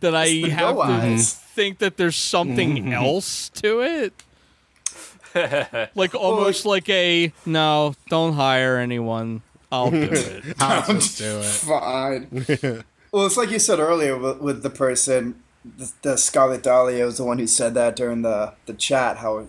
that 0.00 0.14
I 0.14 0.24
It's 0.24 0.42
the 0.46 0.50
have 0.50 0.76
to 0.76 0.82
eyes. 0.82 1.34
think 1.34 1.78
that 1.78 1.96
there's 1.96 2.16
something 2.16 2.76
mm-hmm. 2.76 2.92
else 2.92 3.48
to 3.50 3.80
it. 3.80 4.12
Like 5.94 6.16
almost 6.16 6.66
like 6.66 6.88
a 6.88 7.32
no, 7.46 7.94
don't 8.08 8.32
hire 8.32 8.78
anyone. 8.78 9.42
I'll 9.70 9.92
do 9.92 9.96
it. 10.10 10.56
I'll 10.58 10.94
just 10.94 11.18
do 11.18 11.38
it. 11.38 11.44
Fine. 11.44 12.84
Well, 13.12 13.26
it's 13.26 13.36
like 13.36 13.50
you 13.50 13.58
said 13.58 13.78
earlier 13.78 14.16
with, 14.16 14.40
with 14.40 14.62
the 14.62 14.70
person, 14.70 15.42
the, 15.64 15.92
the 16.02 16.16
Scarlet 16.16 16.62
Dahlia 16.62 17.04
was 17.04 17.18
the 17.18 17.24
one 17.24 17.38
who 17.38 17.46
said 17.46 17.74
that 17.74 17.96
during 17.96 18.22
the, 18.22 18.54
the 18.66 18.74
chat, 18.74 19.18
how 19.18 19.46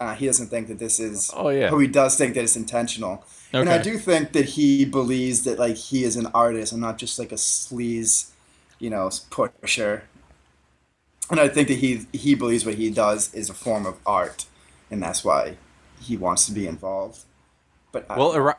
uh, 0.00 0.14
he 0.14 0.26
doesn't 0.26 0.48
think 0.48 0.68
that 0.68 0.78
this 0.78 0.98
is. 0.98 1.30
Oh, 1.34 1.48
yeah. 1.48 1.70
How 1.70 1.78
he 1.78 1.86
does 1.86 2.16
think 2.16 2.34
that 2.34 2.44
it's 2.44 2.56
intentional. 2.56 3.24
And 3.52 3.68
I 3.68 3.78
do 3.78 3.96
think 3.96 4.32
that 4.32 4.44
he 4.44 4.84
believes 4.84 5.44
that 5.44 5.58
like 5.58 5.76
he 5.76 6.04
is 6.04 6.16
an 6.16 6.26
artist 6.34 6.72
and 6.72 6.80
not 6.80 6.98
just 6.98 7.18
like 7.18 7.32
a 7.32 7.36
sleaze, 7.36 8.30
you 8.78 8.90
know, 8.90 9.10
pusher. 9.30 10.04
And 11.30 11.40
I 11.40 11.48
think 11.48 11.68
that 11.68 11.78
he 11.78 12.06
he 12.12 12.34
believes 12.34 12.66
what 12.66 12.74
he 12.74 12.90
does 12.90 13.32
is 13.34 13.48
a 13.48 13.54
form 13.54 13.86
of 13.86 13.98
art, 14.04 14.46
and 14.90 15.02
that's 15.02 15.24
why 15.24 15.56
he 16.00 16.16
wants 16.16 16.46
to 16.46 16.52
be 16.52 16.66
involved. 16.66 17.24
But 17.92 18.06
I 18.10 18.18
Well, 18.18 18.34
ero- 18.34 18.54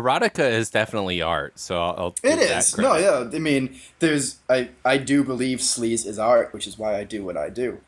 erotica 0.00 0.48
is 0.50 0.70
definitely 0.70 1.20
art, 1.22 1.58
so 1.58 1.80
I'll. 1.82 1.94
I'll 1.98 2.08
It 2.22 2.38
give 2.38 2.48
that 2.48 2.58
is. 2.58 2.78
No, 2.78 2.96
yeah. 2.96 3.28
I 3.32 3.38
mean, 3.38 3.76
there's 3.98 4.38
I 4.48 4.70
I 4.84 4.98
do 4.98 5.24
believe 5.24 5.58
sleaze 5.58 6.06
is 6.06 6.18
art, 6.18 6.52
which 6.52 6.66
is 6.66 6.78
why 6.78 6.96
I 6.96 7.04
do 7.04 7.24
what 7.24 7.36
I 7.36 7.48
do. 7.50 7.80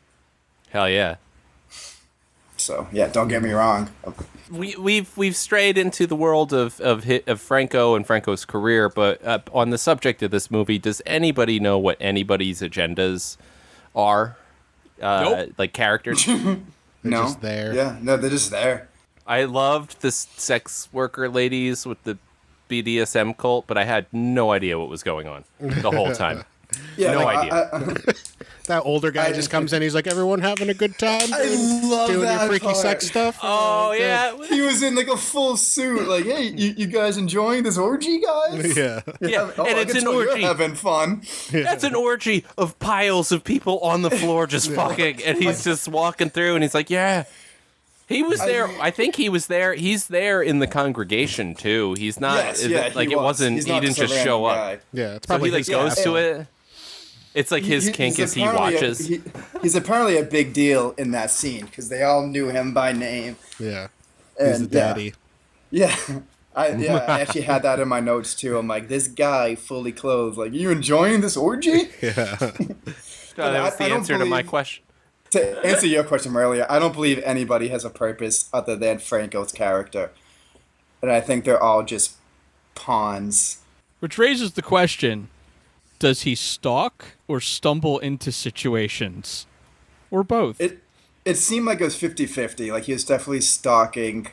Hell 0.69 0.89
yeah. 0.89 1.15
So 2.57 2.87
yeah, 2.91 3.07
don't 3.07 3.27
get 3.29 3.41
me 3.41 3.51
wrong. 3.51 3.89
we 4.51 4.75
we've 4.75 5.15
we've 5.17 5.35
strayed 5.35 5.77
into 5.77 6.05
the 6.05 6.15
world 6.15 6.51
of 6.53 6.79
of 6.81 7.05
hit, 7.05 7.27
of 7.27 7.39
Franco 7.39 7.95
and 7.95 8.05
Franco's 8.05 8.45
career, 8.45 8.89
but 8.89 9.25
uh, 9.25 9.39
on 9.53 9.69
the 9.69 9.77
subject 9.77 10.21
of 10.21 10.31
this 10.31 10.51
movie, 10.51 10.77
does 10.77 11.01
anybody 11.05 11.59
know 11.59 11.77
what 11.77 11.97
anybody's 12.01 12.61
agendas 12.61 13.37
are? 13.95 14.35
Uh, 15.01 15.21
Nope. 15.23 15.53
Like 15.57 15.73
characters. 15.73 16.25
They're 17.01 17.11
no, 17.11 17.23
just 17.23 17.39
there. 17.41 17.73
Yeah, 17.73 17.97
no, 18.01 18.17
they're 18.17 18.29
just 18.29 18.51
there. 18.51 18.88
I 19.29 19.43
loved 19.45 20.01
the 20.01 20.11
sex 20.11 20.89
worker 20.91 21.29
ladies 21.29 21.85
with 21.85 22.03
the 22.03 22.17
BDSM 22.69 23.37
cult, 23.37 23.65
but 23.67 23.77
I 23.77 23.83
had 23.85 24.07
no 24.11 24.51
idea 24.51 24.77
what 24.77 24.89
was 24.89 25.03
going 25.03 25.27
on 25.27 25.45
the 25.59 25.91
whole 25.91 26.11
time. 26.13 26.43
Yeah, 26.97 27.13
No 27.13 27.23
like, 27.23 27.51
I- 27.51 27.61
idea. 27.63 27.69
I- 28.07 28.13
That 28.67 28.83
older 28.85 29.09
guy 29.09 29.29
I- 29.29 29.33
just 29.33 29.49
comes 29.49 29.73
in. 29.73 29.81
He's 29.81 29.95
like, 29.95 30.05
"Everyone 30.05 30.39
having 30.41 30.69
a 30.69 30.75
good 30.75 30.95
time? 30.99 31.33
I 31.33 31.81
love 31.83 32.07
doing 32.09 32.19
your 32.19 32.27
that 32.27 32.47
freaky 32.47 32.65
part. 32.65 32.77
sex 32.77 33.07
stuff." 33.07 33.39
Oh, 33.41 33.87
oh 33.89 33.91
good. 33.93 34.01
yeah, 34.03 34.45
he 34.55 34.61
was 34.61 34.83
in 34.83 34.93
like 34.93 35.07
a 35.07 35.17
full 35.17 35.57
suit. 35.57 36.07
Like, 36.07 36.25
hey, 36.25 36.43
you, 36.43 36.75
you 36.77 36.85
guys 36.85 37.17
enjoying 37.17 37.63
this 37.63 37.79
orgy, 37.79 38.19
guys? 38.19 38.77
yeah. 38.77 39.01
Yeah, 39.19 39.49
Oh, 39.57 39.65
and 39.65 39.77
I 39.77 39.81
it's 39.81 39.95
an 39.95 40.01
tell 40.01 40.13
you're 40.13 40.29
orgy. 40.29 40.43
having 40.43 40.75
fun. 40.75 41.23
That's 41.51 41.83
an 41.83 41.95
orgy 41.95 42.45
of 42.55 42.77
piles 42.77 43.31
of 43.31 43.43
people 43.43 43.79
on 43.79 44.03
the 44.03 44.11
floor 44.11 44.45
just 44.45 44.69
fucking, 44.71 45.23
and 45.23 45.39
he's 45.41 45.63
just 45.63 45.87
walking 45.87 46.29
through, 46.29 46.53
and 46.53 46.63
he's 46.63 46.75
like, 46.75 46.91
"Yeah." 46.91 47.23
He 48.09 48.23
was 48.23 48.39
there. 48.39 48.67
I, 48.81 48.89
think 48.91 49.15
he 49.15 49.29
was 49.29 49.47
there. 49.47 49.75
He's 49.75 50.07
there 50.07 50.41
in 50.41 50.57
the 50.59 50.67
congregation 50.67 51.53
too. 51.55 51.93
He's 51.97 52.19
not 52.19 52.37
Yes, 52.43 52.63
it- 52.63 52.71
yeah, 52.71 52.89
like 52.95 53.07
he 53.09 53.13
it 53.13 53.17
was. 53.17 53.23
wasn't. 53.23 53.55
He's 53.57 53.65
he 53.65 53.71
didn't 53.79 53.95
just 53.95 54.11
just 54.11 54.23
show 54.25 54.45
random 54.45 54.45
up. 54.45 54.55
guy. 54.55 54.79
Yeah, 54.93 55.05
it's 55.15 55.27
So 55.27 55.33
he 55.33 55.37
probably 55.37 55.51
like 55.51 55.57
his 55.59 55.69
goes 55.69 55.89
guest. 55.95 56.03
to 56.03 56.15
it. 56.15 56.47
It's 57.35 57.51
like 57.51 57.63
his 57.63 57.85
He- 57.85 57.91
kink 57.93 58.15
he's 58.15 58.23
as 58.25 58.33
he 58.33 58.41
apparently 58.41 58.71
a- 58.73 58.75
watches. 58.81 59.07
he- 59.07 59.21
he's 59.61 59.75
apparently 59.75 60.17
a 60.17 60.23
big 60.23 60.51
deal 60.53 60.95
in 60.97 61.11
that 61.11 61.29
scene 61.29 61.65
because 61.67 61.87
they 61.89 62.01
all 62.01 62.25
knew 62.25 62.47
him 62.49 62.73
by 62.73 62.91
name. 62.91 63.35
Yeah, 63.59 63.89
he's 64.39 64.59
And, 64.59 64.69
the 64.71 64.77
yeah. 64.77 64.87
daddy. 64.87 65.13
Yeah. 65.69 65.95
I, 66.55 66.69
yeah, 66.69 66.95
I 67.07 67.19
actually 67.21 67.41
had 67.43 67.61
that 67.61 67.79
in 67.79 67.87
my 67.87 67.99
notes 67.99 68.33
too. 68.33 68.57
I'm 68.57 68.67
like, 68.67 68.87
this 68.87 69.07
guy 69.07 69.53
fully 69.53 69.91
clothed. 69.91 70.35
Like, 70.35 70.51
you 70.51 70.71
enjoying 70.71 71.21
this 71.21 71.37
orgy? 71.37 71.89
Yeah, 72.01 72.37
Oh, 72.41 72.47
that 73.53 73.63
was 73.63 73.73
I- 73.73 73.77
the 73.77 73.83
I 73.85 73.89
don't 73.89 73.97
answer 73.99 74.17
to 74.17 74.25
my 74.25 74.41
question. 74.41 74.83
To 75.31 75.65
answer 75.65 75.87
your 75.87 76.03
question 76.03 76.31
from 76.31 76.37
earlier, 76.37 76.65
I 76.69 76.79
don't 76.79 76.93
believe 76.93 77.21
anybody 77.23 77.69
has 77.69 77.85
a 77.85 77.89
purpose 77.89 78.49
other 78.53 78.75
than 78.75 78.99
Franco's 78.99 79.51
character. 79.51 80.11
And 81.01 81.11
I 81.11 81.21
think 81.21 81.45
they're 81.45 81.61
all 81.61 81.83
just 81.83 82.15
pawns. 82.75 83.59
Which 83.99 84.17
raises 84.17 84.53
the 84.53 84.61
question: 84.61 85.29
Does 85.99 86.21
he 86.21 86.35
stalk 86.35 87.05
or 87.27 87.39
stumble 87.39 87.99
into 87.99 88.31
situations, 88.31 89.45
or 90.11 90.23
both? 90.23 90.59
It 90.59 90.81
it 91.25 91.35
seemed 91.35 91.65
like 91.65 91.81
it 91.81 91.83
was 91.83 91.95
50-50. 91.95 92.71
Like 92.71 92.83
he 92.85 92.93
was 92.93 93.03
definitely 93.03 93.41
stalking 93.41 94.27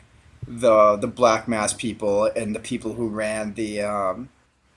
the 0.46 0.96
the 0.96 1.08
black 1.08 1.46
mass 1.46 1.72
people 1.72 2.24
and 2.24 2.54
the 2.54 2.60
people 2.60 2.94
who 2.94 3.08
ran 3.08 3.54
the 3.54 3.82
um, 3.82 4.28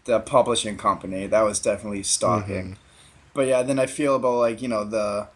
the 0.06 0.20
publishing 0.20 0.78
company. 0.78 1.28
That 1.28 1.42
was 1.42 1.60
definitely 1.60 2.04
stalking. 2.04 2.78
But 3.34 3.48
yeah, 3.48 3.64
then 3.64 3.80
I 3.80 3.86
feel 3.86 4.16
about 4.16 4.38
like, 4.40 4.62
you 4.62 4.68
know, 4.68 4.84
the 4.84 5.28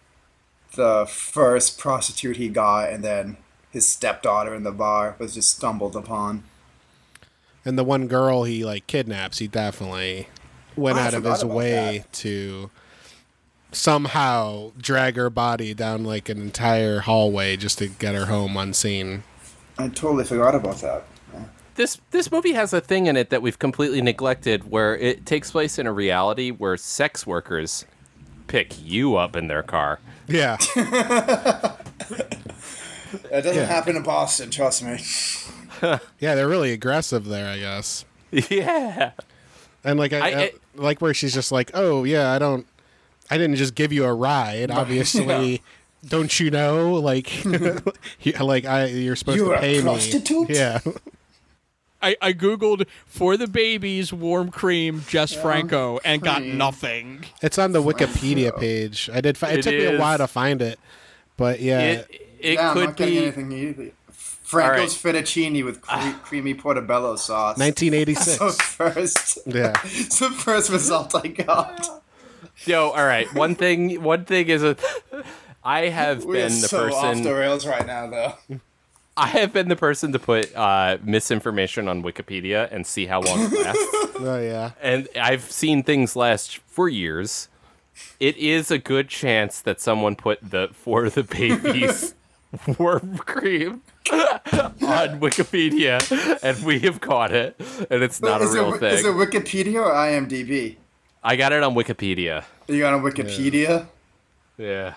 the 0.75 1.05
first 1.09 1.77
prostitute 1.77 2.37
he 2.37 2.49
got 2.49 2.89
and 2.89 3.03
then 3.03 3.37
his 3.71 3.87
stepdaughter 3.87 4.53
in 4.53 4.63
the 4.63 4.71
bar 4.71 5.15
was 5.19 5.33
just 5.33 5.49
stumbled 5.55 5.95
upon. 5.95 6.43
and 7.65 7.77
the 7.77 7.83
one 7.83 8.07
girl 8.07 8.43
he 8.43 8.63
like 8.65 8.85
kidnaps, 8.87 9.39
he 9.39 9.47
definitely 9.47 10.27
went 10.75 10.97
Oh, 10.97 11.01
I 11.01 11.05
out 11.07 11.13
of 11.13 11.23
his 11.23 11.43
about 11.43 11.55
way 11.55 12.05
to 12.13 12.69
somehow 13.71 14.71
drag 14.77 15.15
her 15.15 15.29
body 15.29 15.73
down 15.73 16.03
like 16.03 16.29
an 16.29 16.39
entire 16.39 17.01
hallway 17.01 17.57
just 17.57 17.77
to 17.79 17.87
get 17.87 18.13
her 18.15 18.25
home 18.27 18.55
unseen. 18.57 19.23
I 19.77 19.87
totally 19.87 20.23
forgot 20.25 20.53
about 20.55 20.77
that. 20.77 21.03
This 21.75 21.99
this 22.11 22.31
movie 22.31 22.53
has 22.53 22.71
a 22.71 22.79
thing 22.81 23.07
in 23.07 23.17
it 23.17 23.31
that 23.31 23.41
we've 23.41 23.57
completely 23.57 23.99
neglected, 23.99 24.69
where 24.69 24.95
it 24.95 25.25
takes 25.25 25.49
place 25.49 25.79
in 25.79 25.87
a 25.87 25.91
reality 25.91 26.51
where 26.51 26.77
sex 26.77 27.25
workers 27.25 27.85
pick 28.45 28.75
you 28.79 29.15
up 29.15 29.35
in 29.35 29.47
their 29.47 29.63
car. 29.63 29.99
Yeah, 30.27 30.57
that 30.75 31.77
doesn't 33.31 33.55
Yeah. 33.55 33.65
happen 33.65 33.95
in 33.95 34.03
Boston, 34.03 34.49
trust 34.49 34.83
me. 34.83 34.99
yeah, 36.19 36.35
they're 36.35 36.47
really 36.47 36.71
aggressive 36.71 37.25
there, 37.25 37.47
I 37.49 37.57
guess. 37.59 38.05
yeah. 38.31 39.11
And 39.83 39.99
like 39.99 40.13
I, 40.13 40.17
I- 40.19 40.41
I- 40.43 40.51
like 40.75 41.01
where 41.01 41.13
she's 41.13 41.33
just 41.35 41.51
like, 41.51 41.69
"Oh 41.75 42.03
yeah, 42.03 42.31
I 42.31 42.39
don't, 42.39 42.65
I 43.29 43.37
didn't 43.37 43.57
just 43.57 43.75
give 43.75 43.93
you 43.93 44.05
a 44.05 44.13
ride. 44.13 44.71
Obviously, 44.71 45.61
don't 46.07 46.39
you 46.39 46.49
know? 46.49 46.93
Like, 46.93 47.43
you- 47.45 48.31
like 48.39 48.65
I, 48.65 48.85
you're 48.85 49.15
supposed 49.15 49.37
You're 49.37 49.49
to 49.51 49.57
a 49.57 49.59
pay 49.59 49.81
prostitute? 49.81 50.49
me. 50.49 50.55
Yeah, 50.55 50.79
I, 52.03 52.15
I 52.21 52.33
googled 52.33 52.85
for 53.05 53.37
the 53.37 53.47
babies 53.47 54.11
warm 54.13 54.51
cream 54.51 55.03
Jess 55.07 55.33
Franco 55.33 55.99
and 56.03 56.21
got 56.21 56.43
nothing. 56.43 57.25
it's 57.41 57.57
on 57.57 57.71
the 57.71 57.81
Wikipedia 57.81 58.55
page. 58.59 59.09
I 59.13 59.21
did. 59.21 59.37
Fi- 59.37 59.51
it, 59.51 59.59
It 59.59 59.63
took 59.63 59.73
me 59.73 59.85
a 59.85 59.99
while 59.99 60.17
to 60.17 60.27
find 60.27 60.61
it, 60.61 60.79
but 61.37 61.59
yeah, 61.61 61.79
It 61.79 62.21
it 62.39 62.53
yeah, 62.55 62.67
I'm 62.69 62.73
could 62.73 62.85
not 62.89 62.97
be. 62.97 63.17
anything 63.19 63.51
either. 63.51 63.91
Franco's 64.11 64.95
fettuccine 65.01 65.63
with 65.65 65.81
cre- 65.81 65.89
ah. 65.93 66.19
creamy 66.23 66.53
portobello 66.53 67.15
sauce. 67.15 67.57
1986. 67.57 68.37
So 68.37 68.49
first, 68.51 69.39
Yeah. 69.47 69.73
it's 69.85 70.19
the 70.19 70.29
first 70.29 70.69
result 70.69 71.15
I 71.15 71.27
got. 71.29 72.03
Yo, 72.65 72.89
all 72.89 73.05
right. 73.05 73.33
One 73.33 73.55
thing. 73.55 74.03
One 74.03 74.25
thing 74.25 74.49
is 74.49 74.61
a. 74.61 74.75
I 75.63 75.87
have 75.87 76.25
We're 76.25 76.33
been 76.33 76.61
the 76.61 76.67
so 76.67 76.93
off 76.93 77.23
the 77.23 77.33
rails 77.33 77.65
right 77.65 77.85
now, 77.87 78.07
though. 78.07 78.59
I 79.15 79.27
have 79.27 79.53
been 79.53 79.69
the 79.69 79.75
person 79.75 80.11
to 80.13 80.19
put 80.19 80.55
uh, 80.55 80.97
misinformation 81.03 81.87
on 81.87 82.01
Wikipedia 82.01 82.67
and 82.71 82.85
see 82.85 83.05
how 83.05 83.21
long 83.21 83.41
it 83.41 83.51
lasts. 83.51 83.87
oh 84.19 84.39
yeah. 84.41 84.71
and 84.81 85.07
I've 85.15 85.51
seen 85.51 85.83
things 85.83 86.15
last 86.15 86.57
for 86.57 86.89
years. 86.89 87.47
It 88.19 88.35
is 88.37 88.71
a 88.71 88.79
good 88.79 89.09
chance 89.09 89.61
that 89.61 89.79
someone 89.79 90.15
put 90.15 90.39
the 90.41 90.69
for 90.73 91.09
the 91.11 91.23
babies 91.23 92.15
worm 92.79 93.19
cream 93.19 93.83
on 94.11 95.19
Wikipedia, 95.19 96.01
and 96.41 96.65
we 96.65 96.79
have 96.79 96.99
caught 96.99 97.31
it, 97.31 97.55
and 97.91 98.01
it's 98.01 98.19
not 98.19 98.41
a 98.41 98.47
real 98.47 98.73
it, 98.73 98.79
thing. 98.79 98.93
Is 98.95 99.05
it 99.05 99.13
Wikipedia 99.13 99.75
or 99.75 99.91
IMDb? 99.91 100.77
I 101.23 101.35
got 101.35 101.53
it 101.53 101.61
on 101.61 101.75
Wikipedia. 101.75 102.43
You 102.67 102.79
got 102.79 102.93
it 102.93 102.95
on 102.95 103.03
Wikipedia? 103.03 103.67
Yeah. 103.67 103.85
Yeah, 104.57 104.93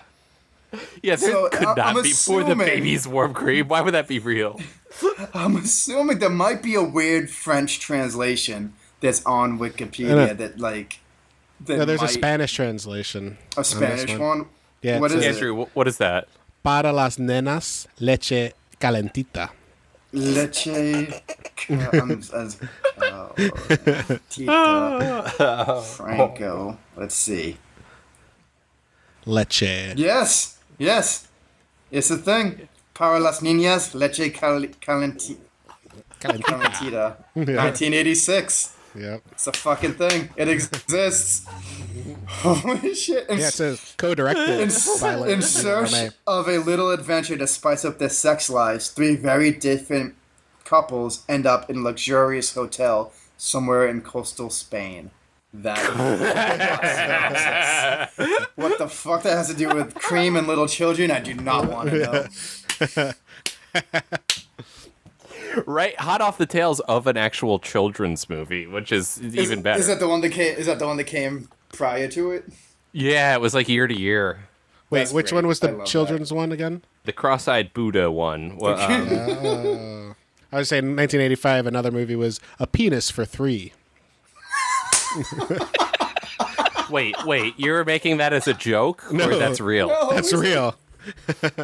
there 1.01 1.17
So, 1.17 1.49
could 1.49 1.61
not 1.61 1.79
I'm 1.79 2.03
be 2.03 2.11
for 2.11 2.43
the 2.43 2.55
baby's 2.55 3.07
warm 3.07 3.33
cream. 3.33 3.67
Why 3.67 3.81
would 3.81 3.93
that 3.93 4.07
be 4.07 4.19
real? 4.19 4.59
I'm 5.33 5.55
assuming 5.55 6.19
there 6.19 6.29
might 6.29 6.61
be 6.61 6.75
a 6.75 6.83
weird 6.83 7.29
French 7.29 7.79
translation 7.79 8.73
that's 8.99 9.25
on 9.25 9.53
I 9.53 9.55
know. 9.55 9.63
Wikipedia 9.63 10.37
that 10.37 10.59
like. 10.59 10.99
That 11.65 11.77
No, 11.77 11.85
there's 11.85 12.03
a 12.03 12.07
Spanish 12.07 12.53
translation. 12.53 13.37
A 13.55 13.59
on 13.59 13.63
this 13.63 13.69
Spanish 13.69 14.17
one? 14.17 14.45
Yeah. 14.81 14.99
What 14.99 15.11
it 15.11 15.19
is 15.19 15.37
says, 15.37 15.41
it? 15.41 15.69
What 15.73 15.87
is 15.87 15.97
that? 15.97 16.27
Para 16.63 16.91
las 16.91 17.17
nenas, 17.17 17.87
leche 17.99 18.53
calentita. 18.79 19.49
Leche. 20.13 20.67
um, 21.69 22.21
uh, 22.33 23.29
Tita 24.29 25.83
Franco. 25.95 26.77
Let's 26.95 27.15
see. 27.15 27.57
Leche. 29.25 29.93
Yes, 29.97 30.56
yes, 30.77 31.27
it's 31.91 32.09
a 32.11 32.17
thing. 32.17 32.67
Para 32.93 33.19
las 33.19 33.41
niñas, 33.41 33.93
leche 33.93 34.33
cal- 34.33 34.61
calenti- 34.81 35.37
calentita. 36.19 37.17
Yeah. 37.35 37.43
1986. 37.65 38.73
Yep. 38.95 39.21
It's 39.33 39.45
a 39.47 39.51
fucking 39.51 39.93
thing. 39.93 40.29
It 40.35 40.47
exists. 40.47 41.45
Holy 42.27 42.95
shit! 42.95 43.29
In, 43.29 43.37
Yeah, 43.37 43.47
it 43.47 43.53
says 43.53 43.93
co-directed 43.97 44.49
in, 44.49 44.69
by 45.01 45.29
in 45.29 45.41
search 45.43 45.91
Romay. 45.91 46.13
of 46.25 46.47
a 46.47 46.57
little 46.57 46.89
adventure 46.89 47.37
to 47.37 47.45
spice 47.47 47.85
up 47.85 47.99
their 47.99 48.09
sex 48.09 48.49
lives, 48.49 48.89
three 48.89 49.15
very 49.15 49.51
different 49.51 50.15
couples 50.65 51.23
end 51.29 51.45
up 51.45 51.69
in 51.69 51.77
a 51.77 51.81
luxurious 51.81 52.53
hotel 52.55 53.13
somewhere 53.37 53.87
in 53.87 54.01
coastal 54.01 54.49
Spain. 54.49 55.11
That 55.53 55.79
what 58.55 58.77
the 58.77 58.87
fuck 58.89 59.23
that 59.23 59.35
has 59.37 59.47
to 59.47 59.53
do 59.55 59.69
with 59.73 59.95
cream 59.95 60.35
and 60.35 60.47
little 60.47 60.67
children? 60.67 61.09
I 61.11 61.19
do 61.19 61.33
not 61.33 61.67
want 61.69 61.89
to 61.91 62.29
know. 62.93 63.11
Right, 65.65 65.99
hot 65.99 66.21
off 66.21 66.37
the 66.37 66.45
tails 66.45 66.79
of 66.81 67.07
an 67.07 67.17
actual 67.17 67.57
children's 67.57 68.29
movie, 68.29 68.67
which 68.67 68.91
is 68.91 69.17
Is- 69.17 69.35
even 69.35 69.63
better. 69.63 69.79
Is 69.79 69.87
that 69.87 69.99
the 69.99 70.07
one 70.07 70.21
that 70.21 70.29
came? 70.29 70.55
Is 70.55 70.67
that 70.67 70.77
the 70.77 70.85
one 70.85 70.97
that 70.97 71.05
came 71.05 71.49
prior 71.73 72.07
to 72.09 72.31
it? 72.31 72.45
yeah, 72.91 73.33
it 73.33 73.41
was 73.41 73.55
like 73.55 73.67
year 73.67 73.87
to 73.87 73.99
year. 73.99 74.41
Wait, 74.91 74.99
That's 74.99 75.13
which 75.13 75.29
great. 75.31 75.37
one 75.37 75.47
was 75.47 75.59
the 75.59 75.69
love 75.69 75.77
that. 75.79 75.87
children's 75.87 76.31
one 76.31 76.51
again? 76.51 76.83
The 77.05 77.11
cross-eyed 77.11 77.73
Buddha 77.73 78.11
one. 78.11 78.57
Well, 78.57 78.79
um, 78.79 80.11
Uh, 80.51 80.55
I 80.55 80.59
was 80.59 80.69
saying 80.69 80.83
1985. 80.85 81.65
Another 81.65 81.89
movie 81.91 82.15
was 82.15 82.39
A 82.59 82.67
Penis 82.67 83.09
for 83.09 83.25
Three. 83.25 83.73
wait, 86.89 87.15
wait, 87.25 87.53
you're 87.57 87.83
making 87.85 88.17
that 88.17 88.33
as 88.33 88.47
a 88.47 88.53
joke, 88.53 89.11
or 89.11 89.35
that's 89.35 89.59
real? 89.59 89.89
That's 90.11 90.33
real. 90.33 90.75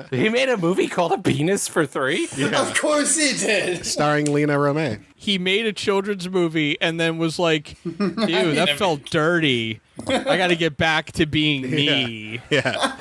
He 0.10 0.30
made 0.30 0.48
a 0.48 0.56
movie 0.56 0.88
called 0.88 1.12
A 1.12 1.18
Penis 1.18 1.68
for 1.68 1.86
Three. 1.86 2.30
Of 2.40 2.80
course 2.80 3.18
he 3.18 3.38
did. 3.38 3.86
Starring 3.86 4.32
Lina 4.32 4.54
Romay. 4.54 5.02
He 5.18 5.38
made 5.38 5.66
a 5.66 5.74
children's 5.74 6.30
movie 6.30 6.80
and 6.80 6.98
then 6.98 7.18
was 7.18 7.38
like, 7.40 7.76
"Ew, 7.84 8.56
that 8.56 8.76
felt 8.78 9.04
dirty. 9.04 9.82
I 10.08 10.38
got 10.38 10.48
to 10.48 10.56
get 10.56 10.78
back 10.78 11.12
to 11.14 11.26
being 11.26 11.70
me." 11.70 12.40
Yeah. 12.50 12.96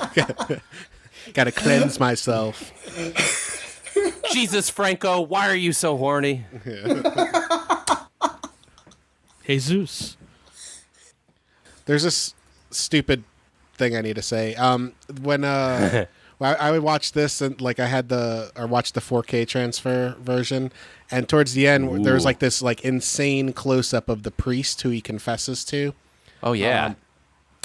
Got 1.32 1.44
to 1.44 1.52
cleanse 1.52 2.00
myself. 2.00 2.72
Jesus, 4.32 4.68
Franco, 4.68 5.20
why 5.20 5.48
are 5.48 5.54
you 5.54 5.72
so 5.72 5.96
horny? 5.96 6.44
Jesus. 9.46 10.16
There's 11.86 12.02
this 12.02 12.34
stupid 12.70 13.24
thing 13.76 13.96
I 13.96 14.00
need 14.00 14.16
to 14.16 14.22
say. 14.22 14.54
Um, 14.54 14.92
when 15.20 15.44
uh, 15.44 16.06
I, 16.40 16.54
I 16.54 16.70
would 16.70 16.82
watch 16.82 17.12
this 17.12 17.40
and 17.40 17.60
like 17.60 17.78
I 17.80 17.86
had 17.86 18.08
the 18.08 18.50
or 18.56 18.66
watched 18.66 18.94
the 18.94 19.00
4K 19.00 19.46
transfer 19.46 20.16
version, 20.20 20.72
and 21.10 21.28
towards 21.28 21.54
the 21.54 21.66
end 21.66 22.04
there 22.04 22.14
was 22.14 22.24
like 22.24 22.38
this 22.38 22.62
like 22.62 22.82
insane 22.82 23.52
close 23.52 23.94
up 23.94 24.08
of 24.08 24.22
the 24.22 24.30
priest 24.30 24.82
who 24.82 24.90
he 24.90 25.00
confesses 25.00 25.64
to. 25.66 25.94
Oh 26.42 26.52
yeah. 26.52 26.86
Um, 26.86 26.96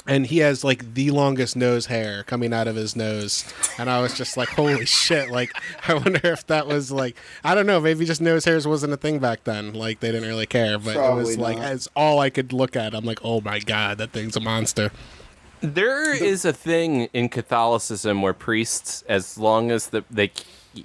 and 0.06 0.26
he 0.26 0.38
has 0.38 0.64
like 0.64 0.94
the 0.94 1.10
longest 1.10 1.56
nose 1.56 1.86
hair 1.86 2.22
coming 2.24 2.52
out 2.52 2.66
of 2.68 2.76
his 2.76 2.96
nose. 2.96 3.44
And 3.78 3.90
i 3.90 4.00
was 4.00 4.16
just 4.16 4.36
like 4.36 4.48
holy 4.48 4.86
shit. 4.86 5.30
Like 5.30 5.52
i 5.86 5.94
wonder 5.94 6.20
if 6.24 6.46
that 6.46 6.66
was 6.66 6.90
like 6.90 7.16
i 7.44 7.54
don't 7.54 7.66
know. 7.66 7.80
Maybe 7.80 8.04
just 8.04 8.20
nose 8.20 8.44
hairs 8.44 8.66
wasn't 8.66 8.92
a 8.92 8.96
thing 8.96 9.18
back 9.18 9.44
then. 9.44 9.74
Like 9.74 10.00
they 10.00 10.10
didn't 10.12 10.28
really 10.28 10.46
care. 10.46 10.78
But 10.78 10.96
it 10.96 11.14
was 11.14 11.36
Probably 11.36 11.36
like 11.36 11.58
not. 11.58 11.72
it's 11.72 11.88
all 11.94 12.18
i 12.20 12.30
could 12.30 12.52
look 12.52 12.76
at 12.76 12.94
i'm 12.94 13.04
like 13.04 13.20
oh 13.24 13.40
my 13.40 13.58
god 13.58 13.98
that 13.98 14.12
thing's 14.12 14.36
a 14.36 14.40
monster. 14.40 14.90
There 15.60 16.14
is 16.14 16.44
a 16.44 16.52
thing 16.52 17.08
in 17.12 17.28
Catholicism 17.28 18.22
where 18.22 18.32
priests, 18.32 19.02
as 19.08 19.38
long 19.38 19.72
as 19.72 19.88
the, 19.88 20.04
they, 20.08 20.30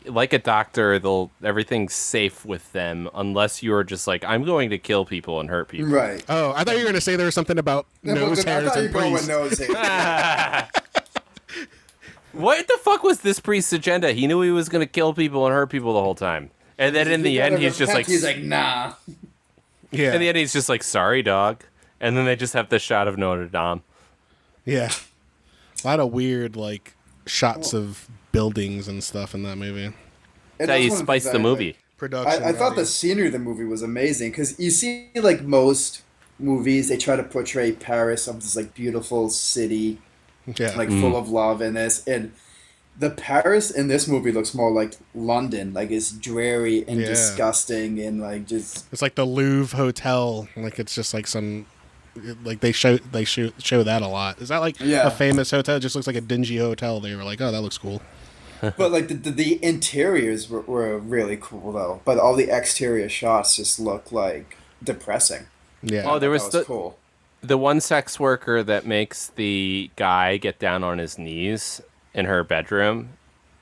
like 0.06 0.34
a 0.34 0.40
doctor, 0.40 1.00
they'll 1.00 1.32
everything's 1.44 1.94
safe 1.94 2.46
with 2.46 2.72
them 2.74 3.10
unless 3.14 3.62
you're 3.64 3.84
just 3.84 4.08
like, 4.08 4.24
I'm 4.24 4.44
going 4.44 4.70
to 4.72 4.78
kill 4.78 5.06
people 5.06 5.40
and 5.40 5.50
hurt 5.50 5.68
people. 5.70 5.90
Right. 5.90 6.24
oh 6.30 6.54
i 6.56 6.64
thought 6.64 6.74
you 6.74 6.80
were 6.80 6.86
going 6.86 6.96
to 6.96 7.02
say 7.02 7.16
there 7.16 7.26
was 7.26 7.36
something 7.36 7.58
about 7.58 7.86
Yeah, 8.04 8.14
nose 8.16 8.44
but 8.44 8.48
I 8.48 8.52
hairs 8.52 8.66
thought 8.70 8.78
you 8.78 8.86
and 8.86 8.94
going 8.94 9.14
with 9.14 9.28
priests 9.28 9.60
nose 9.60 9.76
hair. 9.78 10.70
What 12.34 12.68
the 12.68 12.80
fuck 12.82 13.04
was 13.04 13.20
this 13.22 13.40
priest's 13.40 13.74
agenda? 13.74 14.12
He 14.12 14.26
knew 14.26 14.42
he 14.42 14.50
was 14.50 14.68
going 14.68 14.82
to 14.82 14.92
kill 14.92 15.14
people 15.14 15.46
and 15.46 15.54
hurt 15.54 15.70
people 15.70 15.94
the 15.94 16.02
whole 16.02 16.16
time, 16.16 16.50
and 16.80 16.96
then 16.96 17.08
in 17.12 17.22
the 17.22 17.40
end, 17.40 17.60
he's 17.60 17.78
just 17.78 17.94
like, 17.94 18.08
he's 18.08 18.24
like, 18.24 18.40
nah. 18.40 18.94
yeah 19.92 20.14
in 20.14 20.20
the 20.20 20.28
end, 20.30 20.38
he's 20.38 20.52
just 20.54 20.68
like, 20.68 20.82
sorry, 20.82 21.22
dog. 21.22 21.64
And 22.00 22.18
then 22.18 22.26
they 22.26 22.36
just 22.36 22.54
have 22.54 22.70
the 22.70 22.80
shot 22.80 23.08
of 23.08 23.18
Notre 23.20 23.48
Dame. 23.48 23.84
yeah 24.66 24.90
a 25.84 25.88
lot 25.88 26.00
of 26.00 26.12
weird 26.12 26.56
like 26.56 26.96
shots 27.26 27.74
of 27.74 28.10
buildings 28.34 28.90
and 28.90 29.02
stuff 29.02 29.34
in 29.34 29.44
that 29.44 29.56
movie 29.58 29.86
And 29.86 29.94
That's 30.58 30.70
how 30.72 30.76
you 30.76 30.92
spice 30.92 31.30
the 31.30 31.40
movie. 31.40 31.68
like, 31.68 31.78
production 31.98 32.44
I, 32.44 32.50
I 32.50 32.52
thought 32.52 32.76
the 32.76 32.86
scenery 32.86 33.28
of 33.28 33.32
the 33.34 33.40
movie 33.40 33.64
was 33.64 33.82
amazing 33.82 34.32
because 34.32 34.60
you 34.60 34.70
see, 34.72 35.10
like 35.16 35.42
most 35.44 36.02
movies, 36.40 36.90
they 36.90 36.98
try 36.98 37.16
to 37.16 37.24
portray 37.24 37.72
Paris 37.72 38.28
of 38.28 38.42
this 38.42 38.56
like 38.58 38.74
beautiful 38.74 39.30
city, 39.30 40.00
yeah 40.58 40.76
like 40.76 40.90
Mm. 40.90 41.00
full 41.00 41.16
of 41.16 41.30
love 41.30 41.62
in 41.62 41.76
this, 41.76 42.06
and 42.06 42.34
the 43.00 43.10
Paris 43.10 43.72
in 43.72 43.88
this 43.88 44.08
movie 44.08 44.32
looks 44.32 44.54
more 44.54 44.72
like 44.72 44.94
London, 45.16 45.74
like 45.74 45.90
it's 45.92 46.12
dreary 46.12 46.84
and 46.88 47.00
Yeah. 47.00 47.08
disgusting 47.08 48.00
and 48.00 48.20
like 48.22 48.46
just 48.48 48.86
It's 48.92 49.02
like 49.02 49.16
the 49.16 49.26
Louvre 49.26 49.78
Hotel. 49.78 50.48
Like 50.58 50.78
it's 50.80 50.94
just 50.94 51.14
like 51.14 51.26
some, 51.28 51.66
like 52.44 52.60
they 52.60 52.72
show 52.72 52.98
they 52.98 53.24
show 53.26 53.52
show 53.60 53.82
that 53.84 54.02
a 54.02 54.08
lot. 54.08 54.40
Is 54.42 54.50
that 54.50 54.58
like 54.60 54.80
Yeah. 54.80 55.08
a 55.08 55.12
famous 55.12 55.50
hotel? 55.52 55.78
It 55.78 55.80
just 55.80 55.96
looks 55.96 56.06
like 56.08 56.16
a 56.16 56.22
dingy 56.22 56.58
hotel. 56.58 57.00
They 57.00 57.16
were 57.16 57.24
like, 57.24 57.40
oh, 57.42 57.52
that 57.52 57.62
looks 57.62 57.78
cool. 57.78 58.02
But 58.78 58.92
like 58.92 59.08
the, 59.10 59.14
the, 59.16 59.32
the 59.32 59.64
interiors 59.64 60.50
were, 60.50 60.62
were 60.62 60.98
really 60.98 61.38
cool 61.40 61.72
though, 61.74 62.02
but 62.06 62.18
all 62.18 62.36
the 62.36 62.50
exterior 62.56 63.10
shots 63.10 63.56
just 63.58 63.80
look 63.80 64.12
like 64.12 64.58
depressing. 64.84 65.48
Yeah. 65.82 66.04
Oh, 66.06 66.20
there 66.20 66.30
That 66.30 66.34
was, 66.34 66.44
was 66.44 66.52
the 66.54 66.64
cool. 66.64 66.98
the 67.42 67.58
one 67.58 67.82
sex 67.82 68.20
worker 68.20 68.64
that 68.64 68.86
makes 68.86 69.28
the 69.36 69.92
guy 69.96 70.38
get 70.38 70.60
down 70.60 70.84
on 70.84 70.98
his 70.98 71.18
knees 71.18 71.82
in 72.14 72.26
her 72.26 72.44
bedroom, 72.44 73.10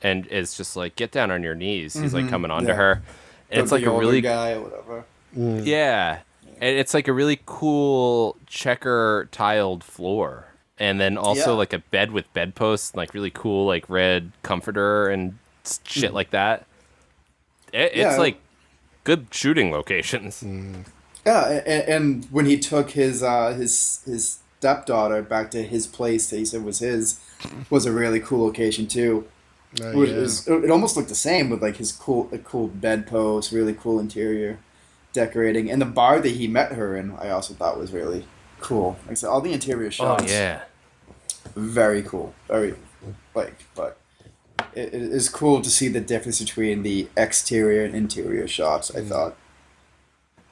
and 0.04 0.28
is 0.28 0.56
just 0.56 0.76
like, 0.76 0.96
get 0.96 1.12
down 1.12 1.32
on 1.32 1.42
your 1.42 1.56
knees. 1.56 1.94
He's 1.94 2.14
like 2.14 2.26
Mhm, 2.26 2.30
coming 2.30 2.52
onto 2.52 2.70
yeah. 2.70 2.76
her, 2.76 3.02
and 3.50 3.62
it's 3.62 3.72
like 3.72 3.86
a 3.86 3.92
really 3.92 4.22
guy 4.22 4.52
or 4.54 4.62
whatever. 4.62 5.06
Yeah. 5.36 6.20
And 6.60 6.78
it's 6.78 6.94
like 6.94 7.08
a 7.08 7.14
really 7.14 7.40
cool 7.48 8.38
checker 8.46 9.28
tiled 9.32 9.84
floor. 9.84 10.46
And 10.82 11.00
then 11.00 11.16
also 11.18 11.52
Yeah. 11.52 11.58
like 11.58 11.74
a 11.74 11.80
bed 11.80 12.10
with 12.12 12.26
bedposts, 12.34 12.96
like 12.96 13.14
really 13.14 13.30
cool 13.30 13.68
like 13.68 13.86
red 13.88 14.32
comforter 14.42 15.10
and 15.10 15.38
shit 15.86 16.12
like 16.14 16.32
that. 16.32 16.66
It, 17.72 17.96
Yeah. 17.96 18.10
It's 18.10 18.18
like 18.18 18.38
good 19.04 19.28
shooting 19.32 19.72
locations. 19.72 20.44
Yeah, 21.24 21.62
and, 21.68 21.84
and 21.88 22.26
when 22.32 22.48
he 22.48 22.58
took 22.58 22.90
his 22.92 23.22
uh, 23.22 23.54
his 23.54 24.02
his 24.08 24.40
stepdaughter 24.58 25.22
back 25.22 25.52
to 25.52 25.62
his 25.62 25.86
place 25.86 26.28
that 26.32 26.38
he 26.38 26.46
said 26.46 26.64
was 26.64 26.80
his, 26.80 27.20
was 27.70 27.86
a 27.86 27.92
really 27.92 28.20
cool 28.20 28.44
location 28.44 28.88
too. 28.88 29.28
Oh, 29.84 30.02
It, 30.02 30.16
was- 30.16 30.48
it 30.48 30.72
almost 30.72 30.98
looked 30.98 31.10
the 31.10 31.14
same 31.30 31.52
with 31.52 31.62
like 31.62 31.78
his 31.78 31.92
cool 31.92 32.28
a 32.32 32.40
cool 32.40 32.70
bedpost, 32.70 33.52
really 33.52 33.74
cool 33.76 34.00
interior 34.00 34.58
decorating, 35.14 35.70
and 35.70 35.80
the 35.80 35.86
bar 35.86 36.20
that 36.22 36.30
he 36.30 36.48
met 36.48 36.72
her 36.72 36.98
in. 36.98 37.12
I 37.12 37.30
also 37.30 37.54
thought 37.54 37.78
was 37.78 37.92
really 37.92 38.26
cool. 38.60 38.98
Like 39.04 39.12
I 39.12 39.14
said, 39.14 39.28
all 39.30 39.42
the 39.42 39.54
interior 39.54 39.92
shots. 39.92 40.24
Oh 40.24 40.26
shots, 40.26 40.32
yeah. 40.34 40.62
Very 41.56 42.02
cool, 42.04 42.34
very 42.48 42.76
like, 43.36 43.66
but. 43.76 43.98
It, 44.74 44.94
it 44.94 45.02
is 45.02 45.28
cool 45.28 45.62
to 45.62 45.70
see 45.70 45.88
the 45.90 46.00
difference 46.00 46.40
between 46.40 46.84
the 46.84 47.10
exterior 47.18 47.84
and 47.84 47.94
interior 47.96 48.48
shots. 48.48 48.90
Mm. 48.92 49.00
I 49.02 49.06
thought. 49.10 49.38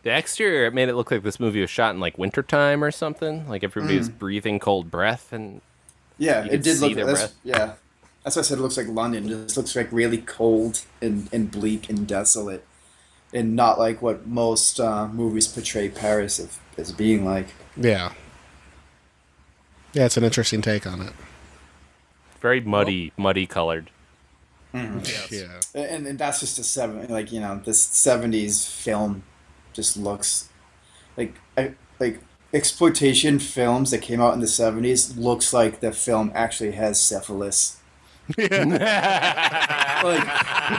The 0.04 0.18
exterior 0.18 0.66
it 0.66 0.74
made 0.74 0.90
it 0.90 0.96
look 0.96 1.12
like 1.12 1.24
this 1.24 1.40
movie 1.40 1.62
was 1.62 1.70
shot 1.70 1.94
in 1.94 2.00
like 2.02 2.18
wintertime 2.18 2.84
or 2.84 2.92
something. 2.92 3.48
Like 3.48 3.64
everybody 3.64 3.96
Mm. 3.96 4.00
was 4.00 4.10
breathing 4.10 4.60
cold 4.60 4.90
breath 4.92 5.32
and 5.32 5.62
Yeah, 6.18 6.44
it 6.46 6.64
did 6.64 6.80
look. 6.80 6.96
their 6.96 7.06
That's, 7.06 7.20
breath. 7.20 7.36
yeah, 7.44 7.74
that's 8.24 8.36
why 8.36 8.42
I 8.42 8.44
said 8.44 8.58
it 8.58 8.62
looks 8.62 8.78
like 8.78 8.88
London. 8.88 9.26
It 9.26 9.44
just 9.46 9.56
looks 9.58 9.76
like 9.76 9.88
really 9.92 10.18
cold 10.18 10.82
and, 11.02 11.30
and 11.32 11.50
bleak 11.52 11.90
and 11.90 12.06
desolate, 12.08 12.66
and 13.34 13.56
not 13.56 13.78
like 13.80 14.02
what 14.02 14.26
most 14.28 14.80
uh, 14.82 15.08
movies 15.08 15.48
portray 15.48 15.88
Paris 15.90 16.40
as, 16.40 16.58
as 16.78 16.92
being 16.92 17.24
like. 17.26 17.48
Yeah. 17.78 18.14
Yeah, 19.94 20.06
it's 20.06 20.18
an 20.18 20.24
interesting 20.24 20.62
take 20.62 20.86
on 20.86 21.02
it. 21.02 21.14
very 22.42 22.62
muddy, 22.62 23.12
muddy 23.18 23.46
colored. 23.46 23.90
Mm-hmm. 24.74 25.00
Yeah. 25.36 25.60
and, 25.74 26.06
and 26.06 26.20
that's 26.20 26.40
just 26.40 26.60
a 26.60 26.64
seven 26.64 27.08
like 27.10 27.32
you 27.32 27.40
know 27.40 27.60
this 27.66 27.86
70s 27.88 28.70
film 28.70 29.24
just 29.74 29.98
looks 29.98 30.50
like 31.18 31.34
I, 31.58 31.74
like 32.00 32.20
exploitation 32.54 33.40
films 33.40 33.90
that 33.90 34.04
came 34.04 34.22
out 34.22 34.36
in 34.36 34.42
the 34.42 34.46
70s 34.46 35.18
looks 35.18 35.54
like 35.54 35.80
the 35.80 35.92
film 35.92 36.32
actually 36.36 36.72
has 36.74 37.02
syphilis 37.02 37.79
like 38.38 40.28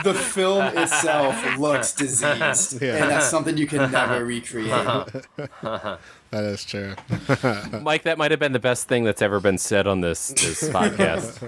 the 0.03 0.13
film 0.13 0.65
itself 0.77 1.57
looks 1.57 1.93
diseased 1.93 2.81
Yeah. 2.81 2.95
and 2.95 3.09
that's 3.11 3.29
something 3.29 3.57
you 3.57 3.67
can 3.67 3.91
never 3.91 4.23
recreate 4.23 4.69
that 5.61 5.99
is 6.31 6.63
true. 6.63 6.95
Mike, 7.81 8.03
that 8.03 8.17
might 8.17 8.31
have 8.31 8.39
been 8.39 8.53
the 8.53 8.59
best 8.59 8.87
thing 8.87 9.03
that's 9.03 9.21
ever 9.21 9.39
been 9.39 9.57
said 9.57 9.85
on 9.87 9.99
this 10.01 10.29
this 10.29 10.63
podcast. 10.69 11.41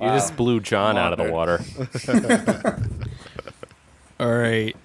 You 0.00 0.08
just 0.08 0.36
blew 0.36 0.60
John 0.60 0.96
out 0.96 1.12
of 1.12 1.18
the 1.24 1.32
water. 1.32 1.60
All 4.20 4.32
right. 4.38 4.76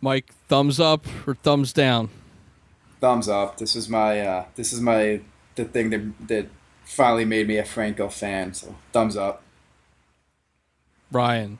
Mike, 0.00 0.32
thumbs 0.48 0.78
up 0.80 1.06
or 1.26 1.34
thumbs 1.36 1.72
down? 1.72 2.10
thumbs 3.00 3.28
up 3.28 3.56
this 3.58 3.74
is 3.74 3.88
my 3.88 4.20
uh 4.20 4.44
this 4.54 4.72
is 4.72 4.80
my 4.80 5.20
the 5.56 5.64
thing 5.64 5.90
that 5.90 6.00
that 6.28 6.46
finally 6.92 7.24
made 7.24 7.48
me 7.48 7.58
a 7.58 7.64
franco 7.64 8.08
fan 8.08 8.54
so 8.54 8.74
thumbs 8.92 9.16
up 9.16 9.42
Ryan. 11.10 11.58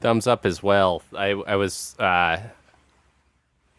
Thumbs 0.00 0.26
up 0.26 0.46
as 0.46 0.62
well. 0.62 1.02
I 1.14 1.30
I 1.46 1.56
was 1.56 1.94
uh 1.98 2.38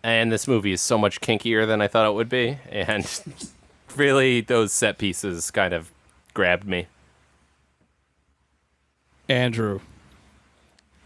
and 0.03 0.31
this 0.31 0.47
movie 0.47 0.71
is 0.71 0.81
so 0.81 0.97
much 0.97 1.21
kinkier 1.21 1.65
than 1.65 1.81
I 1.81 1.87
thought 1.87 2.07
it 2.07 2.13
would 2.13 2.29
be 2.29 2.59
and 2.69 3.07
really 3.95 4.41
those 4.41 4.71
set 4.73 4.99
pieces 4.99 5.49
kind 5.49 5.73
of 5.73 5.89
grabbed 6.35 6.67
me. 6.67 6.85
Andrew. 9.27 9.79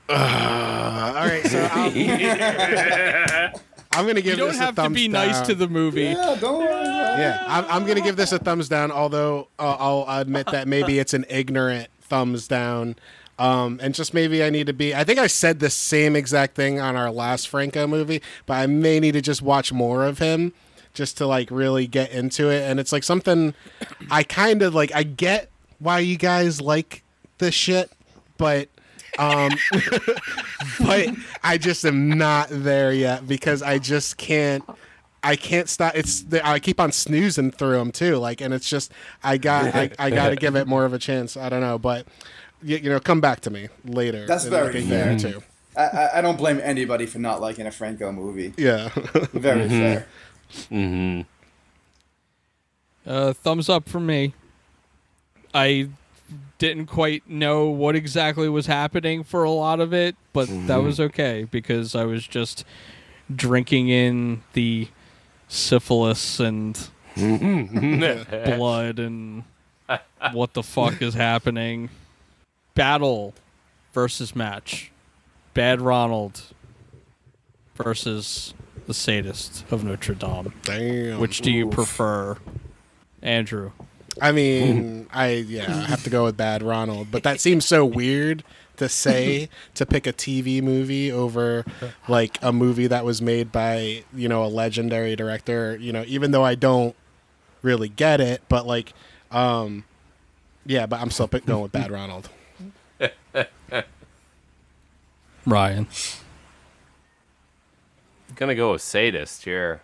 Uh, 0.08 1.14
all 1.18 1.26
right, 1.26 1.44
so 1.46 1.68
I'll, 1.72 1.92
I'm 3.92 4.06
gonna 4.06 4.22
give 4.22 4.38
You 4.38 4.46
don't 4.46 4.56
have 4.56 4.76
to 4.76 4.90
be 4.90 5.06
thumbs 5.06 5.14
nice 5.14 5.42
to 5.48 5.56
the 5.56 5.68
movie. 5.70 6.04
yeah 6.04 6.36
don't 6.40 6.60
worry 6.60 6.68
about 6.68 7.02
it. 7.02 7.05
Yeah, 7.18 7.44
I'm, 7.48 7.66
I'm 7.70 7.86
gonna 7.86 8.02
give 8.02 8.16
this 8.16 8.32
a 8.32 8.40
thumbs 8.40 8.70
down. 8.70 8.92
Although 8.92 9.48
uh, 9.60 9.76
I'll 9.80 10.22
admit 10.22 10.48
that 10.48 10.68
maybe 10.68 11.00
it's 11.00 11.14
an 11.14 11.26
ignorant 11.30 11.90
thumbs 12.02 12.48
down, 12.48 12.96
um, 13.38 13.80
and 13.82 13.94
just 13.94 14.14
maybe 14.14 14.44
I 14.44 14.50
need 14.50 14.68
to 14.68 14.74
be. 14.74 14.96
I 14.96 15.04
think 15.04 15.20
I 15.20 15.28
said 15.28 15.60
the 15.60 15.70
same 15.70 16.16
exact 16.16 16.56
thing 16.56 16.80
on 16.80 16.96
our 16.96 17.12
last 17.12 17.50
Franco 17.50 17.88
movie, 17.88 18.22
but 18.46 18.56
I 18.56 18.68
may 18.68 19.00
need 19.00 19.14
to 19.14 19.22
just 19.22 19.42
watch 19.42 19.74
more 19.74 20.06
of 20.06 20.20
him 20.20 20.54
just 20.94 21.18
to 21.18 21.28
like 21.28 21.52
really 21.52 21.88
get 21.88 22.12
into 22.12 22.50
it. 22.50 22.64
And 22.64 22.80
it's 22.80 22.92
like 22.92 23.04
something 23.04 23.54
I 24.10 24.24
kind 24.24 24.62
of 24.62 24.74
like. 24.74 24.94
I 24.96 25.04
get 25.04 25.50
why 25.80 26.00
you 26.00 26.18
guys 26.18 26.62
like 26.62 27.04
this 27.38 27.54
shit, 27.54 27.92
but. 28.38 28.70
Um, 29.18 29.52
but 30.82 31.08
I 31.42 31.58
just 31.58 31.86
am 31.86 32.18
not 32.18 32.50
there 32.52 32.92
yet 32.92 33.26
because 33.26 33.62
I 33.62 33.78
just 33.78 34.18
can't. 34.18 34.62
I 35.26 35.36
can't 35.36 35.68
stop. 35.68 35.96
It's 35.96 36.24
I 36.44 36.60
keep 36.60 36.80
on 36.80 36.92
snoozing 36.92 37.50
through 37.50 37.80
them 37.80 37.92
too. 37.92 38.18
Like, 38.18 38.42
and 38.42 38.54
it's 38.54 38.70
just 38.70 38.92
I 39.24 39.38
got 39.38 39.74
I, 39.74 39.90
I 39.98 40.12
got 40.12 40.30
to 40.30 40.36
give 40.36 40.56
it 40.56 40.68
more 40.68 40.86
of 40.86 40.94
a 40.94 41.00
chance. 41.00 41.36
I 41.36 41.50
don't 41.50 41.62
know, 41.62 41.80
but 41.80 42.06
you, 42.62 42.78
you 42.78 42.90
know, 42.90 43.00
come 43.00 43.22
back 43.22 43.40
to 43.42 43.50
me 43.50 43.70
later. 43.84 44.28
That's 44.28 44.46
in 44.46 44.52
very 44.52 44.82
like 44.82 44.88
fair. 44.88 45.18
too. 45.18 45.42
I, 45.76 45.82
I, 45.82 46.18
I 46.20 46.22
don't 46.22 46.38
blame 46.38 46.62
anybody 46.64 47.08
for 47.08 47.18
not 47.18 47.42
liking 47.42 47.66
a 47.66 47.72
Franco 47.72 48.12
movie. 48.12 48.54
Yeah. 48.56 48.90
Very 49.34 49.68
fair. 49.68 50.08
Mm-hmm. 50.72 51.22
Uh, 53.06 53.34
thumbs 53.34 53.68
up 53.68 53.90
from 53.90 54.06
me. 54.06 54.34
I 55.54 55.90
didn't 56.60 56.86
quite 56.86 57.30
know 57.30 57.66
what 57.66 57.96
exactly 57.96 58.48
was 58.48 58.68
happening 58.68 59.24
for 59.24 59.44
a 59.44 59.52
lot 59.52 59.82
of 59.82 59.94
it, 59.94 60.16
but 60.32 60.48
that 60.68 60.78
was 60.78 61.00
okay 61.00 61.46
because 61.50 61.94
I 61.94 62.06
was 62.06 62.26
just 62.26 62.64
drinking 63.34 63.90
in 63.90 64.44
the 64.54 64.88
syphilis 65.48 66.40
and 66.40 66.90
mm-hmm. 67.16 68.56
blood 68.58 69.00
and 69.00 69.44
what 70.32 70.54
the 70.54 70.64
fuck 70.64 71.02
is 71.02 71.14
happening. 71.14 71.90
Battle 72.74 73.34
versus 73.94 74.36
match. 74.36 74.92
Bad 75.54 75.82
Ronald 75.82 76.42
versus 77.76 78.54
the 78.88 78.94
sadist 78.94 79.66
of 79.72 79.84
Notre 79.84 80.14
Dame. 80.14 80.54
Damn. 80.64 81.20
Which 81.20 81.42
do 81.42 81.52
you 81.52 81.68
Oof. 81.68 81.74
prefer, 81.74 82.38
Andrew? 83.22 83.72
I 84.22 84.32
mean, 84.32 85.08
I 85.12 85.32
yeah, 85.32 85.68
I 85.68 85.82
have 85.88 86.04
to 86.04 86.10
go 86.10 86.26
with 86.26 86.38
Bad 86.38 86.64
Ronald, 86.64 87.08
but 87.12 87.24
that 87.24 87.42
seems 87.42 87.66
so 87.66 87.86
weird 87.86 88.44
to 88.78 88.90
say 88.90 89.50
to 89.76 89.86
pick 89.86 90.08
a 90.08 90.14
TV 90.14 90.62
movie 90.62 91.12
over 91.12 91.66
like 92.08 92.38
a 92.42 92.52
movie 92.54 92.88
that 92.88 93.06
was 93.06 93.22
made 93.22 93.52
by 93.52 94.04
you 94.14 94.28
know 94.28 94.44
a 94.44 94.48
legendary 94.48 95.16
director. 95.16 95.78
You 95.78 95.94
know, 95.94 96.04
even 96.08 96.32
though 96.32 96.44
I 96.44 96.56
don't 96.56 96.96
really 97.62 97.90
get 97.90 98.20
it, 98.22 98.42
but 98.50 98.66
like, 98.68 98.94
um, 99.32 99.84
yeah, 100.66 100.86
but 100.86 101.00
I'm 101.02 101.12
still 101.12 101.28
going 101.28 101.62
with 101.62 101.72
Bad 101.72 101.92
Ronald. 101.92 102.30
Ryan. 105.46 105.88
Gonna 108.36 108.56
go 108.56 108.74
with 108.74 108.82
sadist 108.82 109.46
here. 109.46 109.82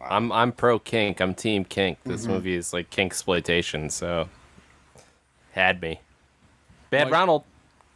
I'm 0.00 0.30
I'm 0.32 0.52
pro 0.52 0.78
kink. 0.78 1.20
I'm 1.20 1.34
team 1.34 1.64
kink. 1.64 1.98
This 2.04 2.24
Mhm. 2.24 2.28
movie 2.28 2.54
is 2.54 2.72
like 2.72 2.90
kink 2.90 3.12
exploitation, 3.12 3.90
so 3.90 4.28
had 5.52 5.80
me. 5.80 6.00
Bad 6.90 7.04
Like- 7.04 7.12
Ronald, 7.12 7.44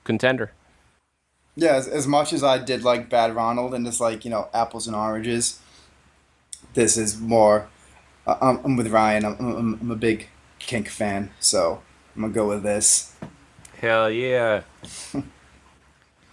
contender. 0.06 0.52
Yeah, 1.54 1.74
as, 1.74 1.88
as 1.88 2.06
much 2.06 2.32
as 2.32 2.42
I 2.42 2.58
did 2.58 2.82
like 2.82 3.10
Bad 3.10 3.34
Ronald 3.34 3.74
and 3.74 3.86
it's 3.86 4.00
like, 4.00 4.24
you 4.24 4.30
know, 4.30 4.48
apples 4.54 4.86
and 4.86 4.94
oranges, 4.96 5.60
this 6.74 6.96
is 6.96 7.18
more. 7.20 7.68
Uh, 8.26 8.36
I'm, 8.40 8.60
I'm 8.64 8.76
with 8.76 8.88
Ryan. 8.88 9.24
I'm, 9.24 9.36
I'm, 9.38 9.78
I'm 9.80 9.90
a 9.90 9.96
big 9.96 10.28
kink 10.58 10.88
fan, 10.88 11.30
so 11.40 11.82
I'm 12.14 12.22
going 12.22 12.32
to 12.32 12.38
go 12.38 12.48
with 12.48 12.62
this. 12.62 13.14
Hell 13.80 14.10
yeah. 14.10 14.62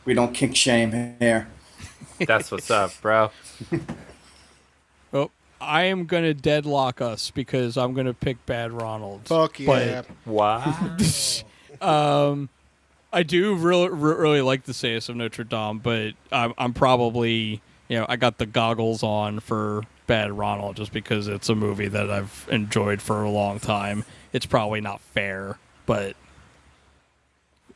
We 0.06 0.14
don't 0.14 0.34
kink 0.34 0.56
shame 0.56 1.16
here. 1.20 1.48
That's 2.20 2.52
what's 2.52 2.70
up, 2.70 2.92
bro. 3.02 3.32
Well, 5.12 5.32
I 5.62 5.84
am 5.84 6.06
gonna 6.06 6.34
deadlock 6.34 7.00
us 7.00 7.32
because 7.32 7.78
I'm 7.78 7.94
gonna 7.94 8.14
pick 8.14 8.46
Bad 8.46 8.74
Ronald. 8.74 9.22
Fuck 9.26 9.60
yeah. 9.60 10.02
Wow. 10.26 10.98
um, 11.82 12.50
I 13.14 13.24
do 13.24 13.56
really 13.56 13.90
really 13.90 14.42
like 14.42 14.64
the 14.64 14.74
Sadist 14.74 15.10
of 15.10 15.16
Notre 15.16 15.44
Dame, 15.44 15.80
but 15.80 16.14
I'm 16.32 16.54
I'm 16.58 16.74
probably 16.74 17.62
you 17.88 17.98
know 18.00 18.06
I 18.10 18.16
got 18.16 18.40
the 18.40 18.46
goggles 18.46 19.04
on 19.04 19.40
for 19.40 19.84
Bad 20.08 20.32
Ronald 20.32 20.76
just 20.76 20.92
because 20.92 21.28
it's 21.28 21.48
a 21.48 21.56
movie 21.56 21.88
that 21.88 22.10
I've 22.10 22.48
enjoyed 22.52 23.02
for 23.02 23.24
a 23.24 23.30
long 23.30 23.60
time. 23.60 24.04
It's 24.34 24.46
probably 24.46 24.82
not 24.82 25.00
fair, 25.00 25.58
but 25.86 26.16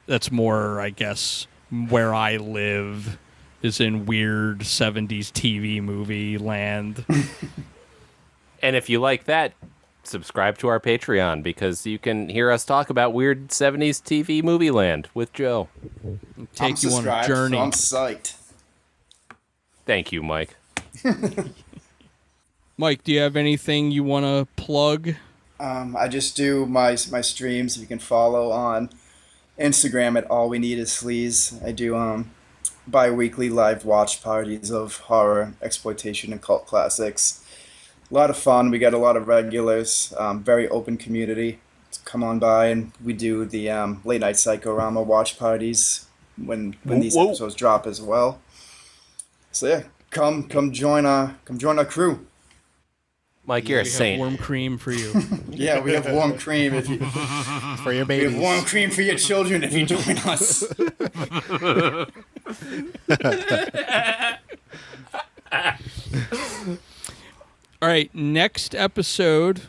that's 0.07 0.31
more 0.31 0.81
I 0.81 0.89
guess 0.89 1.47
where 1.69 2.13
I 2.13 2.37
live 2.37 3.19
is 3.61 3.79
in 3.79 4.05
weird 4.05 4.59
70s 4.59 5.31
TV 5.31 5.81
movie 5.81 6.37
land. 6.37 7.05
And 8.61 8.75
if 8.75 8.89
you 8.89 8.99
like 8.99 9.25
that, 9.25 9.53
subscribe 10.07 10.57
to 10.59 10.67
our 10.67 10.79
Patreon 10.79 11.43
because 11.43 11.85
you 11.85 11.99
can 11.99 12.29
hear 12.29 12.51
us 12.51 12.65
talk 12.65 12.89
about 12.89 13.13
weird 13.13 13.49
70s 13.49 14.01
TV 14.01 14.43
movie 14.43 14.71
land 14.71 15.09
with 15.13 15.33
Joe. 15.33 15.69
Take 16.55 16.61
I'm 16.61 16.67
you 16.67 16.69
on 16.69 16.75
a 16.75 16.77
subscribed, 16.77 17.27
so 17.27 17.33
journey. 17.33 17.57
I'm 17.57 17.71
psyched. 17.71 18.33
Thank 19.85 20.11
you, 20.11 20.21
Mike. 20.23 20.55
Mike, 22.77 23.03
do 23.03 23.11
you 23.11 23.19
have 23.19 23.35
anything 23.35 23.91
you 23.91 24.03
want 24.03 24.25
to 24.25 24.47
plug? 24.61 25.15
Um, 25.59 25.95
I 25.95 26.07
just 26.07 26.35
do 26.35 26.65
my 26.65 26.97
my 27.11 27.21
streams. 27.21 27.77
You 27.77 27.87
can 27.87 27.99
follow 27.99 28.51
on 28.51 28.89
Instagram 29.57 30.17
at 30.17 30.25
All 30.29 30.49
We 30.49 30.59
Need 30.59 30.77
Is 30.77 30.89
Sleaze. 30.89 31.63
I 31.65 31.71
do 31.71 31.95
um, 31.95 32.31
bi-weekly 32.87 33.49
live 33.49 33.83
watch 33.85 34.21
parties 34.21 34.69
of 34.69 34.97
horror, 34.97 35.53
exploitation, 35.61 36.31
and 36.31 36.41
cult 36.41 36.67
classics. 36.67 37.43
A 38.09 38.13
lot 38.13 38.29
of 38.29 38.37
fun. 38.37 38.71
We 38.71 38.79
got 38.79 38.93
a 38.93 38.97
lot 38.97 39.17
of 39.17 39.27
regulars. 39.27 40.13
Um, 40.17 40.43
very 40.43 40.67
open 40.69 40.97
community. 40.97 41.59
Come 42.05 42.23
on 42.23 42.39
by, 42.39 42.67
and 42.67 42.91
we 43.03 43.13
do 43.13 43.43
the 43.45 43.69
um, 43.69 44.01
late 44.05 44.21
night 44.21 44.35
psychorama 44.35 45.05
watch 45.05 45.37
parties 45.37 46.05
when 46.37 46.75
when 46.83 46.99
these 47.01 47.15
Whoa. 47.15 47.27
episodes 47.27 47.55
drop 47.55 47.85
as 47.85 48.01
well. 48.01 48.39
So 49.51 49.67
yeah, 49.67 49.83
come 50.09 50.43
come 50.47 50.71
join 50.71 51.05
our 51.05 51.35
come 51.45 51.57
join 51.57 51.77
our 51.79 51.85
crew. 51.85 52.25
Mike, 53.45 53.69
you're 53.69 53.79
a 53.79 53.83
We 53.83 53.89
have 53.89 53.97
saint. 53.97 54.19
warm 54.19 54.37
cream 54.37 54.77
for 54.77 54.91
you. 54.91 55.13
Yeah, 55.49 55.79
we 55.79 55.93
have 55.93 56.11
warm 56.11 56.37
cream 56.37 56.73
if 56.73 56.89
you 56.89 56.99
For 57.83 57.93
your 57.93 58.03
We 58.03 58.07
babies. 58.19 58.31
have 58.33 58.41
warm 58.41 58.61
cream 58.65 58.89
for 58.91 59.01
your 59.01 59.15
children 59.15 59.63
if 59.63 59.73
you 59.73 59.85
join 59.85 60.17
us. 60.19 60.63
All 67.79 67.87
right, 67.87 68.13
next 68.15 68.73
episode 68.73 69.61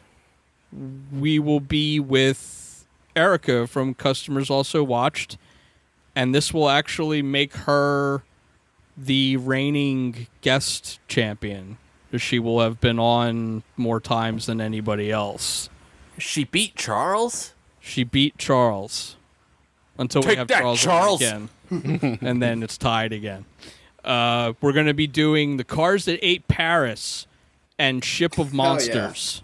we 1.12 1.38
will 1.38 1.60
be 1.60 2.00
with 2.00 2.86
Erica 3.14 3.66
from 3.66 3.92
Customers 3.92 4.48
Also 4.48 4.82
Watched, 4.82 5.36
and 6.16 6.34
this 6.34 6.54
will 6.54 6.70
actually 6.70 7.20
make 7.20 7.54
her 7.54 8.22
the 8.96 9.36
reigning 9.36 10.26
guest 10.40 11.00
champion. 11.06 11.76
She 12.16 12.38
will 12.38 12.60
have 12.60 12.80
been 12.80 12.98
on 12.98 13.62
more 13.76 14.00
times 14.00 14.46
than 14.46 14.58
anybody 14.60 15.12
else. 15.12 15.68
She 16.16 16.44
beat 16.44 16.76
Charles. 16.76 17.52
She 17.78 18.04
beat 18.04 18.38
Charles 18.38 19.16
until 19.98 20.22
we 20.22 20.34
have 20.36 20.48
that, 20.48 20.60
Charles, 20.60 20.80
Charles. 20.80 21.20
again, 21.20 21.50
and 22.22 22.42
then 22.42 22.62
it's 22.62 22.78
tied 22.78 23.12
again. 23.12 23.44
Uh, 24.02 24.54
we're 24.62 24.72
going 24.72 24.86
to 24.86 24.94
be 24.94 25.06
doing 25.06 25.58
the 25.58 25.64
Cars 25.64 26.06
That 26.06 26.18
Ate 26.22 26.48
Paris 26.48 27.26
and 27.78 28.04
Ship 28.04 28.38
of 28.38 28.52
Monsters. 28.54 29.42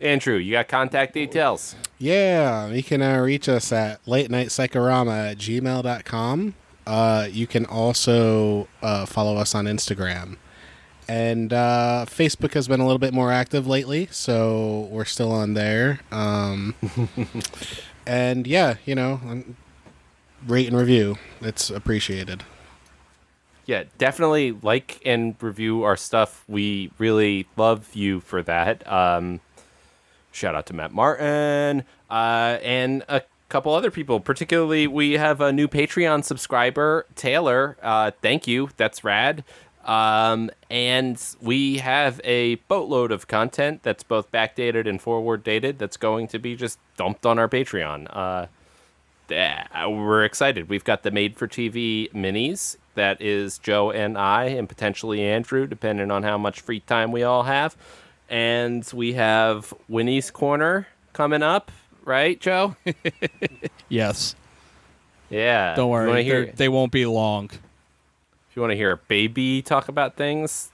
Andrew, 0.00 0.36
you 0.36 0.52
got 0.52 0.68
contact 0.68 1.14
details. 1.14 1.76
Yeah, 1.98 2.68
you 2.68 2.82
can 2.82 3.00
uh, 3.00 3.18
reach 3.20 3.48
us 3.48 3.72
at 3.72 4.06
late 4.06 4.30
night 4.30 4.48
psychorama 4.48 5.30
at 5.30 5.38
gmail.com. 5.38 6.54
Uh, 6.86 7.28
you 7.30 7.46
can 7.46 7.64
also 7.64 8.68
uh, 8.82 9.06
follow 9.06 9.36
us 9.36 9.54
on 9.54 9.64
Instagram. 9.64 10.36
And 11.08 11.52
uh, 11.52 12.06
Facebook 12.08 12.54
has 12.54 12.66
been 12.66 12.80
a 12.80 12.86
little 12.86 12.98
bit 12.98 13.12
more 13.12 13.30
active 13.30 13.66
lately, 13.66 14.08
so 14.10 14.88
we're 14.90 15.04
still 15.04 15.32
on 15.32 15.54
there. 15.54 16.00
Um, 16.10 16.74
and 18.06 18.46
yeah, 18.46 18.76
you 18.86 18.94
know, 18.94 19.20
um, 19.26 19.56
rate 20.46 20.66
and 20.66 20.76
review. 20.76 21.16
It's 21.40 21.70
appreciated. 21.70 22.42
Yeah, 23.66 23.84
definitely 23.98 24.52
like 24.52 25.00
and 25.04 25.34
review 25.40 25.84
our 25.84 25.96
stuff. 25.96 26.44
We 26.48 26.90
really 26.98 27.46
love 27.56 27.94
you 27.94 28.20
for 28.20 28.42
that. 28.42 28.90
Um, 28.90 29.40
shout 30.32 30.54
out 30.54 30.66
to 30.66 30.74
Matt 30.74 30.92
Martin 30.92 31.84
uh, 32.10 32.58
and 32.62 33.04
a 33.08 33.22
couple 33.48 33.72
other 33.74 33.90
people. 33.90 34.20
Particularly, 34.20 34.86
we 34.86 35.12
have 35.12 35.40
a 35.40 35.52
new 35.52 35.68
Patreon 35.68 36.24
subscriber, 36.24 37.06
Taylor. 37.14 37.76
Uh, 37.82 38.10
thank 38.20 38.46
you. 38.46 38.68
That's 38.76 39.02
rad. 39.02 39.44
Um, 39.84 40.50
and 40.70 41.22
we 41.40 41.78
have 41.78 42.20
a 42.24 42.54
boatload 42.68 43.12
of 43.12 43.28
content 43.28 43.82
that's 43.82 44.02
both 44.02 44.32
backdated 44.32 44.88
and 44.88 45.00
forward 45.00 45.44
dated 45.44 45.78
that's 45.78 45.98
going 45.98 46.26
to 46.28 46.38
be 46.38 46.56
just 46.56 46.78
dumped 46.96 47.26
on 47.26 47.38
our 47.38 47.48
Patreon. 47.48 48.06
Uh, 48.10 48.46
we're 49.88 50.24
excited. 50.24 50.68
We've 50.68 50.84
got 50.84 51.02
the 51.02 51.10
made 51.10 51.36
for 51.36 51.46
TV 51.46 52.10
minis. 52.12 52.76
That 52.94 53.20
is 53.20 53.58
Joe 53.58 53.90
and 53.90 54.16
I, 54.16 54.44
and 54.44 54.68
potentially 54.68 55.20
Andrew, 55.22 55.66
depending 55.66 56.10
on 56.10 56.22
how 56.22 56.38
much 56.38 56.60
free 56.60 56.80
time 56.80 57.10
we 57.12 57.22
all 57.22 57.42
have. 57.44 57.76
And 58.28 58.88
we 58.94 59.12
have 59.14 59.74
Winnie's 59.88 60.30
Corner 60.30 60.86
coming 61.12 61.42
up, 61.42 61.70
right, 62.04 62.40
Joe? 62.40 62.76
Yes. 63.88 64.34
Yeah. 65.30 65.74
Don't 65.74 65.90
worry. 65.90 66.24
hear- 66.24 66.46
They 66.56 66.68
won't 66.68 66.90
be 66.90 67.06
long. 67.06 67.50
If 67.50 68.56
you 68.56 68.62
want 68.62 68.72
to 68.72 68.76
hear 68.76 68.92
a 68.92 68.96
baby 68.96 69.62
talk 69.62 69.88
about 69.88 70.16
things, 70.16 70.70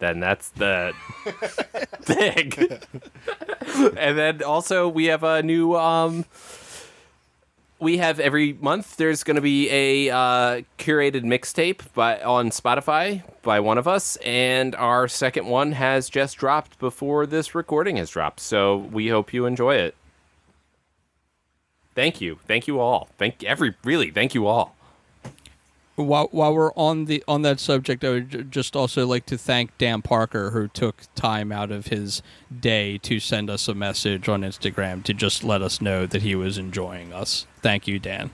then 0.00 0.18
that's 0.20 0.48
the 0.50 0.92
thing. 2.02 2.52
and 3.96 4.18
then 4.18 4.42
also 4.42 4.88
we 4.88 5.06
have 5.06 5.22
a 5.22 5.42
new 5.42 5.74
um 5.76 6.24
we 7.82 7.98
have 7.98 8.20
every 8.20 8.52
month 8.54 8.96
there's 8.96 9.24
going 9.24 9.34
to 9.34 9.42
be 9.42 9.68
a 9.68 10.08
uh, 10.08 10.62
curated 10.78 11.24
mixtape 11.24 11.92
by 11.94 12.22
on 12.22 12.50
Spotify 12.50 13.24
by 13.42 13.58
one 13.58 13.76
of 13.76 13.88
us 13.88 14.16
and 14.24 14.76
our 14.76 15.08
second 15.08 15.46
one 15.46 15.72
has 15.72 16.08
just 16.08 16.36
dropped 16.36 16.78
before 16.78 17.26
this 17.26 17.56
recording 17.56 17.96
has 17.96 18.10
dropped. 18.10 18.38
So 18.38 18.76
we 18.76 19.08
hope 19.08 19.34
you 19.34 19.46
enjoy 19.46 19.74
it. 19.74 19.96
Thank 21.96 22.20
you. 22.20 22.38
Thank 22.46 22.68
you 22.68 22.78
all. 22.78 23.08
Thank 23.18 23.42
every 23.42 23.74
really 23.82 24.12
thank 24.12 24.32
you 24.32 24.46
all. 24.46 24.76
While, 25.96 26.28
while 26.30 26.54
we're 26.54 26.72
on 26.72 27.04
the 27.04 27.22
on 27.28 27.42
that 27.42 27.60
subject, 27.60 28.02
I 28.02 28.10
would 28.10 28.50
just 28.50 28.74
also 28.74 29.06
like 29.06 29.26
to 29.26 29.36
thank 29.36 29.76
Dan 29.76 30.00
Parker 30.00 30.50
who 30.50 30.68
took 30.68 31.02
time 31.14 31.52
out 31.52 31.70
of 31.70 31.88
his 31.88 32.22
day 32.60 32.96
to 32.98 33.20
send 33.20 33.50
us 33.50 33.68
a 33.68 33.74
message 33.74 34.26
on 34.28 34.40
Instagram 34.40 35.04
to 35.04 35.12
just 35.12 35.44
let 35.44 35.60
us 35.60 35.82
know 35.82 36.06
that 36.06 36.22
he 36.22 36.34
was 36.34 36.56
enjoying 36.56 37.12
us. 37.12 37.46
Thank 37.60 37.86
you, 37.86 37.98
Dan. 37.98 38.30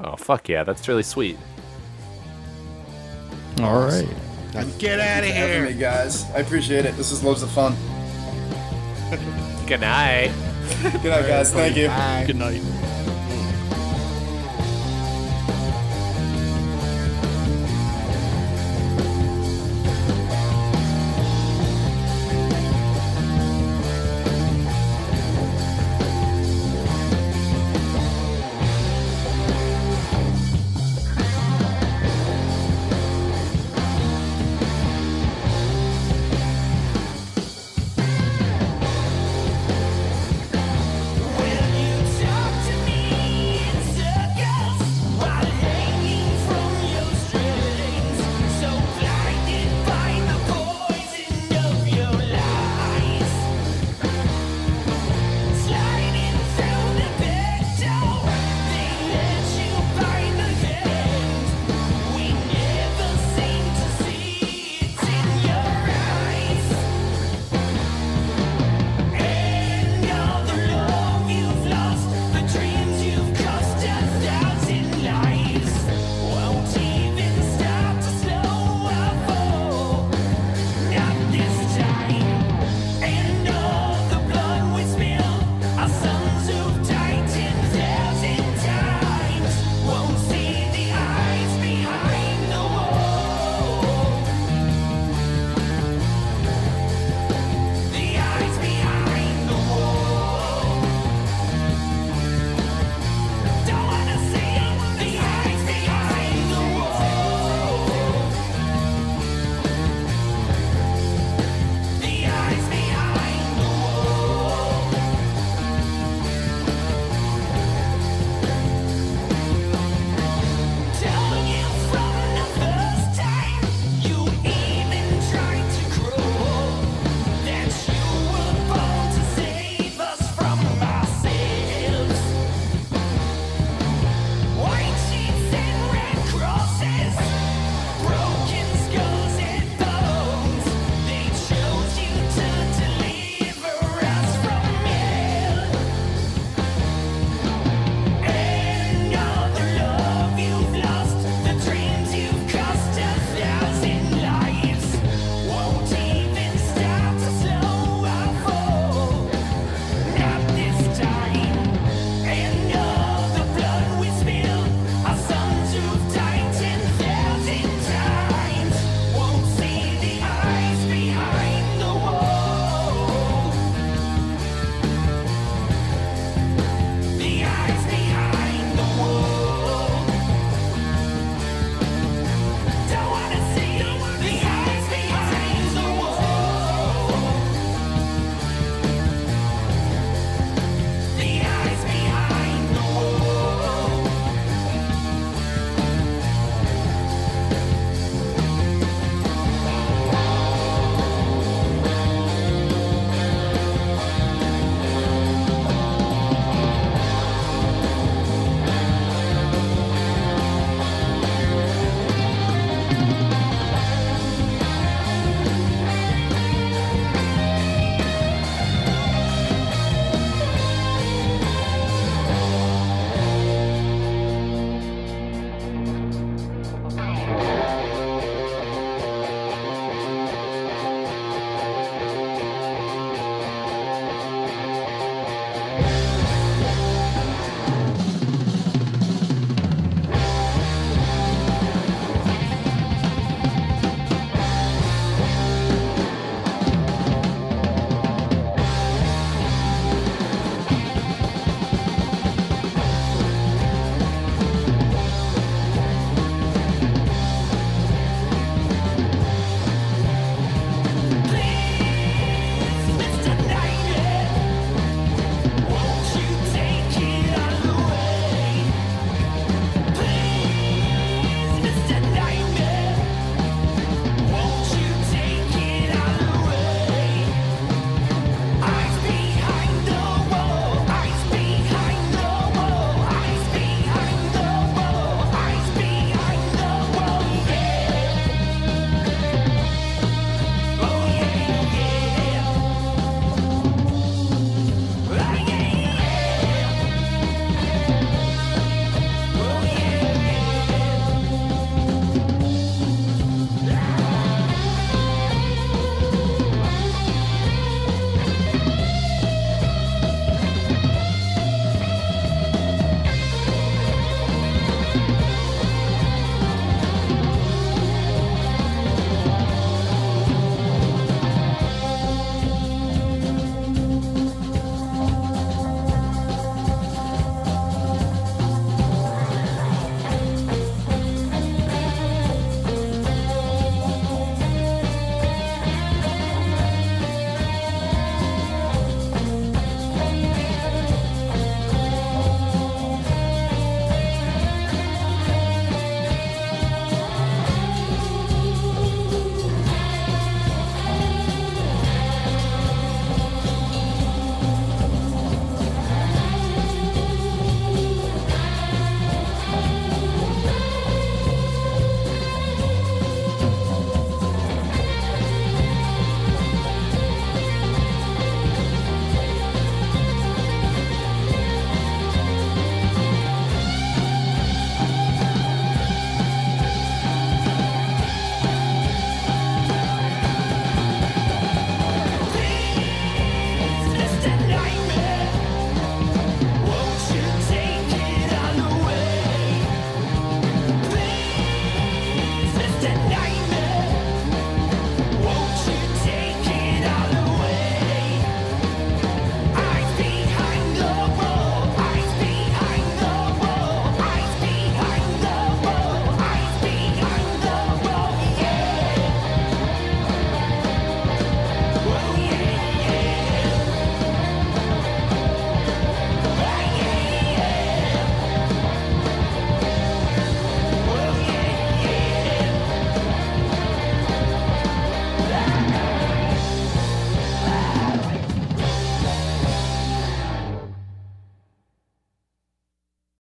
Oh 0.00 0.16
fuck 0.16 0.48
yeah, 0.50 0.64
that's 0.64 0.86
really 0.86 1.02
sweet. 1.02 1.38
All 3.60 3.80
right. 3.80 4.08
Get 4.78 5.00
out 5.00 5.24
of 5.24 5.30
here, 5.30 5.66
me, 5.66 5.74
guys. 5.74 6.30
I 6.32 6.38
appreciate 6.38 6.84
it. 6.84 6.96
This 6.96 7.10
is 7.10 7.24
loads 7.24 7.42
of 7.42 7.50
fun. 7.50 7.74
Good 9.66 9.80
night. 9.80 10.32
Good 10.82 11.04
night, 11.04 11.26
guys. 11.26 11.52
Thank 11.52 11.76
you. 11.76 11.88
Good 12.26 12.36
night. 12.36 12.62